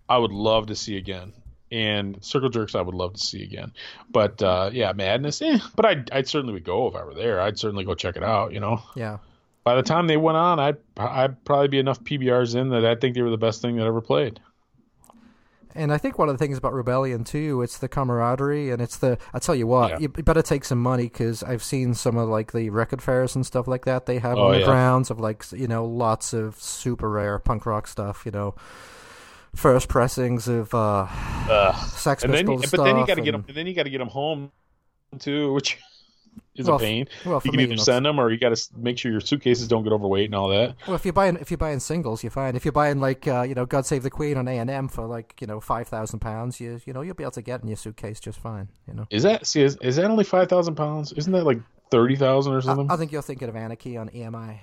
I 0.08 0.18
would 0.18 0.32
love 0.32 0.68
to 0.68 0.76
see 0.76 0.98
again, 0.98 1.34
and 1.72 2.24
Circle 2.24 2.50
Jerks, 2.50 2.76
I 2.76 2.82
would 2.82 2.95
love 2.95 3.14
to 3.14 3.20
see 3.20 3.43
again. 3.43 3.74
But 4.10 4.41
uh, 4.41 4.70
yeah, 4.74 4.93
Madness, 4.93 5.41
eh. 5.41 5.60
But 5.76 5.86
I 5.86 5.93
would 5.95 6.10
I'd 6.12 6.28
certainly 6.28 6.54
would 6.54 6.64
go 6.64 6.88
if 6.88 6.95
I 6.95 7.04
were 7.04 7.14
there. 7.14 7.39
I'd 7.41 7.60
certainly 7.60 7.84
go 7.84 7.93
check 7.93 8.16
it 8.16 8.24
out. 8.24 8.54
You 8.54 8.62
know, 8.62 8.82
Yeah. 8.95 9.18
by 9.64 9.76
the 9.76 9.84
time 9.84 10.08
they 10.08 10.18
went 10.18 10.38
on, 10.38 10.60
I'd 10.60 10.78
I'd 10.95 11.43
probably 11.43 11.68
be 11.68 11.80
enough 11.80 12.00
PBRs 12.04 12.56
in 12.56 12.70
that 12.70 12.86
I 12.86 12.95
think 12.95 13.16
they 13.16 13.22
were 13.22 13.30
the 13.30 13.38
best 13.38 13.62
thing 13.62 13.76
that 13.78 13.86
ever 13.86 14.02
played. 14.02 14.39
And 15.78 15.94
I 15.94 15.98
think 15.98 16.18
one 16.18 16.28
of 16.28 16.34
the 16.38 16.44
things 16.44 16.58
about 16.58 16.74
Rebellion 16.74 17.24
too, 17.24 17.62
it's 17.62 17.78
the 17.78 17.88
camaraderie, 17.88 18.72
and 18.72 18.82
it's 18.82 18.98
the. 18.98 19.18
I 19.34 19.40
tell 19.40 19.56
you 19.56 19.68
what, 19.68 19.92
Yeah. 19.92 19.98
you 20.00 20.10
better 20.10 20.42
take 20.42 20.66
some 20.66 20.82
money 20.82 21.04
because 21.04 21.44
I've 21.44 21.64
seen 21.64 21.94
some 21.94 22.18
of 22.18 22.28
like 22.30 22.52
the 22.52 22.70
record 22.72 23.02
fairs 23.02 23.36
and 23.36 23.46
stuff 23.46 23.68
like 23.68 23.86
that 23.86 24.06
they 24.08 24.20
have 24.20 24.38
Oh, 24.38 24.48
on 24.48 24.52
the 24.54 24.60
yeah. 24.60 24.66
grounds 24.66 25.10
of 25.12 25.20
like 25.20 25.46
you 25.52 25.68
know 25.68 25.86
lots 25.86 26.34
of 26.34 26.60
super 26.60 27.10
rare 27.10 27.38
punk 27.40 27.66
rock 27.66 27.88
stuff. 27.88 28.24
You 28.26 28.32
know, 28.32 28.56
first 29.56 29.88
pressings 29.88 30.48
of 30.48 30.74
uh, 30.74 31.08
Sex 31.88 32.24
and 32.24 32.34
then, 32.34 32.46
Pistols 32.48 32.64
you, 32.72 32.78
but 32.78 32.84
then 32.84 32.98
you 32.98 33.08
got 33.08 33.16
to 33.16 33.22
get 33.22 33.32
them. 33.32 33.46
and- 33.48 33.56
Then 33.56 33.68
you 33.68 33.74
got 33.74 33.84
to 33.84 33.90
get 33.90 34.00
them 34.00 34.10
home 34.10 34.52
too, 35.20 35.54
which 35.54 35.78
is 36.58 36.68
Well, 36.68 36.78
a 36.78 36.80
pain. 36.80 37.08
well, 37.26 37.41
you 37.45 37.51
can 37.51 37.60
either 37.60 37.78
send 37.78 38.05
them 38.05 38.20
or 38.20 38.32
you 38.32 38.38
got 38.38 38.55
to 38.55 38.70
make 38.78 38.97
sure 38.97 39.12
your 39.12 39.22
suitcases 39.22 39.68
don't 39.68 39.84
get 39.84 39.93
overweight 39.93 40.26
and 40.26 40.36
all 40.36 40.49
that. 40.49 40.76
Well, 40.88 40.95
if 40.95 41.05
you're 41.05 41.14
buying 41.14 41.38
if 41.38 41.51
you're 41.51 41.58
buying 41.58 41.80
singles, 41.80 42.24
you're 42.24 42.32
fine. 42.32 42.55
If 42.55 42.66
you're 42.66 42.72
buying 42.72 42.99
like 42.99 43.28
uh, 43.28 43.43
you 43.43 43.55
know 43.55 43.66
God 43.66 43.86
Save 43.86 44.03
the 44.03 44.10
Queen 44.10 44.38
on 44.38 44.47
A 44.47 44.58
and 44.58 44.70
M 44.70 44.88
for 44.88 45.05
like 45.05 45.36
you 45.39 45.47
know 45.47 45.60
five 45.60 45.88
thousand 45.88 46.20
pounds, 46.20 46.60
you 46.60 46.80
you 46.86 46.93
know 46.93 47.01
you'll 47.01 47.16
be 47.16 47.24
able 47.24 47.32
to 47.32 47.41
get 47.41 47.62
in 47.62 47.68
your 47.68 47.78
suitcase 47.78 48.20
just 48.20 48.39
fine. 48.39 48.70
You 48.88 48.93
know. 48.93 49.08
Is 49.10 49.24
that 49.24 49.45
see? 49.47 49.62
Is, 49.62 49.78
is 49.82 49.95
that 49.97 50.05
only 50.12 50.24
five 50.24 50.49
thousand 50.49 50.76
pounds? 50.76 51.14
Isn't 51.14 51.34
that 51.34 51.45
like 51.45 51.60
thirty 51.91 52.16
thousand 52.16 52.53
or 52.53 52.58
I, 52.58 52.62
something? 52.62 52.91
I 52.91 52.95
think 52.97 53.12
you're 53.12 53.22
thinking 53.22 53.49
of 53.49 53.55
Anarchy 53.55 53.97
on 53.97 54.10
EMI. 54.10 54.60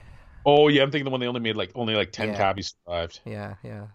oh 0.47 0.69
yeah, 0.69 0.83
I'm 0.83 0.91
thinking 0.91 1.05
the 1.05 1.11
one 1.11 1.21
they 1.21 1.27
only 1.27 1.41
made 1.41 1.57
like 1.57 1.71
only 1.75 1.95
like 1.95 2.13
ten 2.13 2.29
Yeah. 2.31 2.37
copies 2.39 2.75
survived. 2.87 3.21
Yeah, 3.25 3.55
yeah. 3.63 3.87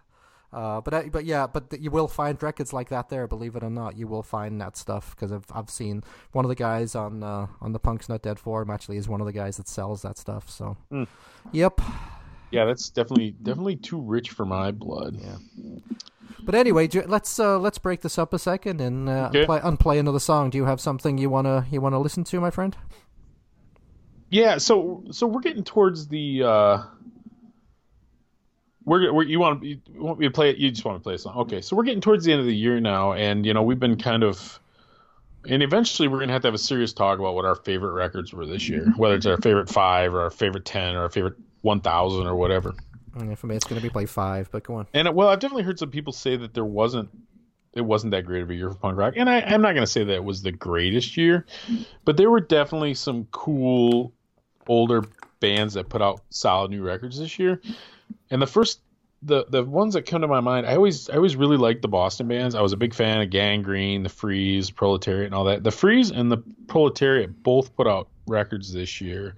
Uh, 0.52 0.82
but 0.82 0.94
I, 0.94 1.10
but 1.10 1.26
yeah, 1.26 1.46
but 1.46 1.80
you 1.80 1.92
will 1.92 2.08
find 2.08 2.42
records 2.42 2.74
like 2.74 2.90
that 2.90 3.10
there. 3.10 3.28
Believe 3.28 3.56
it 3.56 3.64
or 3.64 3.70
not, 3.70 3.96
you 3.98 4.08
will 4.08 4.24
find 4.24 4.60
that 4.62 4.76
stuff 4.78 5.16
because 5.16 5.32
I've 5.32 5.46
I've 5.54 5.70
seen 5.70 6.04
one 6.32 6.44
of 6.44 6.50
the 6.50 6.56
guys 6.56 6.96
on 6.96 7.22
uh, 7.22 7.48
on 7.62 7.72
the 7.74 7.80
Punk's 7.80 8.10
Not 8.10 8.24
Dead 8.24 8.40
forum 8.40 8.70
actually 8.72 8.98
is 8.98 9.08
one 9.08 9.22
of 9.22 9.28
the 9.28 9.34
guys 9.34 9.58
that 9.58 9.68
sells 9.68 10.02
that 10.02 10.18
stuff. 10.18 10.50
So, 10.50 10.76
Hmm. 10.90 11.04
yep. 11.52 11.80
Yeah, 12.52 12.66
that's 12.66 12.90
definitely 12.90 13.32
definitely 13.44 13.76
too 13.76 14.02
rich 14.02 14.32
for 14.32 14.44
my 14.46 14.72
blood. 14.72 15.18
Yeah. 15.22 15.38
But 16.42 16.56
anyway, 16.56 16.88
let's 17.06 17.40
uh, 17.40 17.60
let's 17.60 17.78
break 17.78 18.02
this 18.02 18.18
up 18.18 18.34
a 18.34 18.40
second 18.40 18.82
and 18.82 19.08
uh, 19.08 19.28
Okay. 19.30 19.46
play, 19.46 19.60
unplay 19.60 20.00
another 20.00 20.20
song. 20.20 20.50
Do 20.50 20.58
you 20.58 20.66
have 20.66 20.82
something 20.82 21.20
you 21.20 21.30
wanna 21.30 21.68
you 21.70 21.80
wanna 21.80 22.00
listen 22.00 22.24
to, 22.24 22.40
my 22.40 22.50
friend? 22.50 22.76
Yeah, 24.32 24.58
so 24.58 25.04
so 25.12 25.28
we're 25.28 25.42
getting 25.42 25.64
towards 25.64 26.08
the. 26.08 26.44
uh 26.44 26.84
we're, 28.90 29.14
we're 29.14 29.24
you 29.24 29.40
want 29.40 29.64
you 29.64 29.80
want 29.96 30.20
me 30.20 30.26
to 30.26 30.32
play 30.32 30.50
it? 30.50 30.58
You 30.58 30.72
just 30.72 30.84
want 30.84 30.98
to 30.98 31.04
play 31.04 31.14
a 31.14 31.18
song? 31.18 31.38
Okay, 31.38 31.62
so 31.62 31.76
we're 31.76 31.84
getting 31.84 32.02
towards 32.02 32.26
the 32.26 32.32
end 32.32 32.42
of 32.42 32.48
the 32.48 32.56
year 32.56 32.80
now, 32.80 33.14
and 33.14 33.46
you 33.46 33.54
know 33.54 33.62
we've 33.62 33.80
been 33.80 33.98
kind 33.98 34.24
of, 34.24 34.60
and 35.48 35.62
eventually 35.62 36.08
we're 36.08 36.20
gonna 36.20 36.34
have 36.34 36.42
to 36.42 36.48
have 36.48 36.56
a 36.56 36.58
serious 36.58 36.92
talk 36.92 37.20
about 37.20 37.36
what 37.36 37.46
our 37.46 37.56
favorite 37.56 37.94
records 37.94 38.34
were 38.34 38.46
this 38.46 38.68
year, 38.68 38.92
whether 38.98 39.16
it's 39.16 39.26
our 39.26 39.38
favorite 39.38 39.70
five 39.70 40.14
or 40.14 40.22
our 40.22 40.32
favorite 40.32 40.66
ten 40.66 40.96
or 40.96 41.04
our 41.04 41.10
favorite 41.10 41.36
one 41.62 41.82
thousand 41.82 42.26
or 42.26 42.36
whatever. 42.36 42.74
Mm, 43.16 43.38
for 43.38 43.48
me, 43.48 43.56
it's 43.56 43.66
gonna 43.66 43.82
be 43.82 43.90
play 43.90 44.08
five. 44.08 44.50
But 44.52 44.64
go 44.64 44.76
on. 44.76 44.88
And 44.94 45.14
well, 45.16 45.30
I've 45.30 45.40
definitely 45.40 45.64
heard 45.64 45.78
some 45.78 45.92
people 45.92 46.12
say 46.12 46.36
that 46.36 46.54
there 46.54 46.66
wasn't 46.66 47.10
it 47.74 47.82
wasn't 47.82 48.12
that 48.12 48.26
great 48.26 48.42
of 48.42 48.50
a 48.50 48.56
year 48.56 48.70
for 48.70 48.78
punk 48.78 48.98
rock. 48.98 49.14
And 49.16 49.30
I, 49.30 49.42
I'm 49.42 49.62
not 49.62 49.74
going 49.74 49.84
to 49.84 49.92
say 49.92 50.04
that 50.04 50.14
it 50.14 50.24
was 50.24 50.42
the 50.42 50.52
greatest 50.52 51.16
year, 51.16 51.46
but 52.04 52.18
there 52.18 52.32
were 52.32 52.40
definitely 52.40 52.96
some 52.96 53.28
cool 53.30 54.12
older 54.68 55.04
bands 55.40 55.76
that 55.76 55.90
put 55.90 56.02
out 56.02 56.22
solid 56.30 56.72
new 56.72 56.84
records 56.84 57.20
this 57.20 57.38
year. 57.38 57.62
And 58.32 58.42
the 58.42 58.48
first 58.48 58.82
the 59.22 59.46
the 59.50 59.64
ones 59.64 59.96
that 59.96 60.06
come 60.06 60.22
to 60.22 60.28
my 60.28 60.40
mind, 60.40 60.66
I 60.66 60.76
always 60.76 61.10
I 61.10 61.16
always 61.16 61.36
really 61.36 61.58
liked 61.58 61.82
the 61.82 61.88
Boston 61.88 62.28
bands. 62.28 62.56
I 62.56 62.62
was 62.62 62.74
a 62.74 62.78
big 62.78 62.94
fan 62.94 63.22
of 63.22 63.30
Gang 63.30 63.62
Green, 63.62 64.04
the 64.04 64.10
Freeze, 64.10 64.72
Proletariat, 64.72 65.26
and 65.26 65.36
all 65.36 65.46
that. 65.46 65.64
The 65.64 65.72
Freeze 65.72 66.12
and 66.12 66.32
the 66.32 66.38
Proletariat 66.68 67.44
both 67.44 67.76
put 67.76 67.88
out 67.88 68.08
records 68.28 68.72
this 68.72 69.02
year 69.02 69.36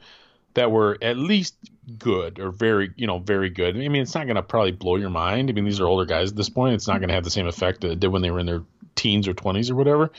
that 0.53 0.71
were 0.71 0.97
at 1.01 1.17
least 1.17 1.55
good 1.97 2.39
or 2.39 2.51
very 2.51 2.91
you 2.95 3.07
know 3.07 3.19
very 3.19 3.49
good. 3.49 3.75
I 3.75 3.87
mean, 3.87 4.01
it's 4.01 4.13
not 4.13 4.25
going 4.25 4.35
to 4.35 4.43
probably 4.43 4.71
blow 4.71 4.97
your 4.97 5.09
mind. 5.09 5.49
I 5.49 5.53
mean, 5.53 5.65
these 5.65 5.79
are 5.79 5.87
older 5.87 6.05
guys 6.05 6.31
at 6.31 6.37
this 6.37 6.49
point. 6.49 6.75
It's 6.75 6.87
not 6.87 6.99
going 6.99 7.09
to 7.09 7.15
have 7.15 7.23
the 7.23 7.31
same 7.31 7.47
effect 7.47 7.81
that 7.81 7.91
it 7.91 7.99
did 7.99 8.09
when 8.09 8.21
they 8.21 8.31
were 8.31 8.39
in 8.39 8.45
their 8.45 8.63
teens 8.95 9.27
or 9.27 9.33
twenties 9.33 9.71
or 9.71 9.75
whatever. 9.75 10.11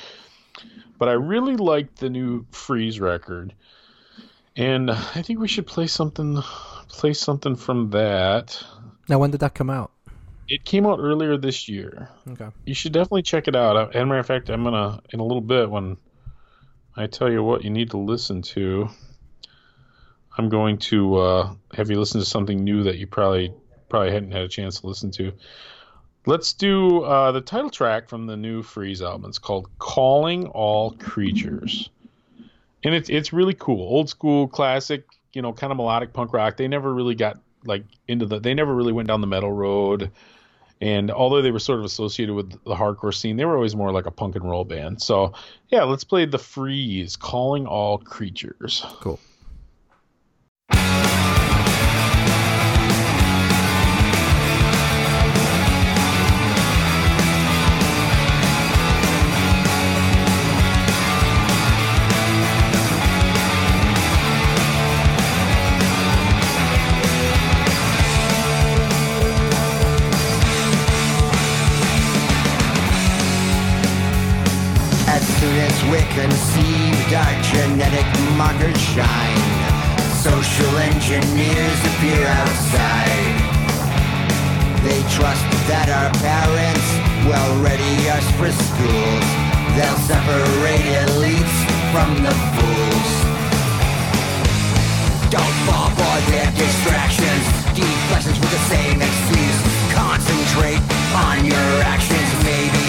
But 0.98 1.08
I 1.08 1.12
really 1.12 1.56
liked 1.56 1.98
the 1.98 2.10
new 2.10 2.46
Freeze 2.50 2.98
record, 2.98 3.54
and 4.56 4.90
I 4.90 5.22
think 5.22 5.38
we 5.38 5.48
should 5.48 5.66
play 5.66 5.86
something 5.86 6.42
play 6.92 7.14
something 7.14 7.56
from 7.56 7.90
that. 7.90 8.62
Now, 9.08 9.18
when 9.18 9.32
did 9.32 9.40
that 9.40 9.54
come 9.54 9.70
out? 9.70 9.90
It 10.48 10.64
came 10.64 10.86
out 10.86 10.98
earlier 11.00 11.36
this 11.36 11.68
year. 11.68 12.08
Okay. 12.28 12.48
You 12.66 12.74
should 12.74 12.92
definitely 12.92 13.22
check 13.22 13.48
it 13.48 13.56
out. 13.56 13.94
And 13.94 14.02
a 14.02 14.06
matter 14.06 14.20
of 14.20 14.26
fact, 14.26 14.50
I'm 14.50 14.62
gonna 14.62 15.00
in 15.10 15.18
a 15.18 15.24
little 15.24 15.40
bit 15.40 15.70
when 15.70 15.96
I 16.94 17.06
tell 17.06 17.30
you 17.32 17.42
what 17.42 17.64
you 17.64 17.70
need 17.70 17.90
to 17.90 17.96
listen 17.96 18.42
to. 18.42 18.88
I'm 20.36 20.48
going 20.48 20.78
to 20.78 21.16
uh, 21.16 21.54
have 21.74 21.90
you 21.90 21.98
listen 21.98 22.20
to 22.20 22.26
something 22.26 22.62
new 22.62 22.84
that 22.84 22.98
you 22.98 23.06
probably 23.06 23.52
probably 23.88 24.12
hadn't 24.12 24.32
had 24.32 24.42
a 24.42 24.48
chance 24.48 24.80
to 24.80 24.86
listen 24.86 25.10
to. 25.12 25.32
Let's 26.26 26.52
do 26.52 27.02
uh, 27.02 27.32
the 27.32 27.40
title 27.40 27.70
track 27.70 28.08
from 28.08 28.26
the 28.26 28.36
new 28.36 28.62
Freeze 28.62 29.02
album. 29.02 29.28
It's 29.28 29.38
called 29.38 29.68
"Calling 29.78 30.46
All 30.48 30.92
Creatures," 30.92 31.90
and 32.84 32.94
it's 32.94 33.08
it's 33.08 33.32
really 33.32 33.54
cool, 33.54 33.80
old 33.80 34.08
school, 34.08 34.48
classic, 34.48 35.04
you 35.32 35.42
know, 35.42 35.52
kind 35.52 35.70
of 35.70 35.76
melodic 35.76 36.12
punk 36.12 36.32
rock. 36.32 36.56
They 36.56 36.68
never 36.68 36.92
really 36.92 37.14
got 37.14 37.38
like 37.64 37.84
into 38.08 38.26
the. 38.26 38.40
They 38.40 38.54
never 38.54 38.74
really 38.74 38.92
went 38.92 39.08
down 39.08 39.20
the 39.20 39.26
metal 39.26 39.52
road. 39.52 40.10
And 40.80 41.12
although 41.12 41.42
they 41.42 41.52
were 41.52 41.60
sort 41.60 41.78
of 41.78 41.84
associated 41.84 42.34
with 42.34 42.50
the 42.50 42.74
hardcore 42.74 43.14
scene, 43.14 43.36
they 43.36 43.44
were 43.44 43.54
always 43.54 43.76
more 43.76 43.92
like 43.92 44.06
a 44.06 44.10
punk 44.10 44.34
and 44.34 44.44
roll 44.44 44.64
band. 44.64 45.00
So, 45.00 45.32
yeah, 45.68 45.84
let's 45.84 46.02
play 46.02 46.24
The 46.24 46.40
Freeze, 46.40 47.14
Calling 47.14 47.68
All 47.68 47.98
Creatures. 47.98 48.84
Cool. 48.98 49.20
We 75.90 75.98
conceived, 76.14 77.12
our 77.12 77.34
genetic 77.42 78.06
markers 78.38 78.78
shine. 78.78 79.42
Social 80.22 80.78
engineers 80.78 81.80
appear 81.90 82.22
outside. 82.22 83.34
They 84.86 85.02
trust 85.10 85.42
that 85.66 85.90
our 85.90 86.10
parents 86.22 86.86
will 87.26 87.54
ready 87.66 88.08
us 88.14 88.22
for 88.38 88.50
schools. 88.54 89.26
They'll 89.74 90.02
separate 90.06 90.86
elites 91.10 91.56
from 91.90 92.14
the 92.22 92.34
fools. 92.54 93.10
Don't 95.34 95.56
fall 95.66 95.90
for 95.98 96.16
their 96.30 96.46
distractions. 96.54 97.44
Deflections 97.74 98.38
with 98.38 98.52
the 98.54 98.64
same 98.70 99.02
excuse. 99.02 99.60
Concentrate 99.90 100.82
on 101.10 101.42
your 101.42 101.70
actions, 101.82 102.30
maybe. 102.46 102.86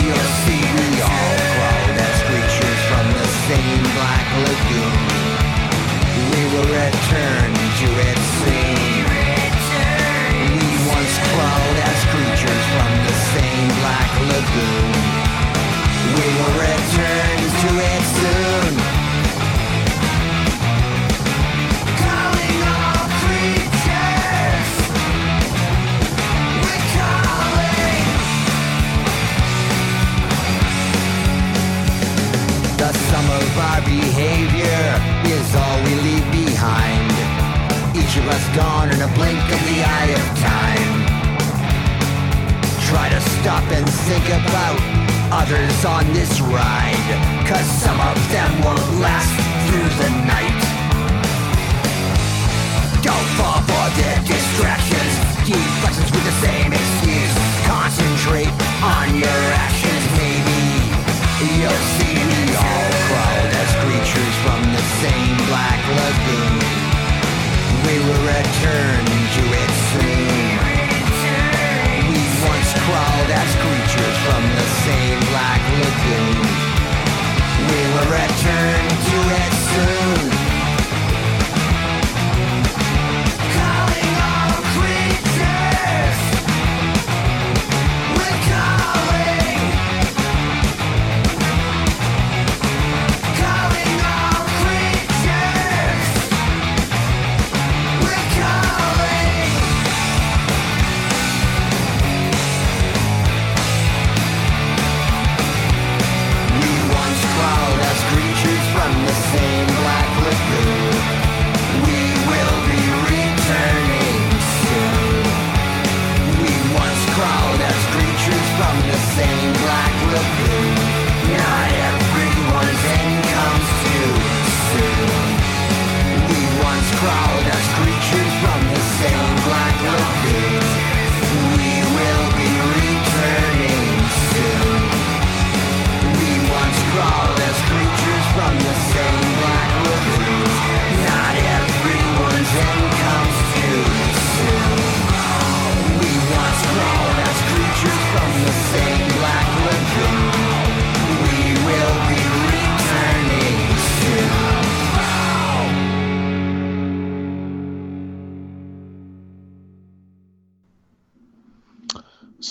You'll 0.00 0.30
see 0.48 0.60
all 1.02 1.39
same 3.50 3.82
black 3.98 4.26
lagoon. 4.46 4.98
We 6.30 6.42
will 6.52 6.68
return 6.70 7.50
to 7.80 7.88
its 8.08 8.24
scene. 8.38 9.06
We 10.54 10.70
once 10.94 11.14
crawled 11.26 11.78
as 11.90 12.00
creatures 12.12 12.64
from 12.74 12.92
the 13.06 13.16
same 13.34 13.68
black 13.80 14.10
lagoon. 14.30 15.29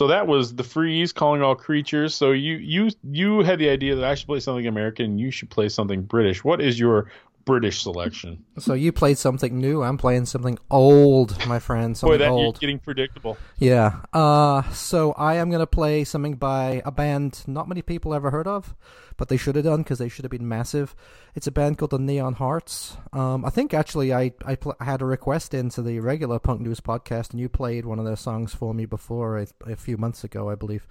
That 0.09 0.27
was 0.27 0.55
the 0.55 0.63
freeze 0.63 1.13
calling 1.13 1.41
all 1.41 1.55
creatures. 1.55 2.13
So 2.13 2.31
you 2.31 2.55
you 2.55 2.89
you 3.03 3.39
had 3.41 3.59
the 3.59 3.69
idea 3.69 3.95
that 3.95 4.05
I 4.05 4.15
should 4.15 4.27
play 4.27 4.39
something 4.39 4.67
American 4.67 5.17
you 5.17 5.31
should 5.31 5.49
play 5.49 5.69
something 5.69 6.03
British. 6.03 6.43
What 6.43 6.61
is 6.61 6.79
your 6.79 7.09
British 7.45 7.81
selection? 7.81 8.43
So 8.59 8.73
you 8.73 8.91
played 8.91 9.17
something 9.17 9.57
new. 9.57 9.81
I'm 9.83 9.97
playing 9.97 10.25
something 10.25 10.57
old, 10.69 11.45
my 11.47 11.59
friend. 11.59 11.93
Boy, 11.93 11.97
Something 11.97 12.19
that 12.19 12.25
you're 12.25 12.33
old. 12.33 12.59
getting 12.59 12.79
predictable. 12.79 13.37
Yeah. 13.57 14.01
Uh, 14.13 14.63
so 14.71 15.13
I 15.13 15.35
am 15.35 15.49
going 15.49 15.59
to 15.61 15.67
play 15.67 16.03
something 16.03 16.35
by 16.35 16.81
a 16.85 16.91
band 16.91 17.43
not 17.47 17.67
many 17.67 17.81
people 17.81 18.13
ever 18.13 18.29
heard 18.31 18.47
of, 18.47 18.75
but 19.17 19.29
they 19.29 19.37
should 19.37 19.55
have 19.55 19.65
done 19.65 19.81
because 19.83 19.99
they 19.99 20.09
should 20.09 20.23
have 20.25 20.31
been 20.31 20.47
massive. 20.47 20.95
It's 21.35 21.45
a 21.47 21.51
band 21.51 21.77
called 21.77 21.91
the 21.91 21.99
Neon 21.99 22.33
Hearts. 22.33 22.97
Um, 23.13 23.45
I 23.45 23.49
think 23.49 23.73
actually 23.73 24.11
I 24.13 24.33
I, 24.45 24.55
pl- 24.55 24.75
I 24.79 24.85
had 24.85 25.01
a 25.01 25.05
request 25.05 25.53
into 25.53 25.81
the 25.81 25.99
regular 25.99 26.39
Punk 26.39 26.59
News 26.61 26.79
podcast, 26.79 27.31
and 27.31 27.39
you 27.39 27.47
played 27.49 27.85
one 27.85 27.99
of 27.99 28.05
their 28.05 28.15
songs 28.15 28.53
for 28.53 28.73
me 28.73 28.85
before 28.85 29.37
a, 29.39 29.47
a 29.67 29.75
few 29.75 29.95
months 29.97 30.23
ago, 30.23 30.49
I 30.49 30.55
believe. 30.55 30.87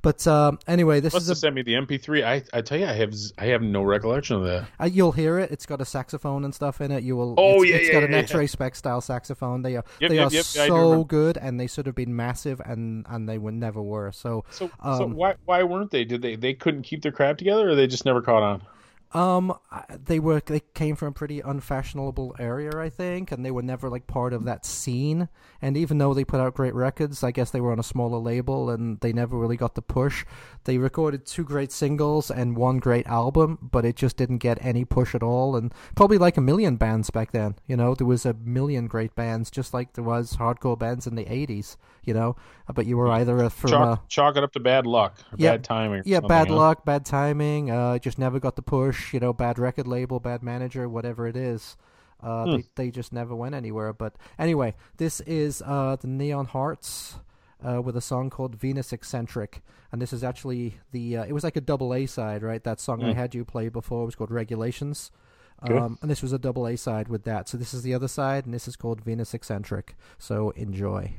But 0.00 0.26
um, 0.26 0.58
anyway, 0.66 1.00
this 1.00 1.12
Must 1.12 1.24
is 1.24 1.28
have 1.28 1.36
a, 1.36 1.40
sent 1.40 1.54
me 1.54 1.62
the 1.62 1.74
MP3. 1.74 2.24
I 2.24 2.42
I 2.56 2.62
tell 2.62 2.78
you, 2.80 2.86
I 2.86 2.92
have 2.94 3.14
z- 3.14 3.34
I 3.38 3.46
have 3.46 3.62
no 3.62 3.82
recollection 3.82 4.36
of 4.36 4.44
that. 4.44 4.66
uh, 4.80 4.86
you'll 4.86 5.12
hear 5.12 5.38
it. 5.38 5.50
It's 5.52 5.66
got 5.66 5.80
a 5.80 5.84
saxophone 6.02 6.44
and 6.44 6.54
stuff 6.54 6.80
in 6.80 6.90
it. 6.90 7.04
You 7.04 7.16
will. 7.16 7.34
Oh, 7.38 7.62
it's, 7.62 7.70
yeah, 7.70 7.76
it's 7.76 7.86
yeah, 7.88 7.92
got 7.92 8.02
an 8.04 8.12
yeah, 8.12 8.18
X-Ray 8.18 8.46
Spex 8.46 8.76
style 8.76 9.00
saxophone. 9.00 9.62
They 9.62 9.76
are 9.76 9.84
Yep, 10.00 10.10
they 10.10 10.16
yep, 10.16 10.30
are 10.30 10.34
yep, 10.34 10.44
so 10.44 11.04
good, 11.04 11.36
and 11.36 11.60
they 11.60 11.66
should 11.68 11.86
have 11.86 11.94
been 11.94 12.14
massive, 12.16 12.60
and 12.60 13.06
and 13.08 13.28
they 13.28 13.38
were 13.38 13.52
never 13.52 13.80
were. 13.80 14.10
So 14.12 14.44
So 14.50 14.70
so 14.96 15.04
Um, 15.04 15.14
why 15.14 15.36
why 15.44 15.62
weren't 15.62 15.90
they? 15.90 16.04
Did 16.04 16.22
they 16.22 16.36
they 16.36 16.54
couldn't 16.54 16.82
keep 16.82 17.02
their 17.02 17.12
crap 17.12 17.38
together, 17.38 17.68
or 17.70 17.74
they 17.76 17.86
just 17.86 18.04
never 18.04 18.20
caught 18.20 18.42
on? 18.42 18.62
Um, 19.14 19.58
they 19.90 20.18
were 20.18 20.40
they 20.40 20.60
came 20.74 20.96
from 20.96 21.08
a 21.08 21.12
pretty 21.12 21.40
unfashionable 21.40 22.36
area, 22.38 22.72
I 22.78 22.88
think, 22.88 23.30
and 23.30 23.44
they 23.44 23.50
were 23.50 23.62
never 23.62 23.90
like 23.90 24.06
part 24.06 24.32
of 24.32 24.44
that 24.44 24.64
scene. 24.64 25.28
And 25.60 25.76
even 25.76 25.98
though 25.98 26.14
they 26.14 26.24
put 26.24 26.40
out 26.40 26.54
great 26.54 26.74
records, 26.74 27.22
I 27.22 27.30
guess 27.30 27.50
they 27.50 27.60
were 27.60 27.72
on 27.72 27.78
a 27.78 27.84
smaller 27.84 28.18
label, 28.18 28.70
and 28.70 28.98
they 29.00 29.12
never 29.12 29.36
really 29.36 29.56
got 29.56 29.74
the 29.74 29.82
push. 29.82 30.24
They 30.64 30.78
recorded 30.78 31.26
two 31.26 31.44
great 31.44 31.72
singles 31.72 32.30
and 32.30 32.56
one 32.56 32.78
great 32.78 33.06
album, 33.06 33.58
but 33.60 33.84
it 33.84 33.96
just 33.96 34.16
didn't 34.16 34.38
get 34.38 34.64
any 34.64 34.84
push 34.84 35.14
at 35.14 35.22
all. 35.22 35.56
And 35.56 35.74
probably 35.94 36.18
like 36.18 36.38
a 36.38 36.42
million 36.42 36.76
bands 36.76 37.10
back 37.10 37.32
then, 37.32 37.56
you 37.66 37.76
know, 37.76 37.94
there 37.94 38.06
was 38.06 38.24
a 38.24 38.34
million 38.34 38.86
great 38.86 39.14
bands, 39.14 39.50
just 39.50 39.74
like 39.74 39.92
there 39.92 40.04
was 40.04 40.36
hardcore 40.36 40.78
bands 40.78 41.06
in 41.06 41.16
the 41.16 41.26
'80s, 41.26 41.76
you 42.04 42.14
know. 42.14 42.36
But 42.72 42.86
you 42.86 42.96
were 42.96 43.10
either 43.10 43.38
a, 43.44 43.50
from 43.50 43.70
a 43.70 43.72
Chalk, 43.72 44.08
chalk 44.08 44.36
it 44.36 44.44
up 44.44 44.52
to 44.52 44.60
bad 44.60 44.86
luck, 44.86 45.18
or 45.32 45.36
Yeah, 45.38 45.52
bad 45.52 45.64
timing. 45.64 46.02
yeah, 46.06 46.20
bad 46.20 46.48
huh? 46.48 46.56
luck, 46.56 46.84
bad 46.84 47.04
timing. 47.04 47.70
Uh, 47.70 47.98
just 47.98 48.18
never 48.18 48.40
got 48.40 48.56
the 48.56 48.62
push. 48.62 49.12
You 49.12 49.20
know, 49.20 49.32
bad 49.32 49.58
record 49.58 49.86
label, 49.86 50.20
bad 50.20 50.42
manager, 50.42 50.88
whatever 50.88 51.26
it 51.26 51.36
is. 51.36 51.76
Uh, 52.22 52.56
they 52.56 52.64
they 52.76 52.90
just 52.90 53.12
never 53.12 53.34
went 53.34 53.54
anywhere. 53.54 53.92
But 53.92 54.14
anyway, 54.38 54.74
this 54.96 55.20
is 55.22 55.62
uh 55.66 55.96
the 56.00 56.06
Neon 56.08 56.46
Hearts. 56.46 57.16
Uh, 57.64 57.80
with 57.80 57.96
a 57.96 58.00
song 58.00 58.28
called 58.28 58.56
Venus 58.56 58.92
Eccentric, 58.92 59.62
and 59.92 60.02
this 60.02 60.12
is 60.12 60.24
actually 60.24 60.80
the 60.90 61.16
uh, 61.18 61.24
it 61.24 61.32
was 61.32 61.44
like 61.44 61.54
a 61.54 61.60
double 61.60 61.94
A 61.94 62.06
side, 62.06 62.42
right? 62.42 62.64
That 62.64 62.80
song 62.80 63.04
I 63.04 63.12
had 63.12 63.36
you 63.36 63.44
play 63.44 63.68
before 63.68 64.04
was 64.04 64.16
called 64.16 64.32
Regulations, 64.32 65.12
um, 65.60 65.96
and 66.02 66.10
this 66.10 66.22
was 66.22 66.32
a 66.32 66.40
double 66.40 66.66
A 66.66 66.74
side 66.76 67.06
with 67.06 67.22
that. 67.22 67.48
So 67.48 67.56
this 67.56 67.72
is 67.72 67.82
the 67.82 67.94
other 67.94 68.08
side, 68.08 68.46
and 68.46 68.52
this 68.52 68.66
is 68.66 68.74
called 68.74 69.04
Venus 69.04 69.32
Eccentric. 69.32 69.94
So 70.18 70.50
enjoy. 70.56 71.18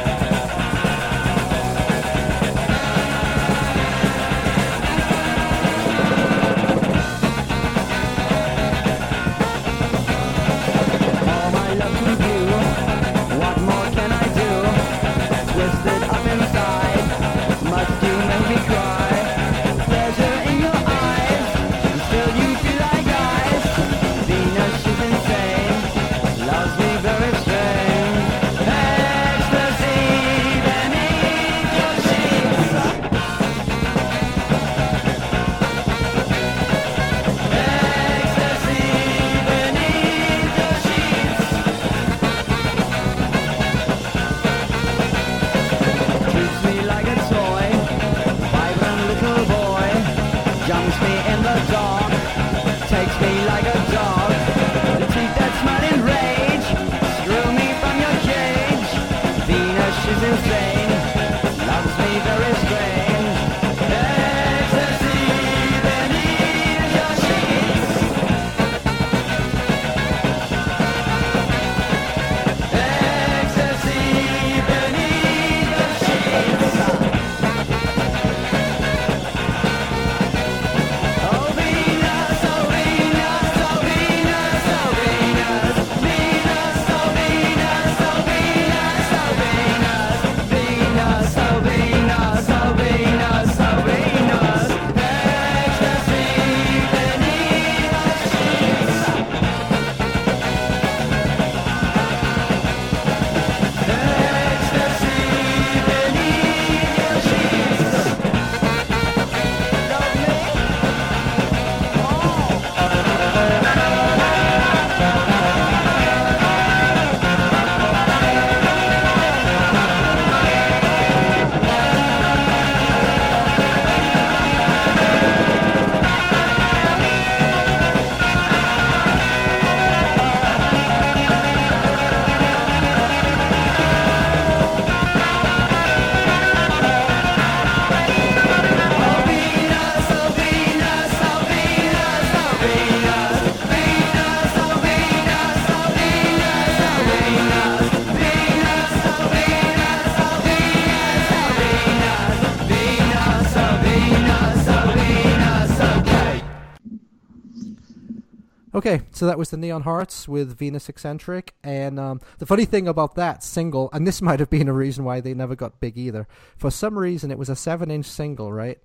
so 159.21 159.27
that 159.27 159.37
was 159.37 159.51
the 159.51 159.57
Neon 159.57 159.83
Hearts 159.83 160.27
with 160.27 160.57
Venus 160.57 160.89
Eccentric, 160.89 161.53
and 161.63 161.99
um, 161.99 162.21
the 162.39 162.47
funny 162.47 162.65
thing 162.65 162.87
about 162.87 163.13
that 163.13 163.43
single, 163.43 163.87
and 163.93 164.07
this 164.07 164.19
might 164.27 164.39
have 164.39 164.49
been 164.49 164.67
a 164.67 164.73
reason 164.73 165.03
why 165.03 165.21
they 165.21 165.35
never 165.35 165.55
got 165.55 165.79
big 165.79 165.95
either. 165.95 166.27
For 166.57 166.71
some 166.71 166.97
reason, 166.97 167.29
it 167.29 167.37
was 167.37 167.47
a 167.47 167.55
seven-inch 167.55 168.07
single, 168.07 168.51
right? 168.51 168.79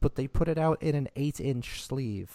But 0.00 0.14
they 0.14 0.26
put 0.26 0.48
it 0.48 0.56
out 0.56 0.82
in 0.82 0.94
an 0.94 1.08
eight-inch 1.14 1.82
sleeve. 1.82 2.30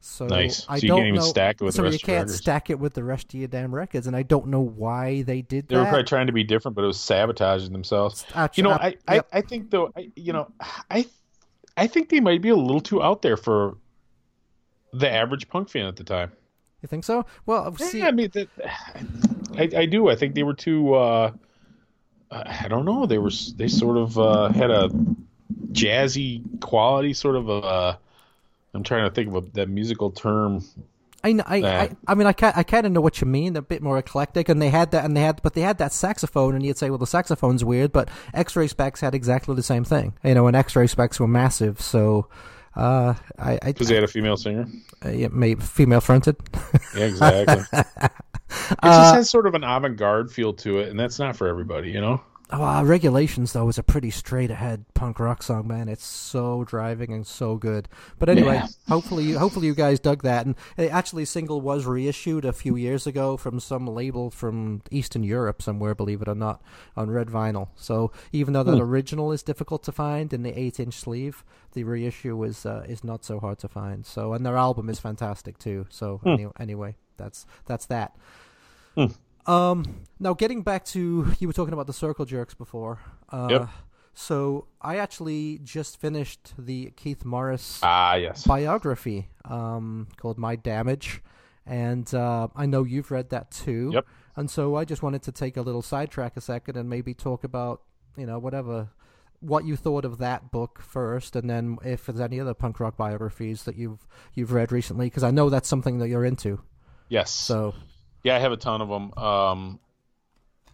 So 0.00 0.26
Nice. 0.26 0.66
I 0.68 0.78
So 0.80 0.82
you 0.84 0.88
don't 0.88 1.14
know, 1.14 1.20
stack 1.22 1.62
it 1.62 1.64
with 1.64 1.72
the 1.74 1.78
so 1.78 1.82
rest 1.84 1.92
you 1.94 1.96
of 1.96 2.08
your 2.08 2.16
can't 2.18 2.28
records. 2.28 2.36
stack 2.42 2.68
it 2.68 2.78
with 2.78 2.92
the 2.92 3.02
rest 3.04 3.32
of 3.32 3.40
your 3.40 3.48
damn 3.48 3.74
records, 3.74 4.06
and 4.06 4.14
I 4.14 4.22
don't 4.22 4.48
know 4.48 4.60
why 4.60 5.22
they 5.22 5.40
did 5.40 5.68
that. 5.68 5.74
They 5.74 5.80
were 5.80 5.86
probably 5.86 6.04
trying 6.04 6.26
to 6.26 6.32
be 6.34 6.44
different, 6.44 6.74
but 6.74 6.84
it 6.84 6.88
was 6.88 7.00
sabotaging 7.00 7.72
themselves. 7.72 8.26
Actu- 8.34 8.60
You 8.60 8.68
know, 8.68 8.74
I, 8.74 8.96
I, 9.08 9.14
yep. 9.16 9.28
I 9.32 9.40
think 9.40 9.70
though, 9.70 9.92
I, 9.96 10.10
you 10.14 10.34
know, 10.34 10.50
I, 10.90 11.06
I 11.78 11.86
think 11.86 12.10
they 12.10 12.20
might 12.20 12.42
be 12.42 12.50
a 12.50 12.56
little 12.56 12.80
too 12.82 13.02
out 13.02 13.22
there 13.22 13.38
for 13.38 13.78
the 14.92 15.10
average 15.10 15.48
punk 15.48 15.68
fan 15.68 15.86
at 15.86 15.96
the 15.96 16.04
time. 16.04 16.32
You 16.82 16.86
think 16.86 17.04
so? 17.04 17.26
Well, 17.44 17.76
see, 17.76 17.98
yeah, 17.98 18.08
I 18.08 18.10
mean, 18.12 18.30
that, 18.32 18.48
I, 19.56 19.68
I 19.80 19.86
do. 19.86 20.08
I 20.08 20.16
think 20.16 20.34
they 20.34 20.42
were 20.42 20.54
too. 20.54 20.94
Uh, 20.94 21.32
I 22.30 22.68
don't 22.68 22.84
know. 22.84 23.06
They 23.06 23.18
were. 23.18 23.32
They 23.56 23.68
sort 23.68 23.96
of 23.96 24.18
uh, 24.18 24.48
had 24.50 24.70
a 24.70 24.88
jazzy 25.72 26.42
quality, 26.60 27.12
sort 27.12 27.36
of 27.36 27.48
a. 27.48 27.98
I'm 28.72 28.82
trying 28.82 29.08
to 29.08 29.14
think 29.14 29.28
of 29.28 29.34
a, 29.34 29.40
that 29.54 29.68
musical 29.68 30.10
term. 30.10 30.64
I, 31.22 31.32
kn- 31.32 31.44
I, 31.46 31.56
I. 31.56 31.90
I 32.06 32.14
mean, 32.14 32.26
I, 32.26 32.32
ca- 32.32 32.52
I 32.56 32.62
kind 32.62 32.86
of 32.86 32.92
know 32.92 33.00
what 33.02 33.20
you 33.20 33.26
mean. 33.26 33.52
They're 33.52 33.60
A 33.60 33.62
bit 33.62 33.82
more 33.82 33.98
eclectic, 33.98 34.48
and 34.48 34.62
they 34.62 34.70
had 34.70 34.92
that, 34.92 35.04
and 35.04 35.14
they 35.14 35.20
had, 35.20 35.42
but 35.42 35.52
they 35.52 35.60
had 35.60 35.76
that 35.78 35.92
saxophone, 35.92 36.54
and 36.54 36.64
you'd 36.64 36.78
say, 36.78 36.88
well, 36.88 36.98
the 36.98 37.06
saxophone's 37.06 37.62
weird, 37.62 37.92
but 37.92 38.08
X-Ray 38.32 38.68
Spex 38.68 39.00
had 39.00 39.14
exactly 39.14 39.54
the 39.54 39.62
same 39.62 39.84
thing, 39.84 40.14
you 40.24 40.32
know, 40.34 40.46
and 40.46 40.56
X-Ray 40.56 40.86
Spex 40.86 41.20
were 41.20 41.28
massive, 41.28 41.78
so 41.80 42.26
uh, 42.76 43.14
I, 43.38 43.58
I, 43.62 43.72
Because 43.72 43.88
they 43.88 43.94
had 43.94 44.04
a 44.04 44.08
female 44.08 44.36
singer. 44.36 44.66
uh, 45.04 45.10
yeah, 45.10 45.28
maybe 45.30 45.60
female 45.62 46.00
fronted. 46.00 46.36
Yeah, 46.92 47.06
exactly. 47.06 47.64
it 47.72 48.12
Uh, 48.82 48.88
just 48.92 49.14
has 49.14 49.30
sort 49.30 49.46
of 49.46 49.54
an 49.54 49.64
avant-garde 49.64 50.30
feel 50.32 50.52
to 50.54 50.78
it, 50.78 50.88
and 50.88 50.98
that's 50.98 51.18
not 51.18 51.36
for 51.36 51.48
everybody, 51.48 51.90
you 51.90 52.00
know. 52.00 52.20
Oh, 52.52 52.64
uh, 52.64 52.82
Regulations 52.82 53.52
though 53.52 53.68
is 53.68 53.78
a 53.78 53.82
pretty 53.84 54.10
straight 54.10 54.50
ahead 54.50 54.84
punk 54.92 55.20
rock 55.20 55.40
song, 55.40 55.68
man. 55.68 55.88
It's 55.88 56.04
so 56.04 56.64
driving 56.64 57.12
and 57.12 57.24
so 57.24 57.54
good. 57.56 57.88
But 58.18 58.28
anyway, 58.28 58.54
Yeah. 58.56 58.66
hopefully, 58.88 59.24
you, 59.26 59.38
hopefully 59.38 59.68
you 59.68 59.74
guys 59.74 60.00
dug 60.00 60.22
that. 60.24 60.46
And 60.46 60.56
uh, 60.76 60.86
actually, 60.86 61.26
single 61.26 61.60
was 61.60 61.86
reissued 61.86 62.44
a 62.44 62.52
few 62.52 62.74
years 62.74 63.06
ago 63.06 63.36
from 63.36 63.60
some 63.60 63.86
label 63.86 64.30
from 64.30 64.82
Eastern 64.90 65.22
Europe 65.22 65.62
somewhere, 65.62 65.94
believe 65.94 66.22
it 66.22 66.28
or 66.28 66.34
not, 66.34 66.60
on 66.96 67.08
red 67.08 67.28
vinyl. 67.28 67.68
So 67.76 68.10
even 68.32 68.52
though 68.52 68.64
that 68.64 68.80
original 68.80 69.30
is 69.30 69.44
difficult 69.44 69.84
to 69.84 69.92
find 69.92 70.32
in 70.32 70.42
the 70.42 70.58
eight-inch 70.58 70.94
sleeve, 70.94 71.44
the 71.72 71.84
reissue 71.84 72.42
is 72.42 72.66
uh, 72.66 72.84
is 72.88 73.04
not 73.04 73.24
so 73.24 73.38
hard 73.38 73.60
to 73.60 73.68
find. 73.68 74.04
So 74.04 74.32
and 74.32 74.44
their 74.44 74.56
album 74.56 74.88
is 74.90 74.98
fantastic 74.98 75.56
too. 75.56 75.86
So 75.88 76.20
any, 76.26 76.48
anyway, 76.58 76.96
that's 77.16 77.46
that's 77.66 77.86
that. 77.86 78.16
Um, 79.46 80.02
now 80.18 80.34
getting 80.34 80.62
back 80.62 80.84
to 80.86 81.32
you 81.38 81.46
were 81.46 81.52
talking 81.52 81.72
about 81.72 81.86
the 81.86 81.92
circle 81.92 82.24
jerks 82.24 82.54
before. 82.54 83.00
Uh, 83.30 83.48
Yep. 83.50 83.68
So 84.12 84.66
I 84.82 84.96
actually 84.96 85.60
just 85.62 85.98
finished 86.00 86.52
the 86.58 86.92
Keith 86.96 87.24
Morris 87.24 87.78
Ah, 87.82 88.16
yes. 88.16 88.44
biography 88.44 89.28
um, 89.44 90.08
called 90.16 90.36
My 90.36 90.56
Damage, 90.56 91.22
and 91.64 92.12
uh, 92.12 92.48
I 92.56 92.66
know 92.66 92.82
you've 92.82 93.10
read 93.12 93.30
that 93.30 93.50
too. 93.52 93.90
Yep. 93.94 94.06
And 94.36 94.50
so 94.50 94.74
I 94.74 94.84
just 94.84 95.02
wanted 95.02 95.22
to 95.22 95.32
take 95.32 95.56
a 95.56 95.62
little 95.62 95.80
sidetrack 95.80 96.36
a 96.36 96.40
second 96.40 96.76
and 96.76 96.90
maybe 96.90 97.14
talk 97.14 97.44
about 97.44 97.82
you 98.16 98.26
know 98.26 98.38
whatever 98.38 98.88
what 99.38 99.64
you 99.64 99.74
thought 99.76 100.04
of 100.04 100.18
that 100.18 100.50
book 100.50 100.80
first, 100.82 101.34
and 101.36 101.48
then 101.48 101.78
if 101.84 102.04
there's 102.06 102.20
any 102.20 102.40
other 102.40 102.52
punk 102.52 102.78
rock 102.80 102.96
biographies 102.96 103.62
that 103.62 103.76
you've 103.76 104.06
you've 104.34 104.52
read 104.52 104.70
recently, 104.72 105.06
because 105.06 105.22
I 105.24 105.30
know 105.30 105.48
that's 105.50 105.68
something 105.68 105.98
that 105.98 106.08
you're 106.08 106.24
into. 106.26 106.60
Yes. 107.08 107.30
So 107.32 107.74
Yeah, 108.22 108.36
I 108.36 108.38
have 108.38 108.52
a 108.52 108.56
ton 108.56 108.80
of 108.80 108.88
them. 108.88 109.12
Um, 109.16 109.78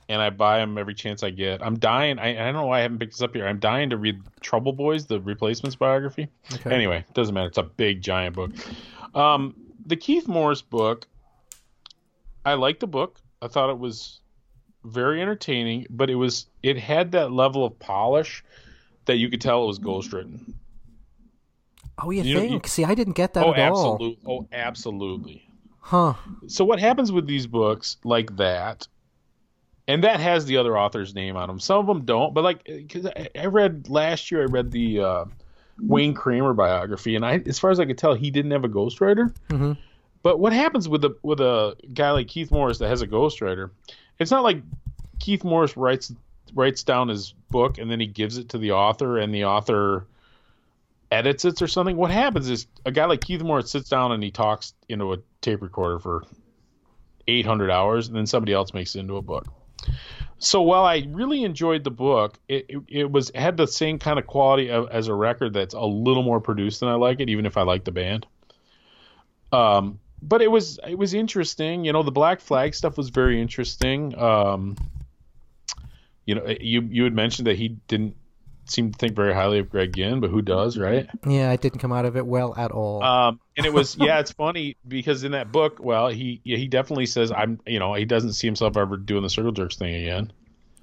and 0.08 0.22
I 0.22 0.30
buy 0.30 0.58
them 0.58 0.78
every 0.78 0.94
chance 0.94 1.22
I 1.22 1.30
get. 1.30 1.62
I'm 1.62 1.78
dying. 1.78 2.18
I, 2.18 2.30
I 2.30 2.44
don't 2.44 2.54
know 2.54 2.66
why 2.66 2.78
I 2.78 2.82
haven't 2.82 2.98
picked 2.98 3.12
this 3.12 3.22
up 3.22 3.34
here. 3.34 3.46
I'm 3.46 3.58
dying 3.58 3.90
to 3.90 3.96
read 3.96 4.20
Trouble 4.40 4.72
Boys, 4.72 5.06
the 5.06 5.20
replacements 5.20 5.74
biography. 5.76 6.28
okay. 6.52 6.70
Anyway, 6.74 6.98
it 7.08 7.14
doesn't 7.14 7.34
matter. 7.34 7.48
It's 7.48 7.58
a 7.58 7.64
big, 7.64 8.02
giant 8.02 8.36
book. 8.36 8.52
Um, 9.14 9.54
the 9.84 9.96
Keith 9.96 10.28
Morris 10.28 10.62
book, 10.62 11.06
I 12.44 12.54
liked 12.54 12.80
the 12.80 12.86
book. 12.86 13.18
I 13.42 13.48
thought 13.48 13.70
it 13.70 13.78
was 13.78 14.20
very 14.84 15.20
entertaining, 15.20 15.86
but 15.90 16.08
it 16.10 16.14
was 16.14 16.46
it 16.62 16.78
had 16.78 17.12
that 17.12 17.32
level 17.32 17.64
of 17.64 17.76
polish 17.78 18.44
that 19.06 19.16
you 19.16 19.28
could 19.28 19.40
tell 19.40 19.64
it 19.64 19.66
was 19.66 19.78
ghostwritten. 19.78 20.54
Oh, 21.98 22.10
you, 22.10 22.22
You 22.22 22.34
know, 22.34 22.40
think? 22.40 22.52
you- 22.66 22.68
See, 22.68 22.84
I 22.84 22.94
didn't 22.94 23.14
get 23.14 23.34
that 23.34 23.44
oh, 23.44 23.54
at 23.54 23.72
all. 23.72 24.14
Oh, 24.26 24.46
absolutely. 24.52 25.45
Huh. 25.88 26.14
so 26.48 26.64
what 26.64 26.80
happens 26.80 27.12
with 27.12 27.26
these 27.28 27.46
books 27.46 27.96
like 28.02 28.36
that 28.38 28.88
and 29.86 30.02
that 30.02 30.18
has 30.18 30.44
the 30.44 30.56
other 30.56 30.76
author's 30.76 31.14
name 31.14 31.36
on 31.36 31.46
them 31.46 31.60
some 31.60 31.78
of 31.78 31.86
them 31.86 32.04
don't 32.04 32.34
but 32.34 32.42
like 32.42 32.64
because 32.64 33.06
I, 33.06 33.28
I 33.38 33.46
read 33.46 33.88
last 33.88 34.32
year 34.32 34.42
i 34.42 34.46
read 34.46 34.72
the 34.72 35.00
uh, 35.00 35.24
wayne 35.80 36.12
kramer 36.12 36.54
biography 36.54 37.14
and 37.14 37.24
i 37.24 37.40
as 37.46 37.60
far 37.60 37.70
as 37.70 37.78
i 37.78 37.84
could 37.86 37.98
tell 37.98 38.14
he 38.14 38.32
didn't 38.32 38.50
have 38.50 38.64
a 38.64 38.68
ghostwriter 38.68 39.32
Mhm. 39.48 39.76
but 40.24 40.40
what 40.40 40.52
happens 40.52 40.88
with 40.88 41.04
a 41.04 41.14
with 41.22 41.40
a 41.40 41.76
guy 41.94 42.10
like 42.10 42.26
keith 42.26 42.50
morris 42.50 42.78
that 42.78 42.88
has 42.88 43.02
a 43.02 43.06
ghostwriter 43.06 43.70
it's 44.18 44.32
not 44.32 44.42
like 44.42 44.60
keith 45.20 45.44
morris 45.44 45.76
writes 45.76 46.12
writes 46.52 46.82
down 46.82 47.06
his 47.06 47.32
book 47.50 47.78
and 47.78 47.88
then 47.88 48.00
he 48.00 48.06
gives 48.08 48.38
it 48.38 48.48
to 48.48 48.58
the 48.58 48.72
author 48.72 49.18
and 49.18 49.32
the 49.32 49.44
author 49.44 50.04
edits 51.12 51.44
it 51.44 51.62
or 51.62 51.68
something 51.68 51.96
what 51.96 52.10
happens 52.10 52.50
is 52.50 52.66
a 52.84 52.90
guy 52.90 53.04
like 53.04 53.20
keith 53.20 53.40
morris 53.42 53.70
sits 53.70 53.88
down 53.88 54.10
and 54.10 54.22
he 54.24 54.32
talks 54.32 54.74
into 54.88 55.12
a 55.12 55.18
tape 55.46 55.62
recorder 55.62 55.98
for 55.98 56.24
800 57.28 57.70
hours 57.70 58.08
and 58.08 58.16
then 58.16 58.26
somebody 58.26 58.52
else 58.52 58.74
makes 58.74 58.94
it 58.94 59.00
into 59.00 59.16
a 59.16 59.22
book. 59.22 59.46
So 60.38 60.60
while 60.62 60.84
i 60.84 61.06
really 61.08 61.44
enjoyed 61.44 61.84
the 61.84 61.90
book 61.90 62.38
it, 62.48 62.66
it, 62.68 62.78
it 62.88 63.10
was 63.10 63.30
had 63.34 63.56
the 63.56 63.66
same 63.66 63.98
kind 63.98 64.18
of 64.18 64.26
quality 64.26 64.70
of, 64.70 64.90
as 64.90 65.08
a 65.08 65.14
record 65.14 65.54
that's 65.54 65.74
a 65.74 65.80
little 65.80 66.22
more 66.22 66.40
produced 66.40 66.80
than 66.80 66.90
i 66.90 66.94
like 66.94 67.20
it 67.20 67.30
even 67.30 67.46
if 67.46 67.56
i 67.56 67.62
like 67.62 67.84
the 67.84 67.92
band. 67.92 68.26
Um 69.52 70.00
but 70.20 70.42
it 70.42 70.50
was 70.50 70.78
it 70.86 70.98
was 70.98 71.14
interesting. 71.14 71.84
You 71.84 71.92
know 71.92 72.02
the 72.02 72.10
black 72.10 72.40
flag 72.40 72.74
stuff 72.74 72.96
was 72.96 73.08
very 73.10 73.40
interesting. 73.40 74.18
Um 74.18 74.76
you 76.26 76.34
know, 76.34 76.54
you 76.60 76.82
you 76.82 77.04
had 77.04 77.14
mentioned 77.14 77.46
that 77.46 77.56
he 77.56 77.68
didn't 77.86 78.16
seem 78.66 78.92
to 78.92 78.98
think 78.98 79.14
very 79.14 79.32
highly 79.34 79.58
of 79.58 79.70
Greg 79.70 79.94
Ginn, 79.94 80.20
but 80.20 80.30
who 80.30 80.42
does, 80.42 80.76
right? 80.78 81.08
Yeah, 81.26 81.52
it 81.52 81.60
didn't 81.60 81.80
come 81.80 81.92
out 81.92 82.04
of 82.04 82.16
it 82.16 82.26
well 82.26 82.54
at 82.56 82.70
all. 82.72 83.02
Um, 83.02 83.40
and 83.56 83.66
it 83.66 83.72
was 83.72 83.96
yeah, 84.00 84.18
it's 84.20 84.32
funny 84.32 84.76
because 84.86 85.24
in 85.24 85.32
that 85.32 85.52
book, 85.52 85.78
well, 85.80 86.08
he 86.08 86.40
yeah, 86.44 86.56
he 86.56 86.68
definitely 86.68 87.06
says 87.06 87.30
I'm, 87.32 87.60
you 87.66 87.78
know, 87.78 87.94
he 87.94 88.04
doesn't 88.04 88.32
see 88.34 88.46
himself 88.46 88.76
ever 88.76 88.96
doing 88.96 89.22
the 89.22 89.30
circle 89.30 89.52
jerks 89.52 89.76
thing 89.76 89.94
again. 89.94 90.32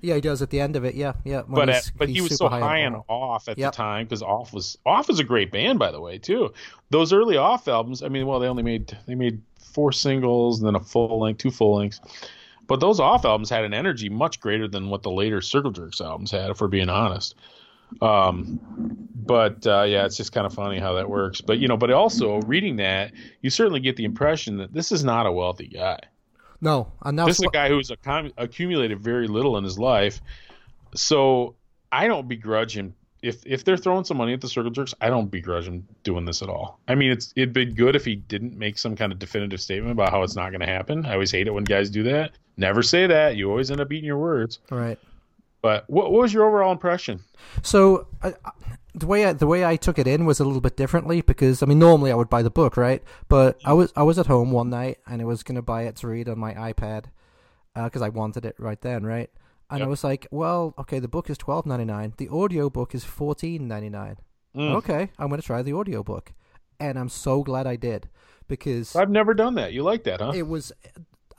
yeah, 0.02 0.16
he 0.16 0.22
does 0.22 0.42
at 0.42 0.50
the 0.50 0.60
end 0.60 0.76
of 0.76 0.84
it. 0.86 0.96
Yeah, 0.96 1.14
yeah. 1.24 1.44
but 1.48 1.70
at, 1.70 1.92
but 1.98 2.10
he 2.10 2.22
was 2.22 2.36
so 2.38 2.50
high 2.50 2.86
on 2.86 2.96
on 2.96 3.04
off 3.08 3.48
at 3.48 3.58
Yep. 3.58 3.72
the 3.72 3.76
time 3.76 4.06
because 4.06 4.22
off 4.24 4.54
was 4.54 4.78
off 4.86 5.08
was 5.08 5.20
a 5.20 5.24
great 5.24 5.52
band 5.52 5.80
by 5.80 5.92
the 5.92 6.02
way 6.02 6.18
too. 6.18 6.54
Those 6.90 7.14
early 7.14 7.38
off 7.38 7.68
albums, 7.68 8.04
I 8.04 8.10
mean, 8.10 8.28
well, 8.28 8.40
they 8.40 8.48
only 8.48 8.64
made 8.64 8.98
they 9.08 9.16
made 9.16 9.42
four 9.74 9.92
singles 9.92 10.60
and 10.60 10.68
then 10.68 10.76
a 10.76 10.80
full 10.84 11.20
length, 11.20 11.40
two 11.40 11.52
full 11.52 11.78
lengths. 11.78 12.00
But 12.66 12.80
those 12.80 13.00
off 13.02 13.26
albums 13.26 13.50
had 13.50 13.66
an 13.66 13.74
energy 13.74 14.08
much 14.08 14.40
greater 14.40 14.70
than 14.70 14.90
what 14.90 15.04
the 15.04 15.12
later 15.12 15.42
Circle 15.42 15.72
Jerks 15.72 16.00
albums 16.00 16.32
had, 16.32 16.50
if 16.50 16.62
we're 16.62 16.68
being 16.70 16.88
honest. 16.90 17.36
Um, 18.02 18.60
but 19.16 19.66
uh, 19.66 19.84
yeah, 19.84 20.06
it's 20.06 20.18
just 20.18 20.32
kind 20.32 20.46
of 20.46 20.54
funny 20.54 20.80
how 20.80 20.94
that 20.94 21.10
works. 21.10 21.42
But 21.42 21.60
you 21.60 21.68
know, 21.68 21.78
but 21.78 21.92
also 21.92 22.40
reading 22.42 22.78
that, 22.78 23.14
you 23.42 23.50
certainly 23.50 23.80
get 23.80 23.96
the 23.96 24.06
impression 24.06 24.58
that 24.58 24.74
this 24.74 24.92
is 24.92 25.04
not 25.04 25.26
a 25.26 25.32
wealthy 25.32 25.68
guy. 25.68 26.00
No, 26.62 26.92
and 27.02 27.20
that's 27.20 27.28
This 27.28 27.40
is 27.40 27.46
a 27.46 27.50
guy 27.50 27.68
who's 27.70 27.90
accum- 27.90 28.32
accumulated 28.38 29.00
very 29.02 29.28
little 29.28 29.58
in 29.58 29.64
his 29.64 29.78
life. 29.78 30.22
So 30.96 31.56
I 31.92 32.08
don't 32.08 32.28
begrudge 32.28 32.76
him. 32.78 32.96
If 33.22 33.46
if 33.46 33.64
they're 33.64 33.78
throwing 33.78 34.04
some 34.04 34.18
money 34.18 34.34
at 34.34 34.42
the 34.42 34.50
circle 34.50 34.72
jerks, 34.72 34.94
I 35.00 35.10
don't 35.10 35.32
begrudge 35.32 35.66
him 35.66 35.88
doing 36.04 36.26
this 36.26 36.42
at 36.42 36.50
all. 36.50 36.80
I 36.88 36.96
mean, 36.96 37.12
it's 37.12 37.34
it'd 37.38 37.54
been 37.54 37.74
good 37.74 37.96
if 37.96 38.04
he 38.04 38.16
didn't 38.16 38.58
make 38.58 38.78
some 38.78 38.96
kind 38.98 39.14
of 39.14 39.20
definitive 39.20 39.62
statement 39.62 39.92
about 39.94 40.12
how 40.12 40.24
it's 40.24 40.36
not 40.36 40.50
going 40.50 40.60
to 40.60 40.68
happen. 40.68 41.06
I 41.06 41.14
always 41.14 41.32
hate 41.32 41.48
it 41.48 41.52
when 41.54 41.64
guys 41.64 41.90
do 41.90 42.04
that. 42.04 42.32
Never 42.58 42.84
say 42.84 43.08
that. 43.08 43.38
You 43.38 43.50
always 43.50 43.72
end 43.72 43.80
up 43.80 43.92
eating 43.92 44.06
your 44.06 44.18
words. 44.18 44.60
right. 44.70 45.00
But 45.64 45.90
what, 45.90 46.12
what 46.12 46.22
was 46.22 46.32
your 46.34 46.46
overall 46.46 46.72
impression? 46.72 47.22
So 47.64 48.08
I, 48.22 48.30
I- 48.46 48.52
the 48.96 49.08
way 49.08 49.26
I, 49.26 49.34
the 49.34 49.48
way 49.48 49.66
I 49.66 49.76
took 49.76 49.98
it 49.98 50.06
in 50.06 50.24
was 50.28 50.40
a 50.40 50.46
little 50.46 50.62
bit 50.62 50.78
differently 50.78 51.22
because 51.22 51.64
I 51.64 51.66
mean 51.66 51.80
normally 51.80 52.12
I 52.12 52.16
would 52.16 52.30
buy 52.30 52.44
the 52.44 52.52
book 52.52 52.78
right, 52.78 53.02
but 53.28 53.60
I 53.66 53.74
was 53.74 53.92
I 53.96 54.04
was 54.04 54.20
at 54.20 54.28
home 54.28 54.52
one 54.52 54.70
night 54.70 55.00
and 55.08 55.20
I 55.20 55.26
was 55.26 55.42
gonna 55.42 55.64
buy 55.64 55.84
it 55.84 55.96
to 55.98 56.08
read 56.08 56.30
on 56.30 56.38
my 56.38 56.54
iPad 56.54 57.06
because 57.74 58.04
I 58.04 58.10
wanted 58.10 58.46
it 58.46 58.56
right 58.60 58.80
then, 58.82 59.04
right? 59.04 59.32
And 59.72 59.82
I 59.82 59.88
was 59.88 60.04
like, 60.04 60.28
well, 60.30 60.76
okay, 60.78 61.00
the 61.00 61.08
book 61.08 61.32
is 61.32 61.40
twelve 61.40 61.66
ninety 61.66 61.86
nine, 61.86 62.14
the 62.18 62.30
audio 62.30 62.70
book 62.70 62.94
is 62.94 63.04
fourteen 63.04 63.68
ninety 63.68 63.90
nine. 63.90 64.18
Mm. 64.56 64.76
Okay, 64.76 65.10
I'm 65.18 65.30
gonna 65.32 65.42
try 65.42 65.64
the 65.64 65.74
audio 65.74 66.04
book, 66.04 66.32
and 66.80 67.00
I'm 67.00 67.10
so 67.10 67.42
glad 67.42 67.66
I 67.66 67.76
did 67.78 68.10
because 68.48 68.96
I've 68.96 69.10
never 69.10 69.34
done 69.34 69.56
that. 69.56 69.74
You 69.74 69.82
like 69.82 70.04
that, 70.04 70.22
huh? 70.22 70.34
it 70.36 70.46
was 70.48 70.72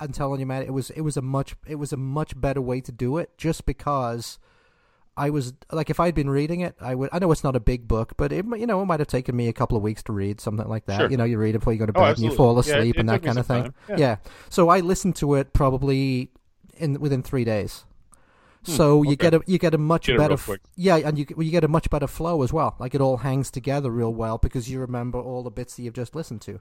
I'm 0.01 0.13
telling 0.13 0.41
you, 0.41 0.47
man, 0.47 0.63
it 0.63 0.73
was 0.73 0.91
it 0.91 1.03
was 1.03 1.17
a 1.17 1.23
much 1.23 1.55
it 1.67 1.77
was 1.77 1.93
a 1.93 1.97
much 1.97 2.39
better 2.41 2.61
way 2.61 2.81
to 2.81 2.93
do 2.93 3.19
it 3.19 3.31
just 3.39 3.65
because 3.67 4.39
I 5.17 5.31
was 5.31 5.53
like 5.71 5.91
if 5.91 6.01
I'd 6.01 6.15
been 6.15 6.29
reading 6.31 6.61
it, 6.61 6.75
I 6.81 6.95
would 6.95 7.09
I 7.13 7.19
know 7.21 7.31
it's 7.31 7.45
not 7.45 7.55
a 7.57 7.61
big 7.61 7.87
book, 7.87 8.15
but 8.17 8.33
it 8.33 8.45
you 8.45 8.67
know 8.67 8.83
it 8.83 8.87
might 8.87 9.01
have 9.01 9.07
taken 9.09 9.37
me 9.37 9.49
a 9.49 9.53
couple 9.53 9.77
of 9.77 9.83
weeks 9.83 10.03
to 10.05 10.13
read 10.13 10.41
something 10.41 10.67
like 10.69 10.87
that. 10.87 11.01
Sure. 11.01 11.11
You 11.11 11.17
know, 11.17 11.25
you 11.25 11.39
read 11.39 11.55
it 11.55 11.59
before 11.59 11.73
you 11.73 11.79
go 11.79 11.87
to 11.87 11.93
Oh, 11.97 12.01
bed 12.03 12.17
and 12.17 12.25
you 12.25 12.35
fall 12.35 12.55
Yeah, 12.55 12.59
it- 12.75 12.79
asleep 12.79 12.97
it 12.97 13.01
and 13.01 13.09
that 13.09 13.23
kind 13.23 13.39
of 13.39 13.47
thing. 13.47 13.63
time. 13.65 13.75
Yeah. 13.99 14.17
So 14.51 14.69
I 14.69 14.81
listened 14.81 15.17
to 15.17 15.35
it 15.35 15.53
probably 15.53 16.31
in 16.77 16.99
within 17.01 17.23
3 17.23 17.45
days. 17.45 17.85
So 18.65 19.03
you 19.03 19.11
Hmm, 19.11 19.15
get 19.17 19.35
a 19.35 19.41
you 19.47 19.59
get 19.59 19.75
a 19.75 19.79
much 19.79 20.07
Get 20.07 20.17
better 20.19 20.35
f- 20.35 20.51
yeah, 20.75 20.97
and 20.97 21.19
you 21.19 21.27
you 21.39 21.51
get 21.51 21.65
a 21.65 21.69
much 21.69 21.91
better 21.91 22.07
flow 22.07 22.43
as 22.43 22.53
well. 22.53 22.75
Like 22.79 22.95
it 22.95 23.01
all 23.01 23.19
hangs 23.19 23.51
together 23.51 23.91
real 23.91 24.13
well 24.13 24.39
because 24.39 24.71
you 24.71 24.81
remember 24.81 25.19
all 25.21 25.43
the 25.43 25.51
bits 25.51 25.77
that 25.77 25.83
you've 25.83 25.95
just 25.95 26.15
listened 26.17 26.41
to 26.43 26.61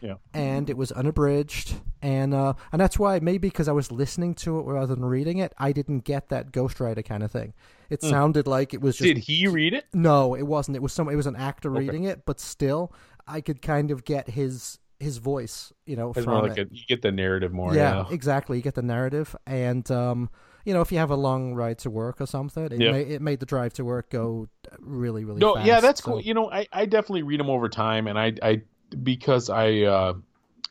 Yeah. 0.00 0.14
and 0.32 0.70
it 0.70 0.76
was 0.76 0.92
unabridged 0.92 1.74
and 2.00 2.32
uh 2.34 2.54
and 2.72 2.80
that's 2.80 2.98
why 2.98 3.18
maybe 3.18 3.48
because 3.48 3.68
I 3.68 3.72
was 3.72 3.90
listening 3.90 4.34
to 4.36 4.58
it 4.60 4.62
rather 4.64 4.94
than 4.94 5.04
reading 5.04 5.38
it 5.38 5.52
I 5.58 5.72
didn't 5.72 6.04
get 6.04 6.28
that 6.28 6.52
ghostwriter 6.52 7.04
kind 7.04 7.22
of 7.22 7.30
thing 7.32 7.52
it 7.90 8.02
sounded 8.02 8.46
like 8.46 8.72
it 8.72 8.80
was 8.80 8.96
just 8.96 9.08
Hmm. 9.08 9.14
Did 9.16 9.24
he 9.24 9.46
read 9.48 9.74
it? 9.74 9.86
no 9.92 10.34
it 10.36 10.46
wasn't 10.46 10.76
it 10.76 10.82
was 10.82 10.92
some 10.92 11.08
it 11.08 11.16
was 11.16 11.26
an 11.26 11.36
actor 11.36 11.70
Okay. 11.70 11.80
reading 11.80 12.04
it 12.04 12.24
but 12.26 12.38
still 12.40 12.92
I 13.26 13.40
could 13.40 13.60
kind 13.60 13.90
of 13.90 14.04
get 14.04 14.30
his 14.30 14.78
his 15.00 15.18
voice 15.18 15.72
you 15.84 15.96
know 15.96 16.12
from 16.12 16.48
like 16.48 16.58
it 16.58 16.70
a, 16.70 16.74
you 16.74 16.82
get 16.86 17.02
the 17.02 17.10
narrative 17.12 17.52
more. 17.52 17.74
yeah, 17.74 18.04
Yeah. 18.08 18.14
exactly 18.14 18.56
you 18.58 18.62
get 18.62 18.74
the 18.76 18.82
narrative 18.82 19.34
and 19.46 19.90
um 19.90 20.30
you 20.64 20.74
know 20.74 20.80
if 20.80 20.90
you 20.92 20.98
have 20.98 21.10
a 21.10 21.16
long 21.16 21.54
ride 21.54 21.78
to 21.78 21.90
work 21.90 22.20
or 22.20 22.26
something 22.26 22.64
it, 22.64 22.80
Yeah. 22.80 22.92
ma- 22.92 22.96
it 22.98 23.22
made 23.22 23.40
the 23.40 23.46
drive 23.46 23.72
to 23.74 23.84
work 23.84 24.10
go 24.10 24.48
really 24.78 25.24
really 25.24 25.40
No, 25.40 25.54
fast 25.54 25.66
yeah, 25.66 25.80
that's 25.80 26.02
so- 26.02 26.12
cool. 26.12 26.20
You 26.20 26.34
know, 26.34 26.50
I, 26.50 26.66
I 26.72 26.86
definitely 26.86 27.22
read 27.22 27.40
them 27.40 27.50
over 27.50 27.68
time, 27.68 28.06
and 28.06 28.18
I 28.18 28.32
I 28.42 28.62
because 29.02 29.48
I 29.50 29.82
uh, 29.82 30.14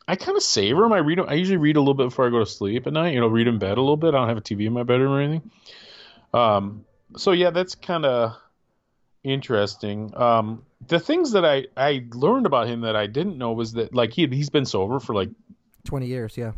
I 0.08 0.16
kind 0.16 0.36
of 0.36 0.42
savor 0.42 0.82
them. 0.82 0.92
I 0.92 0.98
read 0.98 1.18
them. 1.18 1.26
I 1.28 1.34
usually 1.34 1.56
read 1.58 1.76
a 1.76 1.80
little 1.80 1.94
bit 1.94 2.04
before 2.08 2.26
I 2.26 2.30
go 2.30 2.38
to 2.40 2.46
sleep 2.46 2.86
at 2.86 2.92
night. 2.92 3.14
You 3.14 3.20
know, 3.20 3.28
read 3.28 3.46
in 3.46 3.58
bed 3.58 3.78
a 3.78 3.80
little 3.80 3.96
bit. 3.96 4.08
I 4.14 4.18
don't 4.18 4.28
have 4.28 4.38
a 4.38 4.40
TV 4.40 4.66
in 4.66 4.72
my 4.72 4.82
bedroom 4.82 5.12
or 5.12 5.20
anything. 5.20 5.50
Um, 6.34 6.84
so 7.16 7.32
yeah, 7.32 7.50
that's 7.50 7.74
kind 7.74 8.04
of 8.04 8.36
interesting. 9.24 10.12
Um, 10.16 10.64
the 10.86 10.98
things 11.00 11.32
that 11.32 11.44
I 11.44 11.66
I 11.76 12.06
learned 12.14 12.46
about 12.46 12.66
him 12.68 12.82
that 12.82 12.96
I 12.96 13.06
didn't 13.06 13.38
know 13.38 13.52
was 13.52 13.72
that 13.74 13.94
like 13.94 14.12
he 14.12 14.26
he's 14.26 14.50
been 14.50 14.64
sober 14.66 14.98
for 15.00 15.14
like 15.14 15.30
20 15.84 16.06
years 16.06 16.36
yeah 16.36 16.52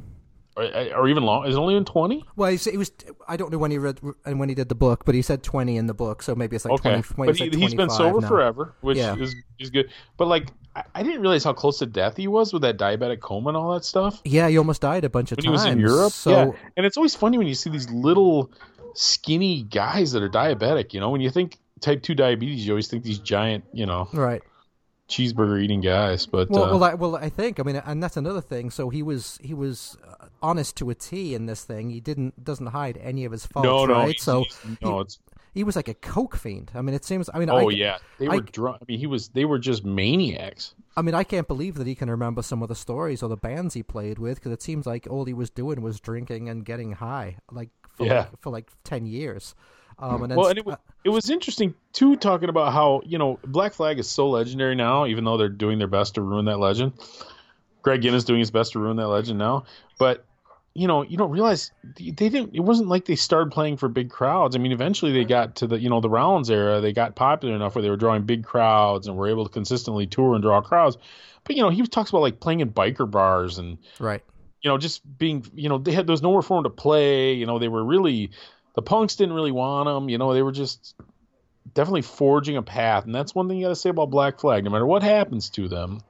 or, 0.56 0.64
uh, 0.64 0.88
or 0.96 1.08
even 1.08 1.22
long. 1.22 1.46
Is 1.46 1.54
it 1.54 1.58
only 1.58 1.76
in 1.76 1.84
twenty? 1.84 2.24
Well, 2.36 2.50
he 2.50 2.70
it 2.70 2.76
was. 2.76 2.90
I 3.28 3.36
don't 3.36 3.50
know 3.50 3.58
when 3.58 3.70
he 3.70 3.78
read 3.78 4.00
and 4.24 4.38
when 4.38 4.48
he 4.48 4.54
did 4.54 4.68
the 4.68 4.74
book, 4.74 5.04
but 5.04 5.14
he 5.14 5.22
said 5.22 5.42
twenty 5.42 5.76
in 5.76 5.86
the 5.86 5.94
book, 5.94 6.22
so 6.22 6.34
maybe 6.34 6.56
it's 6.56 6.64
like 6.64 6.74
Okay, 6.74 7.02
twenty. 7.02 7.30
but 7.30 7.36
he, 7.36 7.44
like 7.50 7.58
he's 7.58 7.74
been 7.74 7.88
25 7.88 7.96
sober 7.96 8.20
now. 8.20 8.28
forever, 8.28 8.74
which 8.80 8.98
Yeah. 8.98 9.16
is 9.16 9.34
is 9.58 9.70
good. 9.70 9.90
But 10.16 10.28
like, 10.28 10.48
I, 10.76 10.82
I 10.94 11.02
didn't 11.02 11.20
realize 11.20 11.44
how 11.44 11.52
close 11.52 11.78
to 11.78 11.86
death 11.86 12.16
he 12.16 12.28
was 12.28 12.52
with 12.52 12.62
that 12.62 12.76
diabetic 12.78 13.20
coma 13.20 13.48
and 13.50 13.56
all 13.56 13.72
that 13.74 13.84
stuff 13.84 14.20
Yeah, 14.24 14.48
he 14.48 14.58
almost 14.58 14.80
died 14.82 15.04
a 15.04 15.10
bunch 15.10 15.32
of 15.32 15.38
when 15.38 15.44
he 15.44 15.48
times. 15.50 15.64
was 15.64 15.72
in 15.72 15.78
Europe. 15.78 16.12
So 16.12 16.30
yeah, 16.30 16.50
and 16.76 16.84
it's 16.86 16.96
always 16.96 17.14
funny 17.14 17.38
when 17.38 17.46
you 17.46 17.54
see 17.54 17.70
these 17.70 17.88
little 17.90 18.50
skinny 18.94 19.62
guys 19.64 20.12
that 20.12 20.22
are 20.22 20.28
diabetic. 20.28 20.92
You 20.92 21.00
know, 21.00 21.10
when 21.10 21.20
you 21.20 21.30
think 21.30 21.58
type 21.80 22.02
two 22.02 22.14
diabetes, 22.14 22.66
you 22.66 22.72
always 22.72 22.88
think 22.88 23.04
these 23.04 23.18
giant, 23.18 23.64
you 23.72 23.86
know, 23.86 24.08
right. 24.12 24.42
Cheeseburger 25.12 25.62
eating 25.62 25.80
guys. 25.80 26.26
But 26.26 26.50
Well, 26.50 26.64
uh, 26.64 26.70
well, 26.72 26.84
I, 26.84 26.94
well, 26.94 27.16
I 27.16 27.28
think. 27.28 27.60
I 27.60 27.62
mean, 27.62 27.76
and 27.76 28.02
that's 28.02 28.16
another 28.16 28.40
thing. 28.40 28.70
So 28.70 28.88
he 28.90 29.02
was 29.02 29.38
he 29.42 29.54
was 29.54 29.96
uh, 30.08 30.26
honest 30.42 30.76
to 30.78 30.90
a 30.90 30.94
T 30.94 31.34
in 31.34 31.46
this 31.46 31.64
thing. 31.64 31.90
He 31.90 32.00
didn't 32.00 32.42
doesn't 32.42 32.66
hide 32.68 32.98
any 33.02 33.24
of 33.24 33.32
his 33.32 33.46
faults. 33.46 33.64
no, 33.66 33.84
no, 33.86 33.94
right? 33.94 34.18
so 34.20 34.40
he's- 34.44 34.66
no, 34.82 35.00
it's 35.00 35.18
he 35.54 35.64
was 35.64 35.76
like 35.76 35.88
a 35.88 35.94
coke 35.94 36.34
fiend. 36.36 36.70
I 36.74 36.80
mean, 36.80 36.94
it 36.94 37.04
seems. 37.04 37.28
I 37.34 37.38
mean, 37.38 37.50
oh 37.50 37.68
I, 37.68 37.72
yeah, 37.72 37.98
they 38.18 38.26
I- 38.26 38.36
were 38.36 38.40
drunk. 38.40 38.78
I 38.80 38.84
mean, 38.88 38.98
he 38.98 39.06
was. 39.06 39.28
They 39.28 39.44
were 39.44 39.58
just 39.58 39.84
maniacs. 39.84 40.74
I 40.96 41.02
mean, 41.02 41.14
I 41.14 41.24
can't 41.24 41.46
believe 41.48 41.74
that 41.76 41.86
he 41.86 41.94
can 41.94 42.08
remember 42.10 42.42
some 42.42 42.62
of 42.62 42.68
the 42.68 42.74
stories 42.74 43.22
or 43.22 43.28
the 43.28 43.36
bands 43.36 43.74
he 43.74 43.82
played 43.82 44.18
with 44.18 44.36
because 44.38 44.52
it 44.52 44.62
seems 44.62 44.86
like 44.86 45.06
all 45.10 45.24
he 45.26 45.32
was 45.34 45.50
doing 45.50 45.80
was 45.82 46.00
drinking 46.00 46.48
and 46.48 46.64
getting 46.64 46.92
high, 46.92 47.36
like 47.50 47.70
for 47.96 48.06
Yeah. 48.06 48.18
like, 48.20 48.40
for 48.40 48.50
like 48.50 48.70
ten 48.84 49.06
years. 49.06 49.54
Um, 50.02 50.24
and 50.24 50.36
Well, 50.36 50.48
and 50.48 50.58
it 50.58 50.66
was, 50.66 50.76
it 51.04 51.10
was 51.10 51.30
interesting 51.30 51.74
too, 51.92 52.16
talking 52.16 52.48
about 52.48 52.72
how 52.72 53.02
you 53.06 53.18
know 53.18 53.38
Black 53.46 53.72
Flag 53.72 54.00
is 54.00 54.10
so 54.10 54.28
legendary 54.28 54.74
now, 54.74 55.06
even 55.06 55.24
though 55.24 55.36
they're 55.36 55.48
doing 55.48 55.78
their 55.78 55.86
best 55.86 56.16
to 56.16 56.22
ruin 56.22 56.44
that 56.46 56.58
legend. 56.58 56.92
Greg 57.82 58.02
Ginn 58.02 58.14
is 58.14 58.24
doing 58.24 58.40
his 58.40 58.50
best 58.50 58.72
to 58.72 58.80
ruin 58.80 58.96
that 58.96 59.06
legend 59.06 59.38
now, 59.38 59.64
but 60.00 60.24
you 60.74 60.88
know 60.88 61.02
you 61.02 61.16
don't 61.16 61.30
realize 61.30 61.70
they 61.96 62.10
didn't. 62.10 62.52
It 62.52 62.60
wasn't 62.60 62.88
like 62.88 63.04
they 63.04 63.14
started 63.14 63.52
playing 63.52 63.76
for 63.76 63.88
big 63.88 64.10
crowds. 64.10 64.56
I 64.56 64.58
mean, 64.58 64.72
eventually 64.72 65.12
they 65.12 65.24
got 65.24 65.54
to 65.56 65.68
the 65.68 65.78
you 65.78 65.88
know 65.88 66.00
the 66.00 66.10
Rollins 66.10 66.50
era. 66.50 66.80
They 66.80 66.92
got 66.92 67.14
popular 67.14 67.54
enough 67.54 67.76
where 67.76 67.82
they 67.82 67.90
were 67.90 67.96
drawing 67.96 68.24
big 68.24 68.42
crowds 68.42 69.06
and 69.06 69.16
were 69.16 69.28
able 69.28 69.44
to 69.44 69.52
consistently 69.52 70.08
tour 70.08 70.34
and 70.34 70.42
draw 70.42 70.60
crowds. 70.62 70.98
But 71.44 71.54
you 71.54 71.62
know 71.62 71.70
he 71.70 71.80
talks 71.86 72.10
about 72.10 72.22
like 72.22 72.40
playing 72.40 72.58
in 72.58 72.72
biker 72.72 73.08
bars 73.08 73.58
and 73.58 73.78
right. 74.00 74.22
you 74.62 74.70
know, 74.70 74.78
just 74.78 75.02
being, 75.18 75.46
you 75.54 75.68
know, 75.68 75.78
they 75.78 75.92
had 75.92 76.08
there 76.08 76.12
was 76.12 76.22
nowhere 76.22 76.42
for 76.42 76.56
them 76.56 76.64
to 76.64 76.70
play. 76.70 77.34
You 77.34 77.46
know, 77.46 77.60
they 77.60 77.68
were 77.68 77.84
really 77.84 78.32
the 78.74 78.82
punks 78.82 79.16
didn't 79.16 79.34
really 79.34 79.52
want 79.52 79.86
them. 79.86 80.08
You 80.08 80.18
know, 80.18 80.34
they 80.34 80.42
were 80.42 80.52
just 80.52 80.94
definitely 81.74 82.02
forging 82.02 82.56
a 82.56 82.62
path, 82.62 83.04
and 83.04 83.14
that's 83.14 83.34
one 83.34 83.48
thing 83.48 83.58
you 83.58 83.64
got 83.64 83.70
to 83.70 83.76
say 83.76 83.90
about 83.90 84.10
Black 84.10 84.40
Flag. 84.40 84.64
No 84.64 84.70
matter 84.70 84.86
what 84.86 85.02
happens 85.02 85.50
to 85.50 85.68
them, 85.68 86.00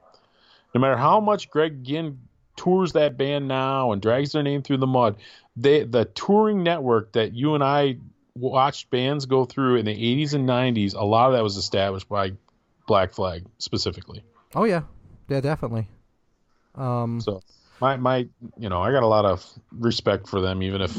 no 0.75 0.81
matter 0.81 0.97
how 0.97 1.21
much 1.21 1.51
Greg 1.51 1.85
Ginn 1.85 2.19
tours 2.57 2.93
that 2.93 3.17
band 3.17 3.49
now 3.49 3.93
and 3.93 4.03
drags 4.03 4.33
their 4.33 4.43
name 4.43 4.63
through 4.63 4.79
the 4.79 4.87
mud, 4.87 5.17
they 5.57 5.85
the 5.85 6.05
touring 6.05 6.63
network 6.63 7.13
that 7.13 7.33
you 7.33 7.55
and 7.55 7.63
I 7.65 7.97
watched 8.35 8.91
bands 8.91 9.27
go 9.27 9.45
through 9.45 9.77
in 9.77 9.85
the 9.85 9.95
80s 9.95 10.33
and 10.35 10.49
90s, 10.49 10.95
a 10.95 11.05
lot 11.05 11.27
of 11.27 11.33
that 11.35 11.43
was 11.43 11.57
established 11.57 12.09
by 12.09 12.33
Black 12.87 13.13
Flag 13.13 13.45
specifically. 13.59 14.23
Oh 14.55 14.65
yeah, 14.65 14.83
yeah, 15.29 15.41
definitely. 15.41 15.89
Um, 16.75 17.21
So 17.21 17.43
my 17.81 17.97
my 17.97 18.29
you 18.59 18.69
know 18.69 18.81
I 18.81 18.93
got 18.93 19.03
a 19.03 19.07
lot 19.07 19.25
of 19.25 19.45
respect 19.73 20.29
for 20.29 20.41
them, 20.41 20.63
even 20.63 20.81
if 20.81 20.97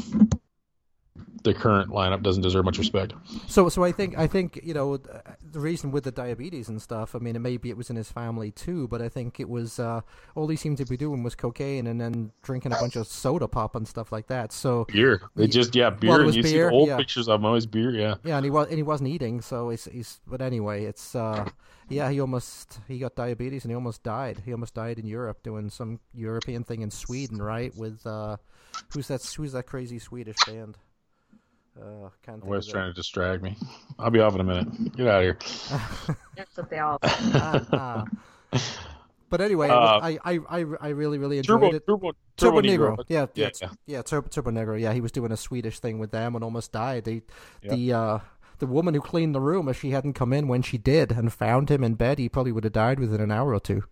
the 1.44 1.52
current 1.52 1.90
lineup 1.90 2.22
doesn't 2.22 2.42
deserve 2.42 2.64
much 2.64 2.78
respect. 2.78 3.12
So, 3.46 3.68
so 3.68 3.84
I 3.84 3.92
think 3.92 4.18
I 4.18 4.26
think 4.26 4.60
you 4.64 4.74
know 4.74 4.96
the 4.96 5.60
reason 5.60 5.92
with 5.92 6.04
the 6.04 6.10
diabetes 6.10 6.68
and 6.68 6.80
stuff. 6.80 7.14
I 7.14 7.18
mean, 7.18 7.40
maybe 7.40 7.68
it 7.68 7.76
was 7.76 7.90
in 7.90 7.96
his 7.96 8.10
family 8.10 8.50
too, 8.50 8.88
but 8.88 9.02
I 9.02 9.10
think 9.10 9.38
it 9.38 9.48
was 9.48 9.78
uh, 9.78 10.00
all 10.34 10.48
he 10.48 10.56
seemed 10.56 10.78
to 10.78 10.86
be 10.86 10.96
doing 10.96 11.22
was 11.22 11.34
cocaine 11.34 11.86
and 11.86 12.00
then 12.00 12.32
drinking 12.42 12.72
a 12.72 12.76
bunch 12.76 12.96
of 12.96 13.06
soda 13.06 13.46
pop 13.46 13.76
and 13.76 13.86
stuff 13.86 14.10
like 14.10 14.26
that. 14.28 14.52
So 14.52 14.86
Beer, 14.86 15.20
they 15.36 15.46
just 15.46 15.74
yeah 15.76 15.90
beer. 15.90 16.10
Well, 16.10 16.20
and 16.22 16.34
you 16.34 16.42
see 16.42 16.58
the 16.58 16.70
old 16.70 16.88
yeah. 16.88 16.96
pictures 16.96 17.28
of 17.28 17.40
him 17.40 17.44
always 17.44 17.66
beer. 17.66 17.90
Yeah, 17.90 18.14
yeah, 18.24 18.36
and 18.36 18.44
he 18.44 18.50
was 18.50 18.68
and 18.68 18.76
he 18.76 18.82
wasn't 18.82 19.10
eating. 19.10 19.42
So 19.42 19.68
he's, 19.68 19.84
he's 19.84 20.20
but 20.26 20.40
anyway, 20.40 20.84
it's 20.84 21.14
uh, 21.14 21.46
yeah, 21.90 22.10
he 22.10 22.20
almost 22.20 22.80
he 22.88 22.98
got 22.98 23.16
diabetes 23.16 23.64
and 23.64 23.70
he 23.70 23.74
almost 23.74 24.02
died. 24.02 24.42
He 24.46 24.52
almost 24.52 24.72
died 24.72 24.98
in 24.98 25.06
Europe 25.06 25.42
doing 25.42 25.68
some 25.68 26.00
European 26.14 26.64
thing 26.64 26.80
in 26.80 26.90
Sweden, 26.90 27.42
right? 27.42 27.76
With 27.76 28.06
uh, 28.06 28.38
who's 28.94 29.08
that? 29.08 29.22
Who's 29.36 29.52
that 29.52 29.66
crazy 29.66 29.98
Swedish 29.98 30.36
band? 30.46 30.78
Uh, 31.80 32.08
can't 32.24 32.40
think 32.40 32.44
Wes 32.44 32.66
of 32.66 32.72
trying 32.72 32.90
to 32.90 32.94
distract 32.94 33.42
me. 33.42 33.56
I'll 33.98 34.10
be 34.10 34.20
off 34.20 34.34
in 34.34 34.40
a 34.40 34.44
minute. 34.44 34.96
Get 34.96 35.06
out 35.08 35.24
of 35.24 35.24
here. 35.24 35.38
That's 36.36 36.56
what 36.56 36.70
they 36.70 36.78
all. 36.78 36.98
Ah. 37.02 38.04
But 39.30 39.40
anyway, 39.40 39.68
Uh, 39.68 39.80
was- 39.80 40.18
I, 40.24 40.34
I, 40.34 40.38
I, 40.60 40.64
I 40.80 40.88
really, 40.90 41.18
really 41.18 41.38
enjoyed 41.38 41.60
Turbo, 41.60 41.74
it. 41.74 41.86
Turbo, 41.88 42.12
Turbo, 42.36 42.60
Turbo 42.60 42.60
Negro. 42.60 42.96
Negro. 42.98 43.04
Yeah, 43.08 43.26
yeah, 43.34 43.50
yeah, 43.60 43.68
yeah. 43.86 44.02
Turbo, 44.02 44.28
Turbo 44.28 44.50
Negro. 44.52 44.80
Yeah, 44.80 44.92
he 44.92 45.00
was 45.00 45.10
doing 45.10 45.32
a 45.32 45.36
Swedish 45.36 45.80
thing 45.80 45.98
with 45.98 46.12
them 46.12 46.36
and 46.36 46.44
almost 46.44 46.70
died. 46.70 47.02
They, 47.04 47.22
Yeah. 47.60 47.74
the 47.74 47.92
uh, 47.94 48.18
the 48.60 48.66
woman 48.68 48.94
who 48.94 49.00
cleaned 49.00 49.34
the 49.34 49.40
room, 49.40 49.68
if 49.68 49.80
she 49.80 49.90
hadn't 49.90 50.12
come 50.12 50.32
in 50.32 50.46
when 50.46 50.62
she 50.62 50.78
did 50.78 51.10
and 51.10 51.32
found 51.32 51.68
him 51.68 51.82
in 51.82 51.94
bed, 51.94 52.20
he 52.20 52.28
probably 52.28 52.52
would 52.52 52.62
have 52.62 52.74
died 52.74 53.00
within 53.00 53.20
an 53.20 53.32
hour 53.32 53.52
or 53.52 53.58
two. 53.58 53.82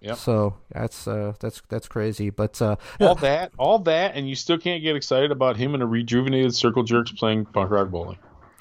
Yep. 0.00 0.16
So 0.18 0.56
that's 0.70 1.08
uh, 1.08 1.32
that's 1.40 1.62
that's 1.68 1.88
crazy. 1.88 2.30
But 2.30 2.60
uh, 2.62 2.76
all 3.00 3.14
that, 3.16 3.52
all 3.58 3.78
that, 3.80 4.14
and 4.14 4.28
you 4.28 4.34
still 4.34 4.58
can't 4.58 4.82
get 4.82 4.94
excited 4.96 5.30
about 5.30 5.56
him 5.56 5.74
and 5.74 5.82
a 5.82 5.86
rejuvenated 5.86 6.54
Circle 6.54 6.82
Jerks 6.84 7.12
playing 7.12 7.46
punk 7.46 7.70
rock 7.70 7.88
bowling. 7.90 8.18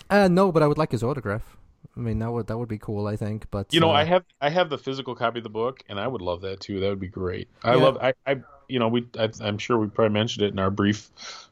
uh, 0.09 0.27
no, 0.27 0.51
but 0.51 0.63
I 0.63 0.67
would 0.67 0.77
like 0.77 0.91
his 0.91 1.03
autograph. 1.03 1.57
I 1.95 1.99
mean, 1.99 2.19
that 2.19 2.31
would 2.31 2.47
that 2.47 2.57
would 2.57 2.69
be 2.69 2.77
cool. 2.77 3.07
I 3.07 3.15
think. 3.15 3.45
But 3.51 3.73
You 3.73 3.79
know, 3.79 3.89
uh, 3.89 3.93
I 3.93 4.03
have 4.05 4.23
I 4.41 4.49
have 4.49 4.69
the 4.69 4.77
physical 4.77 5.15
copy 5.15 5.39
of 5.39 5.43
the 5.43 5.49
book, 5.49 5.83
and 5.89 5.99
I 5.99 6.07
would 6.07 6.21
love 6.21 6.41
that 6.41 6.59
too. 6.59 6.79
That 6.79 6.89
would 6.89 6.99
be 6.99 7.07
great. 7.07 7.47
I 7.63 7.75
Yeah. 7.75 7.83
love 7.83 7.97
I, 8.01 8.13
I 8.25 8.37
you 8.67 8.79
know 8.79 8.87
we 8.87 9.07
I, 9.19 9.29
I'm 9.41 9.57
sure 9.57 9.77
we 9.77 9.87
probably 9.87 10.13
mentioned 10.13 10.45
it 10.45 10.51
in 10.51 10.59
our 10.59 10.71
brief 10.71 11.09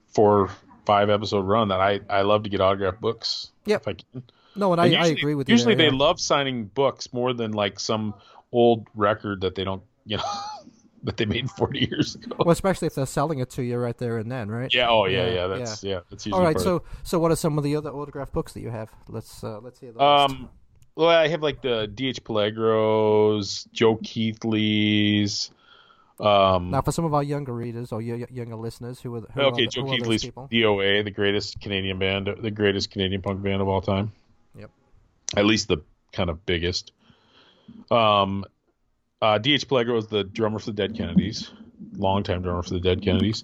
four 0.07 0.49
five 0.85 1.10
episode 1.10 1.41
run 1.45 1.69
that 1.69 1.80
I 1.80 2.01
I 2.10 2.22
love 2.23 2.43
to 2.43 2.49
get 2.49 2.60
autograph 2.61 2.99
books. 2.99 3.51
Yep. 3.65 3.81
If 3.81 3.88
I 3.88 3.93
can. 3.93 4.23
no, 4.55 4.72
and 4.73 4.81
I, 4.81 4.88
And 4.88 4.95
I 4.95 4.99
usually- 4.99 5.22
agree 5.22 5.35
with 5.35 5.47
you. 5.49 5.53
Usually 5.53 5.76
they 5.76 5.85
yeah. 5.85 5.91
love 5.93 6.19
signing 6.19 6.65
books 6.65 7.14
more 7.14 7.31
than 7.34 7.53
like 7.53 7.80
some 7.80 8.14
old 8.53 8.88
record 8.95 9.41
that 9.41 9.55
they 9.55 9.63
don't 9.65 9.84
you 10.05 10.17
know 10.17 10.23
that 11.03 11.17
they 11.17 11.25
made 11.25 11.49
40 11.51 11.80
years 11.91 12.15
ago. 12.15 12.38
Well, 12.39 12.51
especially 12.51 12.85
if 12.88 12.95
they're 12.95 13.05
selling 13.05 13.39
it 13.39 13.49
to 13.51 13.63
you 13.63 13.77
right 13.77 13.97
there 13.97 14.17
and 14.19 14.31
then, 14.31 14.49
right? 14.49 14.73
Yeah. 14.73 14.89
Oh 14.89 15.05
yeah. 15.05 15.25
Yeah, 15.25 15.34
Yeah. 15.34 15.47
that's 15.47 15.84
yeah. 15.84 15.99
that's 16.09 16.25
usually 16.25 16.39
All 16.39 16.45
right. 16.45 16.59
So 16.59 16.84
so 17.03 17.19
what 17.19 17.31
are 17.31 17.35
some 17.35 17.57
of 17.57 17.63
the 17.65 17.75
other 17.75 17.89
autograph 17.91 18.31
books 18.31 18.53
that 18.53 18.61
you 18.61 18.69
have? 18.69 18.89
Let's 19.09 19.43
uh, 19.43 19.59
let's 19.59 19.80
hear 19.80 19.89
list. 19.89 19.99
um. 20.01 20.49
Well, 20.95 21.09
I 21.09 21.27
have 21.27 21.41
like 21.41 21.63
the 21.63 21.88
D.H. 21.88 22.23
Peligro's, 22.23 23.67
Joe 23.73 23.95
Keithley's. 23.95 25.49
Um, 26.19 26.69
Now, 26.69 26.84
for 26.84 26.91
some 26.91 27.03
of 27.03 27.15
our 27.15 27.23
younger 27.23 27.51
readers 27.51 27.91
or 27.91 27.99
younger 27.99 28.55
listeners, 28.55 28.99
who 29.01 29.15
are 29.15 29.21
who 29.21 29.41
okay, 29.41 29.63
are, 29.63 29.67
Joe 29.67 29.85
who 29.85 29.97
Keithley's? 29.97 30.23
DOA, 30.23 31.03
the 31.03 31.09
greatest 31.09 31.59
Canadian 31.59 31.97
band, 31.97 32.30
the 32.39 32.51
greatest 32.51 32.91
Canadian 32.91 33.23
punk 33.23 33.41
band 33.41 33.59
of 33.61 33.67
all 33.67 33.81
time. 33.81 34.11
Yep. 34.55 34.69
At 35.35 35.45
least 35.45 35.67
the 35.67 35.77
kind 36.11 36.30
of 36.30 36.45
biggest. 36.45 36.91
Um, 37.91 38.45
uh, 39.22 39.38
D.H. 39.38 39.68
Peligro 39.68 39.98
is 39.98 40.07
the 40.07 40.23
drummer 40.23 40.60
for 40.60 40.68
the 40.68 40.73
Dead 40.73 40.95
Kennedys, 40.95 41.52
longtime 41.95 42.41
drummer 42.41 42.61
for 42.64 42.72
the 42.73 42.80
Dead 42.80 43.02
Kennedys. 43.02 43.44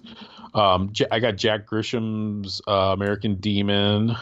Um, 0.54 0.92
J- 0.92 1.06
I 1.10 1.20
got 1.20 1.36
Jack 1.36 1.66
Grisham's 1.66 2.60
uh, 2.68 2.92
American 2.92 3.36
Demon. 3.36 4.16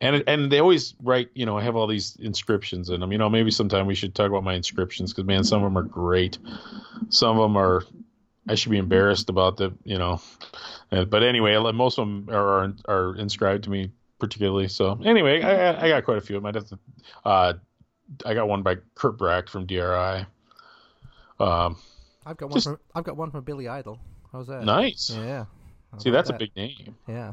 And, 0.00 0.24
and 0.26 0.50
they 0.50 0.58
always 0.58 0.94
write, 1.00 1.30
you 1.34 1.46
know, 1.46 1.56
I 1.56 1.62
have 1.62 1.76
all 1.76 1.86
these 1.86 2.16
inscriptions 2.16 2.90
in 2.90 2.98
them. 2.98 3.12
You 3.12 3.18
know, 3.18 3.30
maybe 3.30 3.52
sometime 3.52 3.86
we 3.86 3.94
should 3.94 4.16
talk 4.16 4.28
about 4.28 4.42
my 4.42 4.54
inscriptions 4.54 5.12
because, 5.12 5.26
man, 5.28 5.44
some 5.44 5.62
of 5.62 5.66
them 5.72 5.78
are 5.78 5.86
great. 5.86 6.38
Some 7.10 7.38
of 7.38 7.42
them 7.44 7.56
are 7.56 7.84
I 8.48 8.56
should 8.56 8.72
be 8.72 8.78
embarrassed 8.78 9.30
about 9.30 9.56
the, 9.58 9.72
you 9.84 9.98
know. 9.98 10.20
Uh, 10.90 11.04
but 11.04 11.22
anyway, 11.22 11.56
most 11.72 11.98
of 12.00 12.08
them 12.08 12.28
are 12.34 12.72
are 12.88 13.14
inscribed 13.16 13.64
to 13.64 13.70
me 13.70 13.92
particularly. 14.18 14.66
So 14.66 14.98
anyway, 15.04 15.40
I 15.42 15.70
I- 15.70 15.84
I 15.84 15.88
got 15.88 16.04
quite 16.04 16.18
a 16.18 16.20
few. 16.20 16.36
I 16.36 16.40
might 16.40 16.56
have 16.56 16.66
to. 16.70 16.78
Uh, 17.24 17.52
I 18.26 18.34
got 18.34 18.48
one 18.48 18.62
by 18.62 18.76
Kurt 18.94 19.16
Brecht 19.18 19.48
from 19.50 19.66
DRI. 19.66 20.26
Um, 21.40 21.76
I've 22.26 22.36
got 22.36 22.50
one. 22.50 22.52
just- 22.54 22.66
From, 22.66 22.78
I've 22.94 23.04
got 23.04 23.16
one 23.16 23.30
from 23.30 23.44
Billy 23.44 23.68
Idol. 23.68 23.98
How's 24.32 24.46
that? 24.46 24.64
nice. 24.64 25.10
Yeah. 25.14 25.44
How 25.92 25.98
See, 25.98 26.10
that's 26.10 26.30
a 26.30 26.34
big 26.34 26.54
name. 26.56 26.96
Yeah. 27.06 27.32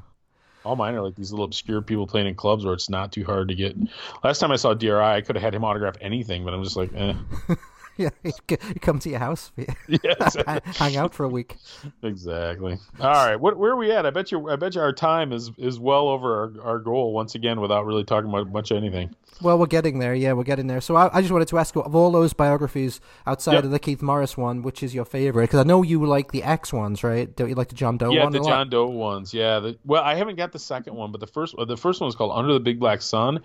All 0.65 0.75
mine 0.75 0.93
are 0.95 1.01
like 1.01 1.15
these 1.15 1.31
little 1.31 1.45
obscure 1.45 1.81
people 1.81 2.05
playing 2.05 2.27
in 2.27 2.35
clubs 2.35 2.65
where 2.65 2.73
it's 2.73 2.89
not 2.89 3.11
too 3.13 3.23
hard 3.23 3.47
to 3.47 3.55
get. 3.55 3.77
Last 4.23 4.39
time 4.39 4.51
I 4.51 4.57
saw 4.57 4.73
DRI, 4.73 4.99
I 4.99 5.21
could 5.21 5.35
have 5.37 5.43
had 5.43 5.55
him 5.55 5.63
autograph 5.63 5.95
anything, 6.01 6.43
but 6.43 6.53
I'm 6.53 6.63
just 6.63 6.75
like, 6.75 6.91
eh. 6.93 7.13
Yeah. 8.03 8.09
He 8.23 8.31
come 8.79 8.97
to 8.99 9.09
your 9.09 9.19
house, 9.19 9.51
yes, 9.87 10.37
hang 10.77 10.95
out 10.95 11.13
for 11.13 11.25
a 11.25 11.29
week. 11.29 11.57
exactly. 12.01 12.77
All 12.99 13.09
right, 13.11 13.35
what 13.35 13.57
where 13.57 13.71
are 13.71 13.75
we 13.75 13.91
at? 13.91 14.05
I 14.05 14.09
bet 14.09 14.31
you, 14.31 14.49
I 14.49 14.55
bet 14.55 14.75
you 14.75 14.81
our 14.81 14.93
time 14.93 15.33
is 15.33 15.51
is 15.57 15.79
well 15.79 16.07
over 16.07 16.53
our, 16.61 16.63
our 16.71 16.79
goal 16.79 17.11
once 17.13 17.35
again 17.35 17.59
without 17.59 17.85
really 17.85 18.03
talking 18.05 18.29
about 18.29 18.49
much 18.51 18.71
of 18.71 18.77
anything. 18.77 19.13
Well, 19.41 19.57
we're 19.57 19.67
getting 19.67 19.99
there. 19.99 20.13
Yeah, 20.15 20.33
we're 20.33 20.43
getting 20.43 20.67
there. 20.67 20.81
So 20.81 20.95
I, 20.95 21.09
I 21.17 21.21
just 21.21 21.31
wanted 21.31 21.47
to 21.49 21.57
ask 21.57 21.75
you, 21.75 21.81
of 21.81 21.95
all 21.95 22.11
those 22.11 22.33
biographies 22.33 22.99
outside 23.27 23.53
Yep. 23.55 23.63
of 23.65 23.71
the 23.71 23.79
Keith 23.79 24.01
Morris 24.01 24.35
one, 24.37 24.61
which 24.61 24.81
is 24.83 24.93
your 24.95 25.05
favorite? 25.05 25.43
Because 25.45 25.59
I 25.59 25.63
know 25.63 25.81
you 25.83 26.05
like 26.05 26.31
the 26.31 26.43
X 26.43 26.71
ones, 26.73 27.03
right? 27.03 27.33
Don't 27.35 27.49
you 27.49 27.55
like 27.55 27.69
the 27.69 27.75
John 27.75 27.97
Doe 27.97 28.11
yeah, 28.11 28.23
one? 28.23 28.31
the? 28.33 28.39
John 28.39 28.69
Doe 28.69 28.87
ones. 28.87 29.33
Yeah. 29.33 29.59
The, 29.59 29.77
well, 29.85 30.03
I 30.03 30.15
haven't 30.15 30.35
got 30.35 30.51
the 30.51 30.59
second 30.59 30.95
one, 30.95 31.11
but 31.11 31.19
the 31.19 31.27
first 31.27 31.55
the 31.57 31.77
first 31.77 31.99
one 32.01 32.05
was 32.07 32.15
called 32.15 32.31
Under 32.37 32.53
the 32.53 32.59
Big 32.59 32.79
Black 32.79 33.01
Sun, 33.01 33.41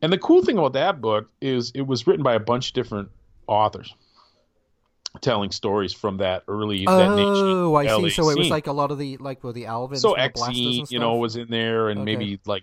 and 0.00 0.12
the 0.12 0.18
cool 0.18 0.44
thing 0.44 0.58
about 0.58 0.72
that 0.74 1.00
book 1.00 1.28
is 1.40 1.70
it 1.74 1.82
was 1.86 2.06
written 2.06 2.22
by 2.22 2.34
a 2.34 2.40
bunch 2.40 2.68
of 2.68 2.74
different 2.74 3.08
authors, 3.52 3.94
telling 5.20 5.50
stories 5.50 5.92
from 5.92 6.18
that 6.18 6.44
early 6.48 6.86
that 6.86 7.14
nation. 7.14 7.48
Oh, 7.52 7.74
I 7.74 7.86
see. 7.86 8.10
So 8.10 8.30
it 8.30 8.38
was 8.38 8.50
like 8.50 8.66
a 8.66 8.72
lot 8.72 8.90
of 8.90 8.98
the 8.98 9.16
like 9.18 9.44
were 9.44 9.52
the 9.52 9.64
Alvins, 9.64 9.98
so 9.98 10.14
and 10.14 10.30
the 10.30 10.32
Blasters 10.34 10.58
Exene, 10.58 10.78
and 10.80 10.90
you 10.90 10.98
know, 10.98 11.16
was 11.16 11.36
in 11.36 11.48
there, 11.48 11.88
and 11.88 12.00
Okay. 12.00 12.04
maybe 12.04 12.40
like 12.46 12.62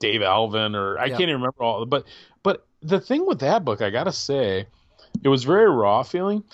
Dave 0.00 0.22
Alvin, 0.22 0.74
or 0.74 0.98
I 0.98 1.06
Yeah. 1.06 1.16
can't 1.16 1.22
even 1.22 1.36
remember 1.36 1.62
all. 1.62 1.84
But 1.86 2.04
but 2.42 2.66
the 2.82 3.00
thing 3.00 3.26
with 3.26 3.40
that 3.40 3.64
book, 3.64 3.82
I 3.82 3.90
gotta 3.90 4.12
say, 4.12 4.66
it 5.22 5.28
was 5.28 5.44
very 5.44 5.70
raw 5.70 6.02
feeling, 6.02 6.44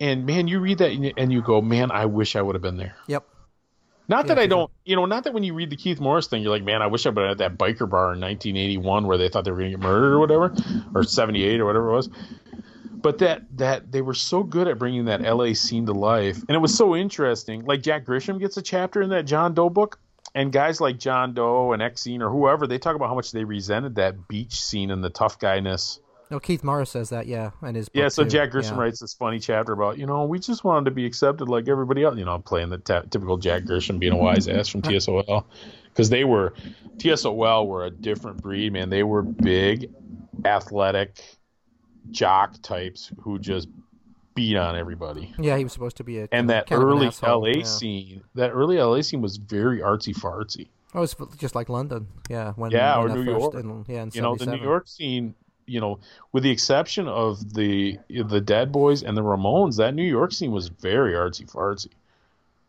and 0.00 0.26
man, 0.26 0.48
you 0.48 0.60
read 0.60 0.78
that 0.78 0.92
and 0.92 1.04
you, 1.04 1.12
and 1.16 1.32
you 1.32 1.42
go, 1.42 1.60
man, 1.60 1.90
I 1.90 2.06
wish 2.06 2.36
I 2.36 2.42
would 2.42 2.54
have 2.54 2.62
been 2.62 2.76
there. 2.76 2.96
Yep. 3.06 3.24
Not 4.08 4.26
Yeah, 4.26 4.34
that 4.34 4.38
I 4.40 4.46
don't, 4.46 4.70
you 4.84 4.94
know, 4.94 5.04
not 5.04 5.24
that 5.24 5.34
when 5.34 5.42
you 5.42 5.52
read 5.52 5.68
the 5.70 5.76
Keith 5.76 5.98
Morris 5.98 6.28
thing, 6.28 6.40
you're 6.40 6.52
like, 6.52 6.62
man, 6.62 6.80
I 6.80 6.86
wish 6.86 7.06
I 7.06 7.08
would 7.08 7.18
have 7.18 7.30
at 7.32 7.38
that 7.38 7.58
biker 7.58 7.90
bar 7.90 8.12
in 8.12 8.20
1981 8.20 9.04
where 9.04 9.18
they 9.18 9.28
thought 9.28 9.44
they 9.44 9.50
were 9.50 9.56
going 9.58 9.72
to 9.72 9.76
get 9.78 9.82
murdered 9.82 10.14
or 10.14 10.20
whatever, 10.20 10.54
or 10.94 11.02
78 11.02 11.58
or 11.58 11.66
whatever 11.66 11.88
it 11.88 11.92
was. 11.92 12.08
But 13.02 13.18
that 13.18 13.42
that 13.58 13.92
they 13.92 14.02
were 14.02 14.14
so 14.14 14.42
good 14.42 14.68
at 14.68 14.78
bringing 14.78 15.04
that 15.06 15.22
LA 15.22 15.52
scene 15.52 15.86
to 15.86 15.92
life, 15.92 16.38
and 16.48 16.56
it 16.56 16.58
was 16.58 16.74
so 16.74 16.96
interesting. 16.96 17.64
Like 17.64 17.82
Jack 17.82 18.04
Grisham 18.04 18.40
gets 18.40 18.56
a 18.56 18.62
chapter 18.62 19.02
in 19.02 19.10
that 19.10 19.26
John 19.26 19.54
Doe 19.54 19.70
book, 19.70 19.98
and 20.34 20.52
guys 20.52 20.80
like 20.80 20.98
John 20.98 21.34
Doe 21.34 21.72
and 21.72 21.82
Exene 21.82 22.20
or 22.20 22.30
whoever, 22.30 22.66
they 22.66 22.78
talk 22.78 22.96
about 22.96 23.08
how 23.08 23.14
much 23.14 23.32
they 23.32 23.44
resented 23.44 23.94
that 23.96 24.28
beach 24.28 24.60
scene 24.60 24.90
and 24.90 25.02
the 25.04 25.10
tough 25.10 25.38
guyness. 25.38 26.00
No, 26.30 26.40
Keith 26.40 26.64
Morris 26.64 26.90
says 26.90 27.10
that. 27.10 27.26
Yeah, 27.26 27.50
and 27.62 27.76
his 27.76 27.88
Yeah, 27.92 28.08
so 28.08 28.24
too. 28.24 28.30
Jack 28.30 28.50
Grisham 28.50 28.72
Yeah. 28.72 28.80
writes 28.80 29.00
this 29.00 29.14
funny 29.14 29.38
chapter 29.38 29.72
about, 29.72 29.96
you 29.96 30.06
know, 30.06 30.24
we 30.24 30.40
just 30.40 30.64
wanted 30.64 30.86
to 30.86 30.90
be 30.90 31.06
accepted 31.06 31.48
like 31.48 31.68
everybody 31.68 32.02
else. 32.02 32.18
You 32.18 32.24
know, 32.24 32.38
playing 32.40 32.70
the 32.70 32.78
ta 32.78 33.02
typical 33.02 33.36
Jack 33.36 33.62
Grisham 33.62 34.00
being 34.00 34.12
a 34.12 34.16
wise 34.16 34.48
ass 34.48 34.68
from 34.68 34.82
TSOL. 34.82 35.44
Because 35.84 36.10
they 36.10 36.24
were, 36.24 36.52
TSOL 36.96 37.66
were 37.68 37.84
a 37.84 37.90
different 37.90 38.42
breed, 38.42 38.72
man. 38.72 38.90
They 38.90 39.04
were 39.04 39.22
big, 39.22 39.90
athletic, 40.44 41.20
jock 42.10 42.60
types 42.62 43.10
who 43.20 43.38
just 43.38 43.68
beat 44.34 44.56
on 44.56 44.76
everybody. 44.76 45.34
Yeah, 45.38 45.56
he 45.56 45.64
was 45.64 45.72
supposed 45.72 45.96
to 45.96 46.04
be 46.04 46.20
a 46.20 46.28
And 46.30 46.50
that 46.50 46.70
an 46.70 46.82
early 46.82 47.08
asshole, 47.08 47.42
LA 47.42 47.58
yeah. 47.58 47.64
scene, 47.64 48.22
that 48.34 48.50
early 48.50 48.76
LA 48.76 49.00
scene 49.00 49.22
was 49.22 49.38
very 49.38 49.80
artsy 49.80 50.14
fartsy. 50.14 50.68
Oh, 50.94 51.02
it's 51.02 51.16
just 51.36 51.54
like 51.54 51.68
London. 51.68 52.06
Yeah, 52.30 52.52
when 52.52 52.70
Yeah, 52.70 52.98
when 52.98 53.12
or 53.12 53.14
New 53.16 53.30
York. 53.30 53.54
In, 53.54 53.84
yeah, 53.88 54.02
in 54.02 54.10
you 54.14 54.22
know, 54.22 54.36
the 54.36 54.46
New 54.46 54.62
York 54.62 54.86
scene, 54.88 55.34
you 55.66 55.80
know, 55.80 55.98
with 56.32 56.44
the 56.44 56.50
exception 56.50 57.08
of 57.08 57.54
the 57.54 57.98
the 58.08 58.40
Dead 58.40 58.70
Boys 58.70 59.02
and 59.02 59.16
the 59.16 59.22
Ramones, 59.22 59.76
that 59.78 59.94
New 59.94 60.04
York 60.04 60.32
scene 60.32 60.52
was 60.52 60.68
very 60.68 61.12
artsy 61.12 61.50
fartsy. 61.50 61.90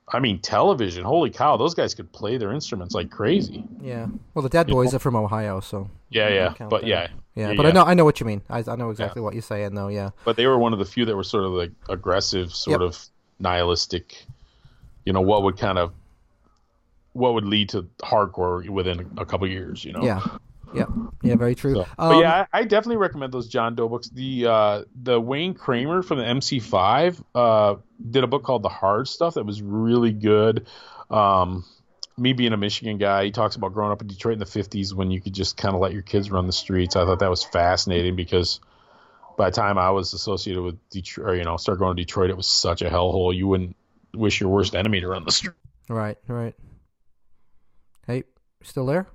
I 0.10 0.20
mean, 0.20 0.40
television, 0.40 1.04
holy 1.04 1.30
cow, 1.30 1.58
those 1.58 1.74
guys 1.74 1.94
could 1.94 2.12
play 2.14 2.38
their 2.38 2.54
instruments 2.54 2.96
like 2.96 3.10
crazy. 3.10 3.64
Yeah. 3.82 4.08
Well, 4.34 4.42
the 4.44 4.48
Dead 4.50 4.70
You 4.70 4.76
Boys 4.76 4.94
know? 4.94 4.96
are 4.96 5.00
from 5.00 5.16
Ohio, 5.18 5.60
so 5.60 5.90
Yeah, 6.10 6.30
yeah, 6.30 6.68
but 6.70 6.86
yeah, 6.88 7.10
yeah. 7.36 7.50
Yeah, 7.50 7.54
But 7.58 7.66
I 7.66 7.72
know 7.72 7.84
I 7.84 7.94
know 7.94 8.06
what 8.06 8.20
you 8.20 8.26
mean. 8.26 8.42
I 8.50 8.64
I 8.68 8.76
know 8.78 8.90
exactly 8.90 9.22
what 9.22 9.34
you're 9.34 9.42
saying, 9.44 9.76
though. 9.76 9.90
Yeah. 9.90 10.12
but 10.24 10.38
they 10.38 10.48
were 10.48 10.58
one 10.58 10.72
of 10.74 10.80
the 10.80 10.86
few 10.86 11.04
that 11.06 11.16
were 11.16 11.24
sort 11.26 11.44
of 11.44 11.52
like 11.52 11.72
aggressive, 11.90 12.54
sort 12.54 12.82
Yep. 12.82 12.88
of 12.90 13.06
nihilistic. 13.40 14.26
You 15.06 15.14
know, 15.14 15.22
what 15.22 15.44
would 15.44 15.58
kind 15.58 15.78
of 15.78 15.92
what 17.14 17.34
would 17.34 17.46
lead 17.46 17.70
to 17.70 17.84
hardcore 18.00 18.68
within 18.70 19.10
a 19.18 19.26
couple 19.26 19.48
years. 19.48 19.84
You 19.84 19.92
know, 19.94 20.04
Yeah. 20.04 20.22
Yeah. 20.74 20.86
Yeah. 21.24 21.36
Very 21.36 21.56
true. 21.56 21.76
So, 21.76 21.82
Um, 21.98 22.14
but 22.14 22.18
yeah, 22.20 22.46
I, 22.52 22.60
I 22.60 22.64
definitely 22.64 22.98
recommend 22.98 23.34
those 23.34 23.48
John 23.48 23.76
Doe 23.76 23.88
books. 23.88 24.10
The 24.10 24.48
uh, 24.48 24.84
the 25.02 25.20
Wayne 25.20 25.54
Kramer 25.54 26.02
from 26.04 26.20
the 26.20 26.26
MC5 26.26 27.24
uh, 27.36 27.76
did 28.10 28.24
a 28.24 28.28
book 28.28 28.44
called 28.44 28.64
The 28.64 28.70
Hard 28.70 29.08
Stuff 29.08 29.36
that 29.36 29.46
was 29.46 29.62
really 29.62 30.12
good. 30.12 30.68
Um, 31.10 31.66
me 32.18 32.34
being 32.34 32.52
a 32.52 32.58
Michigan 32.58 32.98
guy, 32.98 33.26
he 33.26 33.32
talks 33.32 33.56
about 33.56 33.74
growing 33.74 33.92
up 33.92 34.02
in 34.02 34.08
Detroit 34.08 34.34
in 34.34 34.40
the 34.40 34.46
50s 34.46 34.94
when 34.94 35.12
you 35.12 35.22
could 35.22 35.34
just 35.34 35.56
kind 35.56 35.76
of 35.76 35.82
let 35.82 35.94
your 35.94 36.02
kids 36.02 36.32
run 36.32 36.48
the 36.48 36.54
streets. 36.54 36.96
I 36.96 37.06
thought 37.06 37.20
that 37.20 37.30
was 37.30 37.44
fascinating 37.44 38.16
because 38.16 38.60
by 39.38 39.52
the 39.52 39.56
time 39.56 39.78
I 39.78 39.92
was 39.92 40.14
associated 40.14 40.64
with 40.64 40.90
Detroit, 40.90 41.28
or, 41.28 41.36
you 41.36 41.44
know, 41.44 41.58
start 41.58 41.78
going 41.78 41.96
to 41.96 42.04
Detroit, 42.04 42.32
it 42.32 42.38
was 42.38 42.48
such 42.48 42.82
a 42.82 42.90
hellhole. 42.90 43.36
You 43.36 43.48
wouldn't 43.48 43.76
wish 44.16 44.42
your 44.42 44.50
worst 44.50 44.74
enemy 44.74 45.00
to 45.02 45.08
run 45.08 45.26
the 45.26 45.32
street. 45.32 45.54
Right. 45.90 46.18
Right. 46.28 46.56
Hey, 48.08 48.24
still 48.64 48.88
there? 48.88 49.08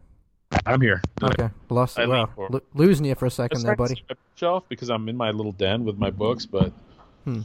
I'm 0.66 0.80
here. 0.80 1.00
Okay. 1.22 1.48
Lost. 1.70 1.98
I 1.98 2.06
Well, 2.06 2.18
leaned 2.20 2.30
forward. 2.34 2.52
lo- 2.54 2.60
losing 2.74 3.06
you 3.06 3.14
for 3.14 3.26
a 3.26 3.30
second 3.30 3.62
there, 3.62 3.76
buddy. 3.76 3.96
see 3.96 4.02
my 4.08 4.14
bookshelf 4.30 4.64
because 4.68 4.90
I'm 4.90 5.08
in 5.08 5.16
my 5.16 5.30
little 5.30 5.52
den 5.52 5.84
with 5.84 5.98
my 5.98 6.10
books, 6.10 6.46
but 6.46 6.72
Hmm. 7.24 7.40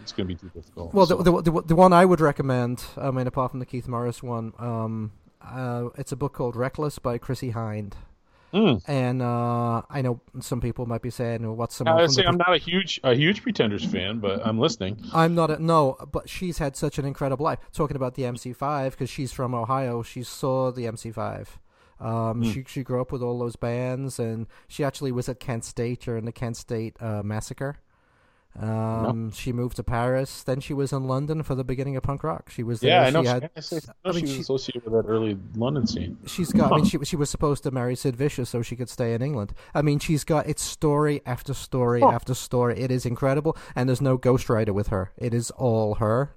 it's 0.00 0.12
going 0.12 0.28
to 0.28 0.34
be 0.34 0.38
too 0.38 0.50
difficult. 0.54 0.92
Well, 0.94 1.06
so. 1.06 1.16
the, 1.16 1.30
the 1.40 1.50
the 1.50 1.62
the 1.62 1.76
one 1.76 1.92
I 1.92 2.04
would 2.04 2.20
recommend, 2.20 2.84
I 2.96 3.10
mean, 3.10 3.26
apart 3.26 3.50
from 3.52 3.60
the 3.60 3.66
Keith 3.66 3.88
Morris 3.88 4.22
one, 4.22 4.52
um, 4.58 5.12
uh, 5.42 5.88
it's 5.96 6.12
a 6.12 6.16
book 6.16 6.32
called 6.32 6.56
Reckless 6.56 6.98
by 6.98 7.18
Chrissie 7.18 7.52
Hynde. 7.52 7.94
Mm. 8.52 8.82
And 8.86 9.20
uh, 9.20 9.82
I 9.90 10.00
know 10.00 10.20
some 10.38 10.60
people 10.60 10.86
might 10.86 11.02
be 11.02 11.10
saying, 11.10 11.42
well, 11.42 11.56
"What's 11.56 11.74
I 11.74 11.78
someone 11.78 11.96
would 12.02 12.12
say 12.12 12.22
the 12.22 12.28
I'm 12.28 12.36
not 12.36 12.54
a 12.54 12.56
huge 12.58 13.00
a 13.02 13.12
huge 13.14 13.42
Pretenders 13.42 13.84
fan, 13.84 14.20
but 14.20 14.46
I'm 14.46 14.60
listening. 14.60 14.96
I'm 15.12 15.34
not 15.34 15.50
a, 15.50 15.60
no, 15.60 15.96
but 16.12 16.28
she's 16.28 16.58
had 16.58 16.76
such 16.76 16.96
an 17.00 17.04
incredible 17.04 17.42
life. 17.42 17.58
Talking 17.72 17.96
about 17.96 18.14
the 18.14 18.22
MC5 18.22 18.92
because 18.92 19.10
she's 19.10 19.32
from 19.32 19.54
Ohio, 19.56 20.02
she 20.04 20.22
saw 20.22 20.70
the 20.70 20.84
MC5. 20.84 21.46
Um, 22.00 22.42
Hmm. 22.42 22.50
She 22.50 22.64
she 22.66 22.82
grew 22.82 23.00
up 23.00 23.12
with 23.12 23.22
all 23.22 23.38
those 23.38 23.56
bands, 23.56 24.18
and 24.18 24.46
she 24.68 24.82
actually 24.84 25.12
was 25.12 25.28
at 25.28 25.38
Kent 25.40 25.64
State 25.64 26.00
during 26.00 26.24
the 26.24 26.32
Kent 26.32 26.56
State 26.56 26.96
uh, 27.00 27.22
massacre. 27.22 27.76
Um, 28.56 29.32
She 29.32 29.52
moved 29.52 29.76
to 29.76 29.82
Paris. 29.82 30.44
Then 30.44 30.60
she 30.60 30.74
was 30.74 30.92
in 30.92 31.08
London 31.08 31.42
for 31.42 31.56
the 31.56 31.64
beginning 31.64 31.96
of 31.96 32.04
punk 32.04 32.22
rock. 32.22 32.50
She 32.50 32.62
was 32.62 32.78
there. 32.80 32.90
Yeah, 33.00 33.06
I 33.08 33.10
know. 33.10 33.22
She, 33.22 33.28
had- 33.28 33.50
I 33.56 33.60
say- 33.60 33.80
I 34.04 34.08
I 34.10 34.12
mean, 34.12 34.20
she 34.20 34.22
was 34.26 34.34
she- 34.34 34.40
associated 34.42 34.84
with 34.84 34.92
that 34.92 35.10
early 35.10 35.36
London 35.56 35.86
scene. 35.88 36.18
She's 36.26 36.52
got. 36.52 36.72
I 36.72 36.76
mean, 36.76 36.84
she 36.84 36.98
she 37.04 37.16
was 37.16 37.30
supposed 37.30 37.64
to 37.64 37.72
marry 37.72 37.96
Sid 37.96 38.14
Vicious 38.14 38.48
so 38.50 38.62
she 38.62 38.76
could 38.76 38.88
stay 38.88 39.12
in 39.14 39.22
England. 39.22 39.54
I 39.74 39.82
mean, 39.82 39.98
she's 39.98 40.22
got 40.22 40.46
it's 40.46 40.62
story 40.62 41.20
after 41.26 41.52
story 41.52 42.00
Huh. 42.00 42.10
after 42.10 42.32
story. 42.34 42.78
It 42.78 42.92
is 42.92 43.04
incredible, 43.04 43.56
and 43.74 43.88
there's 43.88 44.00
no 44.00 44.16
ghostwriter 44.18 44.70
with 44.72 44.88
her. 44.88 45.10
It 45.16 45.34
is 45.34 45.50
all 45.52 45.96
her, 45.96 46.30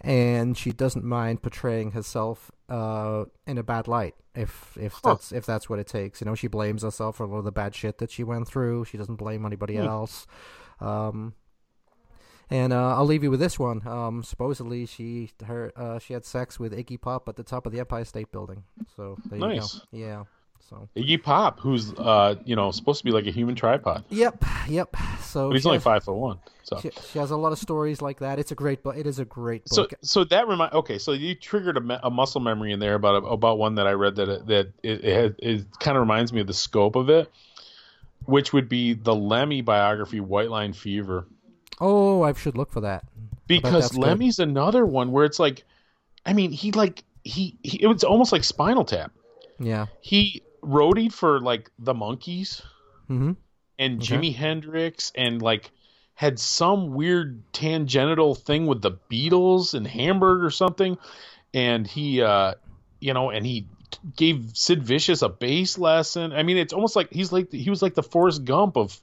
and 0.00 0.56
she 0.56 0.72
doesn't 0.72 1.04
mind 1.04 1.42
portraying 1.42 1.92
herself 1.92 2.50
uh, 2.68 3.24
in 3.46 3.58
a 3.58 3.62
bad 3.62 3.86
light 3.88 4.14
if 4.34 4.76
if 4.80 4.94
Huh. 4.94 5.00
that's 5.14 5.32
if 5.32 5.44
that's 5.46 5.68
what 5.68 5.78
it 5.78 5.86
takes. 5.86 6.20
You 6.20 6.24
know, 6.26 6.34
she 6.34 6.46
blames 6.48 6.82
herself 6.82 7.16
for 7.16 7.24
a 7.24 7.26
lot 7.26 7.38
of 7.38 7.44
the 7.44 7.52
bad 7.52 7.74
shit 7.74 7.98
that 7.98 8.10
she 8.10 8.24
went 8.24 8.46
through. 8.48 8.84
She 8.86 8.96
doesn't 8.98 9.16
blame 9.16 9.44
anybody 9.44 9.76
Hmm. 9.76 9.86
else. 9.86 10.26
Um, 10.80 11.34
and 12.48 12.72
uh, 12.72 12.96
I'll 12.96 13.04
leave 13.06 13.22
you 13.22 13.30
with 13.30 13.38
this 13.40 13.58
one. 13.58 13.86
Um, 13.86 14.22
supposedly, 14.24 14.86
she 14.86 15.30
her 15.46 15.72
uh, 15.76 15.98
she 15.98 16.14
had 16.14 16.24
sex 16.24 16.58
with 16.58 16.72
Iggy 16.72 17.00
Pop 17.00 17.28
at 17.28 17.36
the 17.36 17.44
top 17.44 17.66
of 17.66 17.72
the 17.72 17.78
Empire 17.80 18.04
State 18.04 18.32
Building. 18.32 18.64
So 18.96 19.18
there 19.30 19.38
you 19.38 19.60
go. 19.60 19.66
Yeah. 19.92 20.24
So. 20.70 20.88
Iggy 20.96 21.20
Pop, 21.20 21.58
who's 21.58 21.92
uh, 21.94 22.36
you 22.44 22.54
know 22.54 22.70
supposed 22.70 23.00
to 23.00 23.04
be 23.04 23.10
like 23.10 23.26
a 23.26 23.32
human 23.32 23.56
tripod, 23.56 24.04
Yep. 24.08 24.44
Yep. 24.68 24.96
So 25.20 25.48
but 25.48 25.56
he's 25.56 25.66
only 25.66 25.78
has, 25.78 25.82
five 25.84 26.04
foot 26.04 26.14
one. 26.14 26.38
So 26.62 26.78
She, 26.80 26.90
she 27.10 27.18
has 27.18 27.32
a 27.32 27.36
lot 27.36 27.50
of 27.50 27.58
stories 27.58 28.00
like 28.00 28.20
that. 28.20 28.38
It's 28.38 28.52
a 28.52 28.54
great 28.54 28.84
book. 28.84 28.96
It 28.96 29.04
is 29.08 29.18
a 29.18 29.24
great 29.24 29.64
book. 29.64 29.90
so 29.90 29.96
so 30.00 30.24
that 30.24 30.46
remind 30.46 30.72
okay 30.74 30.98
so 30.98 31.10
you 31.10 31.34
triggered 31.34 31.76
a, 31.76 31.80
me- 31.80 31.98
a 32.04 32.08
muscle 32.10 32.40
memory 32.40 32.70
in 32.72 32.78
there 32.78 32.94
about 32.94 33.16
about 33.24 33.58
one 33.58 33.74
that 33.74 33.88
i 33.88 33.92
read 33.92 34.14
that 34.16 34.28
it, 34.28 34.46
that 34.46 34.72
it 34.84 35.04
it, 35.04 35.36
it 35.40 35.66
kind 35.80 35.96
of 35.96 36.02
reminds 36.02 36.32
me 36.32 36.40
of 36.40 36.46
the 36.46 36.54
scope 36.54 36.94
of 36.94 37.10
it 37.10 37.28
which 38.26 38.52
would 38.52 38.68
be 38.68 38.92
the 38.94 39.14
lemmy 39.14 39.62
biography 39.62 40.20
white 40.20 40.50
line 40.50 40.72
fever 40.72 41.26
oh, 41.80 42.22
I 42.22 42.32
should 42.34 42.56
look 42.56 42.70
for 42.70 42.82
that. 42.82 43.04
because 43.48 43.72
that's 43.86 43.92
good. 43.96 44.02
lemmy's 44.02 44.38
another 44.38 44.86
one 44.86 45.10
where 45.10 45.24
it's 45.24 45.40
like 45.40 45.64
i 46.24 46.32
mean 46.32 46.52
he 46.52 46.70
like 46.72 47.02
he, 47.24 47.56
he 47.64 47.82
it 47.82 47.86
was 47.88 48.04
almost 48.04 48.30
like 48.30 48.44
spinal 48.44 48.84
tap 48.84 49.10
Yeah. 49.58 49.86
he 50.00 50.42
roadied 50.62 51.12
for 51.12 51.40
like 51.40 51.70
the 51.78 51.94
Monkees 51.94 52.62
Mm-hmm. 53.08 53.32
and 53.78 54.00
Okay. 54.02 54.16
Jimi 54.16 54.34
Hendrix 54.34 55.10
and 55.16 55.42
like 55.42 55.70
had 56.14 56.38
some 56.38 56.94
weird 56.94 57.42
tangential 57.52 58.34
thing 58.34 58.66
with 58.66 58.82
the 58.82 58.92
Beatles 59.10 59.74
and 59.74 59.86
Hamburg 59.86 60.44
or 60.44 60.50
something 60.50 60.96
and 61.52 61.86
he 61.86 62.22
uh 62.22 62.54
you 63.00 63.14
know 63.14 63.30
and 63.30 63.44
he 63.44 63.66
gave 64.16 64.50
Sid 64.54 64.84
Vicious 64.84 65.22
a 65.22 65.28
bass 65.28 65.76
lesson. 65.78 66.32
I 66.32 66.42
mean 66.44 66.56
it's 66.56 66.72
almost 66.72 66.94
like 66.94 67.12
he's 67.12 67.32
like 67.32 67.50
he 67.50 67.68
was 67.70 67.82
like 67.82 67.94
the 67.94 68.02
Forrest 68.02 68.44
Gump 68.44 68.76
of 68.76 68.96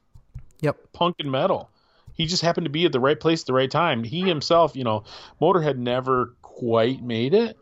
Yep. 0.61 0.77
punk 0.93 1.15
and 1.19 1.31
metal. 1.31 1.69
He 2.13 2.25
just 2.25 2.41
happened 2.41 2.65
to 2.65 2.71
be 2.71 2.85
at 2.85 2.91
the 2.91 2.99
right 2.99 3.19
place 3.19 3.41
at 3.41 3.47
the 3.47 3.53
right 3.53 3.69
time. 3.69 4.03
He 4.03 4.21
himself, 4.21 4.75
you 4.75 4.83
know, 4.83 5.03
Motorhead 5.39 5.77
never 5.77 6.33
quite 6.41 7.03
made 7.03 7.33
it. 7.35 7.57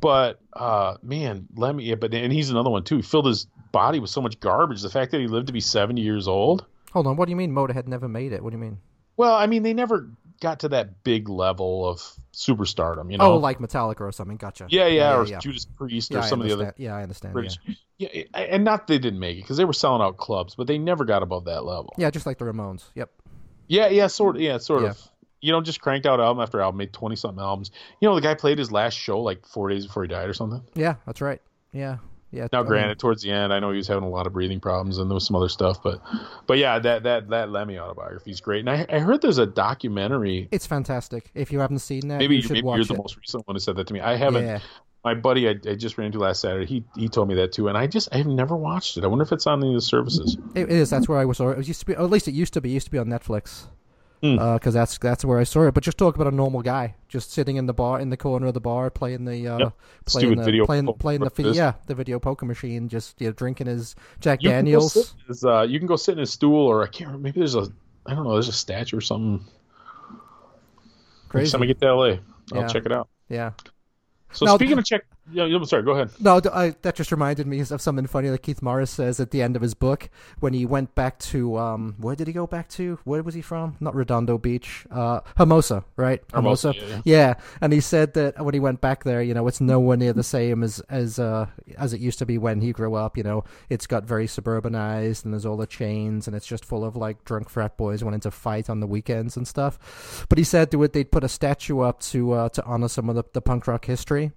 But 0.00 0.40
uh 0.52 0.96
man, 1.02 1.46
Lemmy 1.56 1.84
yeah, 1.84 1.94
but 1.94 2.12
and 2.14 2.32
he's 2.32 2.50
another 2.50 2.70
one 2.70 2.84
too. 2.84 2.96
He 2.96 3.02
filled 3.02 3.26
his 3.26 3.46
body 3.72 3.98
with 3.98 4.10
so 4.10 4.20
much 4.20 4.38
garbage. 4.40 4.82
The 4.82 4.90
fact 4.90 5.10
that 5.12 5.20
he 5.20 5.26
lived 5.26 5.46
to 5.48 5.52
be 5.52 5.60
70 5.60 6.00
years 6.00 6.28
old. 6.28 6.64
Hold 6.92 7.06
on. 7.06 7.16
What 7.16 7.26
do 7.26 7.30
you 7.30 7.36
mean 7.36 7.52
Motorhead 7.52 7.86
never 7.86 8.08
made 8.08 8.32
it? 8.32 8.42
What 8.42 8.50
do 8.50 8.56
you 8.56 8.62
mean? 8.62 8.78
Well, 9.16 9.34
I 9.34 9.46
mean, 9.46 9.62
they 9.62 9.74
never 9.74 10.08
got 10.40 10.60
to 10.60 10.68
that 10.68 11.02
big 11.02 11.28
level 11.28 11.88
of 11.88 12.00
superstardom, 12.34 13.10
you 13.10 13.18
know. 13.18 13.32
Oh, 13.32 13.36
like 13.38 13.58
Metallica 13.58 14.02
or 14.02 14.12
something. 14.12 14.36
Gotcha. 14.36 14.66
yeah, 14.68 14.86
yeah, 14.86 15.16
or 15.16 15.26
yeah. 15.26 15.38
Judas 15.38 15.64
Priest 15.64 16.10
Yeah, 16.12 16.18
or 16.18 16.22
some 16.22 16.40
of 16.40 16.46
the 16.46 16.52
other. 16.52 16.74
Yeah, 16.76 16.94
I 16.94 17.02
understand. 17.02 17.32
British. 17.32 17.58
Yeah. 17.64 17.74
Yeah, 17.98 18.22
and 18.34 18.62
not 18.62 18.86
they 18.86 18.98
didn't 18.98 19.20
make 19.20 19.38
it 19.38 19.40
because 19.42 19.56
they 19.56 19.64
were 19.64 19.72
selling 19.72 20.02
out 20.02 20.18
clubs, 20.18 20.54
but 20.54 20.66
they 20.66 20.76
never 20.76 21.06
got 21.06 21.22
above 21.22 21.46
that 21.46 21.64
level. 21.64 21.94
yeah, 21.96 22.10
just 22.10 22.26
like 22.26 22.36
the 22.36 22.44
Ramones. 22.44 22.84
Yep. 22.94 23.10
Yeah, 23.68 23.88
yeah, 23.88 24.06
sort 24.06 24.36
of. 24.36 24.42
Yeah, 24.42 24.58
sort 24.58 24.82
Yeah. 24.82 24.90
of. 24.90 25.10
You 25.40 25.52
know, 25.52 25.60
just 25.60 25.80
cranked 25.80 26.06
out 26.06 26.20
album 26.20 26.42
after 26.42 26.60
album, 26.60 26.78
made 26.78 26.92
twenty 26.92 27.16
something 27.16 27.42
albums. 27.42 27.70
You 28.00 28.08
know, 28.08 28.14
the 28.14 28.20
guy 28.20 28.34
played 28.34 28.58
his 28.58 28.72
last 28.72 28.94
show 28.94 29.20
like 29.20 29.46
four 29.46 29.68
days 29.68 29.86
before 29.86 30.02
he 30.02 30.08
died 30.08 30.28
or 30.28 30.34
something. 30.34 30.62
Yeah, 30.74 30.96
that's 31.04 31.20
right. 31.20 31.40
Yeah. 31.72 31.98
Yeah. 32.32 32.48
Now, 32.52 32.58
I 32.58 32.62
mean, 32.62 32.68
granted, 32.68 32.98
towards 32.98 33.22
the 33.22 33.30
end, 33.30 33.52
I 33.52 33.60
know 33.60 33.70
he 33.70 33.76
was 33.76 33.86
having 33.86 34.04
a 34.04 34.08
lot 34.08 34.26
of 34.26 34.32
breathing 34.32 34.60
problems 34.60 34.98
and 34.98 35.08
there 35.08 35.14
was 35.14 35.26
some 35.26 35.36
other 35.36 35.48
stuff, 35.48 35.82
but, 35.82 36.02
but 36.46 36.58
yeah, 36.58 36.78
that 36.78 37.04
that 37.04 37.28
that 37.28 37.50
Lemmy 37.50 37.78
autobiography 37.78 38.32
is 38.32 38.40
great. 38.40 38.60
And 38.60 38.70
I, 38.70 38.84
I 38.90 38.98
heard 38.98 39.22
there's 39.22 39.38
a 39.38 39.46
documentary. 39.46 40.48
it's 40.50 40.66
fantastic. 40.66 41.30
If 41.34 41.52
you 41.52 41.60
haven't 41.60 41.78
seen 41.78 42.08
that, 42.08 42.18
Maybe 42.18 42.36
you 42.36 42.42
should 42.42 42.52
maybe 42.52 42.66
you're 42.66 42.84
the 42.84 42.96
most 42.96 43.16
recent 43.16 43.46
one 43.46 43.54
who 43.54 43.60
said 43.60 43.76
that 43.76 43.86
to 43.86 43.94
me. 43.94 44.00
I 44.00 44.16
haven't. 44.16 44.44
Yeah. 44.44 44.58
My 45.04 45.14
buddy, 45.14 45.48
I, 45.48 45.52
I 45.52 45.76
just 45.76 45.96
ran 45.98 46.06
into 46.06 46.18
last 46.18 46.40
Saturday. 46.40 46.66
He 46.66 46.82
he 46.96 47.08
told 47.08 47.28
me 47.28 47.36
that 47.36 47.52
too, 47.52 47.68
and 47.68 47.78
I 47.78 47.86
just 47.86 48.08
I've 48.10 48.26
never 48.26 48.56
watched 48.56 48.96
it. 48.96 49.04
I 49.04 49.06
wonder 49.06 49.22
if 49.22 49.30
it's 49.30 49.46
on 49.46 49.62
any 49.62 49.68
of 49.68 49.76
the 49.76 49.80
services. 49.80 50.36
It 50.56 50.68
is. 50.68 50.90
That's 50.90 51.08
where 51.08 51.18
I 51.18 51.24
was. 51.24 51.38
It 51.38 51.68
used 51.68 51.80
to 51.80 51.86
be. 51.86 51.94
Or 51.94 52.02
at 52.02 52.10
least 52.10 52.26
it 52.26 52.34
used 52.34 52.54
to 52.54 52.60
be. 52.60 52.70
It 52.70 52.74
used 52.74 52.86
to 52.86 52.90
be 52.90 52.98
on 52.98 53.06
Netflix. 53.06 53.66
Because 54.20 54.74
that's 54.74 54.98
that's 54.98 55.24
where 55.24 55.38
I 55.38 55.44
saw 55.44 55.66
it. 55.66 55.74
But 55.74 55.82
just 55.84 55.98
talk 55.98 56.14
about 56.14 56.26
a 56.32 56.34
normal 56.34 56.62
guy, 56.62 56.94
just 57.08 57.32
sitting 57.32 57.56
in 57.56 57.66
the 57.66 57.74
bar, 57.74 58.00
in 58.00 58.10
the 58.10 58.16
corner 58.16 58.46
of 58.46 58.54
the 58.54 58.60
bar, 58.60 58.90
playing 58.90 59.24
the 59.24 59.46
uh, 59.46 59.58
Yep. 59.58 59.72
playing 60.06 60.26
Stupid 60.28 60.38
the 60.38 60.44
video 60.44 60.66
playing 60.66 60.86
poker 60.86 60.98
playing 60.98 61.20
the 61.20 61.30
fi- 61.30 61.50
yeah 61.50 61.74
the 61.86 61.94
video 61.94 62.18
poker 62.18 62.46
machine, 62.46 62.88
just 62.88 63.20
you 63.20 63.28
know, 63.28 63.32
drinking 63.32 63.66
his 63.66 63.94
Jack 64.20 64.42
You 64.42 64.50
Daniels. 64.50 65.14
his, 65.28 65.44
uh, 65.44 65.62
you 65.68 65.78
can 65.78 65.86
go 65.86 65.96
sit 65.96 66.12
in 66.16 66.20
a 66.22 66.26
stool, 66.26 66.66
or 66.66 66.82
I 66.82 66.86
can't 66.88 67.08
remember. 67.08 67.24
Maybe 67.28 67.40
there's 67.40 67.54
a 67.54 67.68
I 68.06 68.14
don't 68.14 68.24
know. 68.24 68.32
There's 68.32 68.48
a 68.48 68.52
statue 68.52 68.96
or 68.96 69.00
something. 69.00 69.44
Next 69.44 71.28
Crazy. 71.28 71.52
time 71.52 71.62
I 71.62 71.66
get 71.66 71.80
to 71.80 71.86
LA, 71.94 72.04
I'll 72.06 72.20
Yeah. 72.62 72.66
check 72.68 72.86
it 72.86 72.92
out. 72.92 73.08
Yeah. 73.28 73.50
So 74.32 74.46
Now- 74.46 74.54
speaking 74.56 74.78
of 74.78 74.84
check, 74.84 75.04
yeah, 75.32 75.44
I'm 75.44 75.64
sorry. 75.64 75.82
Go 75.82 75.92
ahead. 75.92 76.10
No, 76.20 76.40
I, 76.52 76.74
that 76.82 76.94
just 76.94 77.10
reminded 77.10 77.46
me 77.46 77.60
of 77.60 77.80
something 77.80 78.06
funny 78.06 78.28
that 78.28 78.42
Keith 78.42 78.62
Morris 78.62 78.90
says 78.90 79.18
at 79.18 79.32
the 79.32 79.42
end 79.42 79.56
of 79.56 79.62
his 79.62 79.74
book 79.74 80.08
when 80.40 80.52
he 80.52 80.64
went 80.66 80.94
back 80.94 81.18
to 81.18 81.58
um, 81.58 81.96
where 81.98 82.14
did 82.14 82.28
he 82.28 82.32
go 82.32 82.46
back 82.46 82.68
to? 82.70 82.98
Where 83.04 83.22
was 83.22 83.34
he 83.34 83.42
from? 83.42 83.76
Not 83.80 83.94
Redondo 83.94 84.38
Beach, 84.38 84.86
uh, 84.90 85.20
Hermosa, 85.36 85.84
right? 85.96 86.22
Hermosa, 86.32 86.72
Hermosa. 86.72 87.02
yeah, 87.04 87.16
yeah. 87.16 87.34
And 87.60 87.72
he 87.72 87.80
said 87.80 88.14
that 88.14 88.44
when 88.44 88.54
he 88.54 88.60
went 88.60 88.80
back 88.80 89.04
there, 89.04 89.20
you 89.20 89.34
know, 89.34 89.48
it's 89.48 89.60
nowhere 89.60 89.96
near 89.96 90.12
the 90.12 90.22
same 90.22 90.62
as 90.62 90.80
as 90.88 91.18
uh, 91.18 91.46
as 91.76 91.92
it 91.92 92.00
used 92.00 92.20
to 92.20 92.26
be 92.26 92.38
when 92.38 92.60
he 92.60 92.72
grew 92.72 92.94
up. 92.94 93.16
You 93.16 93.24
know, 93.24 93.44
it's 93.68 93.86
got 93.86 94.04
very 94.04 94.26
suburbanized 94.26 95.24
and 95.24 95.34
there's 95.34 95.46
all 95.46 95.56
the 95.56 95.66
chains 95.66 96.28
and 96.28 96.36
it's 96.36 96.46
just 96.46 96.64
full 96.64 96.84
of 96.84 96.94
like 96.94 97.24
drunk 97.24 97.48
frat 97.48 97.76
boys 97.76 98.04
wanting 98.04 98.20
to 98.20 98.30
fight 98.30 98.70
on 98.70 98.80
the 98.80 98.86
weekends 98.86 99.36
and 99.36 99.46
stuff. 99.48 100.24
But 100.28 100.38
he 100.38 100.44
said 100.44 100.70
they 100.70 100.76
would 100.76 100.92
they'd 100.92 101.10
put 101.10 101.24
a 101.24 101.28
statue 101.28 101.80
up 101.80 102.00
to 102.00 102.32
uh, 102.32 102.48
to 102.50 102.64
honor 102.64 102.88
some 102.88 103.08
of 103.08 103.16
the, 103.16 103.24
the 103.32 103.42
punk 103.42 103.66
rock 103.66 103.84
history 103.86 104.32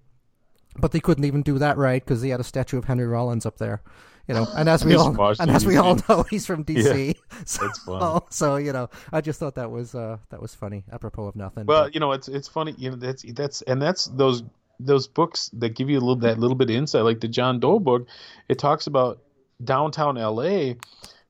but 0.78 0.92
they 0.92 1.00
couldn't 1.00 1.26
even 1.26 1.42
do 1.42 1.58
that 1.60 1.78
right 1.78 2.04
because 2.04 2.22
he 2.22 2.30
had 2.30 2.40
a 2.40 2.44
statue 2.44 2.78
of 2.78 2.86
Henry 2.86 3.08
Rollins 3.08 3.46
up 3.46 3.58
there. 3.58 3.82
You 4.28 4.36
know, 4.36 4.48
and 4.56 4.70
as 4.70 4.86
we 4.86 4.96
all 4.96 5.16
and 5.40 5.50
as 5.50 5.66
we 5.66 5.78
all 5.78 5.98
know, 6.08 6.24
he's 6.30 6.46
from 6.46 6.64
DC. 6.66 7.16
So, 7.46 7.66
That's 7.66 7.80
funny. 7.80 8.26
so 8.30 8.58
you 8.58 8.72
know, 8.74 8.90
I 9.12 9.22
just 9.22 9.40
thought 9.40 9.56
that 9.56 9.72
was 9.72 9.96
uh, 9.96 10.18
that 10.30 10.42
was 10.42 10.54
funny, 10.54 10.84
apropos 10.92 11.26
of 11.28 11.36
nothing. 11.36 11.66
Well, 11.66 11.86
but- 11.86 11.94
you 11.96 12.00
know, 12.00 12.12
it's 12.12 12.28
it's 12.28 12.48
funny. 12.48 12.76
You 12.78 12.92
know, 12.92 12.96
that's 12.98 13.24
that's 13.34 13.62
and 13.64 13.82
that's 13.82 14.06
those 14.06 14.44
those 14.80 15.08
books 15.08 15.50
that 15.54 15.70
give 15.76 15.90
you 15.90 15.98
a 15.98 16.00
little 16.02 16.16
that 16.18 16.40
little 16.40 16.56
bit 16.56 16.70
of 16.70 16.76
insight, 16.76 17.04
like 17.04 17.20
the 17.20 17.28
John 17.28 17.60
Doe 17.60 17.80
book. 17.80 18.08
It 18.48 18.60
talks 18.60 18.88
about 18.88 19.20
downtown 19.64 20.18
L.A., 20.18 20.78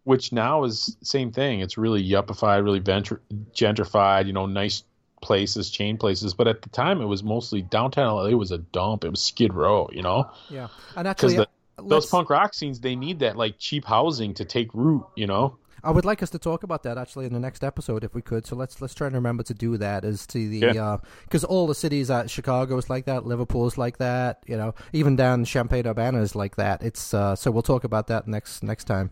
which 0.04 0.32
now 0.32 0.66
is 0.66 0.98
same 1.02 1.32
thing. 1.32 1.62
It's 1.62 1.78
really 1.78 2.04
yuppified, 2.08 2.64
really 2.64 2.82
ventr- 2.82 3.20
gentrified. 3.56 4.28
You 4.28 4.34
know, 4.34 4.46
nice 4.46 4.84
places, 5.22 5.70
chain 5.70 5.98
places. 5.98 6.34
But 6.34 6.48
at 6.48 6.62
the 6.62 6.70
time, 6.70 7.02
it 7.02 7.06
was 7.06 7.24
mostly 7.24 7.62
downtown 7.62 8.08
L.A. 8.08 8.36
was 8.36 8.52
a 8.52 8.58
dump. 8.58 9.04
It 9.04 9.10
was 9.10 9.22
Skid 9.22 9.54
Row. 9.54 9.90
You 9.92 10.02
know, 10.02 10.30
yeah, 10.50 10.68
and 10.96 11.08
actually, 11.08 11.38
the, 11.38 11.48
uh, 11.78 11.84
those 11.84 12.06
punk 12.08 12.30
rock 12.30 12.54
scenes 12.54 12.80
they 12.80 12.96
need 12.96 13.20
that 13.20 13.38
like 13.38 13.56
cheap 13.58 13.86
housing 13.86 14.34
to 14.36 14.46
take 14.46 14.74
root. 14.74 15.06
You 15.16 15.28
know. 15.28 15.58
I 15.82 15.92
would 15.92 16.04
like 16.04 16.22
us 16.22 16.30
to 16.32 16.40
talk 16.40 16.64
about 16.64 16.84
that 16.84 16.98
actually 16.98 17.26
in 17.26 17.34
the 17.34 17.40
next 17.40 17.64
episode 17.64 18.04
if 18.04 18.14
we 18.14 18.22
could. 18.22 18.46
So 18.46 18.56
let's 18.56 18.82
let's 18.82 18.94
try 18.94 19.08
and 19.08 19.16
remember 19.16 19.44
to 19.44 19.54
do 19.54 19.78
that. 19.78 20.04
As 20.04 20.28
to 20.28 20.50
the 20.50 20.58
Yeah. 20.74 20.98
because 21.24 21.44
all 21.44 21.68
the 21.68 21.76
cities, 21.76 22.10
uh, 22.10 22.28
Chicago 22.28 22.78
is 22.78 22.90
like 22.90 23.06
that, 23.06 23.26
Liverpool's 23.26 23.78
like 23.78 23.98
that. 23.98 24.44
You 24.46 24.58
know, 24.58 24.76
even 24.92 25.16
down 25.16 25.46
Champaign 25.46 25.88
Urbana 25.88 26.22
is 26.22 26.36
like 26.36 26.58
that. 26.58 26.84
It's 26.84 27.14
uh, 27.14 27.36
so 27.36 27.50
we'll 27.52 27.64
talk 27.64 27.84
about 27.86 28.08
that 28.08 28.28
next 28.28 28.62
next 28.62 28.86
time. 28.86 29.12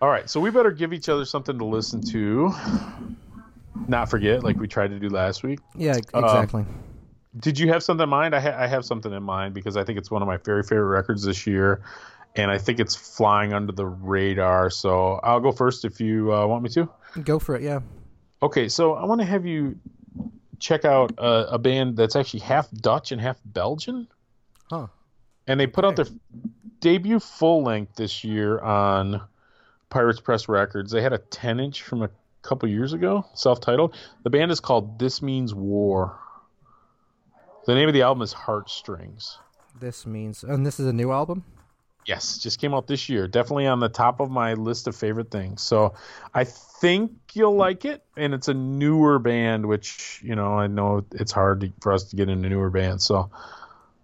All 0.00 0.08
right, 0.08 0.28
so 0.28 0.40
we 0.40 0.50
better 0.50 0.72
give 0.72 0.92
each 0.92 1.08
other 1.08 1.24
something 1.24 1.58
to 1.58 1.64
listen 1.64 2.00
to. 2.10 2.52
Not 3.88 4.10
forget, 4.10 4.42
like 4.44 4.58
we 4.58 4.68
tried 4.68 4.88
to 4.88 4.98
do 4.98 5.08
last 5.08 5.42
week. 5.42 5.60
Yeah, 5.76 5.96
Um, 6.14 6.24
exactly. 6.24 6.64
Did 7.38 7.58
you 7.58 7.68
have 7.68 7.82
something 7.82 8.02
in 8.04 8.08
mind? 8.10 8.34
I, 8.34 8.40
ha- 8.40 8.56
I 8.56 8.66
have 8.66 8.84
something 8.84 9.12
in 9.12 9.22
mind 9.22 9.54
because 9.54 9.76
I 9.76 9.84
think 9.84 9.98
it's 9.98 10.10
one 10.10 10.20
of 10.20 10.28
my 10.28 10.36
very 10.36 10.62
favorite 10.62 10.94
records 10.94 11.22
this 11.24 11.46
year, 11.46 11.82
and 12.36 12.50
I 12.50 12.58
think 12.58 12.78
it's 12.78 12.94
flying 12.94 13.54
under 13.54 13.72
the 13.72 13.86
radar. 13.86 14.68
So 14.68 15.14
I'll 15.22 15.40
go 15.40 15.50
first 15.52 15.84
if 15.86 16.00
you 16.00 16.32
uh, 16.32 16.46
want 16.46 16.62
me 16.62 16.68
to. 16.70 16.88
Go 17.24 17.38
for 17.38 17.56
it. 17.56 17.62
Yeah. 17.62 17.80
Okay, 18.42 18.68
so 18.68 18.94
I 18.94 19.04
want 19.06 19.20
to 19.22 19.24
have 19.26 19.46
you 19.46 19.78
check 20.58 20.84
out 20.84 21.12
uh, 21.18 21.46
a 21.48 21.58
band 21.58 21.96
that's 21.96 22.14
actually 22.16 22.40
half 22.40 22.70
Dutch 22.70 23.10
and 23.12 23.20
half 23.20 23.38
Belgian. 23.46 24.06
Huh. 24.70 24.86
and 25.46 25.58
they 25.60 25.66
put 25.66 25.84
out 25.84 25.96
their 25.96 26.06
debut 26.80 27.18
full 27.20 27.62
length 27.62 27.96
this 27.96 28.24
year 28.24 28.58
on 28.60 29.20
Pirates 29.90 30.18
Press 30.20 30.48
Records. 30.48 30.90
They 30.92 31.02
had 31.02 31.12
a 31.12 31.18
10 31.18 31.60
inch 31.60 31.82
from 31.82 32.02
a 32.02 32.10
couple 32.42 32.68
years 32.68 32.92
ago, 32.92 33.24
self 33.34 33.60
titled. 33.60 33.94
The 34.24 34.30
band 34.30 34.50
is 34.50 34.60
called 34.60 34.98
This 34.98 35.22
Means 35.22 35.54
War. 35.54 36.18
The 37.66 37.74
name 37.74 37.88
of 37.88 37.94
the 37.94 38.02
album 38.02 38.22
is 38.22 38.32
Heartstrings. 38.32 39.38
This 39.78 40.04
means, 40.04 40.42
and 40.42 40.66
this 40.66 40.78
is 40.78 40.86
a 40.86 40.92
new 40.92 41.12
album. 41.12 41.44
Yes, 42.04 42.38
just 42.38 42.60
came 42.60 42.74
out 42.74 42.88
this 42.88 43.08
year. 43.08 43.28
Definitely 43.28 43.68
on 43.68 43.78
the 43.78 43.88
top 43.88 44.18
of 44.18 44.30
my 44.30 44.54
list 44.54 44.88
of 44.88 44.96
favorite 44.96 45.30
things. 45.30 45.62
So 45.62 45.94
I 46.34 46.44
think 46.44 47.12
you'll 47.32 47.54
like 47.54 47.84
it. 47.84 48.02
And 48.16 48.34
it's 48.34 48.48
a 48.48 48.54
newer 48.54 49.20
band, 49.20 49.66
which, 49.66 50.20
you 50.22 50.34
know, 50.34 50.58
I 50.58 50.66
know 50.66 51.04
it's 51.12 51.30
hard 51.30 51.60
to, 51.60 51.72
for 51.80 51.92
us 51.92 52.04
to 52.04 52.16
get 52.16 52.28
into 52.28 52.48
newer 52.48 52.70
bands. 52.70 53.04
So 53.04 53.30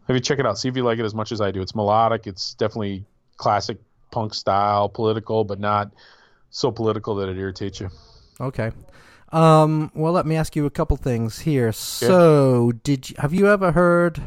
maybe 0.07 0.21
check 0.21 0.39
it 0.39 0.47
out. 0.47 0.59
See 0.59 0.69
if 0.69 0.77
you 0.77 0.85
like 0.85 1.01
it 1.01 1.05
as 1.05 1.15
much 1.15 1.33
as 1.33 1.41
I 1.41 1.51
do. 1.51 1.61
It's 1.61 1.75
melodic. 1.75 2.29
It's 2.29 2.55
definitely 2.55 3.05
classic 3.37 3.79
punk 4.13 4.33
style, 4.33 4.89
political, 4.89 5.43
but 5.43 5.59
not 5.59 5.91
so 6.51 6.71
political 6.71 7.17
that 7.17 7.29
it 7.29 7.37
irritates 7.37 7.81
you. 7.81 7.91
Okay. 8.41 8.71
Um, 9.31 9.91
well, 9.95 10.13
let 10.13 10.27
me 10.27 10.37
ask 10.37 10.57
you 10.57 10.65
a 10.67 10.71
couple 10.71 10.97
things 10.97 11.41
here. 11.41 11.73
So, 11.73 12.73
did 12.83 13.11
you, 13.11 13.17
have 13.19 13.35
you 13.35 13.49
ever 13.49 13.73
heard? 13.73 14.23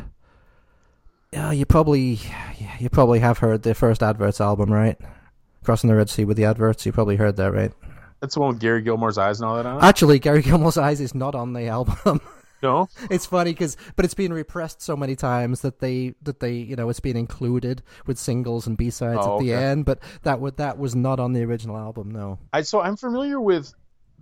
Yeah, 1.33 1.51
you 1.51 1.65
probably 1.65 2.19
you 2.79 2.89
probably 2.89 3.19
have 3.19 3.39
heard 3.39 3.63
the 3.63 3.73
first 3.73 4.03
Adverts 4.03 4.41
album, 4.41 4.71
right? 4.71 4.97
Crossing 5.63 5.89
the 5.89 5.95
Red 5.95 6.09
Sea 6.09 6.25
with 6.25 6.37
the 6.37 6.45
Adverts. 6.45 6.85
You 6.85 6.91
probably 6.91 7.15
heard 7.15 7.37
that, 7.37 7.51
right? 7.53 7.71
That's 8.19 8.35
the 8.35 8.41
one 8.41 8.49
with 8.49 8.59
Gary 8.59 8.81
Gilmore's 8.81 9.17
eyes 9.17 9.39
and 9.39 9.49
all 9.49 9.55
that 9.55 9.65
on 9.65 9.77
it? 9.77 9.83
Actually, 9.83 10.19
Gary 10.19 10.41
Gilmore's 10.43 10.77
Eyes 10.77 11.01
is 11.01 11.15
not 11.15 11.33
on 11.33 11.53
the 11.53 11.67
album. 11.67 12.21
no? 12.61 12.87
it's 13.09 13.25
funny 13.25 13.51
because, 13.51 13.77
but 13.95 14.05
it's 14.05 14.13
been 14.13 14.31
repressed 14.31 14.81
so 14.81 14.95
many 14.95 15.15
times 15.15 15.61
that 15.61 15.79
they 15.79 16.13
that 16.21 16.39
they 16.39 16.53
you 16.53 16.75
know 16.75 16.89
it's 16.89 16.99
been 16.99 17.17
included 17.17 17.81
with 18.05 18.19
singles 18.19 18.67
and 18.67 18.77
B 18.77 18.91
sides 18.91 19.19
Oh, 19.21 19.37
at 19.37 19.43
the 19.43 19.53
okay. 19.55 19.63
end. 19.63 19.85
But 19.85 19.99
that 20.23 20.39
would 20.39 20.57
that 20.57 20.77
was 20.77 20.95
not 20.95 21.19
on 21.19 21.33
the 21.33 21.43
original 21.43 21.77
album. 21.77 22.11
No. 22.11 22.37
I 22.53 22.61
so 22.61 22.81
I'm 22.81 22.95
familiar 22.97 23.41
with 23.41 23.73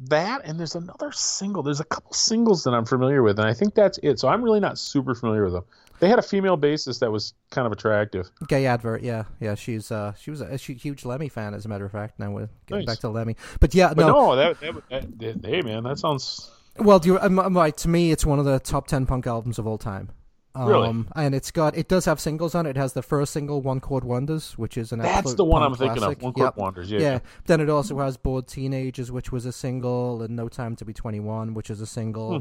that, 0.07 0.41
and 0.45 0.59
there's 0.59 0.75
another 0.75 1.11
single. 1.11 1.63
There's 1.63 1.79
a 1.79 1.85
couple 1.85 2.13
singles 2.13 2.63
that 2.63 2.71
I'm 2.71 2.85
familiar 2.85 3.21
with, 3.21 3.39
and 3.39 3.47
I 3.47 3.53
think 3.53 3.75
that's 3.75 3.99
it. 4.03 4.19
So 4.19 4.27
I'm 4.27 4.41
really 4.43 4.59
not 4.59 4.77
super 4.77 5.13
familiar 5.15 5.43
with 5.43 5.53
them. 5.53 5.63
They 5.99 6.07
had 6.07 6.17
a 6.17 6.21
female 6.23 6.57
bassist 6.57 6.99
that 6.99 7.11
was 7.11 7.33
kind 7.51 7.65
of 7.65 7.73
attractive. 7.73 8.29
Gaye 8.47 8.65
Advert, 8.67 9.01
yeah, 9.01 9.25
yeah. 9.41 9.55
She's 9.55 9.91
uh, 9.91 10.13
she 10.13 10.31
was 10.31 10.39
a, 10.39 10.57
she, 10.57 10.73
huge 10.73 11.03
Lemmy 11.03 11.27
fan, 11.27 11.53
as 11.53 11.65
a 11.65 11.69
matter 11.69 11.83
of 11.85 11.91
fact. 11.91 12.19
Now 12.19 12.31
we're 12.31 12.49
getting 12.67 12.85
Nice. 12.85 12.95
back 12.95 12.99
to 13.01 13.09
Lemmy, 13.09 13.35
but 13.59 13.75
yeah, 13.75 13.93
But 13.93 14.07
no. 14.07 14.13
no, 14.13 14.35
that, 14.37 14.59
that, 14.61 15.19
that, 15.19 15.45
hey 15.45 15.61
man, 15.61 15.83
that 15.83 15.99
sounds 15.99 16.49
Well, 16.77 16.99
do 16.99 17.09
you, 17.09 17.19
I'm 17.19 17.37
right. 17.57 17.75
To 17.77 17.89
me, 17.89 18.11
it's 18.11 18.25
one 18.25 18.39
of 18.39 18.45
the 18.45 18.59
top 18.59 18.87
ten 18.87 19.05
punk 19.05 19.27
albums 19.27 19.59
of 19.59 19.67
all 19.67 19.77
time. 19.77 20.09
Um, 20.55 20.67
Really? 20.67 21.05
And 21.15 21.35
it's 21.35 21.51
got 21.51 21.77
it 21.77 21.87
does 21.87 22.05
have 22.05 22.19
singles 22.19 22.55
on 22.55 22.65
it. 22.65 22.71
It 22.71 22.77
has 22.77 22.93
the 22.93 23.01
first 23.03 23.33
single, 23.33 23.61
"One 23.61 23.79
Chord 23.79 24.03
Wonders," 24.03 24.57
which 24.57 24.77
is 24.77 24.91
an 24.91 24.99
that's 24.99 25.35
the 25.35 25.45
one 25.45 25.61
I'm 25.61 25.69
punk 25.69 25.79
thinking 25.79 25.97
classic. 25.99 26.17
of. 26.17 26.23
One 26.23 26.33
Chord 26.33 26.45
Yep. 26.45 26.57
Wonders. 26.57 26.91
Yeah, 26.91 26.99
Yeah. 26.99 27.19
Then 27.45 27.61
it 27.61 27.69
also 27.69 27.97
has 27.99 28.17
"Bored 28.17 28.47
Teenagers," 28.47 29.11
which 29.11 29.31
was 29.31 29.45
a 29.45 29.51
single, 29.51 30.21
and 30.23 30.35
"No 30.35 30.49
Time 30.49 30.75
to 30.77 30.85
Be 30.85 30.93
21," 30.93 31.53
which 31.53 31.69
is 31.69 31.81
a 31.81 31.85
single. 31.85 32.39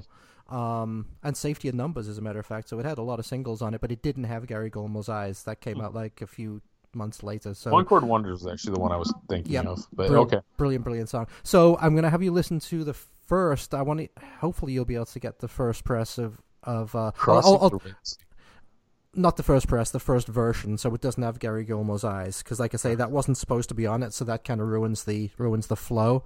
Hmm. 0.49 0.57
Um, 0.57 1.07
and 1.23 1.37
"Safety 1.37 1.69
in 1.69 1.77
Numbers," 1.77 2.09
as 2.09 2.17
a 2.17 2.23
matter 2.23 2.39
of 2.39 2.47
fact. 2.47 2.71
So 2.71 2.79
it 2.79 2.87
had 2.87 2.97
a 2.97 3.03
lot 3.03 3.19
of 3.19 3.27
singles 3.27 3.61
on 3.61 3.75
it, 3.75 3.81
but 3.83 3.93
it 3.93 4.03
didn't 4.03 4.25
have 4.25 4.47
Gary 4.47 4.71
Gilmore's 4.71 5.11
eyes. 5.11 5.43
That 5.43 5.61
came 5.61 5.81
out 5.81 5.95
like 5.95 6.23
a 6.23 6.27
few 6.27 6.63
months 6.95 7.23
later. 7.23 7.53
So 7.53 7.71
One 7.71 7.85
Chord 7.85 8.05
Wonders 8.05 8.41
is 8.41 8.47
actually 8.47 8.73
the 8.73 8.81
one 8.81 8.91
I 8.91 8.97
was 8.97 9.13
thinking 9.29 9.53
Yep. 9.53 9.67
of. 9.67 9.87
But 9.93 10.11
okay, 10.11 10.41
Brilliant, 10.57 10.85
brilliant 10.85 11.11
song. 11.11 11.27
So 11.43 11.77
I'm 11.83 11.93
going 11.93 12.05
to 12.05 12.11
have 12.11 12.23
you 12.23 12.33
listen 12.33 12.59
to 12.61 12.83
the 12.85 12.95
first. 12.95 13.75
I 13.75 13.83
want 13.83 14.01
to. 14.01 14.09
Hopefully, 14.41 14.73
you'll 14.73 14.87
be 14.87 14.95
able 14.95 15.05
to 15.05 15.21
get 15.21 15.41
the 15.41 15.49
first 15.49 15.85
press 15.85 16.17
of 16.17 16.41
of. 16.65 16.95
Uh, 16.95 17.11
Crossing 17.13 17.55
I'll- 17.55 17.63
I'll- 17.63 17.71
the 17.71 17.79
Red 17.85 17.95
not 19.15 19.37
the 19.37 19.43
first 19.43 19.67
press, 19.67 19.91
the 19.91 19.99
first 19.99 20.29
version. 20.29 20.79
So 20.79 20.95
it 20.95 21.01
doesn't 21.01 21.23
have 21.23 21.39
Gary 21.41 21.65
Gilmore's 21.65 22.05
eyes 22.05 22.43
because, 22.43 22.61
like 22.61 22.75
I 22.75 22.77
say, 22.77 22.95
that 22.95 23.11
wasn't 23.11 23.37
supposed 23.37 23.69
to 23.71 23.75
be 23.75 23.87
on 23.87 24.03
it. 24.03 24.13
So 24.13 24.25
that 24.27 24.45
kind 24.45 24.61
of 24.61 24.69
ruins 24.69 25.05
the 25.05 25.31
ruins 25.39 25.67
the 25.67 25.77
flow. 25.77 26.23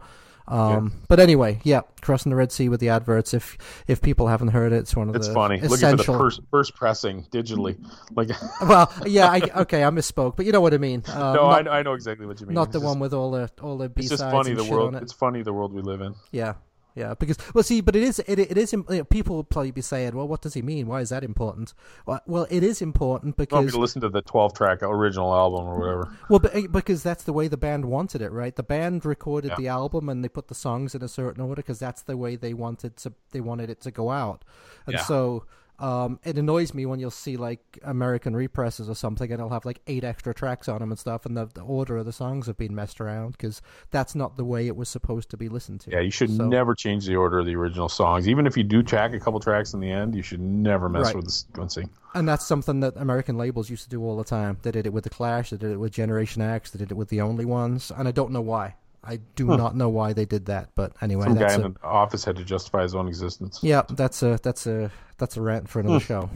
Um, 0.48 0.92
But 1.09 1.20
anyway, 1.20 1.60
yeah, 1.62 1.82
crossing 2.02 2.30
the 2.30 2.36
Red 2.36 2.50
Sea 2.50 2.68
with 2.68 2.80
the 2.80 2.88
adverts. 2.88 3.32
If 3.32 3.56
if 3.86 4.02
people 4.02 4.26
haven't 4.26 4.48
heard 4.48 4.72
it, 4.72 4.78
it's 4.78 4.96
one 4.96 5.09
of 5.09 5.14
It's 5.14 5.28
the 5.28 5.32
funny. 5.34 5.54
Looking 5.60 5.68
for 5.70 5.76
the 5.78 5.86
essential. 5.86 6.18
first, 6.18 6.40
first 6.50 6.74
pressing 6.74 7.22
digitally. 7.30 7.78
Like, 8.14 8.28
well, 8.60 8.92
yeah, 9.06 9.28
I, 9.30 9.40
okay, 9.62 9.84
I 9.84 9.90
misspoke, 9.90 10.34
but 10.36 10.44
you 10.44 10.50
know 10.52 10.60
what 10.60 10.74
I 10.74 10.78
mean. 10.78 11.04
Um, 11.06 11.14
no, 11.36 11.42
not, 11.48 11.52
I, 11.52 11.62
know- 11.62 11.70
I 11.70 11.82
know 11.84 11.92
exactly 11.94 12.26
what 12.26 12.40
you 12.40 12.46
mean. 12.46 12.54
not 12.54 12.64
It's 12.64 12.72
the 12.72 12.80
just- 12.80 12.88
one 12.88 12.98
with 12.98 13.14
all 13.14 13.30
the 13.30 13.48
all 13.62 13.78
the 13.78 13.88
B 13.88 14.02
sides. 14.02 14.12
It's 14.12 14.20
just 14.20 14.32
funny 14.32 14.52
the 14.54 14.64
world. 14.64 14.96
it. 14.96 15.02
It's 15.04 15.12
funny 15.12 15.42
the 15.42 15.52
world 15.52 15.72
we 15.72 15.80
live 15.80 16.00
in. 16.00 16.16
Yeah, 16.32 16.54
yeah. 16.94 17.14
Because 17.14 17.36
well, 17.55 17.64
see, 17.64 17.81
but 17.81 17.97
it 17.97 18.02
is 18.02 18.19
it, 18.20 18.39
it 18.39 18.56
is 18.59 18.73
you 18.73 18.85
know, 18.89 19.05
people 19.05 19.36
will 19.36 19.44
probably 19.44 19.70
be 19.70 19.81
saying, 19.81 20.14
well, 20.14 20.28
what 20.28 20.43
does 20.43 20.55
he 20.55 20.62
mean? 20.62 20.86
Why 20.86 21.01
is 21.01 21.09
that 21.10 21.24
important? 21.24 21.74
Well, 22.06 22.20
well 22.27 22.47
it 22.51 22.62
is 22.62 22.82
important 22.82 23.35
You 23.39 23.47
want 23.51 23.66
because 23.66 23.73
to 23.73 23.78
listen 23.81 24.01
to 24.02 24.09
the 24.09 24.23
12 24.23 24.55
track 24.55 24.82
original 24.82 25.32
album 25.35 25.66
or 25.66 25.78
whatever? 25.78 26.16
well, 26.28 26.39
but, 26.39 26.55
eh, 26.55 26.66
because 26.70 27.02
that's 27.02 27.24
the 27.24 27.32
way 27.32 27.48
the 27.48 27.56
band 27.56 27.85
wanted 27.85 28.23
it, 28.23 28.31
right? 28.32 28.55
The 28.55 28.62
band 28.62 29.05
recorded 29.05 29.48
Yeah. 29.52 29.56
the 29.56 29.69
album 29.69 30.09
and 30.09 30.24
they 30.24 30.28
put 30.28 30.48
the 30.48 30.55
songs 30.55 30.94
in 30.94 31.02
a 31.02 31.09
certain 31.09 31.43
order 31.43 31.62
because 31.62 31.78
that's 31.78 32.02
the 32.02 32.16
way 32.16 32.36
they 32.36 32.55
wanted 32.55 32.97
to 32.98 33.12
they 33.31 33.40
wanted 33.40 33.70
it 33.70 33.81
to 33.82 33.90
go 33.90 34.10
out, 34.10 34.44
and 34.86 34.94
Yeah. 34.94 35.02
so. 35.02 35.44
Um, 35.82 36.20
it 36.22 36.38
annoys 36.38 36.72
me 36.74 36.86
when 36.86 37.00
you'll 37.00 37.10
see 37.10 37.36
like 37.36 37.78
American 37.82 38.36
represses 38.36 38.88
or 38.88 38.94
something, 38.94 39.30
and 39.32 39.40
it'll 39.40 39.50
have 39.50 39.64
like 39.64 39.80
eight 39.88 40.04
extra 40.04 40.32
tracks 40.32 40.68
on 40.68 40.78
them 40.78 40.92
and 40.92 40.98
stuff, 40.98 41.26
and 41.26 41.36
the, 41.36 41.46
the 41.46 41.62
order 41.62 41.96
of 41.96 42.06
the 42.06 42.12
songs 42.12 42.46
have 42.46 42.56
been 42.56 42.74
messed 42.74 43.00
around 43.00 43.32
because 43.32 43.60
that's 43.90 44.14
not 44.14 44.36
the 44.36 44.44
way 44.44 44.68
it 44.68 44.76
was 44.76 44.88
supposed 44.88 45.28
to 45.30 45.36
be 45.36 45.48
listened 45.48 45.80
to. 45.80 45.90
Yeah, 45.90 46.00
you 46.00 46.12
should 46.12 46.30
So- 46.36 46.46
never 46.46 46.74
change 46.76 47.06
the 47.06 47.16
order 47.16 47.40
of 47.40 47.46
the 47.46 47.56
original 47.56 47.88
songs. 47.88 48.28
Even 48.28 48.46
if 48.46 48.56
you 48.56 48.62
do 48.62 48.82
track 48.84 49.12
a 49.12 49.18
couple 49.18 49.40
tracks 49.40 49.74
in 49.74 49.80
the 49.80 49.90
end, 49.90 50.14
you 50.14 50.22
should 50.22 50.40
never 50.40 50.88
mess 50.88 51.06
Right. 51.06 51.16
with 51.16 51.24
the 51.24 51.30
sequencing. 51.32 51.88
And 52.14 52.28
that's 52.28 52.46
something 52.46 52.78
that 52.80 52.96
American 52.96 53.36
labels 53.36 53.68
used 53.68 53.82
to 53.84 53.90
do 53.90 54.04
all 54.04 54.16
the 54.16 54.24
time. 54.24 54.59
They 54.62 54.70
did 54.70 54.86
it 54.86 54.92
with 54.92 55.02
the 55.04 55.10
Clash, 55.10 55.50
they 55.50 55.56
did 55.56 55.72
it 55.72 55.80
with 55.80 55.92
Generation 55.92 56.42
X, 56.42 56.70
they 56.70 56.78
did 56.78 56.92
it 56.92 56.94
with 56.96 57.09
the 57.09 57.20
Only 57.20 57.44
Ones, 57.44 57.90
and 57.96 58.06
I 58.06 58.12
don't 58.12 58.30
know 58.30 58.40
why. 58.40 58.76
I 59.04 59.16
do 59.36 59.46
not 59.46 59.74
know 59.76 59.88
why 59.88 60.12
they 60.12 60.24
did 60.24 60.46
that, 60.46 60.70
but 60.76 60.92
anyway, 61.00 61.24
Some 61.24 61.34
guy 61.34 61.54
in 61.54 61.62
a, 61.64 61.68
the 61.70 61.82
office 61.82 62.24
had 62.24 62.36
to 62.36 62.44
justify 62.44 62.82
his 62.82 62.94
own 62.94 63.08
existence. 63.08 63.58
yeah, 63.62 63.82
that's 63.90 64.22
a 64.22 64.38
that's 64.42 64.66
a 64.66 64.90
that's 65.18 65.36
a 65.36 65.42
rant 65.42 65.68
for 65.68 65.80
another 65.80 65.98
Hmm. 65.98 66.04
show. 66.04 66.30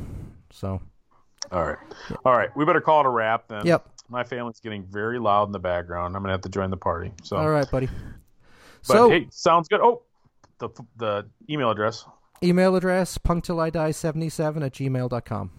So 0.50 0.80
All 1.52 1.64
right. 1.64 1.78
All 2.24 2.32
right. 2.32 2.50
We 2.56 2.64
better 2.64 2.80
call 2.80 3.00
it 3.00 3.06
a 3.06 3.10
wrap 3.10 3.46
then. 3.48 3.64
Yep. 3.66 3.88
My 4.08 4.24
family's 4.24 4.58
getting 4.60 4.84
very 4.84 5.18
loud 5.18 5.44
in 5.48 5.52
the 5.52 5.58
background. 5.60 6.16
I'm 6.16 6.22
going 6.22 6.28
to 6.28 6.34
have 6.34 6.40
to 6.42 6.48
join 6.48 6.70
the 6.70 6.76
party. 6.76 7.12
So, 7.22 7.36
all 7.36 7.50
right, 7.50 7.68
buddy. 7.70 7.86
but 7.86 8.94
so 8.94 9.10
hey, 9.10 9.26
sounds 9.30 9.66
good. 9.68 9.80
Oh, 9.80 10.02
the, 10.58 10.68
the 10.96 11.26
email 11.50 11.70
address. 11.70 12.04
email 12.42 12.74
address 12.76 13.18
punktillidie77 13.18 14.64
at 14.64 14.72
gmail.com. 14.72 15.50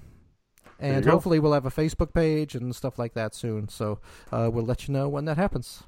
And 0.79 1.05
go. 1.05 1.11
hopefully 1.11 1.39
we'll 1.39 1.53
have 1.53 1.65
a 1.65 1.71
Facebook 1.71 2.13
page 2.13 2.53
and 2.55 2.75
stuff 2.75 2.99
like 2.99 3.13
that 3.13 3.33
soon. 3.35 3.67
So 3.69 3.99
uh, 4.31 4.49
we'll 4.51 4.65
let 4.65 4.87
you 4.87 4.93
know 4.93 5.07
when 5.09 5.25
that 5.25 5.37
happens. 5.37 5.83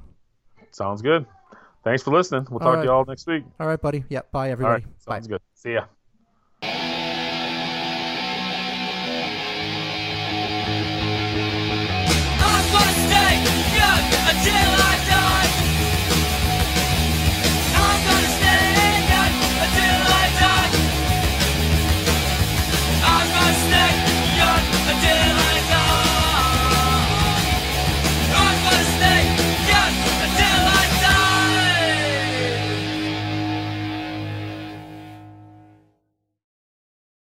Sounds 0.71 1.01
good. 1.01 1.25
Thanks 1.83 2.03
for 2.03 2.11
listening. 2.11 2.45
We'll 2.49 2.59
talk 2.59 2.75
right. 2.75 2.81
to 2.81 2.85
you 2.85 2.91
all 2.91 3.05
next 3.05 3.25
week. 3.27 3.43
All 3.59 3.67
right, 3.67 3.81
buddy. 3.81 4.03
Yep. 4.09 4.31
Bye, 4.31 4.47
All 4.47 4.51
everybody. 4.51 4.83
right. 4.83 5.05
Bye. 5.05 5.15
Sounds 5.15 5.27
good. 5.27 5.41
See 5.53 5.73
ya. 5.73 5.85